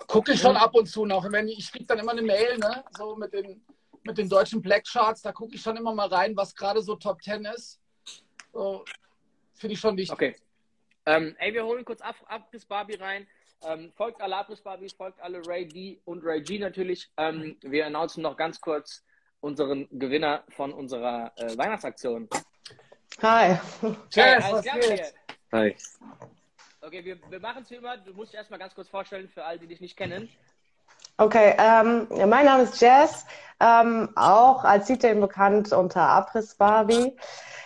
Gucke 0.07 0.32
ich 0.32 0.40
schon 0.40 0.57
ab 0.57 0.74
und 0.74 0.86
zu 0.86 1.05
noch. 1.05 1.30
Wenn 1.30 1.49
ich, 1.49 1.59
ich 1.59 1.72
kriege 1.72 1.86
dann 1.86 1.99
immer 1.99 2.12
eine 2.12 2.22
Mail, 2.22 2.59
ne, 2.59 2.84
so 2.97 3.16
mit 3.16 3.32
den, 3.32 3.64
mit 4.03 4.18
den 4.18 4.28
deutschen 4.28 4.61
Black 4.61 4.84
Charts, 4.86 5.22
da 5.22 5.32
gucke 5.32 5.55
ich 5.55 5.62
schon 5.62 5.76
immer 5.76 5.94
mal 5.94 6.09
rein, 6.09 6.36
was 6.36 6.55
gerade 6.55 6.82
so 6.82 6.97
Top 6.97 7.22
10 7.22 7.44
ist. 7.47 7.80
So, 8.53 8.84
Finde 9.57 9.74
ich 9.74 9.80
schon 9.80 9.97
wichtig. 9.97 10.12
Okay. 10.12 10.36
Ähm, 11.07 11.34
ey, 11.38 11.55
wir 11.55 11.64
holen 11.64 11.84
kurz 11.84 12.01
ab, 12.01 12.16
ab 12.26 12.51
bis 12.51 12.64
Barbie 12.64 12.97
rein. 12.97 13.26
Ähm, 13.64 13.92
folgt 13.97 14.20
alle 14.20 14.36
Abriss 14.36 14.61
Barbies, 14.61 14.92
folgt 14.92 15.20
alle 15.20 15.40
Ray 15.47 15.66
D 15.66 16.01
und 16.05 16.22
Ray 16.24 16.42
G 16.42 16.59
natürlich. 16.59 17.11
Ähm, 17.16 17.57
wir 17.62 17.86
announcen 17.86 18.22
noch 18.22 18.36
ganz 18.36 18.61
kurz 18.61 19.03
unseren 19.40 19.88
Gewinner 19.90 20.44
von 20.51 20.72
unserer 20.72 21.32
äh, 21.36 21.57
Weihnachtsaktion. 21.57 22.28
Hi. 23.22 23.59
Cheers, 24.11 24.62
geht? 24.62 25.14
Hi. 25.53 25.76
Okay, 26.87 27.05
wir, 27.05 27.18
wir 27.30 27.41
machen 27.41 27.62
es 27.64 27.70
wie 27.72 27.74
immer. 27.74 27.97
Du 27.97 28.12
musst 28.12 28.32
dich 28.32 28.39
erstmal 28.39 28.61
ganz 28.61 28.72
kurz 28.72 28.89
vorstellen 28.89 29.28
für 29.28 29.45
alle, 29.45 29.59
die 29.59 29.66
dich 29.66 29.80
nicht 29.80 29.97
kennen. 29.97 30.28
Okay, 31.16 31.57
ähm, 31.59 32.07
mein 32.30 32.45
Name 32.45 32.62
ist 32.62 32.80
Jess, 32.80 33.26
ähm, 33.59 34.11
auch 34.14 34.62
als 34.62 34.87
DJ 34.87 35.14
bekannt 35.14 35.72
unter 35.72 36.03
Abriss 36.03 36.55
Barbie. 36.55 37.16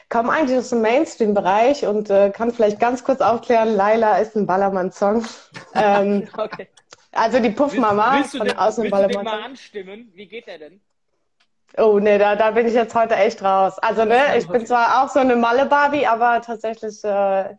Komme 0.09 0.33
eigentlich 0.33 0.57
aus 0.57 0.71
dem 0.71 0.81
Mainstream-Bereich 0.81 1.85
und 1.85 2.09
äh, 2.09 2.31
kann 2.31 2.51
vielleicht 2.51 2.81
ganz 2.81 3.05
kurz 3.05 3.21
aufklären, 3.21 3.75
Laila 3.75 4.17
ist 4.19 4.37
ein 4.37 4.47
Ballermann-Song. 4.47 5.27
ähm, 5.75 6.27
Okay. 6.39 6.69
also 7.13 7.41
die 7.41 7.51
Puffmama 7.51 8.17
willst 8.17 8.39
von 8.39 8.47
den, 8.47 8.57
aus 8.57 8.77
dem 8.77 8.85
willst 8.85 9.03
du 9.03 9.09
den 9.09 9.23
mal 9.23 9.43
anstimmen? 9.43 10.11
Wie 10.15 10.27
geht 10.27 10.47
der 10.47 10.59
denn? 10.61 10.81
Oh 11.77 11.99
nee, 11.99 12.19
da, 12.19 12.37
da 12.37 12.51
bin 12.51 12.67
ich 12.67 12.75
jetzt 12.75 12.95
heute 12.95 13.15
echt 13.15 13.43
raus. 13.43 13.79
Also 13.79 14.05
ne, 14.05 14.37
ich 14.37 14.49
bin 14.49 14.67
zwar 14.67 15.03
auch 15.03 15.09
so 15.09 15.21
eine 15.21 15.37
Malle-Barbie, 15.37 16.07
aber 16.07 16.43
tatsächlich 16.43 17.03
äh, 17.05 17.57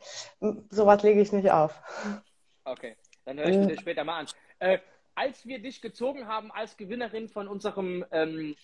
sowas 0.69 1.01
lege 1.03 1.21
ich 1.21 1.31
nicht 1.31 1.49
auf. 1.49 1.79
Okay, 2.65 2.95
dann 3.25 3.37
höre 3.39 3.47
ich 3.47 3.57
mir 3.57 3.67
das 3.67 3.79
später 3.79 4.03
mal 4.03 4.19
an. 4.19 4.27
Äh, 4.59 4.79
als 5.15 5.45
wir 5.45 5.59
dich 5.59 5.81
gezogen 5.81 6.27
haben 6.27 6.51
als 6.51 6.77
Gewinnerin 6.77 7.29
von 7.29 7.47
unserem 7.47 8.05
ähm, 8.11 8.55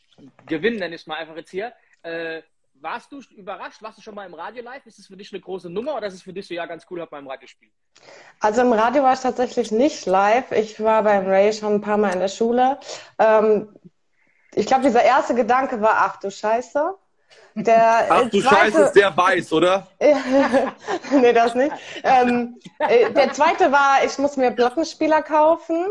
Gewinn, 0.46 0.78
nenne 0.78 0.96
ich 0.96 1.02
es 1.02 1.08
mal 1.08 1.16
einfach 1.16 1.36
jetzt 1.36 1.52
hier, 1.52 1.74
äh, 2.04 2.42
warst 2.82 3.12
du 3.12 3.22
überrascht? 3.36 3.82
Warst 3.82 3.98
du 3.98 4.02
schon 4.02 4.16
mal 4.16 4.26
im 4.26 4.34
Radio 4.34 4.64
live? 4.64 4.86
Ist 4.86 5.00
es 5.00 5.08
für 5.08 5.18
dich 5.18 5.34
eine 5.34 5.42
große 5.42 5.70
Nummer 5.70 5.96
oder 5.96 6.08
ist 6.08 6.14
es 6.14 6.22
für 6.22 6.34
dich 6.34 6.48
so, 6.48 6.54
ja, 6.54 6.66
ganz 6.66 6.86
cool, 6.90 7.02
hab 7.02 7.12
mal 7.12 7.20
im 7.20 7.28
Radio 7.28 7.42
gespielt? 7.42 7.72
Also 8.40 8.62
im 8.62 8.74
Radio 8.74 9.04
war 9.04 9.14
ich 9.14 9.20
tatsächlich 9.20 9.72
nicht 9.72 10.06
live. 10.06 10.52
Ich 10.52 10.80
war 10.80 11.04
beim 11.04 11.26
Ray 11.26 11.52
schon 11.54 11.76
ein 11.76 11.82
paar 11.82 11.98
Mal 11.98 12.14
in 12.14 12.20
der 12.20 12.28
Schule. 12.28 12.80
Ähm, 13.18 13.70
ich 14.58 14.66
glaube, 14.66 14.84
dieser 14.84 15.04
erste 15.04 15.36
Gedanke 15.36 15.80
war, 15.82 15.96
ach 16.00 16.18
du 16.18 16.32
Scheiße. 16.32 16.96
Der 17.56 18.06
Ach 18.10 18.22
du 18.30 18.40
zweite, 18.42 18.56
Scheiße, 18.56 18.82
ist 18.84 18.94
der 18.94 19.18
weiß, 19.18 19.54
oder? 19.54 19.88
nee, 21.12 21.34
das 21.34 21.56
nicht. 21.56 21.72
Ähm, 22.04 22.60
äh, 22.80 23.12
der 23.12 23.34
zweite 23.34 23.72
war, 23.72 24.04
ich 24.06 24.18
muss 24.20 24.38
mir 24.38 24.52
Glockenspieler 24.52 25.24
kaufen. 25.24 25.86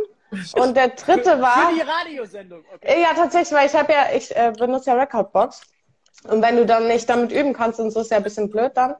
Und 0.55 0.77
der 0.77 0.89
dritte 0.89 1.41
war, 1.41 1.71
Für 1.71 1.75
die 1.75 1.81
Radiosendung, 1.81 2.65
okay. 2.75 3.01
ja 3.01 3.15
tatsächlich, 3.15 3.57
weil 3.57 3.67
ich 3.67 3.75
habe 3.75 3.93
ja, 3.93 4.07
ich 4.15 4.35
äh, 4.37 4.53
benutze 4.57 4.91
ja 4.91 4.97
Recordbox. 4.97 5.63
Und 6.25 6.43
wenn 6.43 6.57
du 6.57 6.67
dann 6.67 6.89
nicht 6.89 7.09
damit 7.09 7.31
üben 7.31 7.53
kannst, 7.53 7.79
und 7.79 7.91
so 7.91 8.01
ist 8.01 8.11
ja 8.11 8.17
ein 8.17 8.23
bisschen 8.23 8.51
blöd 8.51 8.73
dann. 8.75 8.95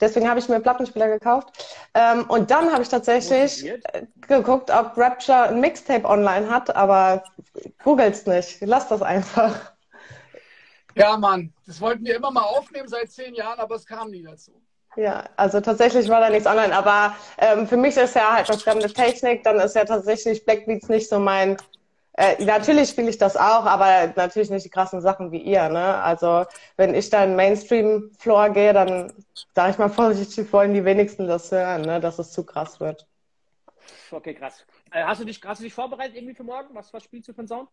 Deswegen 0.00 0.28
habe 0.28 0.38
ich 0.38 0.48
mir 0.48 0.60
Plattenspieler 0.60 1.08
gekauft. 1.08 1.48
Ähm, 1.94 2.24
und 2.28 2.50
dann 2.50 2.72
habe 2.72 2.82
ich 2.82 2.88
tatsächlich 2.88 3.62
Motiviert. 3.62 3.84
geguckt, 4.26 4.70
ob 4.70 4.96
Rapture 4.96 5.48
ein 5.48 5.60
Mixtape 5.60 6.04
online 6.04 6.48
hat, 6.48 6.74
aber 6.74 7.24
googelt's 7.82 8.26
nicht. 8.26 8.58
Lass 8.62 8.88
das 8.88 9.02
einfach. 9.02 9.72
Ja, 10.94 11.16
Mann, 11.16 11.52
das 11.66 11.80
wollten 11.80 12.04
wir 12.04 12.16
immer 12.16 12.30
mal 12.30 12.42
aufnehmen 12.42 12.88
seit 12.88 13.10
zehn 13.10 13.34
Jahren, 13.34 13.58
aber 13.58 13.76
es 13.76 13.86
kam 13.86 14.10
nie 14.10 14.22
dazu. 14.22 14.52
Ja, 14.96 15.24
also 15.36 15.60
tatsächlich 15.60 16.08
war 16.08 16.20
da 16.20 16.30
nichts 16.30 16.46
online, 16.48 16.76
aber 16.76 17.14
ähm, 17.38 17.66
für 17.68 17.76
mich 17.76 17.96
ist 17.96 18.16
ja 18.16 18.32
halt 18.34 18.50
eine 18.50 18.58
fremde 18.58 18.92
Technik, 18.92 19.44
dann 19.44 19.60
ist 19.60 19.76
ja 19.76 19.84
tatsächlich 19.84 20.44
Blackbeats 20.44 20.88
nicht 20.88 21.08
so 21.08 21.20
mein. 21.20 21.56
Äh, 22.20 22.44
natürlich 22.44 22.90
spiele 22.90 23.08
ich 23.08 23.16
das 23.16 23.34
auch, 23.34 23.64
aber 23.64 24.12
natürlich 24.14 24.50
nicht 24.50 24.66
die 24.66 24.68
krassen 24.68 25.00
Sachen 25.00 25.32
wie 25.32 25.40
ihr. 25.40 25.70
Ne? 25.70 25.94
Also 26.02 26.44
wenn 26.76 26.94
ich 26.94 27.08
dann 27.08 27.34
Mainstream-Floor 27.34 28.50
gehe, 28.50 28.74
dann 28.74 29.10
sage 29.54 29.70
ich 29.70 29.78
mal 29.78 29.88
vorsichtig, 29.88 30.52
wollen 30.52 30.74
die 30.74 30.84
wenigsten 30.84 31.26
das 31.26 31.50
hören, 31.50 31.80
ne? 31.80 31.98
dass 31.98 32.18
es 32.18 32.32
zu 32.32 32.44
krass 32.44 32.78
wird. 32.78 33.06
Okay, 34.10 34.34
krass. 34.34 34.66
Äh, 34.92 35.02
hast, 35.02 35.22
du 35.22 35.24
dich, 35.24 35.40
hast 35.46 35.60
du 35.60 35.64
dich 35.64 35.72
vorbereitet 35.72 36.14
irgendwie 36.14 36.34
für 36.34 36.44
morgen? 36.44 36.74
Was, 36.74 36.92
was 36.92 37.04
spielst 37.04 37.26
du 37.30 37.32
für 37.32 37.38
einen 37.38 37.48
Sound? 37.48 37.70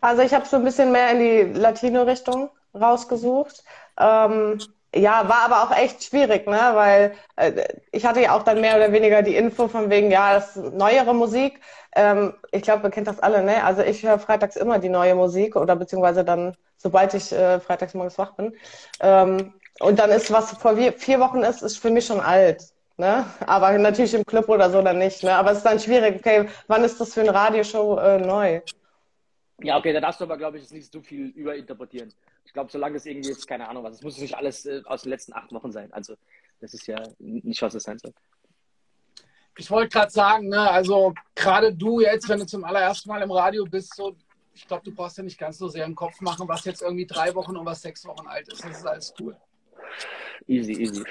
Also 0.00 0.22
ich 0.22 0.34
habe 0.34 0.44
so 0.44 0.56
ein 0.56 0.64
bisschen 0.64 0.90
mehr 0.90 1.12
in 1.12 1.20
die 1.20 1.60
Latino-Richtung 1.60 2.50
rausgesucht. 2.74 3.62
Ähm, 3.96 4.58
ja, 4.94 5.28
war 5.28 5.42
aber 5.44 5.62
auch 5.62 5.76
echt 5.76 6.04
schwierig, 6.04 6.46
ne? 6.46 6.58
Weil 6.74 7.14
äh, 7.36 7.64
ich 7.92 8.04
hatte 8.04 8.20
ja 8.20 8.36
auch 8.36 8.42
dann 8.42 8.60
mehr 8.60 8.76
oder 8.76 8.92
weniger 8.92 9.22
die 9.22 9.36
Info 9.36 9.68
von 9.68 9.90
wegen, 9.90 10.10
ja, 10.10 10.34
das 10.34 10.56
ist 10.56 10.72
neuere 10.74 11.14
Musik. 11.14 11.60
Ähm, 11.94 12.34
ich 12.50 12.62
glaube, 12.62 12.86
ihr 12.86 12.90
kennt 12.90 13.06
das 13.08 13.20
alle, 13.20 13.42
ne? 13.42 13.64
Also 13.64 13.82
ich 13.82 14.02
höre 14.02 14.18
freitags 14.18 14.56
immer 14.56 14.78
die 14.78 14.88
neue 14.88 15.14
Musik 15.14 15.56
oder 15.56 15.76
beziehungsweise 15.76 16.24
dann, 16.24 16.56
sobald 16.76 17.14
ich 17.14 17.32
äh, 17.32 17.60
freitags 17.60 17.94
morgens 17.94 18.18
wach 18.18 18.34
bin. 18.34 18.54
Ähm, 19.00 19.54
und 19.80 19.98
dann 19.98 20.10
ist, 20.10 20.30
was 20.32 20.52
vor 20.52 20.76
vier, 20.76 21.20
Wochen 21.20 21.42
ist, 21.42 21.62
ist 21.62 21.78
für 21.78 21.90
mich 21.90 22.06
schon 22.06 22.20
alt. 22.20 22.62
Ne? 22.98 23.24
Aber 23.46 23.76
natürlich 23.78 24.14
im 24.14 24.24
Club 24.24 24.48
oder 24.48 24.70
so 24.70 24.82
dann 24.82 24.98
nicht. 24.98 25.22
Ne? 25.22 25.34
Aber 25.34 25.52
es 25.52 25.58
ist 25.58 25.66
dann 25.66 25.80
schwierig, 25.80 26.16
okay, 26.16 26.48
wann 26.68 26.84
ist 26.84 27.00
das 27.00 27.14
für 27.14 27.22
eine 27.22 27.34
Radioshow 27.34 27.98
äh, 27.98 28.18
neu? 28.18 28.60
Ja, 29.62 29.78
okay, 29.78 29.92
da 29.92 30.00
darfst 30.00 30.20
du 30.20 30.24
aber, 30.24 30.36
glaube 30.36 30.56
ich, 30.56 30.64
jetzt 30.64 30.72
nicht 30.72 30.92
so 30.92 31.00
viel 31.00 31.28
überinterpretieren. 31.28 32.12
Ich 32.44 32.52
glaube, 32.52 32.70
solange 32.70 32.96
es 32.96 33.06
irgendwie 33.06 33.28
jetzt, 33.28 33.46
keine 33.46 33.68
Ahnung 33.68 33.84
was, 33.84 33.96
es 33.96 34.02
muss 34.02 34.18
nicht 34.18 34.34
alles 34.36 34.66
äh, 34.66 34.82
aus 34.84 35.02
den 35.02 35.10
letzten 35.10 35.32
acht 35.34 35.52
Wochen 35.52 35.70
sein. 35.70 35.92
Also, 35.92 36.16
das 36.60 36.74
ist 36.74 36.86
ja 36.86 37.02
nicht, 37.18 37.60
was 37.62 37.74
es 37.74 37.84
sein 37.84 37.98
soll. 37.98 38.12
Ich 39.58 39.70
wollte 39.70 39.90
gerade 39.90 40.10
sagen, 40.10 40.48
ne, 40.48 40.70
also 40.70 41.12
gerade 41.34 41.74
du 41.74 42.00
jetzt, 42.00 42.28
wenn 42.28 42.38
du 42.38 42.46
zum 42.46 42.64
allerersten 42.64 43.08
Mal 43.10 43.22
im 43.22 43.30
Radio 43.30 43.64
bist, 43.64 43.94
so, 43.94 44.16
ich 44.54 44.66
glaube, 44.66 44.84
du 44.84 44.94
brauchst 44.94 45.18
ja 45.18 45.24
nicht 45.24 45.38
ganz 45.38 45.58
so 45.58 45.68
sehr 45.68 45.84
im 45.84 45.94
Kopf 45.94 46.20
machen, 46.20 46.48
was 46.48 46.64
jetzt 46.64 46.82
irgendwie 46.82 47.06
drei 47.06 47.34
Wochen 47.34 47.56
und 47.56 47.66
was 47.66 47.82
sechs 47.82 48.04
Wochen 48.06 48.26
alt 48.26 48.48
ist. 48.48 48.64
Das 48.64 48.78
ist 48.78 48.86
alles 48.86 49.14
cool. 49.20 49.36
Easy, 50.46 50.72
easy. 50.72 51.04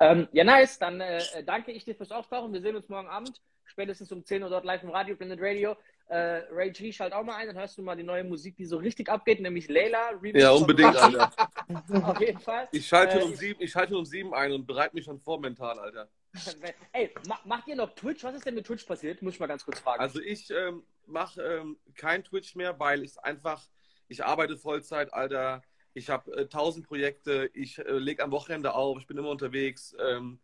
Ähm, 0.00 0.28
ja, 0.32 0.44
nice. 0.44 0.78
Dann 0.78 1.00
äh, 1.00 1.44
danke 1.44 1.72
ich 1.72 1.84
dir 1.84 1.94
fürs 1.94 2.12
Auftauchen. 2.12 2.52
Wir 2.52 2.60
sehen 2.60 2.76
uns 2.76 2.88
morgen 2.88 3.08
Abend, 3.08 3.40
spätestens 3.64 4.12
um 4.12 4.24
10 4.24 4.42
Uhr 4.42 4.50
dort 4.50 4.64
live 4.64 4.82
im 4.82 4.90
Radio, 4.90 5.16
Blended 5.16 5.40
Radio. 5.40 5.76
Äh, 6.08 6.42
Ray 6.52 6.70
G, 6.70 6.92
schalt 6.92 7.12
auch 7.12 7.24
mal 7.24 7.34
ein, 7.36 7.48
dann 7.48 7.56
hörst 7.56 7.76
du 7.76 7.82
mal 7.82 7.96
die 7.96 8.04
neue 8.04 8.22
Musik, 8.22 8.56
die 8.56 8.64
so 8.64 8.76
richtig 8.76 9.08
abgeht, 9.08 9.40
nämlich 9.40 9.68
Layla. 9.68 10.10
Remix 10.10 10.40
Ja, 10.40 10.52
unbedingt. 10.52 10.96
Alter. 10.96 11.32
Auf 12.04 12.20
jeden 12.20 12.38
Fall. 12.38 12.68
Ich 12.70 12.86
schalte, 12.86 13.18
Äh, 13.18 13.24
um 13.24 13.34
sieben, 13.34 13.60
ich 13.60 13.72
schalte 13.72 13.96
um 13.96 14.04
sieben 14.04 14.32
ein 14.32 14.52
und 14.52 14.66
bereite 14.66 14.94
mich 14.94 15.04
schon 15.04 15.18
vor 15.18 15.40
mental, 15.40 15.78
Alter. 15.78 16.08
Ey, 16.92 17.12
ma 17.26 17.40
macht 17.44 17.66
ihr 17.66 17.74
noch 17.74 17.92
Twitch? 17.94 18.22
Was 18.22 18.36
ist 18.36 18.46
denn 18.46 18.54
mit 18.54 18.66
Twitch 18.66 18.84
passiert? 18.84 19.20
Muss 19.22 19.34
ich 19.34 19.40
mal 19.40 19.46
ganz 19.46 19.64
kurz 19.64 19.80
fragen. 19.80 20.00
Also 20.00 20.20
ich 20.20 20.50
ähm, 20.50 20.84
mache 21.06 21.42
ähm, 21.42 21.76
kein 21.96 22.22
Twitch 22.22 22.54
mehr, 22.54 22.78
weil 22.78 23.02
ich 23.02 23.18
einfach, 23.18 23.66
ich 24.06 24.24
arbeite 24.24 24.56
Vollzeit, 24.56 25.12
Alter. 25.12 25.62
Ich 25.92 26.08
habe 26.10 26.30
äh, 26.36 26.46
tausend 26.46 26.86
Projekte, 26.86 27.50
ich 27.52 27.78
äh, 27.78 27.92
lege 27.92 28.22
am 28.22 28.30
Wochenende 28.30 28.74
auf, 28.74 28.98
ich 28.98 29.06
bin 29.06 29.16
immer 29.16 29.30
unterwegs. 29.30 29.96
Ähm, 29.98 30.38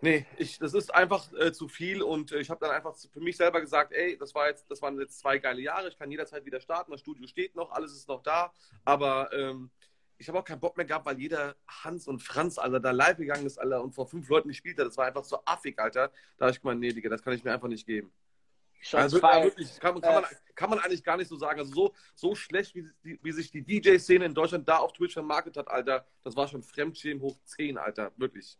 nee, 0.00 0.26
ich, 0.36 0.58
das 0.58 0.74
ist 0.74 0.94
einfach 0.94 1.32
äh, 1.34 1.52
zu 1.52 1.68
viel 1.68 2.02
und 2.02 2.32
äh, 2.32 2.38
ich 2.40 2.50
habe 2.50 2.60
dann 2.64 2.74
einfach 2.74 2.94
für 3.12 3.20
mich 3.20 3.36
selber 3.36 3.60
gesagt, 3.60 3.92
ey, 3.92 4.16
das 4.18 4.34
war 4.34 4.48
jetzt, 4.48 4.70
das 4.70 4.80
waren 4.82 4.98
jetzt 5.00 5.18
zwei 5.18 5.38
geile 5.38 5.60
Jahre, 5.60 5.88
ich 5.88 5.98
kann 5.98 6.10
jederzeit 6.10 6.44
wieder 6.44 6.60
starten, 6.60 6.90
das 6.92 7.00
Studio 7.00 7.26
steht 7.26 7.54
noch, 7.56 7.70
alles 7.72 7.92
ist 7.92 8.08
noch 8.08 8.22
da, 8.22 8.52
aber 8.84 9.32
ähm, 9.32 9.70
ich 10.20 10.28
habe 10.28 10.38
auch 10.40 10.44
keinen 10.44 10.60
Bock 10.60 10.76
mehr 10.76 10.86
gehabt, 10.86 11.06
weil 11.06 11.18
jeder 11.18 11.54
Hans 11.68 12.08
und 12.08 12.20
Franz, 12.20 12.58
Alter, 12.58 12.80
da 12.80 12.90
live 12.90 13.18
gegangen 13.18 13.46
ist, 13.46 13.56
Alter, 13.58 13.82
und 13.82 13.94
vor 13.94 14.06
fünf 14.08 14.28
Leuten 14.28 14.48
gespielt 14.48 14.76
hat. 14.78 14.86
Das 14.88 14.96
war 14.96 15.06
einfach 15.06 15.22
so 15.22 15.38
affig, 15.44 15.78
Alter. 15.78 16.10
Da 16.36 16.46
habe 16.46 16.50
ich 16.52 16.60
gemeint, 16.60 16.80
nee, 16.80 16.92
Digga, 16.92 17.08
das 17.08 17.22
kann 17.22 17.34
ich 17.34 17.44
mir 17.44 17.52
einfach 17.52 17.68
nicht 17.68 17.86
geben. 17.86 18.12
Shots 18.80 19.00
Also 19.02 19.22
wirklich, 19.22 19.78
kann, 19.78 20.00
kann, 20.00 20.14
man, 20.22 20.24
kann 20.56 20.70
man 20.70 20.78
eigentlich 20.80 21.04
gar 21.04 21.16
nicht 21.16 21.28
so 21.28 21.36
sagen. 21.36 21.60
Also 21.60 21.72
so, 21.72 21.94
so 22.16 22.34
schlecht, 22.34 22.74
wie, 22.74 22.88
die- 23.04 23.18
wie 23.22 23.30
sich 23.32 23.52
die 23.52 23.62
DJ-Szene 23.62 24.24
in 24.24 24.34
Deutschland 24.34 24.68
da 24.68 24.78
auf 24.78 24.92
Twitch 24.92 25.12
vermarktet 25.14 25.56
hat, 25.56 25.68
Alter, 25.68 26.04
das 26.24 26.34
war 26.34 26.48
schon 26.48 26.62
Fremdschämen 26.64 27.22
hoch 27.22 27.38
10, 27.44 27.78
Alter. 27.78 28.10
Wirklich. 28.16 28.58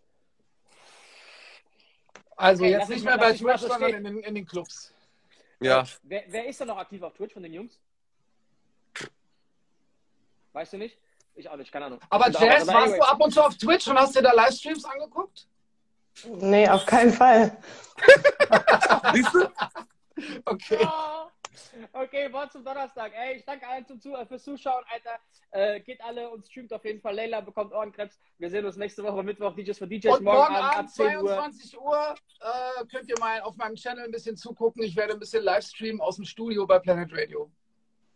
Also 2.38 2.62
Okay, 2.62 2.72
jetzt 2.72 2.88
nicht 2.88 3.04
mehr 3.04 3.18
bei 3.18 3.32
Twitch, 3.32 3.60
so 3.60 3.68
sondern 3.68 3.94
in 3.94 4.04
den, 4.04 4.20
in 4.20 4.34
den 4.36 4.46
Clubs. 4.46 4.94
Ja. 5.60 5.84
Wer, 6.04 6.22
wer 6.28 6.46
ist 6.46 6.60
da 6.60 6.64
noch 6.64 6.78
aktiv 6.78 7.02
auf 7.02 7.12
Twitch 7.14 7.34
von 7.34 7.42
den 7.42 7.52
Jungs? 7.52 7.80
Weißt 10.52 10.72
du 10.72 10.78
nicht? 10.78 10.96
Ich 11.34 11.48
auch 11.48 11.56
nicht, 11.56 11.72
keine 11.72 11.86
Ahnung. 11.86 12.00
Aber 12.08 12.30
Jazz, 12.30 12.66
warst 12.66 12.70
anyway. 12.70 12.98
du 12.98 13.02
ab 13.02 13.20
und 13.20 13.32
zu 13.32 13.42
auf 13.44 13.56
Twitch 13.56 13.88
und 13.88 13.98
hast 13.98 14.14
dir 14.14 14.22
da 14.22 14.32
Livestreams 14.32 14.84
angeguckt? 14.84 15.48
Nee, 16.26 16.68
auf 16.68 16.86
keinen 16.86 17.12
Fall. 17.12 17.56
Siehst 19.14 19.34
du? 19.34 19.48
Okay. 20.46 20.80
Oh. 20.82 21.28
Okay, 21.92 22.32
Wort 22.32 22.52
zum 22.52 22.64
Donnerstag. 22.64 23.12
Ey, 23.14 23.36
ich 23.36 23.44
danke 23.44 23.66
allen 23.66 23.86
zum 23.86 24.00
Zu 24.00 24.14
äh, 24.14 24.26
fürs 24.26 24.42
Zuschauen, 24.42 24.84
Alter. 24.92 25.18
Äh, 25.50 25.80
geht 25.80 26.00
alle 26.02 26.28
und 26.30 26.46
streamt 26.46 26.72
auf 26.72 26.84
jeden 26.84 27.00
Fall. 27.00 27.14
Leila 27.14 27.40
bekommt 27.40 27.72
Ohrenkrebs. 27.72 28.18
Wir 28.38 28.50
sehen 28.50 28.64
uns 28.64 28.76
nächste 28.76 29.02
Woche 29.02 29.22
Mittwoch. 29.22 29.54
DJs 29.54 29.78
für 29.78 29.86
DJs 29.86 30.18
Und 30.18 30.24
morgen 30.24 30.54
ab 30.54 30.78
Abend, 30.78 30.90
10 30.90 31.18
Uhr. 31.18 31.26
22 31.26 31.80
Uhr, 31.80 32.14
äh, 32.40 32.84
könnt 32.86 33.08
ihr 33.08 33.18
mal 33.18 33.40
auf 33.40 33.56
meinem 33.56 33.76
Channel 33.76 34.04
ein 34.04 34.10
bisschen 34.10 34.36
zugucken. 34.36 34.82
Ich 34.82 34.96
werde 34.96 35.14
ein 35.14 35.18
bisschen 35.18 35.44
Livestreamen 35.44 36.00
aus 36.00 36.16
dem 36.16 36.24
Studio 36.24 36.66
bei 36.66 36.78
Planet 36.78 37.10
Radio. 37.12 37.50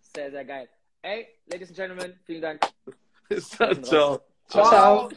Sehr, 0.01 0.31
sehr 0.31 0.45
geil. 0.45 0.69
Ey, 1.03 1.27
Ladies 1.47 1.69
and 1.69 1.77
Gentlemen, 1.77 2.21
vielen 2.25 2.43
Dank. 2.43 2.61
Bis 3.29 3.49
dann, 3.51 3.83
ciao. 3.83 4.21
Ciao. 4.49 4.69
Ciao. 4.69 5.09